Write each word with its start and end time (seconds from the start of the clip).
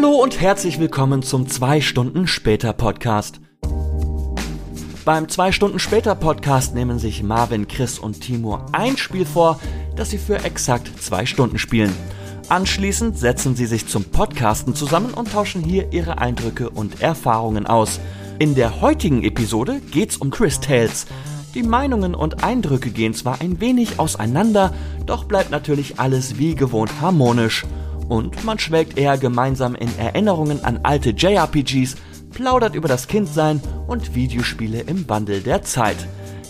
Hallo 0.00 0.12
und 0.12 0.40
herzlich 0.40 0.78
willkommen 0.78 1.24
zum 1.24 1.48
2 1.48 1.80
Stunden 1.80 2.28
später 2.28 2.72
Podcast. 2.72 3.40
Beim 5.04 5.28
2 5.28 5.50
Stunden 5.50 5.80
später 5.80 6.14
Podcast 6.14 6.72
nehmen 6.72 7.00
sich 7.00 7.24
Marvin, 7.24 7.66
Chris 7.66 7.98
und 7.98 8.20
Timur 8.20 8.66
ein 8.70 8.96
Spiel 8.96 9.26
vor, 9.26 9.58
das 9.96 10.10
sie 10.10 10.18
für 10.18 10.44
exakt 10.44 11.02
zwei 11.02 11.26
Stunden 11.26 11.58
spielen. 11.58 11.92
Anschließend 12.48 13.18
setzen 13.18 13.56
sie 13.56 13.66
sich 13.66 13.88
zum 13.88 14.04
Podcasten 14.04 14.76
zusammen 14.76 15.14
und 15.14 15.32
tauschen 15.32 15.64
hier 15.64 15.92
ihre 15.92 16.18
Eindrücke 16.18 16.70
und 16.70 17.02
Erfahrungen 17.02 17.66
aus. 17.66 17.98
In 18.38 18.54
der 18.54 18.80
heutigen 18.80 19.24
Episode 19.24 19.80
geht's 19.90 20.16
um 20.16 20.30
Chris 20.30 20.60
Tales. 20.60 21.06
Die 21.56 21.64
Meinungen 21.64 22.14
und 22.14 22.44
Eindrücke 22.44 22.90
gehen 22.90 23.14
zwar 23.14 23.40
ein 23.40 23.60
wenig 23.60 23.98
auseinander, 23.98 24.72
doch 25.06 25.24
bleibt 25.24 25.50
natürlich 25.50 25.98
alles 25.98 26.38
wie 26.38 26.54
gewohnt 26.54 27.00
harmonisch. 27.00 27.66
Und 28.08 28.44
man 28.44 28.58
schwelgt 28.58 28.98
eher 28.98 29.18
gemeinsam 29.18 29.74
in 29.74 29.96
Erinnerungen 29.98 30.64
an 30.64 30.80
alte 30.82 31.10
JRPGs, 31.10 31.96
plaudert 32.30 32.74
über 32.74 32.88
das 32.88 33.06
Kindsein 33.06 33.60
und 33.86 34.14
Videospiele 34.14 34.80
im 34.80 35.08
Wandel 35.08 35.40
der 35.40 35.62
Zeit. 35.62 35.96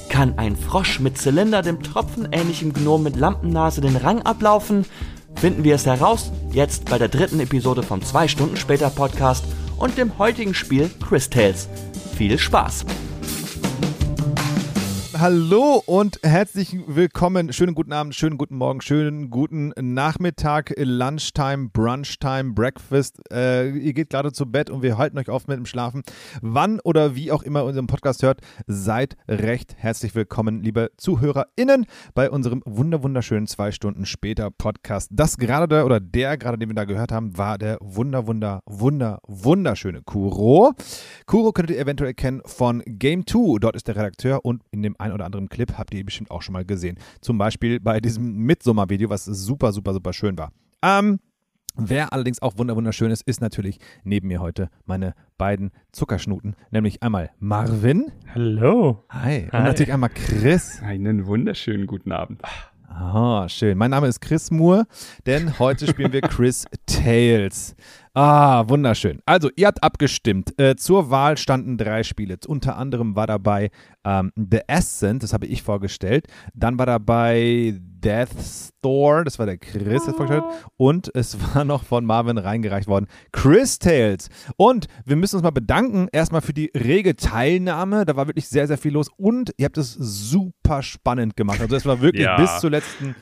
Kann 0.08 0.38
ein 0.38 0.56
Frosch 0.56 1.00
mit 1.00 1.18
Zylinder 1.18 1.62
dem 1.62 1.82
tropfenähnlichen 1.82 2.72
Gnom 2.72 3.02
mit 3.02 3.16
Lampennase 3.16 3.80
den 3.80 3.96
Rang 3.96 4.22
ablaufen? 4.22 4.86
Finden 5.34 5.64
wir 5.64 5.74
es 5.74 5.86
heraus, 5.86 6.32
jetzt 6.50 6.86
bei 6.86 6.98
der 6.98 7.08
dritten 7.08 7.40
Episode 7.40 7.82
vom 7.82 8.02
2 8.02 8.28
Stunden 8.28 8.56
später 8.56 8.90
Podcast 8.90 9.44
und 9.76 9.98
dem 9.98 10.18
heutigen 10.18 10.54
Spiel 10.54 10.90
Chris 11.06 11.28
Tales. 11.30 11.68
Viel 12.16 12.38
Spaß! 12.38 12.84
Hallo 15.20 15.82
und 15.84 16.20
herzlich 16.22 16.76
willkommen. 16.86 17.52
Schönen 17.52 17.74
guten 17.74 17.92
Abend, 17.92 18.14
schönen 18.14 18.38
guten 18.38 18.54
Morgen, 18.54 18.80
schönen 18.80 19.30
guten 19.30 19.72
Nachmittag, 19.76 20.72
Lunchtime, 20.76 21.70
Brunchtime, 21.72 22.52
Breakfast. 22.52 23.20
Äh, 23.32 23.70
ihr 23.70 23.94
geht 23.94 24.10
gerade 24.10 24.30
zu 24.30 24.46
Bett 24.46 24.70
und 24.70 24.82
wir 24.82 24.96
halten 24.96 25.18
euch 25.18 25.28
auf 25.28 25.48
mit 25.48 25.56
dem 25.56 25.66
Schlafen. 25.66 26.04
Wann 26.40 26.78
oder 26.84 27.16
wie 27.16 27.32
auch 27.32 27.42
immer 27.42 27.64
unseren 27.64 27.88
Podcast 27.88 28.22
hört, 28.22 28.42
seid 28.68 29.16
recht 29.26 29.74
herzlich 29.76 30.14
willkommen, 30.14 30.62
liebe 30.62 30.92
ZuhörerInnen, 30.98 31.86
bei 32.14 32.30
unserem 32.30 32.62
wunder 32.64 33.02
wunderschönen 33.02 33.48
zwei 33.48 33.72
Stunden 33.72 34.06
später 34.06 34.52
Podcast. 34.52 35.10
Das 35.12 35.36
gerade 35.36 35.84
oder 35.84 35.98
der 35.98 36.36
gerade, 36.36 36.58
den 36.58 36.68
wir 36.68 36.76
da 36.76 36.84
gehört 36.84 37.10
haben, 37.10 37.36
war 37.36 37.58
der 37.58 37.78
wunder 37.80 38.28
wunder 38.28 38.60
wunder 38.66 39.18
wunderschöne 39.26 40.02
Kuro. 40.02 40.74
Kuro 41.26 41.50
könntet 41.50 41.74
ihr 41.74 41.82
eventuell 41.82 42.14
kennen 42.14 42.40
von 42.44 42.84
Game 42.86 43.26
2. 43.26 43.58
Dort 43.58 43.74
ist 43.74 43.88
der 43.88 43.96
Redakteur 43.96 44.44
und 44.44 44.62
in 44.70 44.84
dem 44.84 44.94
ein 45.08 45.14
oder 45.14 45.24
anderen 45.24 45.48
Clip 45.48 45.76
habt 45.76 45.94
ihr 45.94 46.04
bestimmt 46.04 46.30
auch 46.30 46.42
schon 46.42 46.52
mal 46.52 46.64
gesehen. 46.64 46.98
Zum 47.20 47.38
Beispiel 47.38 47.80
bei 47.80 48.00
diesem 48.00 48.36
Midsommer-Video, 48.44 49.10
was 49.10 49.24
super, 49.24 49.72
super, 49.72 49.92
super 49.92 50.12
schön 50.12 50.38
war. 50.38 50.52
Ähm, 50.82 51.18
Wer 51.80 52.12
allerdings 52.12 52.42
auch 52.42 52.58
wunderschön 52.58 53.12
ist, 53.12 53.22
ist 53.22 53.40
natürlich 53.40 53.78
neben 54.02 54.26
mir 54.26 54.40
heute 54.40 54.68
meine 54.84 55.14
beiden 55.36 55.70
Zuckerschnuten, 55.92 56.56
nämlich 56.72 57.04
einmal 57.04 57.30
Marvin. 57.38 58.10
Hallo. 58.34 59.04
Hi. 59.10 59.44
Und 59.44 59.62
natürlich 59.62 59.92
einmal 59.92 60.10
Chris. 60.10 60.82
Einen 60.82 61.26
wunderschönen 61.26 61.86
guten 61.86 62.10
Abend. 62.10 62.42
Ah, 62.88 63.48
schön. 63.48 63.78
Mein 63.78 63.92
Name 63.92 64.08
ist 64.08 64.20
Chris 64.20 64.50
Moore, 64.50 64.86
denn 65.24 65.60
heute 65.60 65.86
spielen 65.86 66.12
wir 66.12 66.20
Chris 66.22 66.64
Tales. 66.86 67.76
Ah, 68.14 68.68
wunderschön. 68.68 69.20
Also, 69.26 69.50
ihr 69.56 69.66
habt 69.66 69.82
abgestimmt. 69.82 70.58
Äh, 70.58 70.76
zur 70.76 71.10
Wahl 71.10 71.36
standen 71.36 71.76
drei 71.76 72.02
Spiele. 72.02 72.36
Unter 72.46 72.76
anderem 72.76 73.16
war 73.16 73.26
dabei 73.26 73.70
ähm, 74.04 74.32
The 74.36 74.60
Ascent, 74.68 75.22
das 75.22 75.32
habe 75.32 75.46
ich 75.46 75.62
vorgestellt. 75.62 76.26
Dann 76.54 76.78
war 76.78 76.86
dabei 76.86 77.78
Death 77.80 78.30
Store, 78.40 79.24
das 79.24 79.38
war 79.38 79.46
der 79.46 79.58
Chris, 79.58 80.04
der 80.04 80.14
vorgestellt 80.14 80.44
hat. 80.44 80.70
Und 80.76 81.10
es 81.14 81.36
war 81.54 81.64
noch 81.64 81.84
von 81.84 82.04
Marvin 82.04 82.38
reingereicht 82.38 82.88
worden. 82.88 83.06
Chris 83.32 83.78
Tales. 83.78 84.28
Und 84.56 84.86
wir 85.04 85.16
müssen 85.16 85.36
uns 85.36 85.42
mal 85.42 85.50
bedanken, 85.50 86.08
erstmal 86.12 86.40
für 86.40 86.54
die 86.54 86.70
rege 86.74 87.16
Teilnahme. 87.16 88.04
Da 88.04 88.16
war 88.16 88.26
wirklich 88.26 88.48
sehr, 88.48 88.66
sehr 88.66 88.78
viel 88.78 88.92
los. 88.92 89.08
Und 89.16 89.52
ihr 89.56 89.66
habt 89.66 89.78
es 89.78 89.92
super 89.92 90.82
spannend 90.82 91.36
gemacht. 91.36 91.60
Also, 91.60 91.76
es 91.76 91.86
war 91.86 92.00
wirklich 92.00 92.24
ja. 92.24 92.36
bis 92.36 92.60
zur 92.60 92.70
letzten 92.70 93.14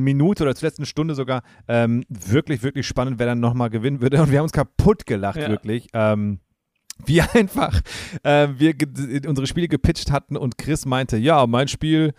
Minute 0.00 0.42
oder 0.42 0.54
zur 0.54 0.68
letzten 0.68 0.86
Stunde 0.86 1.14
sogar 1.14 1.42
ähm, 1.68 2.04
wirklich, 2.08 2.62
wirklich 2.62 2.86
spannend, 2.86 3.18
wer 3.18 3.26
dann 3.26 3.40
nochmal 3.40 3.70
gewinnen 3.70 4.00
würde. 4.00 4.20
Und 4.20 4.30
wir 4.30 4.38
haben 4.38 4.44
uns 4.44 4.52
kaputt 4.52 5.06
gelacht, 5.06 5.36
ja. 5.36 5.48
wirklich. 5.48 5.88
Ähm, 5.92 6.40
wie 7.04 7.20
einfach 7.34 7.80
äh, 8.22 8.48
wir 8.56 8.74
unsere 9.26 9.46
Spiele 9.46 9.68
gepitcht 9.68 10.10
hatten 10.10 10.36
und 10.36 10.58
Chris 10.58 10.86
meinte, 10.86 11.16
ja, 11.16 11.46
mein 11.46 11.68
Spiel 11.68 12.14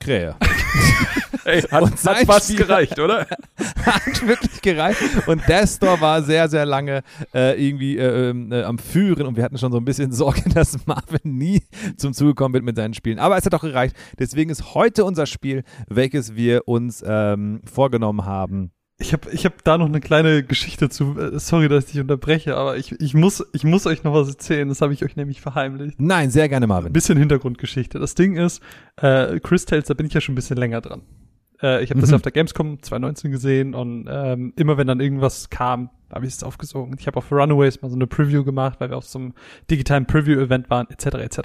Krähe. 0.00 0.36
Ey, 1.44 1.62
hat, 1.62 1.82
und 1.82 2.04
hat 2.04 2.26
fast 2.26 2.46
Spiel 2.46 2.58
gereicht, 2.58 2.98
oder? 2.98 3.26
hat 3.86 4.26
wirklich 4.26 4.60
gereicht. 4.60 5.00
Und 5.26 5.42
der 5.48 5.66
Store 5.66 6.00
war 6.00 6.22
sehr, 6.22 6.48
sehr 6.48 6.66
lange 6.66 7.02
äh, 7.32 7.66
irgendwie 7.66 7.96
äh, 7.96 8.30
ähm, 8.30 8.52
äh, 8.52 8.62
am 8.62 8.78
Führen 8.78 9.26
und 9.26 9.36
wir 9.36 9.44
hatten 9.44 9.56
schon 9.56 9.72
so 9.72 9.78
ein 9.78 9.84
bisschen 9.84 10.12
Sorge, 10.12 10.42
dass 10.54 10.86
Marvin 10.86 11.20
nie 11.36 11.62
zum 11.96 12.12
Zuge 12.12 12.34
kommen 12.34 12.54
wird 12.54 12.64
mit 12.64 12.76
seinen 12.76 12.94
Spielen. 12.94 13.18
Aber 13.18 13.38
es 13.38 13.46
hat 13.46 13.54
auch 13.54 13.62
gereicht. 13.62 13.96
Deswegen 14.18 14.50
ist 14.50 14.74
heute 14.74 15.04
unser 15.04 15.26
Spiel, 15.26 15.64
welches 15.88 16.34
wir 16.34 16.68
uns 16.68 17.02
ähm, 17.06 17.62
vorgenommen 17.64 18.26
haben, 18.26 18.72
ich 19.00 19.12
habe 19.12 19.30
ich 19.30 19.44
hab 19.44 19.62
da 19.62 19.78
noch 19.78 19.86
eine 19.86 20.00
kleine 20.00 20.42
Geschichte 20.42 20.88
zu. 20.88 21.16
Äh, 21.18 21.38
sorry, 21.38 21.68
dass 21.68 21.84
ich 21.84 21.92
dich 21.92 22.00
unterbreche, 22.00 22.56
aber 22.56 22.76
ich, 22.76 22.92
ich, 23.00 23.14
muss, 23.14 23.46
ich 23.52 23.62
muss 23.62 23.86
euch 23.86 24.02
noch 24.02 24.12
was 24.12 24.28
erzählen. 24.28 24.68
Das 24.68 24.82
habe 24.82 24.92
ich 24.92 25.04
euch 25.04 25.14
nämlich 25.14 25.40
verheimlicht. 25.40 26.00
Nein, 26.00 26.30
sehr 26.30 26.48
gerne, 26.48 26.66
Marvin. 26.66 26.90
Ein 26.90 26.92
bisschen 26.92 27.16
Hintergrundgeschichte. 27.16 28.00
Das 28.00 28.16
Ding 28.16 28.36
ist, 28.36 28.60
äh, 28.96 29.38
Chris 29.38 29.66
Tales, 29.66 29.86
da 29.86 29.94
bin 29.94 30.06
ich 30.06 30.14
ja 30.14 30.20
schon 30.20 30.32
ein 30.32 30.36
bisschen 30.36 30.56
länger 30.56 30.80
dran. 30.80 31.02
Äh, 31.62 31.84
ich 31.84 31.90
habe 31.90 31.98
mhm. 31.98 32.02
das 32.02 32.12
auf 32.12 32.22
der 32.22 32.32
Gamescom 32.32 32.82
2019 32.82 33.30
gesehen 33.30 33.74
und 33.74 34.08
ähm, 34.10 34.52
immer 34.56 34.76
wenn 34.78 34.88
dann 34.88 34.98
irgendwas 34.98 35.48
kam, 35.48 35.90
habe 36.12 36.26
ich 36.26 36.34
es 36.34 36.42
aufgesogen. 36.42 36.96
Ich 36.98 37.06
habe 37.06 37.18
auf 37.18 37.30
Runaways 37.30 37.80
mal 37.82 37.90
so 37.90 37.96
eine 37.96 38.08
Preview 38.08 38.42
gemacht, 38.42 38.80
weil 38.80 38.90
wir 38.90 38.96
auf 38.96 39.06
so 39.06 39.20
einem 39.20 39.34
digitalen 39.70 40.06
Preview-Event 40.06 40.70
waren, 40.70 40.88
etc. 40.90 41.06
etc. 41.18 41.38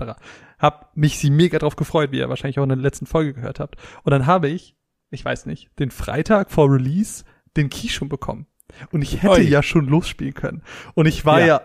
Hab 0.58 0.96
mich 0.98 1.20
sie 1.20 1.30
mega 1.30 1.60
drauf 1.60 1.76
gefreut, 1.76 2.12
wie 2.12 2.18
ihr 2.18 2.30
wahrscheinlich 2.30 2.58
auch 2.58 2.64
in 2.64 2.70
der 2.70 2.78
letzten 2.80 3.06
Folge 3.06 3.34
gehört 3.34 3.60
habt. 3.60 3.76
Und 4.04 4.10
dann 4.10 4.26
habe 4.26 4.50
ich, 4.50 4.76
ich 5.12 5.24
weiß 5.24 5.46
nicht, 5.46 5.70
den 5.78 5.92
Freitag 5.92 6.50
vor 6.50 6.72
Release 6.72 7.24
den 7.58 7.70
Key 7.70 7.90
schon 7.90 8.10
bekommen. 8.10 8.48
Und 8.92 9.02
ich 9.02 9.22
hätte 9.22 9.34
Oi. 9.34 9.42
ja 9.42 9.62
schon 9.62 9.88
losspielen 9.88 10.34
können. 10.34 10.64
Und 10.96 11.06
ich 11.06 11.26
war 11.26 11.40
ja, 11.40 11.46
ja 11.46 11.62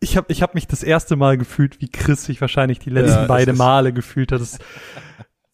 ich 0.00 0.16
habe 0.16 0.30
ich 0.30 0.42
hab 0.42 0.54
mich 0.54 0.66
das 0.66 0.82
erste 0.82 1.16
Mal 1.16 1.38
gefühlt, 1.38 1.80
wie 1.80 1.88
Chris 1.88 2.24
sich 2.24 2.40
wahrscheinlich 2.40 2.78
die 2.78 2.90
letzten 2.90 3.22
ja, 3.22 3.26
beide 3.26 3.52
Male 3.52 3.92
gefühlt 3.92 4.32
hat. 4.32 4.40
Das, 4.40 4.58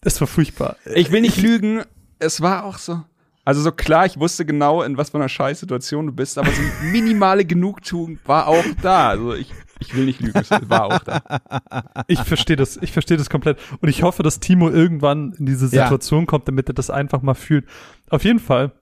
das 0.00 0.20
war 0.20 0.28
furchtbar. 0.28 0.76
Ich 0.94 1.12
will 1.12 1.20
nicht 1.20 1.40
lügen, 1.40 1.82
es 2.18 2.40
war 2.40 2.64
auch 2.64 2.78
so. 2.78 3.02
Also 3.44 3.60
so 3.60 3.72
klar, 3.72 4.06
ich 4.06 4.20
wusste 4.20 4.46
genau, 4.46 4.82
in 4.82 4.96
was 4.96 5.10
für 5.10 5.16
einer 5.16 5.28
Scheißsituation 5.28 6.06
du 6.06 6.12
bist, 6.12 6.38
aber 6.38 6.50
so 6.50 6.62
minimale 6.92 7.44
Genugtuung 7.44 8.20
war 8.24 8.46
auch 8.46 8.64
da. 8.82 9.08
Also 9.08 9.34
ich, 9.34 9.52
ich 9.80 9.96
will 9.96 10.04
nicht 10.04 10.20
lügen, 10.20 10.38
es 10.38 10.50
war 10.68 10.84
auch 10.84 10.98
da. 11.00 12.04
Ich 12.06 12.20
verstehe 12.20 12.54
das, 12.54 12.76
ich 12.76 12.92
verstehe 12.92 13.16
das 13.16 13.30
komplett. 13.30 13.58
Und 13.80 13.88
ich 13.88 14.04
hoffe, 14.04 14.22
dass 14.22 14.38
Timo 14.38 14.70
irgendwann 14.70 15.32
in 15.38 15.46
diese 15.46 15.66
Situation 15.66 16.20
ja. 16.20 16.26
kommt, 16.26 16.46
damit 16.46 16.68
er 16.68 16.74
das 16.74 16.88
einfach 16.88 17.22
mal 17.22 17.34
fühlt. 17.34 17.66
Auf 18.10 18.22
jeden 18.22 18.38
Fall 18.38 18.72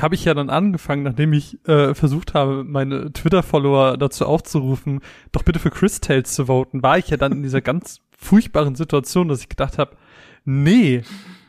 habe 0.00 0.14
ich 0.14 0.24
ja 0.24 0.34
dann 0.34 0.50
angefangen, 0.50 1.02
nachdem 1.02 1.32
ich 1.32 1.58
äh, 1.68 1.94
versucht 1.94 2.34
habe, 2.34 2.64
meine 2.64 3.12
Twitter-Follower 3.12 3.98
dazu 3.98 4.26
aufzurufen, 4.26 5.00
doch 5.32 5.42
bitte 5.42 5.58
für 5.58 5.70
Chris 5.70 6.00
Tales 6.00 6.32
zu 6.32 6.46
voten, 6.46 6.82
war 6.82 6.98
ich 6.98 7.08
ja 7.08 7.16
dann 7.16 7.32
in 7.32 7.42
dieser 7.42 7.60
ganz 7.62 8.00
furchtbaren 8.16 8.74
Situation, 8.74 9.28
dass 9.28 9.40
ich 9.40 9.48
gedacht 9.48 9.78
habe, 9.78 9.96
nee, 10.44 11.02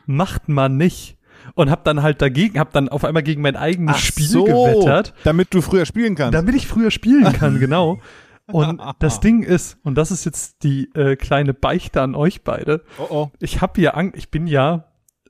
macht 0.06 0.48
man 0.48 0.76
nicht. 0.76 1.16
Und 1.54 1.70
hab 1.70 1.84
dann 1.84 2.02
halt 2.02 2.22
dagegen, 2.22 2.58
hab 2.58 2.72
dann 2.72 2.88
auf 2.88 3.04
einmal 3.04 3.22
gegen 3.22 3.42
mein 3.42 3.54
eigenes 3.54 3.96
Ach 3.96 4.00
Spiel 4.00 4.26
so, 4.26 4.44
gewettert. 4.44 5.12
Damit 5.24 5.52
du 5.52 5.60
früher 5.60 5.84
spielen 5.84 6.14
kannst. 6.14 6.34
Damit 6.34 6.54
ich 6.54 6.66
früher 6.66 6.90
spielen 6.90 7.30
kann, 7.34 7.60
genau. 7.60 8.00
Und 8.46 8.80
das 8.98 9.20
Ding 9.20 9.42
ist, 9.42 9.78
und 9.82 9.96
das 9.96 10.10
ist 10.10 10.24
jetzt 10.24 10.62
die 10.62 10.90
äh, 10.94 11.16
kleine 11.16 11.52
Beichte 11.52 12.00
an 12.00 12.14
euch 12.14 12.42
beide. 12.42 12.82
Oh 12.98 13.06
oh. 13.10 13.30
Ich 13.40 13.60
hab 13.60 13.76
ja, 13.76 13.90
Angst, 13.92 14.16
ich 14.16 14.30
bin 14.30 14.46
ja 14.46 14.86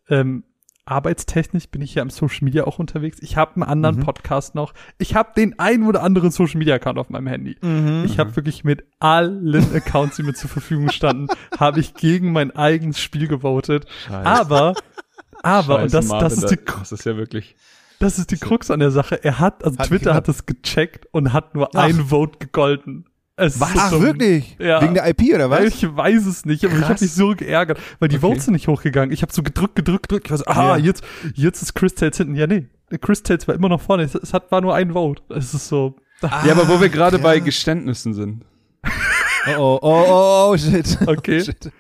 ähm, 0.09 0.45
arbeitstechnisch 0.87 1.69
bin 1.69 1.81
ich 1.83 1.95
ja 1.95 2.03
im 2.03 2.11
Social 2.11 2.45
Media 2.45 2.65
auch 2.65 2.79
unterwegs. 2.79 3.19
Ich 3.21 3.37
habe 3.37 3.55
einen 3.55 3.63
anderen 3.63 3.97
mhm. 3.97 4.01
Podcast 4.01 4.55
noch. 4.55 4.75
Ich 4.99 5.15
habe 5.15 5.31
den 5.37 5.59
einen 5.59 5.87
oder 5.87 6.03
anderen 6.03 6.31
Social 6.31 6.59
Media 6.59 6.75
Account 6.75 6.99
auf 6.99 7.11
meinem 7.11 7.27
Handy. 7.27 7.57
Mhm. 7.63 8.05
Ich 8.05 8.19
habe 8.19 8.37
wirklich 8.37 8.65
mit 8.65 8.85
allen 9.01 9.75
Accounts, 9.75 10.17
die 10.17 10.23
mir 10.23 10.35
zur 10.35 10.51
Verfügung 10.51 10.91
standen, 10.91 11.29
habe 11.59 11.81
ich 11.81 11.95
gegen 11.95 12.33
mein 12.33 12.51
eigenes 12.55 13.01
Spiel 13.01 13.29
gewotet. 13.29 13.87
Scheiße. 14.07 14.27
Aber, 14.27 14.75
aber 15.43 15.63
Scheiße, 15.63 15.83
und 15.83 15.95
das, 15.95 16.07
Marvin, 16.07 16.29
das 16.29 16.39
ist 16.39 16.51
die, 16.51 16.59
das 16.65 16.93
ist 16.93 17.05
ja 17.05 17.17
wirklich. 17.17 17.57
Das 17.99 18.19
ist 18.19 18.31
die 18.31 18.37
Krux 18.37 18.71
an 18.71 18.81
der 18.81 18.91
Sache. 18.91 19.23
Er 19.23 19.39
hat, 19.39 19.65
also 19.65 19.83
Twitter 19.83 20.15
hat 20.15 20.29
es 20.29 20.45
gecheckt 20.47 21.07
und 21.13 21.33
hat 21.33 21.55
nur 21.55 21.71
Ach. 21.75 21.83
ein 21.83 22.07
Vote 22.07 22.39
gegolten. 22.39 23.07
Es 23.37 23.59
was? 23.59 23.73
Ach, 23.77 24.01
wirklich? 24.01 24.57
Ja. 24.61 24.81
Wegen 24.81 24.95
der 24.95 25.09
IP 25.09 25.35
oder 25.35 25.51
was? 25.51 25.65
Ich 25.65 25.97
weiß 25.97 26.25
es 26.27 26.45
nicht, 26.45 26.65
aber 26.65 26.75
Krass. 26.75 26.83
ich 26.83 26.89
habe 26.89 27.05
mich 27.05 27.13
so 27.15 27.35
geärgert, 27.35 27.81
weil 27.99 28.09
die 28.09 28.17
okay. 28.17 28.29
Votes 28.29 28.45
sind 28.45 28.55
nicht 28.55 28.69
hochgegangen. 28.69 29.13
Ich 29.13 29.23
habe 29.23 29.33
so 29.33 29.43
gedrückt, 29.43 29.75
gedrückt, 29.75 30.09
gedrückt. 30.09 30.27
Ich 30.27 30.31
war 30.31 30.39
so, 30.39 30.45
ah, 30.47 30.77
ja. 30.77 30.85
jetzt, 30.85 31.05
jetzt 31.35 31.61
ist 31.61 31.75
Chris 31.75 31.95
Tales 31.97 32.17
hinten. 32.17 32.37
Ja, 32.37 32.47
nee, 32.47 32.69
Chris 33.01 33.25
Tales 33.25 33.49
war 33.49 33.57
immer 33.57 33.69
noch 33.69 33.81
vorne. 33.81 34.05
Es, 34.05 34.33
hat, 34.33 34.53
war 34.53 34.61
nur 34.61 34.75
ein 34.75 34.93
Vote. 34.93 35.23
Es 35.31 35.53
ist 35.53 35.67
so. 35.67 35.97
Ah, 36.23 36.47
ja, 36.47 36.53
aber 36.53 36.69
wo 36.69 36.81
wir 36.81 36.89
gerade 36.89 37.17
ja. 37.17 37.23
bei 37.23 37.41
Geständnissen 37.41 38.15
sind. 38.15 38.45
oh, 39.59 39.59
oh, 39.59 39.79
oh, 39.83 40.05
oh, 40.09 40.51
oh, 40.53 40.57
shit. 40.57 40.97
Okay. 41.07 41.41
Oh, 41.41 41.45
shit. 41.45 41.73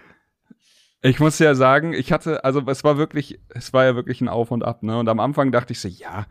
Ich 1.02 1.20
muss 1.20 1.38
ja 1.38 1.54
sagen, 1.54 1.92
ich 1.92 2.12
hatte, 2.12 2.44
also 2.44 2.62
es 2.66 2.82
war 2.82 2.96
wirklich, 2.96 3.38
es 3.50 3.72
war 3.72 3.84
ja 3.84 3.94
wirklich 3.94 4.22
ein 4.22 4.28
Auf 4.28 4.50
und 4.50 4.64
Ab, 4.64 4.82
ne? 4.82 4.98
Und 4.98 5.08
am 5.08 5.20
Anfang 5.20 5.52
dachte 5.52 5.72
ich 5.72 5.80
so, 5.80 5.86
ja, 5.86 6.26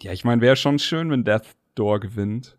ja, 0.00 0.12
ich 0.12 0.24
meine, 0.24 0.40
wäre 0.40 0.56
schon 0.56 0.78
schön, 0.78 1.10
wenn 1.10 1.24
Death 1.24 1.54
Door 1.74 2.00
gewinnt. 2.00 2.57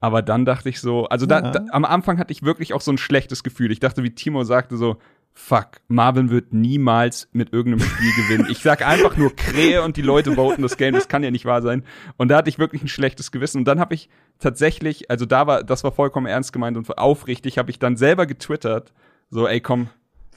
Aber 0.00 0.22
dann 0.22 0.44
dachte 0.44 0.68
ich 0.68 0.80
so, 0.80 1.06
also 1.06 1.26
da, 1.26 1.40
Ja. 1.40 1.50
da, 1.52 1.64
am 1.70 1.84
Anfang 1.84 2.18
hatte 2.18 2.32
ich 2.32 2.42
wirklich 2.42 2.74
auch 2.74 2.80
so 2.80 2.92
ein 2.92 2.98
schlechtes 2.98 3.42
Gefühl. 3.42 3.72
Ich 3.72 3.80
dachte, 3.80 4.02
wie 4.02 4.10
Timo 4.14 4.44
sagte, 4.44 4.76
so, 4.76 4.98
fuck, 5.32 5.68
Marvin 5.88 6.30
wird 6.30 6.52
niemals 6.52 7.28
mit 7.32 7.52
irgendeinem 7.52 7.86
Spiel 7.88 8.12
gewinnen. 8.16 8.46
Ich 8.50 8.58
sag 8.58 8.86
einfach 8.86 9.16
nur 9.16 9.34
Krähe 9.34 9.82
und 9.82 9.96
die 9.96 10.02
Leute 10.02 10.32
voten 10.34 10.62
das 10.62 10.76
Game, 10.76 10.94
das 10.94 11.08
kann 11.08 11.22
ja 11.22 11.30
nicht 11.30 11.44
wahr 11.46 11.62
sein. 11.62 11.82
Und 12.18 12.28
da 12.28 12.36
hatte 12.38 12.48
ich 12.50 12.58
wirklich 12.58 12.82
ein 12.82 12.88
schlechtes 12.88 13.32
Gewissen. 13.32 13.58
Und 13.58 13.64
dann 13.66 13.80
habe 13.80 13.94
ich 13.94 14.08
tatsächlich, 14.38 15.10
also 15.10 15.24
da 15.26 15.46
war, 15.46 15.62
das 15.64 15.82
war 15.84 15.92
vollkommen 15.92 16.26
ernst 16.26 16.52
gemeint 16.52 16.76
und 16.76 16.98
aufrichtig, 16.98 17.58
habe 17.58 17.70
ich 17.70 17.78
dann 17.78 17.96
selber 17.96 18.26
getwittert, 18.26 18.92
so, 19.30 19.46
ey 19.48 19.60
komm, 19.60 19.88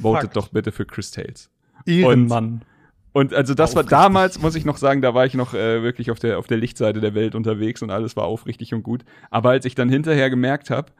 votet 0.02 0.22
Fakt. 0.24 0.36
doch 0.38 0.48
bitte 0.50 0.72
für 0.72 0.86
Chris 0.86 1.12
Tales. 1.12 1.50
Ehrenmann. 1.86 2.62
Und 3.19 3.33
also 3.33 3.54
das 3.54 3.71
war 3.75 3.81
Aufrichtig. 3.81 3.89
damals, 3.98 4.42
muss 4.42 4.56
ich 4.56 4.66
noch 4.66 4.77
sagen, 4.77 5.01
da 5.01 5.13
war 5.13 5.25
ich 5.25 5.33
noch 5.33 5.54
äh, 5.54 5.83
wirklich 5.83 6.10
auf 6.12 6.19
der, 6.19 6.39
auf 6.39 6.48
der 6.48 6.57
Lichtseite 6.57 7.01
der 7.01 7.13
Welt 7.16 7.36
unterwegs 7.36 7.81
und 7.81 7.89
alles 7.92 8.16
war 8.16 8.24
aufrichtig 8.25 8.74
und 8.74 8.83
gut. 8.83 9.04
Aber 9.30 9.50
als 9.50 9.66
ich 9.66 9.75
dann 9.75 9.89
hinterher 9.89 10.30
gemerkt 10.30 10.69
habe, 10.69 10.92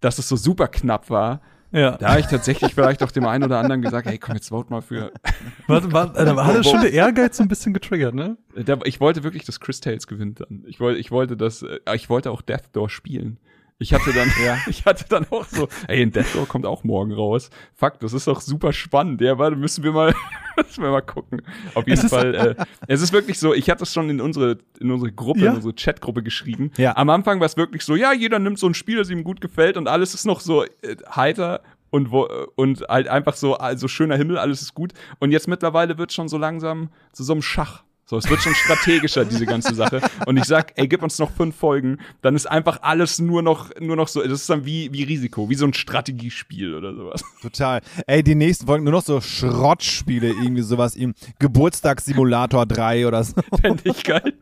dass 0.00 0.18
es 0.18 0.28
so 0.28 0.36
super 0.36 0.68
knapp 0.68 1.10
war, 1.10 1.40
Ja. 1.72 1.96
da 1.98 2.10
habe 2.12 2.20
ich 2.20 2.26
tatsächlich 2.26 2.74
vielleicht 2.74 3.02
auch 3.02 3.10
dem 3.10 3.26
einen 3.26 3.44
oder 3.44 3.58
anderen 3.58 3.82
gesagt, 3.82 4.06
hey, 4.08 4.16
komm, 4.18 4.34
jetzt 4.36 4.48
vote 4.48 4.70
mal 4.72 4.80
für. 4.80 5.12
Warte, 5.66 5.92
warte, 5.92 6.24
da 6.24 6.46
hat 6.46 6.56
er 6.56 6.64
schon 6.64 6.80
der 6.80 6.92
Ehrgeiz 6.92 7.36
so 7.36 7.42
ein 7.42 7.48
bisschen 7.48 7.74
getriggert, 7.74 8.14
ne? 8.14 8.36
Ich 8.84 9.00
wollte 9.00 9.22
wirklich, 9.22 9.44
dass 9.44 9.60
Chris 9.60 9.80
Tales 9.80 10.06
gewinnt 10.06 10.40
dann. 10.40 10.64
Ich 10.66 10.80
wollte, 10.80 10.98
ich 10.98 11.10
wollte 11.10 11.36
das, 11.36 11.62
äh, 11.62 11.78
ich 11.94 12.08
wollte 12.08 12.30
auch 12.30 12.42
Death 12.42 12.70
Door 12.72 12.88
spielen. 12.90 13.38
Ich 13.82 13.92
hatte 13.94 14.12
dann, 14.12 14.30
ja, 14.44 14.58
ich 14.68 14.84
hatte 14.84 15.06
dann 15.08 15.26
auch 15.30 15.46
so, 15.46 15.66
ey, 15.88 16.02
ein 16.02 16.12
Death 16.12 16.34
Door 16.34 16.46
kommt 16.46 16.66
auch 16.66 16.84
morgen 16.84 17.12
raus. 17.12 17.48
Fuck, 17.74 17.98
das 18.00 18.12
ist 18.12 18.26
doch 18.26 18.40
super 18.42 18.72
spannend. 18.74 19.20
Ja, 19.22 19.38
warte, 19.38 19.56
müssen 19.56 19.82
wir 19.82 19.92
mal, 19.92 20.14
müssen 20.56 20.82
wir 20.84 20.90
mal 20.90 21.00
gucken. 21.00 21.40
Auf 21.74 21.86
jeden 21.88 21.98
Es 22.04 22.10
Fall, 22.10 22.34
äh, 22.34 22.54
es 22.86 23.00
ist 23.00 23.12
wirklich 23.12 23.38
so, 23.38 23.54
ich 23.54 23.70
hatte 23.70 23.84
es 23.84 23.92
schon 23.92 24.10
in 24.10 24.20
unsere, 24.20 24.58
in 24.80 24.90
unsere 24.90 25.10
Gruppe, 25.10 25.40
Ja. 25.40 25.50
in 25.50 25.56
unsere 25.56 25.74
Chatgruppe 25.74 26.22
geschrieben. 26.22 26.70
Ja. 26.76 26.94
Am 26.96 27.08
Anfang 27.08 27.40
war 27.40 27.46
es 27.46 27.56
wirklich 27.56 27.82
so, 27.84 27.96
ja, 27.96 28.12
jeder 28.12 28.38
nimmt 28.38 28.58
so 28.58 28.66
ein 28.68 28.74
Spiel, 28.74 28.98
das 28.98 29.08
ihm 29.08 29.24
gut 29.24 29.40
gefällt 29.40 29.78
und 29.78 29.88
alles 29.88 30.12
ist 30.14 30.26
noch 30.26 30.40
so 30.40 30.62
äh, 30.64 30.68
heiter 31.16 31.62
und 31.88 32.10
wo, 32.12 32.28
und 32.56 32.84
halt 32.88 33.08
einfach 33.08 33.34
so, 33.34 33.56
also 33.56 33.88
schöner 33.88 34.16
Himmel, 34.16 34.36
alles 34.38 34.60
ist 34.62 34.74
gut. 34.74 34.92
Und 35.20 35.32
jetzt 35.32 35.48
mittlerweile 35.48 35.96
wird 35.98 36.12
schon 36.12 36.28
so 36.28 36.36
langsam 36.38 36.90
zu 37.12 37.24
so 37.24 37.32
einem 37.32 37.42
Schach. 37.42 37.82
So, 38.10 38.16
es 38.16 38.28
wird 38.28 38.42
schon 38.42 38.56
strategischer, 38.56 39.24
diese 39.24 39.46
ganze 39.46 39.72
Sache. 39.72 40.00
Und 40.26 40.36
ich 40.36 40.42
sag, 40.42 40.72
ey, 40.74 40.88
gib 40.88 41.00
uns 41.00 41.20
noch 41.20 41.30
fünf 41.30 41.54
Folgen, 41.54 41.98
dann 42.22 42.34
ist 42.34 42.46
einfach 42.50 42.82
alles 42.82 43.20
nur 43.20 43.40
noch, 43.40 43.70
nur 43.78 43.94
noch 43.94 44.08
so, 44.08 44.20
das 44.20 44.32
ist 44.40 44.50
dann 44.50 44.64
wie, 44.64 44.92
wie 44.92 45.04
Risiko, 45.04 45.48
wie 45.48 45.54
so 45.54 45.64
ein 45.64 45.72
Strategiespiel 45.74 46.74
oder 46.74 46.92
sowas. 46.92 47.22
Total. 47.40 47.82
Ey, 48.08 48.24
die 48.24 48.34
nächsten 48.34 48.66
Folgen 48.66 48.82
nur 48.82 48.94
noch 48.94 49.04
so 49.04 49.20
Schrottspiele, 49.20 50.26
irgendwie 50.26 50.62
sowas 50.62 50.96
im 50.96 51.14
Geburtstagssimulator 51.38 52.66
3 52.66 53.06
oder 53.06 53.22
so. 53.22 53.34
Fände 53.60 53.82
ich 53.84 54.02
geil. 54.02 54.34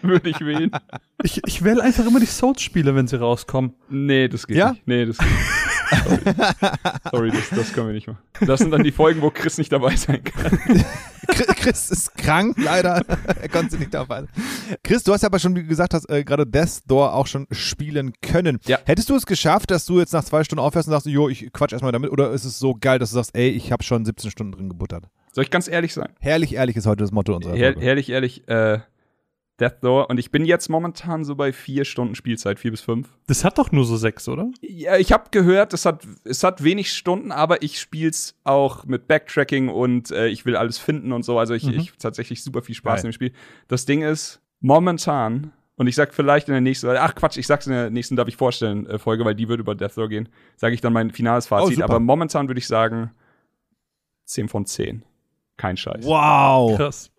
Würde 0.00 0.30
ich 0.30 0.40
wählen. 0.40 0.70
Ich, 1.22 1.42
ich 1.46 1.62
wähle 1.62 1.82
einfach 1.82 2.06
immer 2.06 2.20
die 2.20 2.24
Souls-Spiele, 2.26 2.94
wenn 2.94 3.06
sie 3.06 3.20
rauskommen. 3.20 3.74
Nee, 3.90 4.28
das 4.28 4.46
geht 4.46 4.56
Ja? 4.56 4.70
nicht. 4.70 4.86
Nee, 4.86 5.04
das 5.04 5.18
geht 5.18 5.28
nicht. 5.28 5.40
Sorry, 7.10 7.30
das, 7.30 7.50
das 7.50 7.72
können 7.72 7.88
wir 7.88 7.94
nicht 7.94 8.06
machen. 8.08 8.18
Das 8.46 8.60
sind 8.60 8.70
dann 8.70 8.82
die 8.82 8.92
Folgen, 8.92 9.22
wo 9.22 9.30
Chris 9.30 9.58
nicht 9.58 9.72
dabei 9.72 9.96
sein 9.96 10.22
kann. 10.24 10.58
Chris- 11.28 11.46
Chris 11.56 11.90
ist 11.90 12.14
krank, 12.16 12.56
leider. 12.58 13.02
er 13.40 13.48
konnte 13.48 13.76
nicht 13.78 13.94
dabei 13.94 14.22
sein. 14.22 14.28
Chris, 14.82 15.04
du 15.04 15.12
hast 15.12 15.22
ja 15.22 15.28
aber 15.28 15.38
schon, 15.38 15.54
wie 15.54 15.62
gesagt 15.64 15.94
hast, 15.94 16.08
äh, 16.10 16.24
gerade 16.24 16.46
Death 16.46 16.80
Door 16.88 17.14
auch 17.14 17.26
schon 17.26 17.46
spielen 17.52 18.12
können. 18.22 18.58
Ja. 18.64 18.78
Hättest 18.84 19.08
du 19.10 19.14
es 19.14 19.24
geschafft, 19.26 19.70
dass 19.70 19.86
du 19.86 19.98
jetzt 20.00 20.12
nach 20.12 20.24
zwei 20.24 20.42
Stunden 20.44 20.60
aufhörst 20.60 20.88
und 20.88 20.92
sagst, 20.92 21.06
jo, 21.06 21.28
ich 21.28 21.52
quatsch 21.52 21.72
erstmal 21.72 21.92
damit? 21.92 22.10
Oder 22.10 22.32
ist 22.32 22.44
es 22.44 22.58
so 22.58 22.74
geil, 22.74 22.98
dass 22.98 23.10
du 23.10 23.14
sagst, 23.16 23.36
ey, 23.36 23.48
ich 23.50 23.70
habe 23.72 23.82
schon 23.84 24.04
17 24.04 24.30
Stunden 24.30 24.52
drin 24.52 24.68
gebuttert? 24.68 25.04
Soll 25.32 25.44
ich 25.44 25.50
ganz 25.50 25.68
ehrlich 25.68 25.94
sein? 25.94 26.08
Herrlich, 26.20 26.54
ehrlich 26.54 26.76
ist 26.76 26.86
heute 26.86 27.04
das 27.04 27.12
Motto 27.12 27.34
unserer 27.34 27.54
Her 27.54 27.72
Folge. 27.72 27.86
herrlich, 27.86 28.10
ehrlich, 28.10 28.46
äh, 28.48 28.80
Death 29.62 29.82
Door. 29.84 30.10
Und 30.10 30.18
ich 30.18 30.30
bin 30.32 30.44
jetzt 30.44 30.68
momentan 30.68 31.24
so 31.24 31.36
bei 31.36 31.52
vier 31.52 31.84
Stunden 31.84 32.16
Spielzeit, 32.16 32.58
vier 32.58 32.72
bis 32.72 32.80
fünf. 32.80 33.08
Das 33.28 33.44
hat 33.44 33.58
doch 33.58 33.70
nur 33.70 33.84
so 33.84 33.96
sechs, 33.96 34.28
oder? 34.28 34.50
Ja, 34.60 34.96
ich 34.96 35.12
habe 35.12 35.24
gehört, 35.30 35.72
es 35.72 35.86
hat, 35.86 36.04
es 36.24 36.42
hat 36.42 36.64
wenig 36.64 36.92
Stunden, 36.92 37.30
aber 37.30 37.62
ich 37.62 37.78
spiel's 37.78 38.34
auch 38.42 38.84
mit 38.86 39.06
Backtracking 39.06 39.68
und 39.68 40.10
äh, 40.10 40.26
ich 40.26 40.44
will 40.44 40.56
alles 40.56 40.78
finden 40.78 41.12
und 41.12 41.24
so. 41.24 41.38
Also 41.38 41.54
ich, 41.54 41.62
Mhm. 41.64 41.74
ich 41.78 41.92
tatsächlich 41.98 42.42
super 42.42 42.62
viel 42.62 42.74
Spaß 42.74 42.96
Geil. 42.96 43.04
in 43.04 43.10
dem 43.10 43.14
Spiel. 43.14 43.32
Das 43.68 43.86
Ding 43.86 44.02
ist, 44.02 44.40
momentan, 44.60 45.52
und 45.76 45.86
ich 45.86 45.94
sag 45.94 46.12
vielleicht 46.12 46.48
in 46.48 46.52
der 46.54 46.60
nächsten, 46.60 46.88
ach 46.88 47.14
Quatsch, 47.14 47.36
ich 47.36 47.46
sag's 47.46 47.66
in 47.68 47.72
der 47.72 47.90
nächsten, 47.90 48.16
darf 48.16 48.26
ich 48.28 48.36
vorstellen, 48.36 48.86
äh, 48.86 48.98
Folge, 48.98 49.24
weil 49.24 49.36
die 49.36 49.48
wird 49.48 49.60
über 49.60 49.74
Death 49.76 49.96
Door 49.96 50.08
gehen, 50.08 50.28
sage 50.56 50.74
ich 50.74 50.80
dann 50.80 50.92
mein 50.92 51.12
finales 51.12 51.46
Fazit. 51.46 51.74
super. 51.76 51.84
aber 51.84 52.00
momentan 52.00 52.48
würde 52.48 52.58
ich 52.58 52.66
sagen 52.66 53.12
10 54.24 54.48
von 54.48 54.66
10. 54.66 55.04
Kein 55.56 55.76
Scheiß. 55.76 56.04
Wow. 56.04 56.76
Krass. 56.76 57.11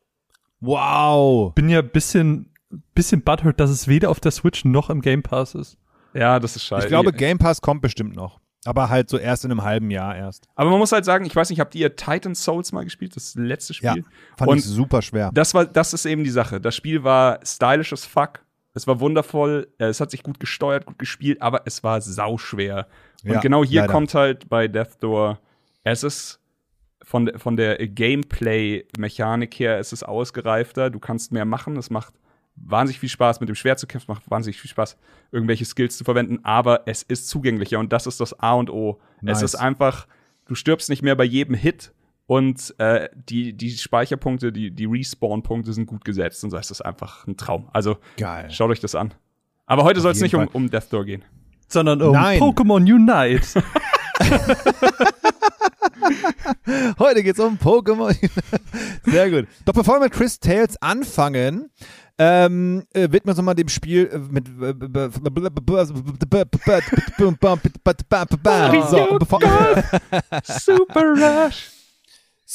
Wow. 0.63 1.53
Bin 1.53 1.69
ja 1.69 1.79
ein 1.79 1.89
bisschen, 1.89 2.49
bisschen 2.95 3.21
butthurt, 3.21 3.59
dass 3.59 3.69
es 3.69 3.87
weder 3.87 4.09
auf 4.09 4.19
der 4.19 4.31
Switch 4.31 4.65
noch 4.65 4.89
im 4.89 5.01
Game 5.01 5.21
Pass 5.23 5.55
ist. 5.55 5.77
Ja, 6.13 6.39
das 6.39 6.55
ist 6.55 6.63
scheiße. 6.65 6.85
Ich 6.85 6.89
glaube, 6.89 7.11
Game 7.11 7.37
Pass 7.37 7.61
kommt 7.61 7.81
bestimmt 7.81 8.15
noch. 8.15 8.39
Aber 8.65 8.87
halt 8.89 9.09
so 9.09 9.17
erst 9.17 9.43
in 9.43 9.51
einem 9.51 9.63
halben 9.63 9.91
Jahr 9.91 10.15
erst. 10.15 10.47
aber 10.55 10.69
man 10.69 10.79
muss 10.79 10.93
halt 10.93 11.03
sagen, 11.03 11.25
ich 11.25 11.35
weiß 11.35 11.49
nicht, 11.49 11.59
habt 11.59 11.75
ihr 11.75 11.97
Titan 11.97 12.33
Souls 12.33 12.71
mal 12.71 12.85
gespielt? 12.85 13.13
Das 13.13 13.35
letzte 13.35 13.73
Ja, 13.81 13.91
Spiel? 13.91 14.05
fand 14.37 14.49
Und 14.51 14.57
ich 14.59 14.63
super 14.63 15.01
schwer. 15.01 15.31
Das 15.33 15.53
war, 15.53 15.65
das 15.65 15.93
ist 15.93 16.05
eben 16.05 16.23
die 16.23 16.29
Sache. 16.29 16.61
Das 16.61 16.73
Spiel 16.73 17.03
war 17.03 17.39
stylish 17.43 17.91
as 17.91 18.05
fuck. 18.05 18.39
Es 18.73 18.87
war 18.87 19.01
wundervoll. 19.01 19.67
äh, 19.79 19.85
Es 19.87 19.99
hat 19.99 20.11
sich 20.11 20.23
gut 20.23 20.39
gesteuert, 20.39 20.85
gut 20.85 20.97
gespielt, 20.97 21.41
aber 21.41 21.63
es 21.65 21.83
war 21.83 21.99
sauschwer. 21.99 22.87
Und 23.25 23.31
Ja, 23.31 23.39
genau 23.41 23.65
hier 23.65 23.81
leider. 23.81 23.91
kommt 23.91 24.13
halt 24.13 24.47
bei 24.47 24.69
Death 24.69 24.95
Door, 25.01 25.39
es 25.83 26.03
ist 26.03 26.39
von, 27.03 27.25
der- 27.25 27.39
von 27.39 27.55
der 27.57 27.77
Gameplay-Mechanik 27.87 29.59
her, 29.59 29.77
es 29.79 29.93
ist 29.93 30.03
ausgereifter. 30.03 30.89
Du 30.89 30.99
kannst 30.99 31.31
mehr 31.31 31.45
machen. 31.45 31.77
Es 31.77 31.89
macht 31.89 32.13
wahnsinnig 32.55 32.99
viel 32.99 33.09
Spaß, 33.09 33.39
mit 33.39 33.49
dem 33.49 33.55
Schwert 33.55 33.79
zu 33.79 33.87
kämpfen, 33.87 34.11
macht 34.11 34.29
wahnsinnig 34.29 34.59
viel 34.61 34.69
Spaß, 34.69 34.95
irgendwelche 35.31 35.65
Skills 35.65 35.97
zu 35.97 36.03
verwenden, 36.03 36.39
aber 36.43 36.83
es 36.85 37.01
ist 37.01 37.27
zugänglicher 37.27 37.79
und 37.79 37.91
das 37.91 38.05
ist 38.05 38.19
das 38.19 38.39
A 38.39 38.53
und 38.53 38.69
O. 38.69 38.99
Nice. 39.21 39.37
Es 39.37 39.43
ist 39.43 39.55
einfach, 39.55 40.05
du 40.45 40.53
stirbst 40.53 40.87
nicht 40.89 41.01
mehr 41.01 41.15
bei 41.15 41.23
jedem 41.23 41.55
Hit 41.55 41.93
und 42.27 42.75
äh, 42.77 43.09
die, 43.15 43.53
die 43.53 43.71
Speicherpunkte, 43.71 44.51
die, 44.51 44.69
die 44.69 44.85
Respawn-Punkte 44.85 45.73
sind 45.73 45.87
gut 45.87 46.05
gesetzt 46.05 46.43
und 46.43 46.51
so 46.51 46.57
ist 46.57 46.69
das 46.69 46.79
einfach 46.81 47.25
ein 47.25 47.37
Traum. 47.37 47.69
Also 47.73 47.97
Geil. 48.17 48.51
schaut 48.51 48.69
euch 48.69 48.79
das 48.79 48.93
an. 48.93 49.15
Aber 49.65 49.83
heute 49.83 49.99
soll 49.99 50.11
es 50.11 50.21
nicht 50.21 50.35
um, 50.35 50.47
um 50.53 50.69
Death 50.69 50.93
Door 50.93 51.05
gehen. 51.05 51.25
Sondern 51.67 52.03
um 52.03 52.11
Nein. 52.13 52.39
Pokémon 52.39 52.83
Unite. 52.83 53.63
Heute 56.99 57.23
geht's 57.23 57.39
um 57.39 57.57
Pokémon. 57.57 58.15
Sehr 59.05 59.29
gut. 59.29 59.47
Doch 59.65 59.73
bevor 59.73 59.95
wir 59.95 60.05
mit 60.05 60.13
Chris 60.13 60.39
Tales 60.39 60.81
anfangen, 60.81 61.69
ähm, 62.17 62.83
äh, 62.93 63.03
widmen 63.03 63.25
wir 63.25 63.29
uns 63.29 63.37
nochmal 63.37 63.55
dem 63.55 63.69
Spiel 63.69 64.09
äh, 64.11 64.17
mit. 64.19 64.47
So, 68.89 69.17
Super 70.43 71.13
Rush! 71.13 71.82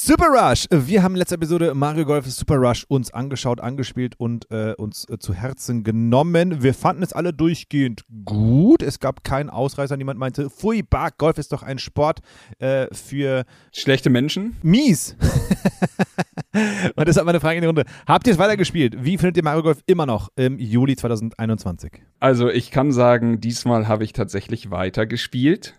Super 0.01 0.27
Rush. 0.27 0.65
Wir 0.71 1.03
haben 1.03 1.15
in 1.15 1.17
letzter 1.17 1.35
Episode 1.35 1.73
Mario 1.73 2.05
Golf 2.05 2.25
Super 2.27 2.55
Rush 2.55 2.85
uns 2.87 3.13
angeschaut, 3.13 3.59
angespielt 3.59 4.15
und 4.17 4.49
äh, 4.49 4.73
uns 4.77 5.05
äh, 5.09 5.19
zu 5.19 5.33
Herzen 5.33 5.83
genommen. 5.83 6.63
Wir 6.63 6.73
fanden 6.73 7.03
es 7.03 7.11
alle 7.11 7.33
durchgehend 7.33 8.05
gut. 8.23 8.81
Es 8.81 9.01
gab 9.01 9.25
keinen 9.25 9.49
Ausreißer. 9.49 9.97
Niemand 9.97 10.17
meinte, 10.17 10.49
pfui, 10.49 10.83
bah, 10.83 11.09
Golf 11.09 11.37
ist 11.37 11.51
doch 11.51 11.63
ein 11.63 11.79
Sport 11.79 12.19
äh, 12.59 12.87
für 12.93 13.43
Schlechte 13.73 14.09
Menschen? 14.09 14.55
mies. 14.61 15.17
und 16.95 17.05
deshalb 17.05 17.25
meine 17.25 17.41
Frage 17.41 17.57
in 17.57 17.63
die 17.63 17.67
Runde. 17.67 17.83
Habt 18.07 18.25
ihr 18.25 18.31
es 18.31 18.39
weitergespielt? 18.39 19.03
Wie 19.03 19.17
findet 19.17 19.35
ihr 19.35 19.43
Mario 19.43 19.63
Golf 19.63 19.83
immer 19.85 20.05
noch 20.05 20.29
im 20.37 20.59
Juli 20.59 20.95
2021? 20.95 21.91
Also, 22.21 22.47
ich 22.47 22.71
kann 22.71 22.93
sagen, 22.93 23.41
diesmal 23.41 23.89
habe 23.89 24.05
ich 24.05 24.13
tatsächlich 24.13 24.71
weitergespielt. 24.71 25.75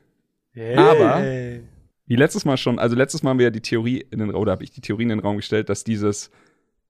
Aber- 0.77 1.23
Wie 2.11 2.17
letztes 2.17 2.45
Mal 2.45 2.57
schon, 2.57 2.81
also 2.81 2.97
letztes 2.97 3.23
Mal 3.23 3.31
haben 3.31 3.39
wir 3.39 3.45
ja 3.47 3.51
die 3.51 3.61
Theorie 3.61 4.05
in 4.11 4.19
den, 4.19 4.35
oder 4.35 4.51
habe 4.51 4.65
ich 4.65 4.73
die 4.73 4.81
Theorie 4.81 5.05
in 5.05 5.11
den 5.11 5.21
Raum 5.21 5.37
gestellt, 5.37 5.69
dass 5.69 5.85
dieses 5.85 6.33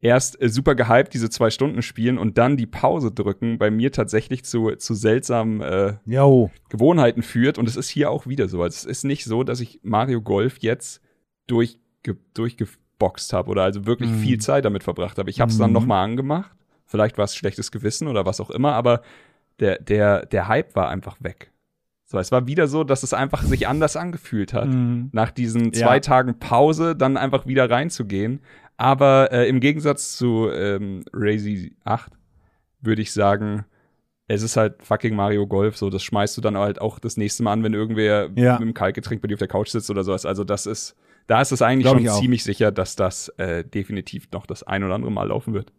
erst 0.00 0.40
äh, 0.40 0.48
super 0.48 0.74
gehypt 0.74 1.12
diese 1.12 1.28
zwei 1.28 1.50
Stunden 1.50 1.82
spielen 1.82 2.16
und 2.16 2.38
dann 2.38 2.56
die 2.56 2.64
Pause 2.66 3.12
drücken 3.12 3.58
bei 3.58 3.70
mir 3.70 3.92
tatsächlich 3.92 4.46
zu, 4.46 4.70
zu 4.76 4.94
seltsamen 4.94 5.60
äh, 5.60 5.92
Jo. 6.06 6.50
Gewohnheiten 6.70 7.20
führt. 7.22 7.58
Und 7.58 7.68
es 7.68 7.76
ist 7.76 7.90
hier 7.90 8.10
auch 8.10 8.26
wieder 8.26 8.48
so. 8.48 8.62
Also 8.62 8.76
es 8.76 8.84
ist 8.86 9.04
nicht 9.04 9.24
so, 9.26 9.42
dass 9.44 9.60
ich 9.60 9.78
Mario 9.82 10.22
Golf 10.22 10.56
jetzt 10.60 11.02
durchge 11.46 11.78
durchgeboxt 12.32 13.34
habe 13.34 13.50
oder 13.50 13.62
also 13.64 13.84
wirklich 13.84 14.08
Mhm. 14.10 14.18
viel 14.20 14.38
Zeit 14.38 14.64
damit 14.64 14.84
verbracht 14.84 15.18
habe. 15.18 15.28
Ich 15.28 15.38
habe 15.42 15.50
es 15.50 15.58
dann 15.58 15.68
Mhm. 15.68 15.74
noch 15.74 15.84
mal 15.86 16.02
angemacht. 16.02 16.50
Vielleicht 16.86 17.18
war 17.18 17.26
es 17.26 17.36
schlechtes 17.36 17.70
Gewissen 17.70 18.08
oder 18.08 18.24
was 18.24 18.40
auch 18.40 18.48
immer, 18.50 18.72
aber 18.72 19.02
der, 19.60 19.78
der, 19.82 20.24
der 20.24 20.48
Hype 20.48 20.74
war 20.74 20.88
einfach 20.88 21.18
weg. 21.20 21.50
So, 22.11 22.19
es 22.19 22.33
war 22.33 22.49
wieder 22.49 22.67
so, 22.67 22.83
dass 22.83 23.05
es 23.05 23.14
einfach 23.14 23.40
sich 23.45 23.69
anders 23.69 23.97
angefühlt 23.97 24.52
hat 24.52 24.67
Mhm. 24.67 25.11
nach 25.12 25.31
diesen 25.31 25.67
Ja. 25.67 25.73
zwei 25.73 26.00
Tagen 26.00 26.40
Pause 26.40 26.97
dann 26.97 27.17
einfach 27.17 27.47
wieder 27.47 27.71
reinzugehen. 27.71 28.40
Aber 28.76 29.31
äh, 29.31 29.49
im 29.49 29.61
Gegensatz 29.61 30.17
zu 30.17 30.49
ähm, 30.50 31.05
Razy 31.12 31.76
8 31.85 32.11
würde 32.81 33.00
ich 33.02 33.12
sagen, 33.12 33.64
es 34.26 34.43
ist 34.43 34.57
halt 34.57 34.83
fucking 34.83 35.14
Mario 35.14 35.47
Golf. 35.47 35.76
So, 35.76 35.88
das 35.88 36.02
schmeißt 36.02 36.37
du 36.37 36.40
dann 36.40 36.57
halt 36.59 36.81
auch 36.81 36.99
das 36.99 37.17
nächste 37.17 37.45
Mal 37.45 37.52
an, 37.52 37.62
wenn 37.62 37.75
irgendwer 37.75 38.29
Ja. 38.35 38.55
mit 38.55 38.62
einem 38.62 38.75
Kaltgetränk 38.75 39.23
bei 39.23 39.29
dir 39.29 39.35
auf 39.35 39.38
der 39.38 39.47
Couch 39.47 39.69
sitzt 39.69 39.88
oder 39.88 40.02
sowas. 40.02 40.26
Also 40.26 40.43
das 40.43 40.67
ist, 40.67 40.97
da 41.29 41.40
ist 41.40 41.52
es 41.52 41.62
eigentlich 41.62 41.85
Glaub 41.85 42.00
schon 42.00 42.21
ziemlich 42.21 42.43
sicher, 42.43 42.73
dass 42.73 42.97
das 42.97 43.29
äh, 43.38 43.62
definitiv 43.62 44.29
noch 44.33 44.47
das 44.47 44.64
ein 44.64 44.83
oder 44.83 44.95
andere 44.95 45.12
Mal 45.12 45.29
laufen 45.29 45.55
wird. 45.55 45.73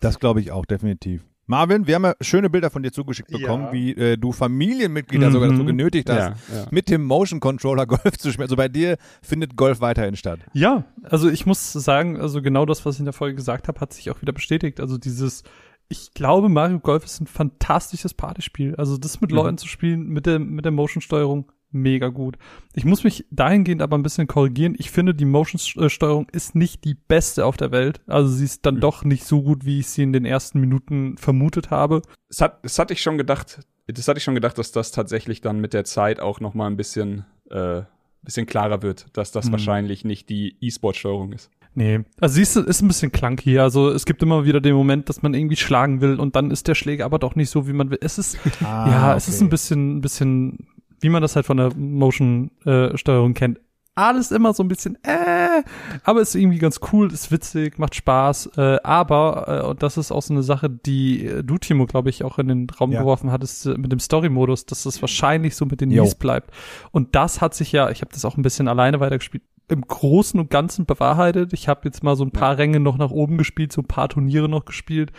Das 0.00 0.18
glaube 0.18 0.40
ich 0.40 0.50
auch, 0.52 0.66
definitiv. 0.66 1.24
Marvin, 1.46 1.86
wir 1.86 1.96
haben 1.96 2.04
ja 2.04 2.14
schöne 2.20 2.48
Bilder 2.50 2.70
von 2.70 2.82
dir 2.82 2.90
zugeschickt 2.92 3.30
bekommen, 3.30 3.64
Ja. 3.64 3.72
wie 3.72 3.90
äh, 3.92 4.16
du 4.16 4.32
Familienmitglieder 4.32 5.30
sogar 5.30 5.50
dazu 5.50 5.62
Mhm. 5.62 5.66
genötigt 5.68 6.08
hast, 6.10 6.18
Ja, 6.50 6.56
ja. 6.56 6.66
mit 6.70 6.88
dem 6.88 7.04
Motion 7.04 7.40
Controller 7.40 7.86
Golf 7.86 8.16
zu 8.18 8.30
spielen. 8.32 8.44
Also 8.44 8.56
bei 8.56 8.68
dir 8.68 8.96
findet 9.22 9.56
Golf 9.56 9.80
weiterhin 9.80 10.16
statt. 10.16 10.40
Ja, 10.54 10.84
also 11.02 11.28
ich 11.28 11.44
muss 11.46 11.72
sagen, 11.72 12.20
also 12.20 12.40
genau 12.42 12.64
das, 12.66 12.84
was 12.86 12.94
ich 12.96 13.00
in 13.00 13.04
der 13.06 13.12
Folge 13.14 13.36
gesagt 13.36 13.68
habe, 13.68 13.80
hat 13.80 13.92
sich 13.92 14.10
auch 14.10 14.20
wieder 14.22 14.32
bestätigt. 14.32 14.80
Also 14.80 14.96
dieses, 14.98 15.42
ich 15.88 16.14
glaube, 16.14 16.48
Mario 16.48 16.80
Golf 16.80 17.04
ist 17.04 17.20
ein 17.20 17.26
fantastisches 17.26 18.14
Partyspiel. 18.14 18.74
Also 18.76 18.96
das 18.96 19.20
mit 19.20 19.30
Mhm. 19.30 19.36
Leuten 19.36 19.58
zu 19.58 19.68
spielen, 19.68 20.08
mit 20.08 20.26
der, 20.26 20.38
mit 20.38 20.64
der 20.64 20.72
Motion-Steuerung, 20.72 21.50
mega 21.74 22.08
gut. 22.08 22.36
Ich 22.74 22.84
muss 22.84 23.04
mich 23.04 23.26
dahingehend 23.30 23.82
aber 23.82 23.98
ein 23.98 24.02
bisschen 24.02 24.26
korrigieren. 24.26 24.74
Ich 24.78 24.90
finde, 24.90 25.14
die 25.14 25.24
Motion-Steuerung 25.24 26.28
ist 26.32 26.54
nicht 26.54 26.84
die 26.84 26.94
beste 26.94 27.44
auf 27.44 27.56
der 27.56 27.70
Welt. 27.72 28.00
Also 28.06 28.28
sie 28.28 28.44
ist 28.44 28.64
dann 28.66 28.76
Mhm. 28.76 28.80
doch 28.80 29.04
nicht 29.04 29.24
so 29.24 29.42
gut, 29.42 29.64
wie 29.64 29.80
ich 29.80 29.88
sie 29.88 30.02
in 30.02 30.12
den 30.12 30.24
ersten 30.24 30.60
Minuten 30.60 31.16
vermutet 31.18 31.70
habe. 31.70 32.02
Es 32.28 32.40
hat, 32.40 32.60
es 32.62 32.78
hatte 32.78 32.92
ich 32.94 33.02
schon 33.02 33.18
gedacht, 33.18 33.60
das 33.86 34.08
hatte 34.08 34.18
ich 34.18 34.24
schon 34.24 34.34
gedacht, 34.34 34.56
dass 34.58 34.72
das 34.72 34.92
tatsächlich 34.92 35.40
dann 35.40 35.60
mit 35.60 35.74
der 35.74 35.84
Zeit 35.84 36.20
auch 36.20 36.40
noch 36.40 36.54
mal 36.54 36.66
ein 36.68 36.76
bisschen, 36.76 37.24
äh, 37.50 37.82
bisschen 38.22 38.46
klarer 38.46 38.80
wird, 38.82 39.06
dass 39.12 39.32
das 39.32 39.46
Mhm. 39.48 39.52
wahrscheinlich 39.52 40.04
nicht 40.04 40.28
die 40.30 40.56
E-Sport-Steuerung 40.60 41.32
ist. 41.32 41.50
Nee, 41.76 42.02
also 42.20 42.36
siehst 42.36 42.54
du, 42.54 42.60
ist 42.60 42.82
ein 42.82 42.88
bisschen 42.88 43.10
clunky. 43.10 43.58
Also 43.58 43.90
es 43.90 44.06
gibt 44.06 44.22
immer 44.22 44.44
wieder 44.44 44.60
den 44.60 44.76
Moment, 44.76 45.08
dass 45.08 45.22
man 45.22 45.34
irgendwie 45.34 45.56
schlagen 45.56 46.00
will 46.00 46.20
und 46.20 46.36
dann 46.36 46.52
ist 46.52 46.68
der 46.68 46.76
Schläger 46.76 47.04
aber 47.04 47.18
doch 47.18 47.34
nicht 47.34 47.50
so, 47.50 47.66
wie 47.66 47.72
man 47.72 47.90
will. 47.90 47.98
Es 48.00 48.16
ist, 48.16 48.38
Ah, 48.62 48.88
ja, 48.88 49.16
es 49.16 49.26
ist 49.28 49.40
ein 49.42 49.48
bisschen, 49.48 49.96
ein 49.96 50.00
bisschen, 50.00 50.68
wie 51.04 51.10
man 51.10 51.20
das 51.22 51.36
halt 51.36 51.44
von 51.46 51.58
der 51.58 51.70
Motion-Steuerung 51.76 53.34
kennt. 53.34 53.60
Alles 53.96 54.32
immer 54.32 54.52
so 54.54 54.64
ein 54.64 54.68
bisschen, 54.68 54.96
äh, 55.04 55.62
aber 56.02 56.20
ist 56.20 56.34
irgendwie 56.34 56.58
ganz 56.58 56.80
cool, 56.92 57.12
ist 57.12 57.30
witzig, 57.30 57.78
macht 57.78 57.94
Spaß. 57.94 58.50
Äh, 58.56 58.78
aber, 58.82 59.62
äh, 59.62 59.66
und 59.68 59.84
das 59.84 59.96
ist 59.98 60.10
auch 60.10 60.22
so 60.22 60.34
eine 60.34 60.42
Sache, 60.42 60.68
die 60.68 61.26
äh, 61.26 61.44
du, 61.44 61.58
Timo, 61.58 61.86
glaube 61.86 62.10
ich, 62.10 62.24
auch 62.24 62.40
in 62.40 62.48
den 62.48 62.68
Raum 62.70 62.90
Ja. 62.90 63.00
geworfen 63.00 63.30
hattest, 63.30 63.66
äh, 63.66 63.76
mit 63.78 63.92
dem 63.92 64.00
Story-Modus, 64.00 64.66
dass 64.66 64.82
das 64.82 65.00
wahrscheinlich 65.00 65.54
so 65.54 65.64
mit 65.64 65.80
den. 65.80 65.90
Knees 65.90 66.16
bleibt. 66.16 66.50
Und 66.90 67.14
das 67.14 67.40
hat 67.40 67.54
sich 67.54 67.70
ja, 67.70 67.88
ich 67.90 68.00
habe 68.00 68.10
das 68.12 68.24
auch 68.24 68.36
ein 68.36 68.42
bisschen 68.42 68.66
alleine 68.66 68.98
weitergespielt, 68.98 69.44
im 69.68 69.82
Großen 69.82 70.40
und 70.40 70.50
Ganzen 70.50 70.86
bewahrheitet. 70.86 71.52
Ich 71.52 71.68
habe 71.68 71.82
jetzt 71.84 72.02
mal 72.02 72.16
so 72.16 72.24
ein 72.24 72.32
paar 72.32 72.58
Ränge 72.58 72.80
noch 72.80 72.98
nach 72.98 73.10
oben 73.12 73.38
gespielt, 73.38 73.72
so 73.72 73.82
ein 73.82 73.86
paar 73.86 74.08
Turniere 74.08 74.48
noch 74.48 74.64
gespielt. 74.64 75.12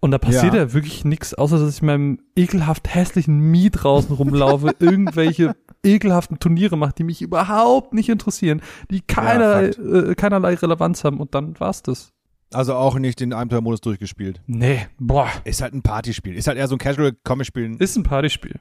Und 0.00 0.10
da 0.10 0.18
passiert 0.18 0.54
Ja. 0.54 0.60
ja, 0.60 0.72
wirklich 0.72 1.04
nichts, 1.04 1.34
außer 1.34 1.58
dass 1.58 1.74
ich 1.76 1.80
in 1.80 1.86
meinem 1.86 2.18
ekelhaft 2.36 2.94
hässlichen 2.94 3.38
Mie 3.38 3.70
draußen 3.70 4.14
rumlaufe, 4.14 4.74
irgendwelche 4.78 5.56
ekelhaften 5.82 6.38
Turniere 6.38 6.76
mache, 6.76 6.92
die 6.98 7.04
mich 7.04 7.22
überhaupt 7.22 7.94
nicht 7.94 8.08
interessieren, 8.08 8.60
die 8.90 9.00
keinerlei, 9.00 9.72
Fakt. 9.72 9.78
äh, 9.78 10.14
keinerlei 10.14 10.54
Relevanz 10.54 11.04
haben. 11.04 11.18
Und 11.20 11.34
dann 11.34 11.58
war's 11.60 11.82
das. 11.82 12.12
Also 12.52 12.74
auch 12.74 12.96
nicht 12.98 13.18
den 13.20 13.32
Abenteuermodus 13.32 13.80
durchgespielt. 13.80 14.40
Nee, 14.46 14.86
boah. 14.98 15.28
Ist 15.44 15.62
halt 15.62 15.74
ein 15.74 15.82
Partyspiel. 15.82 16.34
Ist 16.36 16.46
halt 16.46 16.58
eher 16.58 16.68
so 16.68 16.76
ein 16.76 16.78
Casual-Comic-Spiel. 16.78 17.76
Ist 17.78 17.96
ein 17.96 18.02
Partyspiel. 18.04 18.60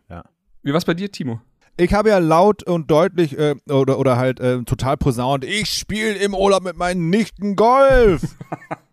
Wie 0.64 0.74
war's 0.74 0.86
bei 0.86 0.96
dir, 0.96 1.12
Timo? 1.12 1.40
Ich 1.78 1.94
habe 1.94 2.10
ja 2.10 2.18
laut 2.20 2.64
und 2.64 2.90
deutlich 2.90 3.38
äh, 3.38 3.56
oder, 3.70 4.00
oder 4.00 4.16
halt 4.18 4.40
äh, 4.40 4.64
total 4.64 4.96
posaunt, 4.98 5.44
ich 5.44 5.70
spiele 5.70 6.14
im 6.14 6.34
Urlaub 6.34 6.64
mit 6.64 6.78
meinen 6.78 7.10
Nichten 7.10 7.56
Golf. 7.58 8.22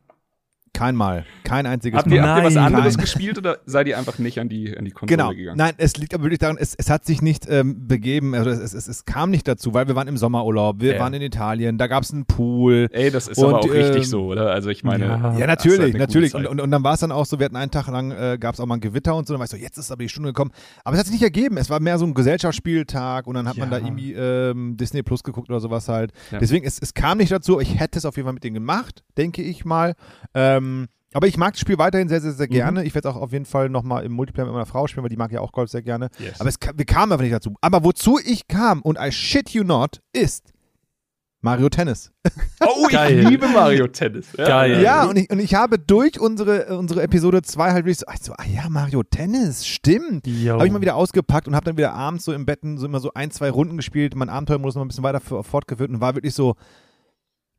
Kein 0.83 0.97
Mal. 0.97 1.25
Kein 1.45 1.67
einziges 1.67 1.97
Habt 1.99 2.09
Mal. 2.09 2.17
ihr, 2.17 2.23
habt 2.23 2.41
ihr 2.41 2.45
was 2.47 2.57
anderes 2.57 2.97
Nein. 2.97 3.05
gespielt 3.05 3.39
oder 3.39 3.59
seid 3.67 3.87
ihr 3.87 3.97
einfach 3.99 4.19
nicht 4.19 4.41
an 4.41 4.49
die, 4.49 4.77
an 4.77 4.85
die 4.85 4.91
Konsole 4.91 5.17
Genau. 5.17 5.31
gegangen? 5.31 5.57
Nein, 5.59 5.75
es 5.77 5.97
liegt 5.97 6.12
aber 6.12 6.25
wirklich 6.25 6.41
daran, 6.41 6.57
es, 6.59 6.75
es 6.75 6.91
hat 6.91 7.05
sich 7.05 7.23
nicht 7.23 7.47
ähm, 7.49 7.87
begeben, 7.87 8.35
also 8.35 8.51
es, 8.51 8.75
es, 8.75 8.89
es 8.89 9.05
kam 9.05 9.31
nicht 9.31 9.47
dazu, 9.47 9.75
weil 9.75 9.87
wir 9.87 9.95
waren 9.95 10.09
im 10.09 10.17
Sommerurlaub, 10.17 10.81
wir 10.81 10.95
Ja. 10.95 11.01
waren 11.01 11.15
in 11.15 11.23
Italien, 11.23 11.79
da 11.79 11.87
gab 11.87 12.03
es 12.03 12.12
einen 12.12 12.25
Pool. 12.27 12.89
Ey, 12.91 13.11
das 13.12 13.29
ist 13.29 13.39
Und, 13.39 13.45
aber 13.47 13.61
auch 13.61 13.71
richtig 13.71 13.97
ähm, 13.99 14.03
so, 14.05 14.25
oder? 14.27 14.51
Also 14.51 14.71
ich 14.71 14.83
meine, 14.83 15.05
Ja. 15.05 15.11
Ja, 15.11 15.21
ist 15.29 15.39
halt 15.39 15.47
natürlich, 15.49 15.95
natürlich. 15.95 16.35
Und, 16.35 16.47
und, 16.61 16.71
dann 16.71 16.83
war 16.83 16.95
es 16.95 17.01
dann 17.01 17.12
auch 17.12 17.27
so, 17.27 17.39
wir 17.39 17.45
hatten 17.45 17.57
einen 17.57 17.71
Tag 17.71 17.87
lang, 17.89 18.11
äh, 18.11 18.39
gab 18.41 18.55
es 18.55 18.61
auch 18.61 18.67
mal 18.67 18.75
ein 18.75 18.81
Gewitter 18.81 19.15
und 19.15 19.29
so, 19.29 19.35
dann 19.35 19.39
war 19.39 19.45
ich 19.45 19.51
so, 19.51 19.57
jetzt 19.57 19.79
ist 19.79 19.93
aber 19.93 20.03
die 20.03 20.09
Stunde 20.09 20.31
gekommen. 20.31 20.51
Aber 20.85 20.95
es 20.95 20.99
hat 21.01 21.07
sich 21.07 21.12
nicht 21.15 21.23
ergeben. 21.23 21.59
Es 21.59 21.71
war 21.71 21.79
mehr 21.79 21.99
so 21.99 22.07
ein 22.07 22.15
Gesellschaftsspieltag 22.15 23.27
und 23.29 23.35
dann 23.35 23.47
hat 23.49 23.57
man 23.57 23.71
da 23.71 23.79
Ja. 23.79 23.85
irgendwie 23.85 24.12
ähm, 24.15 24.77
Disney 24.77 25.03
Plus 25.03 25.23
geguckt 25.23 25.49
oder 25.49 25.61
sowas 25.61 25.89
halt. 25.89 26.12
Ja. 26.33 26.39
Deswegen, 26.41 26.67
es, 26.67 26.79
es 26.81 26.93
kam 26.95 27.19
nicht 27.19 27.31
dazu. 27.31 27.61
Ich 27.61 27.79
hätte 27.79 27.99
es 27.99 28.05
auf 28.05 28.17
jeden 28.17 28.27
Fall 28.27 28.35
mit 28.35 28.43
denen 28.43 28.55
gemacht, 28.55 29.05
denke 29.17 29.43
ich 29.43 29.65
mal. 29.65 29.95
Ähm, 30.35 30.72
aber 31.14 31.26
ich 31.26 31.37
mag 31.37 31.52
das 31.52 31.61
Spiel 31.61 31.79
weiterhin 31.79 32.09
sehr, 32.09 32.21
sehr, 32.21 32.33
sehr 32.33 32.47
Mhm. 32.47 32.52
gerne. 32.52 32.85
Ich 32.85 32.95
werde 32.95 33.09
es 33.09 33.14
auch 33.14 33.21
auf 33.21 33.33
jeden 33.33 33.45
Fall 33.45 33.69
nochmal 33.69 34.05
im 34.05 34.12
Multiplayer 34.12 34.47
mit 34.47 34.55
meiner 34.55 34.67
Frau 34.67 34.87
spielen, 34.87 35.02
weil 35.05 35.11
die 35.11 35.17
mag 35.17 35.31
ja 35.33 35.41
auch 35.41 35.52
Golf 35.52 35.71
sehr 35.71 35.83
gerne. 35.83 36.09
Yes. 36.19 36.41
Aber 36.41 36.49
es, 36.49 36.57
wir 36.75 36.85
kamen 36.87 37.12
einfach 37.12 37.23
nicht 37.23 37.35
dazu. 37.35 37.55
Aber 37.61 37.85
wozu 37.85 38.19
ich 38.25 38.49
kam, 38.49 38.81
und 38.83 38.99
I 39.00 39.12
shit 39.12 39.50
you 39.50 39.62
not, 39.64 40.00
ist 40.12 40.52
Mario 41.45 41.69
Tennis. 41.71 42.12
oh, 42.61 42.85
ich 42.87 42.93
Geil. 42.93 43.19
liebe 43.29 43.49
Mario 43.49 43.88
Tennis. 43.88 44.29
Ja, 44.38 44.47
Geil. 44.47 44.81
Ja, 44.81 45.05
und 45.07 45.19
ich, 45.19 45.29
und 45.29 45.41
ich 45.41 45.55
habe 45.57 45.76
durch 45.79 46.21
unsere, 46.21 46.69
äh, 46.69 46.73
unsere 46.73 47.02
Episode 47.02 47.43
2 47.43 47.73
halt 47.73 47.85
wirklich 47.85 47.99
so, 47.99 48.07
ach 48.09 48.17
so, 48.21 48.33
ah 48.38 48.45
ja, 48.45 48.69
Mario 48.71 49.02
Tennis, 49.02 49.67
stimmt. 49.67 50.25
Habe 50.26 50.67
ich 50.67 50.73
mal 50.73 50.81
wieder 50.81 50.95
ausgepackt 50.95 51.49
und 51.49 51.57
habe 51.57 51.64
dann 51.64 51.76
wieder 51.76 51.95
abends 51.95 52.25
so 52.25 52.33
im 52.33 52.47
Betten 52.47 52.79
so 52.79 52.87
immer 52.87 53.00
so 53.00 53.11
ein, 53.14 53.33
zwei 53.33 53.50
Runden 53.50 53.76
gespielt, 53.76 54.14
mein 54.14 54.29
Abenteuermodus 54.29 54.76
noch 54.76 54.83
ein 54.83 54.88
bisschen 54.88 55.02
weiter 55.05 55.21
fortgeführt 55.21 55.91
und 55.91 56.00
war 56.00 56.14
wirklich 56.14 56.33
so, 56.35 56.55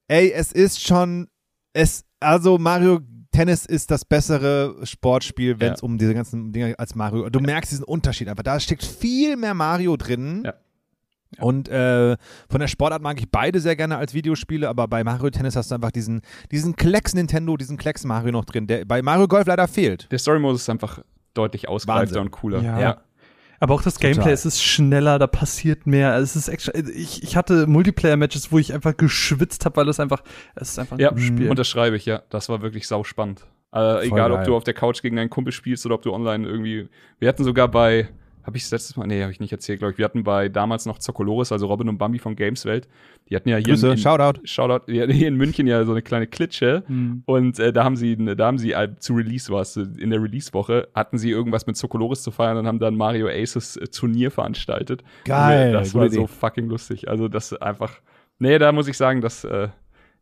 ey, 0.07 0.31
es 0.31 0.53
ist 0.53 0.81
schon, 0.81 1.27
es, 1.73 2.05
also 2.19 2.57
Mario 2.57 2.99
Tennis 3.31 3.65
ist 3.65 3.89
das 3.89 4.05
bessere 4.05 4.75
Sportspiel, 4.85 5.59
wenn 5.59 5.73
es 5.73 5.81
Ja. 5.81 5.85
um 5.85 5.97
diese 5.97 6.13
ganzen 6.13 6.51
Dinge 6.53 6.77
als 6.77 6.93
Mario. 6.95 7.29
Du 7.29 7.39
merkst 7.39 7.71
diesen 7.71 7.83
Unterschied 7.83 8.29
einfach. 8.29 8.43
Da 8.43 8.59
steckt 8.59 8.83
viel 8.85 9.35
mehr 9.37 9.53
Mario 9.55 9.97
drin. 9.97 10.43
Ja. 10.45 10.53
Und 11.39 11.67
äh, 11.67 12.15
von 12.47 12.59
der 12.59 12.67
Sportart 12.67 13.01
mag 13.01 13.19
ich 13.19 13.27
beide 13.31 13.59
sehr 13.59 13.75
gerne 13.75 13.97
als 13.97 14.13
Videospiele, 14.13 14.69
aber 14.69 14.87
bei 14.87 15.03
Mario 15.03 15.31
Tennis 15.31 15.55
hast 15.55 15.71
du 15.71 15.75
einfach 15.75 15.89
diesen, 15.89 16.21
diesen 16.51 16.75
Klecks 16.75 17.15
Nintendo, 17.15 17.57
diesen 17.57 17.75
Klecks 17.77 18.03
Mario 18.05 18.31
noch 18.31 18.45
drin, 18.45 18.67
der 18.67 18.85
bei 18.85 19.01
Mario 19.01 19.27
Golf 19.27 19.47
leider 19.47 19.67
fehlt. 19.67 20.11
Der 20.11 20.19
Story-Modus 20.19 20.61
ist 20.61 20.69
einfach 20.69 20.99
deutlich 21.33 21.67
ausgereifter 21.67 22.21
und 22.21 22.29
cooler. 22.29 22.61
Ja. 22.61 22.79
Ja. 22.79 23.01
Aber 23.63 23.75
auch 23.75 23.81
das 23.81 23.93
Total. 23.93 24.11
Gameplay, 24.11 24.33
es 24.33 24.45
ist 24.45 24.61
schneller, 24.61 25.19
da 25.19 25.25
passiert 25.27 25.87
mehr. 25.87 26.17
Es 26.17 26.35
ist 26.35 26.49
extra, 26.49 26.73
ich, 26.75 27.23
ich 27.23 27.37
hatte 27.37 27.65
Multiplayer-Matches, 27.65 28.51
wo 28.51 28.59
ich 28.59 28.73
einfach 28.73 28.97
geschwitzt 28.97 29.63
habe, 29.63 29.77
weil 29.77 29.87
es 29.87 30.01
einfach, 30.01 30.21
es 30.53 30.71
ist 30.71 30.79
einfach 30.79 30.97
ein 30.97 30.99
Ja, 30.99 31.17
Spiel. 31.17 31.49
unterschreibe 31.49 31.95
ich, 31.95 32.05
ja. 32.05 32.23
Das 32.29 32.49
war 32.49 32.61
wirklich 32.61 32.89
sauspannend. 32.89 33.45
Äh, 33.73 34.07
egal, 34.07 34.31
geil. 34.31 34.39
ob 34.39 34.43
du 34.43 34.55
auf 34.57 34.65
der 34.65 34.73
Couch 34.73 35.01
gegen 35.01 35.17
einen 35.17 35.29
Kumpel 35.29 35.53
spielst 35.53 35.85
oder 35.85 35.95
ob 35.95 36.01
du 36.01 36.11
online 36.13 36.45
irgendwie. 36.45 36.89
Wir 37.19 37.29
hatten 37.29 37.45
sogar 37.45 37.69
bei, 37.69 38.09
habe 38.45 38.57
ich 38.57 38.63
das 38.63 38.71
letztes 38.71 38.97
Mal, 38.97 39.07
nee, 39.07 39.21
habe 39.21 39.31
ich 39.31 39.39
nicht 39.39 39.51
erzählt, 39.51 39.79
glaube 39.79 39.93
ich. 39.93 39.97
Wir 39.97 40.05
hatten 40.05 40.23
bei 40.23 40.49
damals 40.49 40.85
noch 40.85 40.99
Zocoloris, 40.99 41.51
also 41.51 41.67
Robin 41.67 41.87
und 41.89 41.97
Bambi 41.97 42.19
von 42.19 42.35
Gameswelt. 42.35 42.87
Die 43.29 43.35
hatten 43.35 43.47
ja 43.49 43.55
hier 43.57 43.67
Grüße, 43.67 43.87
in, 43.87 43.93
in, 43.93 43.97
Shoutout. 43.99 44.41
Shoutout, 44.45 44.91
die 44.91 45.01
hatten 45.01 45.13
hier 45.13 45.29
in 45.29 45.35
München 45.35 45.65
ja 45.65 45.83
so 45.85 45.91
eine 45.93 46.01
kleine 46.01 46.27
Klitsche. 46.27 46.83
Hm. 46.87 47.23
Und 47.25 47.57
äh, 47.59 47.71
da 47.71 47.83
haben 47.85 47.95
sie, 47.95 48.15
da 48.17 48.45
haben 48.45 48.57
sie 48.57 48.73
äh, 48.73 48.89
zu 48.99 49.13
Release 49.13 49.51
was, 49.51 49.77
in 49.77 50.09
der 50.09 50.21
Release-Woche 50.21 50.89
hatten 50.93 51.17
sie 51.17 51.29
irgendwas 51.31 51.65
mit 51.67 51.77
Zocoloris 51.77 52.21
zu 52.23 52.31
feiern 52.31 52.57
und 52.57 52.67
haben 52.67 52.79
dann 52.79 52.95
Mario 52.97 53.27
Aces 53.29 53.77
äh, 53.77 53.87
Turnier 53.87 54.29
veranstaltet. 54.31 55.03
Geil, 55.25 55.71
Das 55.71 55.89
gute 55.93 55.99
war 55.99 56.05
Idee. 56.07 56.15
so 56.17 56.27
fucking 56.27 56.67
lustig. 56.67 57.07
Also 57.09 57.27
das 57.29 57.53
einfach, 57.53 57.93
nee, 58.39 58.57
da 58.59 58.71
muss 58.73 58.87
ich 58.89 58.97
sagen, 58.97 59.21
dass, 59.21 59.43
äh, 59.45 59.69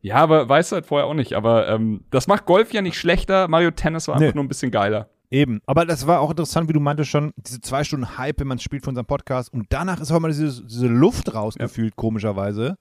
ja, 0.01 0.15
aber 0.15 0.47
weißt 0.47 0.71
du 0.71 0.75
halt 0.75 0.85
vorher 0.85 1.07
auch 1.07 1.13
nicht. 1.13 1.33
Aber 1.33 1.67
ähm, 1.69 2.01
das 2.11 2.27
macht 2.27 2.45
Golf 2.45 2.71
ja 2.73 2.81
nicht 2.81 2.97
schlechter. 2.97 3.47
Mario 3.47 3.71
Tennis 3.71 4.07
war 4.07 4.15
einfach 4.15 4.27
Nee. 4.27 4.33
nur 4.35 4.43
ein 4.43 4.47
bisschen 4.47 4.71
geiler. 4.71 5.09
Eben. 5.31 5.61
Aber 5.65 5.85
das 5.85 6.05
war 6.07 6.19
auch 6.19 6.29
interessant, 6.29 6.67
wie 6.67 6.73
du 6.73 6.81
meintest 6.81 7.09
schon, 7.09 7.31
diese 7.38 7.61
zwei 7.61 7.83
Stunden 7.85 8.17
Hype, 8.17 8.39
wenn 8.41 8.47
man 8.47 8.59
spielt 8.59 8.83
von 8.83 8.91
unserem 8.91 9.05
Podcast. 9.05 9.51
Und 9.53 9.65
danach 9.69 10.00
ist 10.01 10.11
auch 10.11 10.19
mal 10.19 10.27
diese, 10.27 10.63
diese 10.63 10.88
Luft 10.88 11.33
rausgefühlt, 11.33 11.95
komischerweise. 11.95 12.77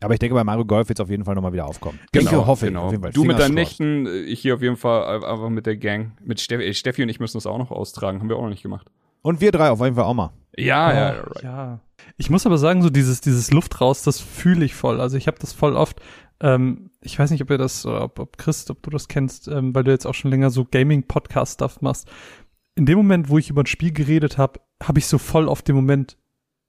Aber 0.00 0.14
ich 0.14 0.20
denke, 0.20 0.34
bei 0.34 0.44
Mario 0.44 0.64
Golf 0.64 0.88
wird 0.88 0.98
es 0.98 1.02
auf 1.02 1.10
jeden 1.10 1.24
Fall 1.24 1.34
nochmal 1.34 1.52
wieder 1.52 1.66
aufkommen. 1.66 1.98
Hoffe 2.14 2.68
ich. 2.68 2.76
Auf 2.76 2.92
jeden 2.92 3.02
Fall. 3.02 3.10
Genau. 3.12 3.12
Du 3.12 3.24
mit 3.24 3.38
deinen. 3.38 3.54
Nächten, 3.54 4.06
äh, 4.06 4.20
ich 4.20 4.40
hier 4.40 4.54
auf 4.54 4.62
jeden 4.62 4.76
Fall 4.76 5.20
äh, 5.22 5.26
einfach 5.26 5.50
mit 5.50 5.66
der 5.66 5.76
Gang. 5.76 6.12
Mit 6.24 6.40
Steffi, 6.40 6.64
äh, 6.64 6.72
Steffi 6.72 7.02
und 7.02 7.08
ich 7.08 7.20
müssen 7.20 7.36
das 7.36 7.46
auch 7.46 7.58
noch 7.58 7.70
austragen. 7.70 8.20
Haben 8.20 8.28
wir 8.28 8.36
auch 8.36 8.42
noch 8.42 8.48
nicht 8.48 8.62
gemacht. 8.62 8.86
Und 9.22 9.40
wir 9.40 9.50
drei 9.52 9.70
auf 9.70 9.80
jeden 9.80 9.96
Fall 9.96 10.04
auch 10.04 10.14
mal. 10.14 10.30
Ja, 10.56 10.92
ja, 10.94 11.14
Oh, 11.20 11.30
right. 11.32 11.42
ja. 11.42 11.80
Ich 12.16 12.30
muss 12.30 12.46
aber 12.46 12.56
sagen, 12.58 12.82
so 12.82 12.90
dieses, 12.90 13.20
dieses 13.20 13.50
Luft 13.50 13.80
raus, 13.80 14.02
das 14.02 14.20
fühle 14.20 14.64
ich 14.64 14.74
voll. 14.74 15.00
Also 15.00 15.16
ich 15.16 15.26
habe 15.26 15.38
das 15.40 15.52
voll 15.52 15.76
oft. 15.76 16.00
Ähm, 16.40 16.90
ich 17.00 17.18
weiß 17.18 17.30
nicht, 17.30 17.42
ob 17.42 17.50
ihr 17.50 17.58
das, 17.58 17.84
oder 17.84 18.04
ob, 18.04 18.18
ob 18.18 18.38
Chris, 18.38 18.68
ob 18.70 18.82
du 18.82 18.90
das 18.90 19.08
kennst, 19.08 19.48
ähm, 19.48 19.74
weil 19.74 19.84
du 19.84 19.90
jetzt 19.90 20.06
auch 20.06 20.14
schon 20.14 20.30
länger 20.30 20.50
so 20.50 20.64
Gaming-Podcast-Stuff 20.64 21.80
machst. 21.80 22.08
In 22.74 22.86
dem 22.86 22.96
Moment, 22.96 23.28
wo 23.28 23.38
ich 23.38 23.50
über 23.50 23.62
ein 23.62 23.66
Spiel 23.66 23.92
geredet 23.92 24.38
habe, 24.38 24.60
habe 24.82 24.98
ich 24.98 25.06
so 25.06 25.18
voll 25.18 25.48
auf 25.48 25.62
den 25.62 25.74
Moment, 25.74 26.16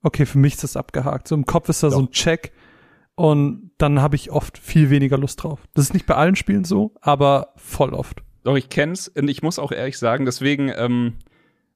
okay, 0.02 0.26
für 0.26 0.40
mich 0.40 0.56
ist 0.56 0.64
das 0.64 0.78
abgehakt. 0.78 1.28
So 1.28 1.36
im 1.36 1.46
Kopf 1.46 1.70
ist 1.70 1.84
da 1.84 1.92
so 1.92 2.00
ein 2.00 2.12
Check 2.12 2.52
und 3.16 3.72
dann 3.78 4.02
habe 4.02 4.16
ich 4.16 4.32
oft 4.32 4.58
viel 4.58 4.90
weniger 4.90 5.18
Lust 5.18 5.44
drauf. 5.44 5.60
Das 5.74 5.86
ist 5.86 5.94
nicht 5.94 6.06
bei 6.06 6.16
allen 6.16 6.36
Spielen 6.36 6.64
so, 6.64 6.96
aber 7.02 7.54
voll 7.58 7.94
oft. 7.94 8.24
Doch, 8.44 8.56
ich 8.56 8.70
kenn's 8.70 9.08
und 9.10 9.28
ich 9.28 9.44
muss 9.44 9.60
auch 9.60 9.72
ehrlich 9.72 10.00
sagen, 10.00 10.26
deswegen, 10.26 10.72
ähm, 10.76 11.16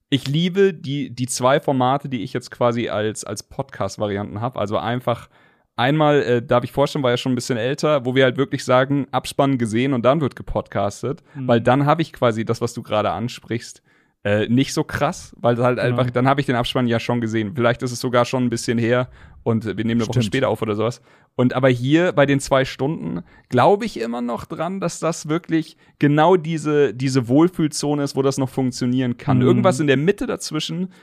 ich 0.09 0.27
liebe 0.27 0.73
die, 0.73 1.13
die 1.13 1.27
zwei 1.27 1.59
Formate, 1.59 2.07
die 2.07 2.23
ich 2.23 2.33
jetzt 2.33 2.49
quasi 2.49 2.89
als, 2.89 3.23
als 3.23 3.43
Podcast-Varianten 3.43 4.41
habe. 4.41 4.59
Also 4.59 4.77
einfach 4.77 5.27
einmal, 5.75 6.21
äh, 6.23 6.41
darf 6.41 6.63
ich 6.63 6.71
vorstellen, 6.71 7.03
war 7.03 7.11
ja 7.11 7.17
schon 7.17 7.31
ein 7.31 7.35
bisschen 7.35 7.57
älter, 7.57 8.05
wo 8.05 8.15
wir 8.15 8.23
halt 8.25 8.37
wirklich 8.37 8.63
sagen, 8.63 9.07
Abspann 9.11 9.57
gesehen 9.57 9.93
und 9.93 10.03
dann 10.03 10.21
wird 10.21 10.35
gepodcastet. 10.35 11.23
Mhm. 11.35 11.47
Weil 11.47 11.61
dann 11.61 11.85
habe 11.85 12.01
ich 12.01 12.13
quasi 12.13 12.45
das, 12.45 12.61
was 12.61 12.73
du 12.73 12.83
gerade 12.83 13.11
ansprichst, 13.11 13.81
äh, 14.25 14.47
nicht 14.47 14.73
so 14.73 14.83
krass, 14.85 15.35
weil 15.39 15.57
halt 15.57 15.77
Genau. 15.79 15.89
einfach, 15.89 16.09
dann 16.11 16.27
habe 16.29 16.39
ich 16.39 16.45
den 16.47 16.55
Abspann 16.55 16.87
ja 16.87 16.99
schon 16.99 17.19
gesehen. 17.19 17.53
Vielleicht 17.55 17.81
ist 17.83 17.91
es 17.91 17.99
sogar 17.99 18.23
schon 18.23 18.45
ein 18.45 18.49
bisschen 18.49 18.77
her 18.77 19.09
und 19.43 19.65
wir 19.65 19.73
nehmen 19.75 19.99
eine 19.99 20.01
Woche 20.03 20.13
Stimmt. 20.13 20.25
später 20.25 20.47
auf 20.49 20.61
oder 20.61 20.75
sowas. 20.75 21.01
Und 21.35 21.53
aber 21.53 21.67
hier 21.67 22.13
bei 22.13 22.25
den 22.25 22.39
zwei 22.39 22.63
Stunden 22.63 23.23
glaube 23.49 23.83
ich 23.85 23.99
immer 23.99 24.21
noch 24.21 24.45
dran, 24.45 24.79
dass 24.79 24.99
das 24.99 25.27
wirklich 25.27 25.75
genau 25.99 26.37
diese, 26.37 26.93
diese 26.93 27.27
Wohlfühlzone 27.27 28.03
ist, 28.03 28.15
wo 28.15 28.21
das 28.21 28.37
noch 28.37 28.49
funktionieren 28.49 29.17
kann. 29.17 29.37
Mhm. 29.39 29.43
Irgendwas 29.43 29.79
in 29.81 29.87
der 29.87 29.97
Mitte 29.97 30.25
dazwischen, 30.25 30.93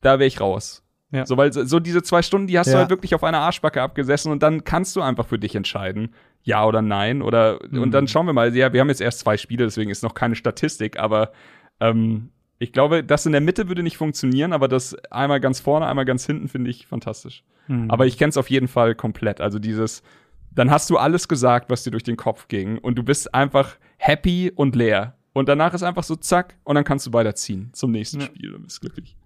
da 0.00 0.18
wäre 0.18 0.26
ich 0.26 0.40
raus. 0.40 0.83
Ja. 1.10 1.26
So, 1.26 1.36
weil 1.36 1.52
so 1.52 1.78
diese 1.80 2.02
zwei 2.02 2.22
Stunden, 2.22 2.46
die 2.48 2.58
hast 2.58 2.66
du 2.68 2.72
Ja. 2.72 2.78
halt 2.80 2.90
wirklich 2.90 3.14
auf 3.14 3.22
einer 3.22 3.38
Arschbacke 3.38 3.80
abgesessen 3.80 4.32
und 4.32 4.42
dann 4.42 4.64
kannst 4.64 4.96
du 4.96 5.00
einfach 5.02 5.26
für 5.26 5.38
dich 5.38 5.54
entscheiden, 5.54 6.12
ja 6.42 6.64
oder 6.66 6.82
nein. 6.82 7.22
Oder 7.22 7.60
Mhm. 7.70 7.82
und 7.82 7.90
dann 7.92 8.08
schauen 8.08 8.26
wir 8.26 8.32
mal. 8.32 8.54
Ja, 8.56 8.72
wir 8.72 8.80
haben 8.80 8.88
jetzt 8.88 9.00
erst 9.00 9.20
zwei 9.20 9.36
Spiele, 9.36 9.64
deswegen 9.64 9.90
ist 9.90 10.02
noch 10.02 10.14
keine 10.14 10.34
Statistik, 10.34 10.98
aber 10.98 11.32
ähm, 11.80 12.30
ich 12.58 12.72
glaube, 12.72 13.04
das 13.04 13.26
in 13.26 13.32
der 13.32 13.40
Mitte 13.40 13.68
würde 13.68 13.82
nicht 13.82 13.96
funktionieren, 13.96 14.52
aber 14.52 14.66
das 14.68 14.94
einmal 15.10 15.40
ganz 15.40 15.60
vorne, 15.60 15.86
einmal 15.86 16.04
ganz 16.04 16.24
hinten 16.26 16.48
finde 16.48 16.70
ich 16.70 16.86
fantastisch. 16.86 17.44
Mhm. 17.68 17.90
Aber 17.90 18.06
ich 18.06 18.18
kenne 18.18 18.30
es 18.30 18.36
auf 18.36 18.50
jeden 18.50 18.68
Fall 18.68 18.94
komplett. 18.94 19.40
Also 19.40 19.58
dieses, 19.58 20.02
dann 20.52 20.70
hast 20.70 20.88
du 20.90 20.96
alles 20.96 21.28
gesagt, 21.28 21.70
was 21.70 21.84
dir 21.84 21.90
durch 21.90 22.04
den 22.04 22.16
Kopf 22.16 22.48
ging 22.48 22.78
und 22.78 22.96
du 22.96 23.02
bist 23.02 23.34
einfach 23.34 23.76
happy 23.98 24.50
und 24.54 24.74
leer. 24.76 25.16
Und 25.32 25.48
danach 25.48 25.74
ist 25.74 25.82
einfach 25.82 26.04
so 26.04 26.14
zack 26.16 26.56
und 26.64 26.76
dann 26.76 26.84
kannst 26.84 27.06
du 27.06 27.12
weiterziehen 27.12 27.70
zum 27.72 27.90
nächsten 27.90 28.20
Ja. 28.20 28.26
Spiel 28.26 28.54
und 28.54 28.64
bist 28.64 28.80
glücklich. 28.80 29.16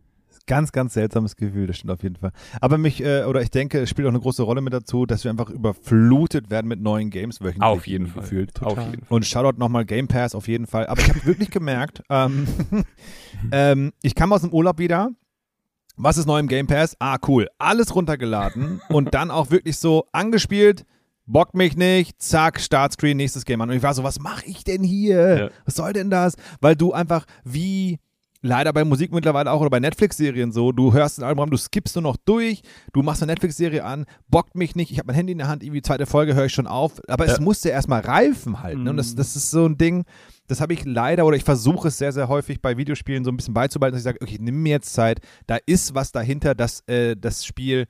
Ganz, 0.49 0.73
ganz 0.73 0.95
seltsames 0.95 1.37
Gefühl, 1.37 1.67
das 1.67 1.77
stimmt 1.77 1.93
auf 1.93 2.03
jeden 2.03 2.17
Fall. 2.17 2.33
Aber 2.63 2.79
mich, 2.79 3.05
äh, 3.05 3.25
oder 3.25 3.43
ich 3.43 3.51
denke, 3.51 3.81
es 3.81 3.91
spielt 3.91 4.07
auch 4.07 4.13
eine 4.13 4.21
große 4.21 4.43
Rolle 4.43 4.63
mit 4.63 4.73
dazu, 4.73 5.05
dass 5.05 5.23
wir 5.23 5.31
einfach 5.31 5.51
überflutet 5.51 6.51
werden 6.51 6.69
mit 6.69 6.81
neuen 6.81 7.11
Games 7.11 7.43
wöchentlich. 7.43 7.63
Auf 7.63 7.87
jeden 7.87 8.07
Fall. 8.07 8.23
Gefühlt. 8.23 8.63
Auf 8.63 8.75
Total. 8.75 8.91
jeden 8.91 9.05
Fall. 9.05 9.15
Und 9.15 9.27
Shoutout 9.27 9.59
nochmal 9.59 9.85
Game 9.85 10.09
Pass 10.09 10.35
auf 10.35 10.49
jeden 10.49 10.67
Fall. 10.67 10.87
Aber 10.87 11.03
ich 11.03 11.11
habe 11.11 11.25
wirklich 11.27 11.51
gemerkt, 11.51 12.03
ähm, 12.11 12.49
ähm, 13.53 13.93
ich 14.03 14.15
kam 14.15 14.33
aus 14.33 14.41
dem 14.41 14.51
Urlaub 14.51 14.79
wieder. 14.79 15.11
Was 15.99 16.17
ist 16.17 16.27
neu 16.27 16.39
im 16.39 16.49
Game 16.49 16.67
Pass? 16.67 16.97
Ah, 16.99 17.19
cool. 17.27 17.49
Alles 17.59 17.95
runtergeladen 17.95 18.81
und 18.89 19.13
dann 19.13 19.31
auch 19.31 19.51
wirklich 19.51 19.77
so 19.77 20.07
angespielt. 20.13 20.87
Bockt 21.27 21.55
mich 21.55 21.77
nicht, 21.77 22.23
zack, 22.23 22.59
Startscreen, 22.59 23.19
nächstes 23.19 23.45
Game 23.45 23.61
an. 23.61 23.69
Und 23.69 23.77
ich 23.77 23.83
war 23.83 23.93
so, 23.93 24.03
was 24.03 24.19
mache 24.19 24.47
ich 24.47 24.65
denn 24.65 24.83
hier? 24.83 25.39
Ja. 25.39 25.51
Was 25.67 25.75
soll 25.75 25.93
denn 25.93 26.09
das? 26.09 26.37
Weil 26.63 26.75
du 26.75 26.95
einfach 26.95 27.27
wie 27.45 27.99
leider 28.41 28.73
bei 28.73 28.85
Musik 28.85 29.13
mittlerweile 29.13 29.51
auch 29.51 29.61
oder 29.61 29.71
bei 29.71 29.81
Netflix-Serien 29.81 30.53
so, 30.53 30.71
du 30.73 30.93
hörst 30.93 31.19
ein 31.19 31.25
Album, 31.25 31.51
du 31.51 31.57
skippst 31.57 31.97
nur 31.97 32.03
noch 32.03 32.17
durch, 32.25 32.63
du 32.93 33.03
machst 33.03 33.23
eine 33.23 33.33
Netflix-Serie 33.33 33.85
an, 33.85 34.07
bockt 34.29 34.55
mich 34.55 34.77
nicht, 34.77 34.93
ich 34.93 34.99
habe 34.99 35.09
mein 35.09 35.17
Handy 35.17 35.33
in 35.33 35.39
der 35.39 35.49
Hand, 35.49 35.63
irgendwie 35.63 35.83
zweite 35.83 36.07
Folge 36.07 36.35
höre 36.35 36.45
ich 36.47 36.53
schon 36.55 36.67
auf, 36.69 37.01
aber 37.09 37.27
es 37.27 37.39
Ja. 37.39 37.41
musste 37.43 37.69
erstmal 37.71 38.01
reifen 38.01 38.63
halt. 38.63 38.79
Ne? 38.79 38.91
Und 38.91 38.97
das, 38.97 39.13
Mhm. 39.13 39.17
das 39.17 39.35
ist 39.37 39.51
so 39.51 39.67
ein 39.67 39.77
Ding, 39.77 40.05
das 40.47 40.61
habe 40.61 40.73
ich 40.73 40.85
leider 40.85 41.27
oder 41.27 41.37
ich 41.37 41.45
versuche 41.45 41.89
es 41.89 41.99
sehr, 41.99 42.13
sehr 42.13 42.29
häufig 42.29 42.63
bei 42.63 42.77
Videospielen 42.77 43.25
so 43.25 43.31
ein 43.33 43.37
bisschen 43.37 43.55
beizubehalten, 43.55 43.95
dass 43.95 44.01
ich 44.03 44.05
sage, 44.05 44.19
okay, 44.23 44.39
nimm 44.41 44.63
mir 44.63 44.71
jetzt 44.71 44.93
Zeit, 44.95 45.21
da 45.47 45.59
ist 45.67 45.95
was 45.95 46.13
dahinter, 46.13 46.55
dass 46.55 46.81
äh, 46.87 47.17
das 47.17 47.45
Spiel 47.45 47.87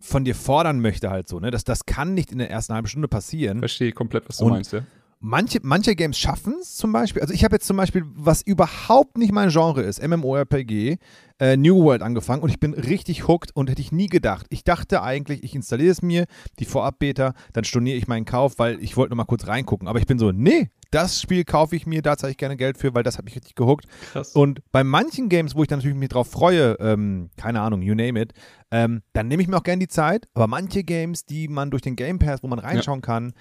von 0.00 0.24
dir 0.24 0.34
fordern 0.34 0.80
möchte 0.80 1.10
halt 1.10 1.28
so, 1.28 1.38
ne? 1.38 1.50
Das, 1.52 1.62
das 1.64 1.86
kann 1.86 2.14
nicht 2.14 2.32
in 2.32 2.38
der 2.38 2.50
ersten 2.50 2.74
halben 2.74 2.88
Stunde 2.88 3.06
passieren. 3.08 3.60
Verstehe 3.60 3.92
komplett, 3.92 4.28
was 4.28 4.38
du 4.38 4.44
Und- 4.46 4.50
meinst, 4.52 4.72
ja. 4.72 4.80
Manche, 5.24 5.60
manche 5.62 5.94
Games 5.94 6.18
schaffen 6.18 6.56
es 6.60 6.74
zum 6.74 6.90
Beispiel. 6.90 7.22
Also 7.22 7.32
ich 7.32 7.44
habe 7.44 7.54
jetzt 7.54 7.66
zum 7.68 7.76
Beispiel, 7.76 8.02
was 8.06 8.42
überhaupt 8.42 9.18
nicht 9.18 9.30
mein 9.30 9.50
Genre 9.50 9.80
ist, 9.80 10.02
MMORPG, 10.04 10.98
äh, 11.38 11.56
New 11.56 11.84
World 11.84 12.02
angefangen 12.02 12.42
und 12.42 12.50
ich 12.50 12.58
bin 12.58 12.74
richtig 12.74 13.28
hooked 13.28 13.54
und 13.54 13.70
hätte 13.70 13.80
ich 13.80 13.92
nie 13.92 14.08
gedacht. 14.08 14.46
Ich 14.50 14.64
dachte 14.64 15.00
eigentlich, 15.00 15.44
ich 15.44 15.54
installiere 15.54 15.92
es 15.92 16.02
mir, 16.02 16.26
die 16.58 16.64
Vorab-Beta, 16.64 17.34
dann 17.52 17.62
storniere 17.62 17.96
ich 17.96 18.08
meinen 18.08 18.24
Kauf, 18.24 18.58
weil 18.58 18.82
ich 18.82 18.96
wollte 18.96 19.10
nur 19.10 19.18
mal 19.18 19.24
kurz 19.24 19.46
reingucken. 19.46 19.86
Aber 19.86 20.00
ich 20.00 20.06
bin 20.06 20.18
so, 20.18 20.32
nee, 20.32 20.70
das 20.90 21.22
Spiel 21.22 21.44
kaufe 21.44 21.76
ich 21.76 21.86
mir, 21.86 22.02
da 22.02 22.16
zahle 22.16 22.32
ich 22.32 22.36
gerne 22.36 22.56
Geld 22.56 22.76
für, 22.76 22.92
weil 22.92 23.04
das 23.04 23.16
hat 23.16 23.24
mich 23.24 23.36
richtig 23.36 23.54
gehuckt. 23.54 23.86
Krass. 24.10 24.32
Und 24.32 24.60
bei 24.72 24.82
manchen 24.82 25.28
Games, 25.28 25.54
wo 25.54 25.62
ich 25.62 25.68
dann 25.68 25.78
natürlich 25.78 25.96
mich 25.96 26.08
drauf 26.08 26.32
freue, 26.32 26.76
ähm, 26.80 27.30
keine 27.36 27.60
Ahnung, 27.60 27.80
you 27.82 27.94
name 27.94 28.20
it, 28.20 28.32
ähm, 28.72 29.02
dann 29.12 29.28
nehme 29.28 29.40
ich 29.40 29.48
mir 29.48 29.56
auch 29.56 29.62
gerne 29.62 29.78
die 29.78 29.88
Zeit. 29.88 30.26
Aber 30.34 30.48
manche 30.48 30.82
Games, 30.82 31.26
die 31.26 31.46
man 31.46 31.70
durch 31.70 31.82
den 31.82 31.94
Game 31.94 32.18
Pass, 32.18 32.42
wo 32.42 32.48
man 32.48 32.58
reinschauen 32.58 33.02
kann, 33.02 33.34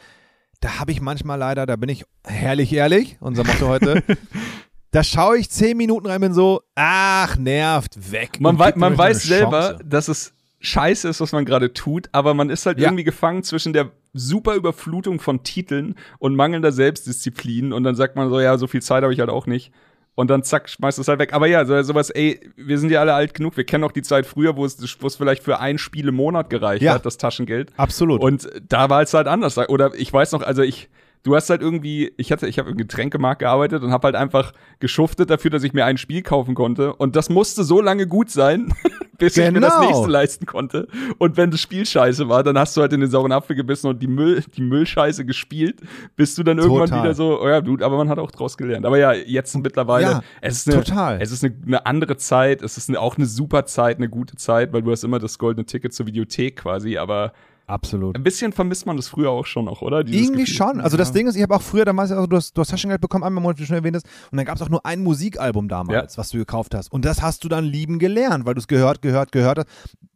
da 0.62 0.80
habe 0.80 0.91
ich 0.91 1.01
manchmal 1.01 1.38
leider, 1.38 1.65
da 1.65 1.75
bin 1.75 1.89
ich 1.89 2.06
herrlich 2.25 2.72
ehrlich, 2.72 3.18
unser 3.20 3.44
Motto 3.44 3.68
heute. 3.68 4.03
da 4.91 5.03
schaue 5.03 5.38
ich 5.38 5.50
zehn 5.50 5.75
Minuten 5.75 6.08
rein, 6.08 6.22
bin 6.22 6.34
so, 6.34 6.62
ach, 6.75 7.36
nervt, 7.38 8.12
weg. 8.12 8.39
Man, 8.39 8.56
Und 8.56 8.60
wei 8.60 8.74
man 8.76 8.97
weiß 8.97 9.24
selber, 9.24 9.80
dass 9.84 10.08
es 10.08 10.34
scheiße 10.60 11.10
ist, 11.10 11.19
was 11.19 11.32
man 11.32 11.43
gerade 11.45 11.74
tut, 11.74 12.10
aber 12.12 12.34
man 12.34 12.50
ist 12.50 12.65
halt 12.65 12.80
Ja. 12.80 12.88
irgendwie 12.88 13.04
gefangen 13.04 13.43
zwischen 13.43 13.74
der 13.74 13.91
super 14.13 14.56
Überflutung 14.56 15.19
von 15.19 15.43
Titeln 15.43 15.95
und 16.19 16.36
mangelnder 16.36 16.71
Selbstdisziplin 16.71 17.74
und 17.74 17.84
dann 17.84 17.95
sagt 17.95 18.15
man 18.15 18.30
so, 18.30 18.39
ja, 18.39 18.58
so 18.58 18.67
viel 18.67 18.82
Zeit 18.82 19.04
habe 19.04 19.13
ich 19.13 19.19
halt 19.19 19.30
auch 19.30 19.47
nicht. 19.47 19.71
Und 20.15 20.30
dann 20.30 20.43
zack, 20.43 20.69
schmeißt 20.69 21.00
es 21.00 21.08
halt 21.08 21.19
weg. 21.19 21.34
Aber 21.34 21.47
ja, 21.47 21.63
so, 21.65 21.82
sowas, 21.84 22.10
ey, 22.10 22.39
wir 22.58 22.78
sind 22.78 22.91
ja 22.91 23.00
alle 23.00 23.13
alt 23.13 23.34
genug, 23.34 23.56
wir 23.56 23.63
kennen 23.63 23.84
auch 23.86 23.93
die 23.93 24.02
Zeit 24.02 24.26
früher, 24.26 24.58
wo 24.58 24.65
es, 24.65 24.78
wo 25.02 25.08
es 25.08 25.15
vielleicht 25.15 25.41
für 25.43 25.60
ein 25.60 25.78
Spiel 25.78 26.10
im 26.10 26.15
Monat 26.15 26.50
gereicht 26.50 26.82
Ja. 26.84 26.93
hat, 26.95 27.06
das 27.06 27.17
Taschengeld. 27.17 27.71
Absolut. 27.78 28.21
Und 28.21 28.50
da 28.67 28.89
war 28.89 29.02
es 29.02 29.13
halt 29.13 29.28
anders. 29.28 29.58
Oder 29.58 29.91
ich 29.95 30.12
weiß 30.12 30.34
noch, 30.34 30.41
also 30.41 30.63
ich, 30.63 30.89
du 31.24 31.36
hast 31.36 31.50
halt 31.50 31.62
irgendwie, 31.62 32.12
ich 32.17 32.32
hatte, 32.32 32.47
ich 32.47 32.60
habe 32.60 32.69
im 32.71 32.78
Getränkemarkt 32.78 33.39
gearbeitet 33.39 33.84
und 33.84 33.91
habe 33.91 34.06
halt 34.08 34.15
einfach 34.15 34.52
geschuftet 34.80 35.30
dafür, 35.30 35.50
dass 35.50 35.63
ich 35.63 35.71
mir 35.74 35.86
ein 35.86 35.97
Spiel 35.97 36.24
kaufen 36.24 36.56
konnte. 36.56 36.93
Und 36.93 37.15
das 37.15 37.30
musste 37.30 37.63
so 37.63 37.80
lange 37.82 38.06
gut 38.06 38.30
sein, 38.30 38.74
bis 39.21 39.38
ich 39.38 39.51
mir 39.51 39.60
das 39.62 39.75
Genau. 39.75 39.88
nächste 39.89 40.10
leisten 40.10 40.45
konnte. 40.45 40.88
Und 41.17 41.38
wenn 41.38 41.51
das 41.51 41.62
Spiel 41.62 41.86
scheiße 41.86 42.27
war, 42.27 42.43
dann 42.43 42.57
hast 42.57 42.75
du 42.75 42.81
halt 42.81 42.91
in 42.93 42.99
den 42.99 43.10
sauren 43.10 43.31
Apfel 43.31 43.55
gebissen 43.55 43.88
und 43.88 44.01
die 44.01 44.07
Müll, 44.07 44.43
die 44.55 44.62
Müllscheiße 44.62 45.25
gespielt, 45.25 45.79
bis 46.15 46.36
du 46.36 46.43
dann 46.43 46.57
irgendwann 46.57 46.88
Total. 46.89 47.03
wieder 47.03 47.13
so, 47.13 47.41
oh 47.41 47.47
ja, 47.47 47.60
gut, 47.62 47.81
aber 47.81 47.97
man 47.97 48.10
hat 48.10 48.19
auch 48.19 48.31
draus 48.31 48.57
gelernt. 48.57 48.86
Aber 48.86 48.97
ja, 48.97 49.13
jetzt 49.13 49.55
mittlerweile, 49.57 50.05
Ja, 50.05 50.23
es 50.41 50.57
ist 50.57 50.69
eine, 50.73 50.84
total. 50.84 51.21
es 51.21 51.31
ist 51.31 51.43
eine, 51.43 51.53
eine 51.65 51.86
andere 51.86 52.17
Zeit, 52.17 52.62
es 52.62 52.77
ist 52.77 52.89
eine, 52.89 52.99
auch 52.99 53.15
eine 53.17 53.25
super 53.25 53.65
Zeit, 53.65 53.97
eine 53.97 54.10
gute 54.10 54.36
Zeit, 54.36 54.73
weil 54.73 54.81
du 54.81 54.91
hast 54.91 55.03
immer 55.03 55.19
das 55.19 55.38
goldene 55.38 55.65
Ticket 55.65 55.93
zur 55.93 56.05
Videothek 56.07 56.57
quasi, 56.57 56.97
aber 56.97 57.34
Absolut. 57.71 58.15
ein 58.17 58.23
bisschen 58.23 58.51
vermisst 58.51 58.86
man 58.86 58.97
das 58.97 59.07
früher 59.07 59.29
auch 59.29 59.45
schon 59.45 59.65
noch, 59.65 59.81
oder? 59.81 60.03
Dieses 60.03 60.21
Irgendwie 60.27 60.43
Gefühl. 60.43 60.55
schon. 60.55 60.81
Also 60.81 60.97
das 60.97 61.12
Ding 61.13 61.27
ist, 61.27 61.36
ich 61.36 61.41
habe 61.41 61.55
auch 61.55 61.62
früher 61.62 61.86
damals, 61.86 62.12
also 62.12 62.27
du 62.27 62.36
hast, 62.36 62.53
du 62.53 62.62
hast 62.62 62.69
Taschengeld 62.69 62.99
bekommen, 63.01 63.23
einmal 63.23 63.41
Monat, 63.41 63.57
wie 63.57 63.62
du 63.63 63.67
schon 63.67 63.77
erwähnt 63.77 63.95
hast, 63.95 64.05
und 64.31 64.38
dann 64.38 64.45
gab 64.45 64.55
es 64.57 64.62
auch 64.62 64.69
nur 64.69 64.86
ein 64.86 65.01
Musikalbum 65.03 65.67
damals, 65.67 66.17
was 66.17 66.29
du 66.29 66.38
gekauft 66.38 66.75
hast. 66.75 66.91
Und 66.91 67.05
das 67.05 67.21
hast 67.21 67.43
du 67.43 67.47
dann 67.49 67.63
lieben 67.65 67.97
gelernt, 67.99 68.45
weil 68.45 68.53
du 68.53 68.60
es 68.60 68.67
gehört, 68.67 69.01
gehört, 69.01 69.31
gehört 69.31 69.60
hast. 69.60 69.67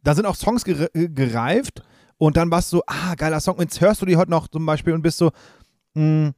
Da 0.02 0.14
sind 0.14 0.26
auch 0.26 0.36
Songs 0.36 0.64
äh, 0.66 1.08
gereift 1.08 1.82
und 2.18 2.36
dann 2.36 2.50
warst 2.50 2.72
du, 2.72 2.82
ah, 2.86 3.14
geiler 3.16 3.40
Song. 3.40 3.56
Jetzt 3.58 3.80
hörst 3.80 4.02
du 4.02 4.06
die 4.06 4.16
heute 4.16 4.30
noch 4.30 4.48
zum 4.48 4.66
Beispiel 4.66 4.92
und 4.92 5.02
bist 5.02 5.18
so, 5.18 5.30
mh, 5.94 6.32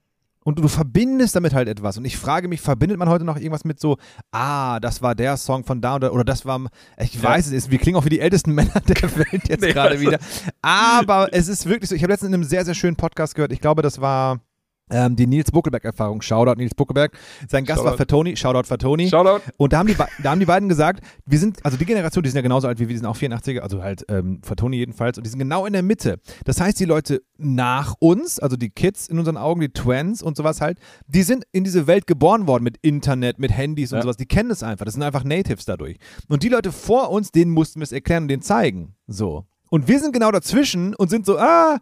und 0.49 0.59
du, 0.59 0.67
verbindest 0.69 1.37
damit 1.37 1.53
halt 1.53 1.69
etwas. 1.69 1.99
Und 1.99 2.05
ich 2.07 2.17
frage 2.17 2.49
mich, 2.49 2.61
verbindet 2.61 2.99
man 2.99 3.09
heute 3.09 3.25
noch 3.25 3.37
irgendwas 3.37 3.65
mit 3.65 3.79
so, 3.81 3.99
ah, 4.33 4.81
das 4.81 5.03
war 5.03 5.15
der 5.15 5.37
Song 5.37 5.63
von 5.65 5.81
da 5.81 5.97
oder, 5.97 6.13
oder 6.15 6.25
das 6.25 6.47
war, 6.47 6.59
ich 6.99 7.15
Ja. 7.17 7.23
weiß 7.25 7.47
es, 7.49 7.53
ist, 7.53 7.71
wir 7.71 7.79
klingen 7.79 7.99
auch 7.99 8.05
wie 8.07 8.09
die 8.11 8.21
ältesten 8.21 8.53
Männer 8.55 8.81
der 8.81 9.17
Welt 9.17 9.47
jetzt 9.49 9.61
Nee, 9.63 9.73
gerade 9.73 9.91
also- 9.91 10.01
wieder. 10.01 10.19
Aber 10.63 11.29
es 11.33 11.49
ist 11.49 11.67
wirklich 11.67 11.91
so, 11.91 11.95
ich 11.95 12.03
habe 12.03 12.13
letztens 12.13 12.29
in 12.29 12.35
einem 12.35 12.45
sehr, 12.45 12.65
sehr 12.65 12.75
schönen 12.75 12.97
Podcast 12.97 13.35
gehört, 13.35 13.53
ich 13.53 13.61
glaube, 13.61 13.83
das 13.83 14.01
war 14.01 14.41
ähm, 14.91 15.17
die 15.17 15.27
Nils 15.27 15.51
Buckelberg-Erfahrung. 15.51 16.23
Shoutout 16.23 16.57
Nils 16.59 16.75
Buckelberg. 16.75 17.13
Sein 17.49 17.65
Gast 17.65 17.79
war 17.85 17.93
Shoutout. 17.93 17.99
Fatoni. 17.99 18.37
Shoutout 18.37 18.67
Fatoni. 18.67 19.09
Shoutout. 19.09 19.43
Und 19.57 19.73
da 19.73 19.79
haben, 19.79 19.87
die, 19.89 19.95
da 20.23 20.31
haben 20.31 20.41
die 20.41 20.47
beiden 20.47 20.69
gesagt, 20.69 21.05
wir 21.27 21.39
sind, 21.39 21.65
also 21.65 21.77
die 21.77 21.85
Generation, 21.85 22.23
die 22.23 22.31
sind 22.31 22.37
ja 22.37 22.43
genauso 22.43 22.69
alt 22.69 22.79
wie 22.79 22.83
wir, 22.89 22.95
die 22.95 22.97
sind 22.99 23.07
auch 23.07 23.17
84er, 23.17 23.61
also 23.61 23.83
halt 23.83 24.05
ähm, 24.09 24.41
Fatoni 24.43 24.77
jedenfalls, 24.77 25.19
und 25.19 25.25
die 25.25 25.31
sind 25.31 25.39
genau 25.39 25.67
in 25.67 25.73
der 25.73 25.83
Mitte. 25.83 26.21
Das 26.45 26.61
heißt, 26.61 26.79
die 26.81 26.85
Leute 26.85 27.23
nach 27.37 27.95
uns, 28.01 28.39
also 28.39 28.57
die 28.57 28.71
Kids 28.71 29.09
in 29.09 29.19
unseren 29.19 29.37
Augen, 29.37 29.61
die 29.61 29.69
Twins 29.73 30.23
und 30.23 30.37
sowas 30.37 30.61
halt, 30.61 30.79
die 31.07 31.23
sind 31.23 31.45
in 31.53 31.65
diese 31.65 31.87
Welt 31.87 32.07
geboren 32.07 32.47
worden 32.47 32.65
mit 32.65 32.79
Internet, 32.83 33.39
mit 33.39 33.53
Handys 33.57 33.93
und 33.93 33.99
Ja. 33.99 34.03
sowas, 34.03 34.17
die 34.17 34.27
kennen 34.27 34.51
es 34.51 34.63
einfach, 34.63 34.85
das 34.85 34.95
sind 34.95 35.03
einfach 35.03 35.25
Natives 35.25 35.65
dadurch. 35.65 35.99
Und 36.29 36.43
die 36.43 36.49
Leute 36.49 36.73
vor 36.73 37.11
uns, 37.11 37.31
denen 37.31 37.51
mussten 37.53 37.81
wir 37.81 37.85
es 37.85 37.93
erklären 37.93 38.25
und 38.25 38.29
denen 38.29 38.43
zeigen. 38.43 38.95
So. 39.07 39.45
Und 39.71 39.87
wir 39.87 40.01
sind 40.01 40.13
genau 40.13 40.31
dazwischen 40.31 40.95
und 40.95 41.11
sind 41.11 41.27
so, 41.27 41.39
ah, 41.39 41.79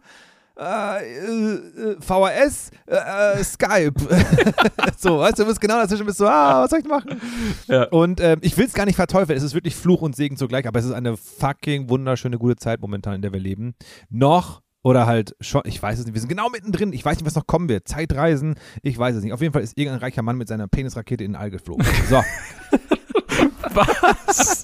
äh, 0.59 1.17
äh, 1.19 1.95
VHS, 1.99 2.71
äh, 2.87 2.95
äh, 3.39 3.43
Skype. 3.43 3.93
so, 4.97 5.19
weißt 5.19 5.37
du, 5.39 5.43
du 5.43 5.49
bist 5.49 5.61
genau 5.61 5.75
dazwischen, 5.75 6.05
bist 6.05 6.17
so, 6.17 6.27
ah, 6.27 6.63
was 6.63 6.69
soll 6.71 6.79
ich 6.79 6.85
machen? 6.87 7.21
Ja. 7.67 7.83
Und 7.89 8.19
ähm, 8.21 8.39
ich 8.41 8.57
will 8.57 8.65
es 8.65 8.73
gar 8.73 8.85
nicht 8.85 8.95
verteufeln, 8.95 9.37
es 9.37 9.43
ist 9.43 9.53
wirklich 9.53 9.75
Fluch 9.75 10.01
und 10.01 10.15
Segen 10.15 10.37
zugleich, 10.37 10.67
aber 10.67 10.79
es 10.79 10.85
ist 10.85 10.93
eine 10.93 11.15
fucking 11.17 11.89
wunderschöne, 11.89 12.37
gute 12.37 12.55
Zeit 12.55 12.81
momentan, 12.81 13.13
in 13.15 13.21
der 13.21 13.33
wir 13.33 13.39
leben. 13.39 13.75
Noch 14.09 14.61
oder 14.83 15.05
halt 15.05 15.35
schon, 15.41 15.61
ich 15.65 15.81
weiß 15.81 15.99
es 15.99 16.05
nicht, 16.05 16.13
wir 16.13 16.21
sind 16.21 16.29
genau 16.29 16.49
mittendrin, 16.49 16.93
ich 16.93 17.03
weiß 17.03 17.17
nicht, 17.17 17.25
was 17.25 17.35
noch 17.35 17.45
kommen 17.45 17.67
wird. 17.67 17.87
Zeitreisen, 17.87 18.55
ich 18.83 18.97
weiß 18.97 19.15
es 19.15 19.23
nicht. 19.23 19.33
Auf 19.33 19.41
jeden 19.41 19.53
Fall 19.53 19.61
ist 19.61 19.77
irgendein 19.77 19.99
reicher 19.99 20.21
Mann 20.21 20.37
mit 20.37 20.47
seiner 20.47 20.67
Penisrakete 20.67 21.23
in 21.23 21.33
den 21.33 21.41
All 21.41 21.49
geflogen. 21.49 21.85
So, 22.09 22.23
Was? 23.73 24.63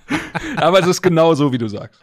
Aber 0.56 0.80
es 0.80 0.86
ist 0.86 1.02
genau 1.02 1.34
so, 1.34 1.52
wie 1.52 1.58
du 1.58 1.68
sagst. 1.68 2.00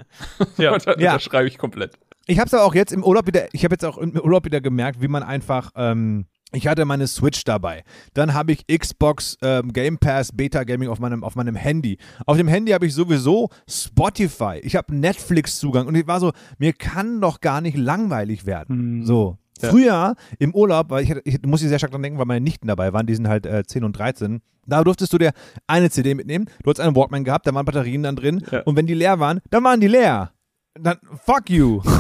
Ja. 0.57 0.73
Und 0.73 0.85
da, 0.87 0.95
Ja. 0.97 1.13
das 1.13 1.23
schreibe 1.23 1.47
ich 1.47 1.57
komplett. 1.57 1.97
Ich 2.27 2.39
habe 2.39 2.47
es 2.47 2.53
aber 2.53 2.63
auch 2.63 2.75
jetzt 2.75 2.91
im 2.91 3.03
Urlaub 3.03 3.27
wieder, 3.27 3.47
ich 3.53 3.63
habe 3.63 3.73
jetzt 3.73 3.85
auch 3.85 3.97
im 3.97 4.15
Urlaub 4.19 4.45
wieder 4.45 4.61
gemerkt, 4.61 5.01
wie 5.01 5.07
man 5.07 5.21
einfach, 5.23 5.71
ähm, 5.75 6.25
ich 6.51 6.67
hatte 6.67 6.85
meine 6.85 7.05
Switch 7.07 7.43
dabei. 7.43 7.83
Dann 8.13 8.33
habe 8.33 8.53
ich 8.53 8.65
Xbox 8.67 9.37
ähm, 9.41 9.73
Game 9.73 9.97
Pass 9.97 10.31
Beta 10.31 10.63
Gaming 10.63 10.89
auf 10.89 10.99
meinem, 10.99 11.23
auf 11.23 11.35
meinem 11.35 11.55
Handy. 11.55 11.97
Auf 12.25 12.37
dem 12.37 12.47
Handy 12.47 12.71
habe 12.71 12.85
ich 12.85 12.93
sowieso 12.93 13.49
Spotify. 13.69 14.59
Ich 14.63 14.75
habe 14.75 14.95
Netflix 14.95 15.59
Zugang 15.59 15.87
und 15.87 15.95
ich 15.95 16.07
war 16.07 16.19
so, 16.19 16.31
mir 16.57 16.73
kann 16.73 17.21
doch 17.21 17.41
gar 17.41 17.61
nicht 17.61 17.77
langweilig 17.77 18.45
werden. 18.45 18.99
Mhm. 18.99 19.05
So. 19.05 19.37
Ja. 19.61 19.69
Früher 19.69 20.15
im 20.39 20.53
Urlaub, 20.53 20.89
weil 20.89 21.03
ich, 21.03 21.11
ich 21.23 21.41
muss 21.43 21.61
ich 21.61 21.69
sehr 21.69 21.79
stark 21.79 21.91
dran 21.91 22.03
denken, 22.03 22.19
weil 22.19 22.25
meine 22.25 22.41
Nichten 22.43 22.67
dabei 22.67 22.91
waren, 22.91 23.05
die 23.05 23.15
sind 23.15 23.27
halt 23.29 23.45
äh, 23.45 23.63
10 23.65 23.83
und 23.85 23.97
13. 23.97 24.41
Da 24.67 24.83
durftest 24.83 25.13
du 25.13 25.17
dir 25.17 25.31
eine 25.67 25.89
CD 25.89 26.13
mitnehmen, 26.15 26.47
du 26.63 26.71
hast 26.71 26.79
einen 26.79 26.95
Walkman 26.95 27.23
gehabt, 27.23 27.47
da 27.47 27.53
waren 27.53 27.65
Batterien 27.65 28.03
dann 28.03 28.15
drin 28.15 28.43
Ja. 28.51 28.61
und 28.63 28.75
wenn 28.75 28.87
die 28.87 28.95
leer 28.95 29.19
waren, 29.19 29.39
dann 29.51 29.63
waren 29.63 29.79
die 29.79 29.87
leer. 29.87 30.31
Dann, 30.79 30.97
fuck 31.25 31.49
you. 31.49 31.81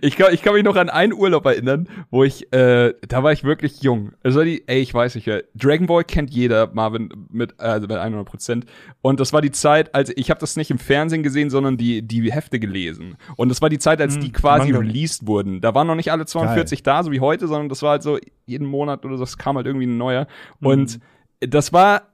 Ich 0.00 0.16
kann, 0.16 0.32
ich 0.32 0.42
kann 0.42 0.54
mich 0.54 0.64
noch 0.64 0.76
an 0.76 0.88
einen 0.88 1.12
Urlaub 1.12 1.46
erinnern, 1.46 1.88
wo 2.10 2.24
ich, 2.24 2.52
äh, 2.52 2.94
da 3.06 3.22
war 3.22 3.32
ich 3.32 3.44
wirklich 3.44 3.82
jung. 3.82 4.12
Also 4.22 4.42
die, 4.42 4.66
ey, 4.66 4.80
ich 4.80 4.92
weiß 4.92 5.14
nicht, 5.14 5.28
äh, 5.28 5.44
Dragon 5.54 5.86
Ball 5.86 6.04
kennt 6.04 6.30
jeder, 6.30 6.70
Marvin, 6.72 7.08
mit, 7.30 7.52
äh, 7.58 7.64
also 7.64 7.86
mit 7.86 7.96
100 7.96 8.26
Prozent. 8.26 8.66
Und 9.00 9.20
das 9.20 9.32
war 9.32 9.42
die 9.42 9.50
Zeit, 9.50 9.94
als 9.94 10.10
ich 10.16 10.30
habe 10.30 10.40
das 10.40 10.56
nicht 10.56 10.70
im 10.70 10.78
Fernsehen 10.78 11.22
gesehen, 11.22 11.50
sondern 11.50 11.76
die, 11.76 12.02
die 12.02 12.32
Hefte 12.32 12.58
gelesen. 12.58 13.16
Und 13.36 13.48
das 13.48 13.62
war 13.62 13.68
die 13.68 13.78
Zeit, 13.78 14.00
als 14.00 14.18
die 14.18 14.32
quasi 14.32 14.72
Manga. 14.72 14.78
released 14.86 15.26
wurden. 15.26 15.60
Da 15.60 15.74
waren 15.74 15.86
noch 15.86 15.94
nicht 15.94 16.12
alle 16.12 16.26
42 16.26 16.82
da, 16.82 17.02
so 17.02 17.12
wie 17.12 17.20
heute, 17.20 17.46
sondern 17.46 17.68
das 17.68 17.82
war 17.82 17.92
halt 17.92 18.02
so 18.02 18.18
jeden 18.46 18.66
Monat 18.66 19.04
oder 19.04 19.16
so, 19.16 19.24
es 19.24 19.38
kam 19.38 19.56
halt 19.56 19.66
irgendwie 19.66 19.86
ein 19.86 19.98
neuer. 19.98 20.26
Und 20.60 20.98
das 21.40 21.72
war 21.72 22.09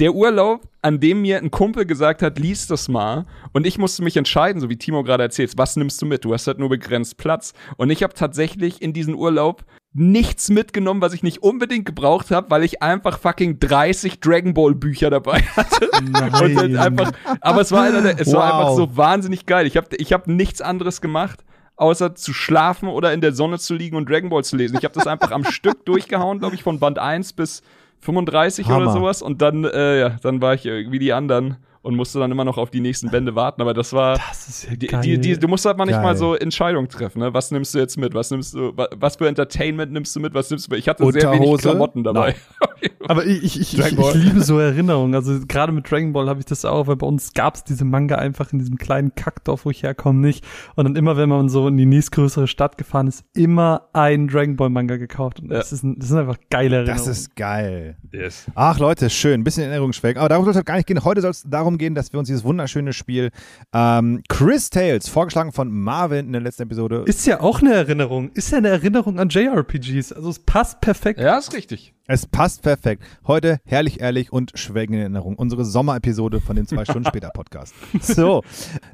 der 0.00 0.14
Urlaub, 0.14 0.62
an 0.82 0.98
dem 1.00 1.22
mir 1.22 1.38
ein 1.38 1.50
Kumpel 1.50 1.86
gesagt 1.86 2.22
hat, 2.22 2.38
lies 2.38 2.66
das 2.66 2.88
mal. 2.88 3.26
Und 3.52 3.66
ich 3.66 3.78
musste 3.78 4.02
mich 4.02 4.16
entscheiden, 4.16 4.60
so 4.60 4.68
wie 4.68 4.76
Timo 4.76 5.02
gerade 5.04 5.22
erzählt, 5.22 5.52
was 5.56 5.76
nimmst 5.76 6.00
du 6.02 6.06
mit? 6.06 6.24
Du 6.24 6.32
hast 6.32 6.46
halt 6.46 6.58
nur 6.58 6.68
begrenzt 6.68 7.16
Platz. 7.16 7.52
Und 7.76 7.90
ich 7.90 8.02
habe 8.02 8.14
tatsächlich 8.14 8.82
in 8.82 8.92
diesen 8.92 9.14
Urlaub 9.14 9.64
nichts 9.92 10.48
mitgenommen, 10.50 11.00
was 11.00 11.12
ich 11.12 11.22
nicht 11.22 11.44
unbedingt 11.44 11.86
gebraucht 11.86 12.32
habe, 12.32 12.50
weil 12.50 12.64
ich 12.64 12.82
einfach 12.82 13.18
fucking 13.18 13.60
30 13.60 14.18
Dragon 14.18 14.52
Ball 14.52 14.74
Bücher 14.74 15.10
dabei 15.10 15.40
hatte. 15.56 15.88
Und 15.96 16.18
halt 16.20 16.76
einfach, 16.76 17.12
aber 17.40 17.60
es 17.60 17.70
war, 17.70 17.86
es 17.88 18.32
war 18.32 18.48
Wow. 18.48 18.60
einfach 18.60 18.74
so 18.76 18.96
wahnsinnig 18.96 19.46
geil. 19.46 19.66
Ich 19.68 19.76
habe 19.76 19.94
ich 19.96 20.12
hab 20.12 20.26
nichts 20.26 20.60
anderes 20.60 21.00
gemacht, 21.00 21.44
außer 21.76 22.16
zu 22.16 22.32
schlafen 22.32 22.88
oder 22.88 23.12
in 23.12 23.20
der 23.20 23.32
Sonne 23.32 23.58
zu 23.60 23.74
liegen 23.74 23.96
und 23.96 24.08
Dragon 24.10 24.30
Ball 24.30 24.42
zu 24.42 24.56
lesen. 24.56 24.76
Ich 24.76 24.84
habe 24.84 24.94
das 24.94 25.06
einfach 25.06 25.30
am 25.30 25.44
Stück 25.44 25.84
durchgehauen, 25.86 26.40
glaube 26.40 26.56
ich, 26.56 26.64
von 26.64 26.80
Band 26.80 26.98
1 26.98 27.34
bis 27.34 27.62
35 28.00 28.68
Hammer. 28.68 28.78
oder 28.78 28.92
sowas. 28.92 29.22
Und 29.22 29.42
dann, 29.42 29.64
äh, 29.64 30.00
ja, 30.00 30.08
dann 30.22 30.40
war 30.42 30.54
ich 30.54 30.66
äh, 30.66 30.90
wie 30.90 30.98
die 30.98 31.12
anderen 31.12 31.56
und 31.84 31.94
musste 31.94 32.18
dann 32.18 32.30
immer 32.32 32.44
noch 32.44 32.58
auf 32.58 32.70
die 32.70 32.80
nächsten 32.80 33.10
Bände 33.10 33.34
warten. 33.36 33.60
Aber 33.62 33.74
das 33.74 33.92
war. 33.92 34.14
Das 34.16 34.48
ist 34.48 34.64
ja 34.68 34.74
Die, 34.74 34.86
geil. 34.88 35.02
die, 35.02 35.18
die, 35.20 35.38
du 35.38 35.46
musst 35.48 35.64
halt 35.66 35.76
manchmal 35.78 36.02
Geil. 36.02 36.16
so 36.16 36.34
Entscheidungen 36.34 36.88
treffen, 36.88 37.20
ne? 37.20 37.32
Was 37.32 37.50
nimmst 37.50 37.74
du 37.74 37.78
jetzt 37.78 37.96
mit? 37.96 38.14
Was 38.14 38.30
nimmst 38.30 38.54
du, 38.54 38.76
wa- 38.76 38.88
was 38.96 39.16
für 39.16 39.28
Entertainment 39.28 39.92
nimmst 39.92 40.16
du 40.16 40.20
mit? 40.20 40.34
Was 40.34 40.50
nimmst 40.50 40.66
du 40.66 40.70
mit? 40.72 40.80
Ich 40.80 40.88
hatte 40.88 41.04
sehr 41.12 41.14
wenig 41.30 41.40
Unterhose? 41.40 41.68
Klamotten 41.68 42.02
dabei. 42.02 42.34
Aber 43.08 43.24
ich, 43.26 43.44
ich, 43.44 43.60
ich, 43.60 43.76
Dragon 43.78 44.10
ich, 44.16 44.24
liebe 44.24 44.40
so 44.40 44.58
Erinnerungen. 44.58 45.14
Also 45.14 45.38
gerade 45.46 45.72
mit 45.72 45.90
Dragon 45.90 46.12
Ball 46.14 46.28
habe 46.28 46.40
ich 46.40 46.46
das 46.46 46.64
auch, 46.64 46.86
weil 46.86 46.96
bei 46.96 47.06
uns 47.06 47.32
gab 47.34 47.54
es 47.54 47.64
diese 47.64 47.84
Manga 47.84 48.16
einfach 48.16 48.52
in 48.52 48.58
diesem 48.58 48.78
kleinen 48.78 49.14
Kackdorf, 49.14 49.66
wo 49.66 49.70
ich 49.70 49.82
herkomme, 49.82 50.20
nicht. 50.20 50.44
Und 50.74 50.84
dann 50.84 50.96
immer, 50.96 51.16
wenn 51.18 51.28
man 51.28 51.48
so 51.50 51.68
in 51.68 51.76
die 51.76 51.86
nächstgrößere 51.86 52.48
Stadt 52.48 52.78
gefahren 52.78 53.06
ist, 53.06 53.24
immer 53.34 53.88
ein 53.92 54.26
Dragon 54.28 54.56
Ball 54.56 54.70
Manga 54.70 54.96
gekauft. 54.96 55.40
Und 55.40 55.48
das, 55.50 55.70
ist 55.72 55.82
ein, 55.84 55.98
das 55.98 56.08
sind 56.08 56.18
einfach 56.18 56.38
geile 56.50 56.76
Erinnerungen. 56.76 57.04
Das 57.06 57.18
ist 57.18 57.36
geil. 57.36 57.96
yes. 58.10 58.46
Ach 58.54 58.78
Leute, 58.78 59.10
schön, 59.10 59.40
ein 59.40 59.44
bisschen 59.44 59.64
Erinnerungsschwelgen. 59.64 60.18
Aber 60.20 60.28
darum 60.30 60.44
soll 60.44 60.52
es 60.52 60.56
halt 60.56 60.66
gar 60.66 60.76
nicht 60.76 60.86
gehen. 60.86 61.04
Heute 61.04 61.20
soll 61.20 61.30
es 61.30 61.42
darum 61.46 61.73
gehen, 61.78 61.94
dass 61.94 62.12
wir 62.12 62.18
uns 62.18 62.28
dieses 62.28 62.44
wunderschöne 62.44 62.92
Spiel 62.92 63.30
ähm, 63.72 64.22
Chris 64.28 64.70
Tales, 64.70 65.08
vorgeschlagen 65.08 65.52
von 65.52 65.70
Marvin 65.70 66.26
in 66.26 66.32
der 66.32 66.40
letzten 66.40 66.64
Episode. 66.64 67.04
ist 67.06 67.26
ja 67.26 67.40
auch 67.40 67.60
eine 67.60 67.74
Erinnerung. 67.74 68.30
Ist 68.32 68.52
ja 68.52 68.58
eine 68.58 68.68
Erinnerung 68.68 69.18
an 69.18 69.28
JRPGs. 69.28 70.12
Also 70.12 70.30
es 70.30 70.38
passt 70.38 70.80
perfekt. 70.80 71.20
Ja, 71.20 71.38
ist 71.38 71.54
richtig. 71.54 71.93
Es 72.06 72.26
passt 72.26 72.60
perfekt. 72.60 73.02
Heute 73.26 73.60
herrlich 73.64 74.02
ehrlich 74.02 74.30
und 74.30 74.52
schwelgen 74.56 74.92
in 74.92 75.00
Erinnerung. 75.00 75.36
Unsere 75.36 75.64
Sommerepisode 75.64 76.38
von 76.38 76.54
dem 76.54 76.66
zwei 76.66 76.84
Stunden 76.84 77.08
später 77.08 77.30
Podcast. 77.30 77.74
So, 78.02 78.42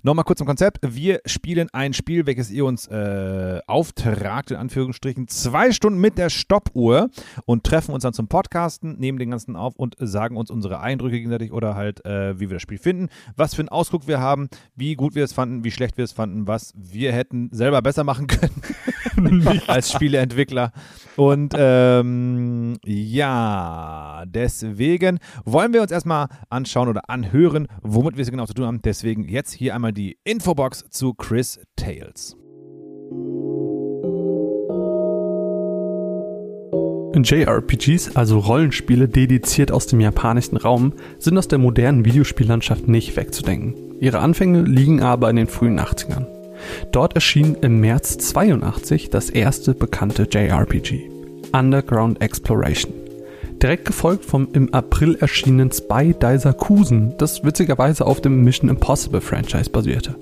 nochmal 0.04 0.24
kurz 0.24 0.38
zum 0.38 0.46
Konzept. 0.46 0.78
Wir 0.82 1.20
spielen 1.26 1.68
ein 1.72 1.92
Spiel, 1.92 2.26
welches 2.26 2.52
ihr 2.52 2.64
uns 2.64 2.86
äh, 2.86 3.60
auftragt, 3.66 4.52
in 4.52 4.58
Anführungsstrichen, 4.58 5.26
zwei 5.26 5.72
Stunden 5.72 6.00
mit 6.00 6.18
der 6.18 6.30
Stoppuhr 6.30 7.10
und 7.46 7.64
treffen 7.64 7.92
uns 7.92 8.04
dann 8.04 8.12
zum 8.12 8.28
Podcasten, 8.28 8.96
nehmen 9.00 9.18
den 9.18 9.32
ganzen 9.32 9.56
auf 9.56 9.74
und 9.74 9.96
sagen 9.98 10.36
uns 10.36 10.48
unsere 10.48 10.78
Eindrücke 10.78 11.16
gegenseitig 11.16 11.52
oder 11.52 11.74
halt, 11.74 12.04
äh, 12.04 12.38
wie 12.38 12.48
wir 12.48 12.54
das 12.54 12.62
Spiel 12.62 12.78
finden, 12.78 13.08
was 13.34 13.56
für 13.56 13.62
einen 13.62 13.70
Ausguck 13.70 14.06
wir 14.06 14.20
haben, 14.20 14.48
wie 14.76 14.94
gut 14.94 15.16
wir 15.16 15.24
es 15.24 15.32
fanden, 15.32 15.64
wie 15.64 15.72
schlecht 15.72 15.96
wir 15.96 16.04
es 16.04 16.12
fanden, 16.12 16.46
was 16.46 16.72
wir 16.76 17.12
hätten 17.12 17.48
selber 17.50 17.82
besser 17.82 18.04
machen 18.04 18.28
können 18.28 18.62
als 19.66 19.92
Spieleentwickler. 19.92 20.72
Und 21.16 21.54
ähm, 21.56 22.76
ja, 22.84 24.24
deswegen 24.26 25.18
wollen 25.44 25.72
wir 25.72 25.82
uns 25.82 25.90
erstmal 25.90 26.28
anschauen 26.48 26.88
oder 26.88 27.08
anhören, 27.08 27.68
womit 27.82 28.16
wir 28.16 28.22
es 28.22 28.30
genau 28.30 28.46
zu 28.46 28.54
tun 28.54 28.66
haben. 28.66 28.82
Deswegen 28.82 29.28
jetzt 29.28 29.52
hier 29.52 29.74
einmal 29.74 29.92
die 29.92 30.18
Infobox 30.24 30.84
zu 30.90 31.14
Chris 31.14 31.60
Tales. 31.76 32.36
JRPGs, 37.24 38.16
also 38.16 38.38
Rollenspiele 38.38 39.08
dediziert 39.08 39.72
aus 39.72 39.86
dem 39.86 40.00
japanischen 40.00 40.56
Raum, 40.56 40.94
sind 41.18 41.36
aus 41.36 41.48
der 41.48 41.58
modernen 41.58 42.04
Videospiellandschaft 42.04 42.88
nicht 42.88 43.16
wegzudenken. 43.16 43.74
Ihre 44.00 44.20
Anfänge 44.20 44.62
liegen 44.62 45.02
aber 45.02 45.28
in 45.28 45.36
den 45.36 45.46
frühen 45.46 45.78
80ern. 45.78 46.39
Dort 46.92 47.14
erschien 47.14 47.56
im 47.62 47.80
März 47.80 48.18
82 48.18 49.10
das 49.10 49.30
erste 49.30 49.74
bekannte 49.74 50.28
JRPG, 50.30 51.08
Underground 51.52 52.20
Exploration. 52.20 52.92
Direkt 53.62 53.84
gefolgt 53.84 54.24
vom 54.24 54.48
im 54.52 54.72
April 54.72 55.16
erschienenen 55.20 55.70
Spy 55.70 56.14
Daisakusen, 56.18 57.14
das 57.18 57.44
witzigerweise 57.44 58.06
auf 58.06 58.20
dem 58.20 58.42
Mission 58.42 58.70
Impossible 58.70 59.20
Franchise 59.20 59.68
basierte. 59.68 60.16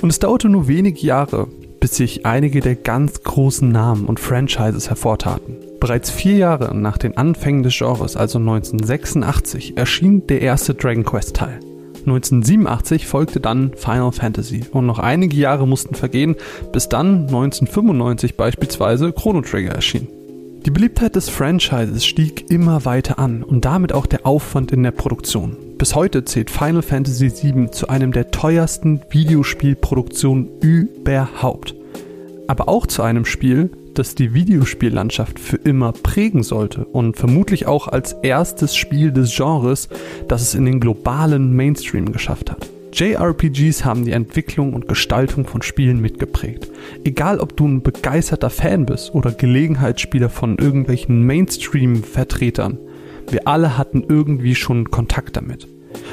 Und 0.00 0.10
es 0.10 0.20
dauerte 0.20 0.48
nur 0.48 0.68
wenige 0.68 1.00
Jahre, 1.00 1.48
bis 1.80 1.96
sich 1.96 2.24
einige 2.24 2.60
der 2.60 2.76
ganz 2.76 3.22
großen 3.22 3.70
Namen 3.70 4.06
und 4.06 4.20
Franchises 4.20 4.88
hervortaten. 4.88 5.56
Bereits 5.80 6.10
vier 6.10 6.36
Jahre 6.36 6.76
nach 6.76 6.98
den 6.98 7.16
Anfängen 7.16 7.62
des 7.62 7.76
Genres, 7.76 8.16
also 8.16 8.38
1986, 8.38 9.76
erschien 9.76 10.26
der 10.26 10.42
erste 10.42 10.74
Dragon 10.74 11.04
Quest 11.04 11.36
Teil. 11.36 11.60
1987 12.10 13.06
folgte 13.06 13.40
dann 13.40 13.72
Final 13.76 14.12
Fantasy 14.12 14.64
und 14.72 14.86
noch 14.86 14.98
einige 14.98 15.36
Jahre 15.36 15.66
mussten 15.66 15.94
vergehen, 15.94 16.36
bis 16.72 16.88
dann 16.88 17.26
1995 17.26 18.36
beispielsweise 18.36 19.12
Chrono 19.12 19.42
Trigger 19.42 19.72
erschien. 19.72 20.08
Die 20.66 20.70
Beliebtheit 20.70 21.16
des 21.16 21.28
Franchises 21.28 22.04
stieg 22.04 22.50
immer 22.50 22.84
weiter 22.84 23.18
an 23.18 23.42
und 23.42 23.64
damit 23.64 23.92
auch 23.92 24.06
der 24.06 24.26
Aufwand 24.26 24.72
in 24.72 24.82
der 24.82 24.90
Produktion. 24.90 25.56
Bis 25.78 25.94
heute 25.94 26.24
zählt 26.24 26.50
Final 26.50 26.82
Fantasy 26.82 27.30
VII 27.30 27.70
zu 27.70 27.88
einem 27.88 28.12
der 28.12 28.30
teuersten 28.32 29.00
Videospielproduktionen 29.10 30.48
überhaupt. 30.60 31.77
Aber 32.48 32.68
auch 32.68 32.86
zu 32.86 33.02
einem 33.02 33.26
Spiel, 33.26 33.70
das 33.94 34.14
die 34.14 34.32
Videospiellandschaft 34.32 35.38
für 35.38 35.56
immer 35.56 35.92
prägen 35.92 36.42
sollte 36.42 36.84
und 36.86 37.16
vermutlich 37.16 37.66
auch 37.66 37.88
als 37.88 38.14
erstes 38.22 38.74
Spiel 38.74 39.12
des 39.12 39.36
Genres, 39.36 39.88
das 40.28 40.42
es 40.42 40.54
in 40.54 40.64
den 40.64 40.80
globalen 40.80 41.54
Mainstream 41.54 42.10
geschafft 42.10 42.50
hat. 42.50 42.68
JRPGs 42.92 43.84
haben 43.84 44.06
die 44.06 44.12
Entwicklung 44.12 44.72
und 44.72 44.88
Gestaltung 44.88 45.44
von 45.46 45.60
Spielen 45.60 46.00
mitgeprägt. 46.00 46.70
Egal 47.04 47.38
ob 47.38 47.54
du 47.56 47.68
ein 47.68 47.82
begeisterter 47.82 48.50
Fan 48.50 48.86
bist 48.86 49.14
oder 49.14 49.30
Gelegenheitsspieler 49.30 50.30
von 50.30 50.56
irgendwelchen 50.56 51.24
Mainstream-Vertretern, 51.24 52.78
wir 53.30 53.46
alle 53.46 53.76
hatten 53.76 54.04
irgendwie 54.08 54.54
schon 54.54 54.90
Kontakt 54.90 55.36
damit. 55.36 55.68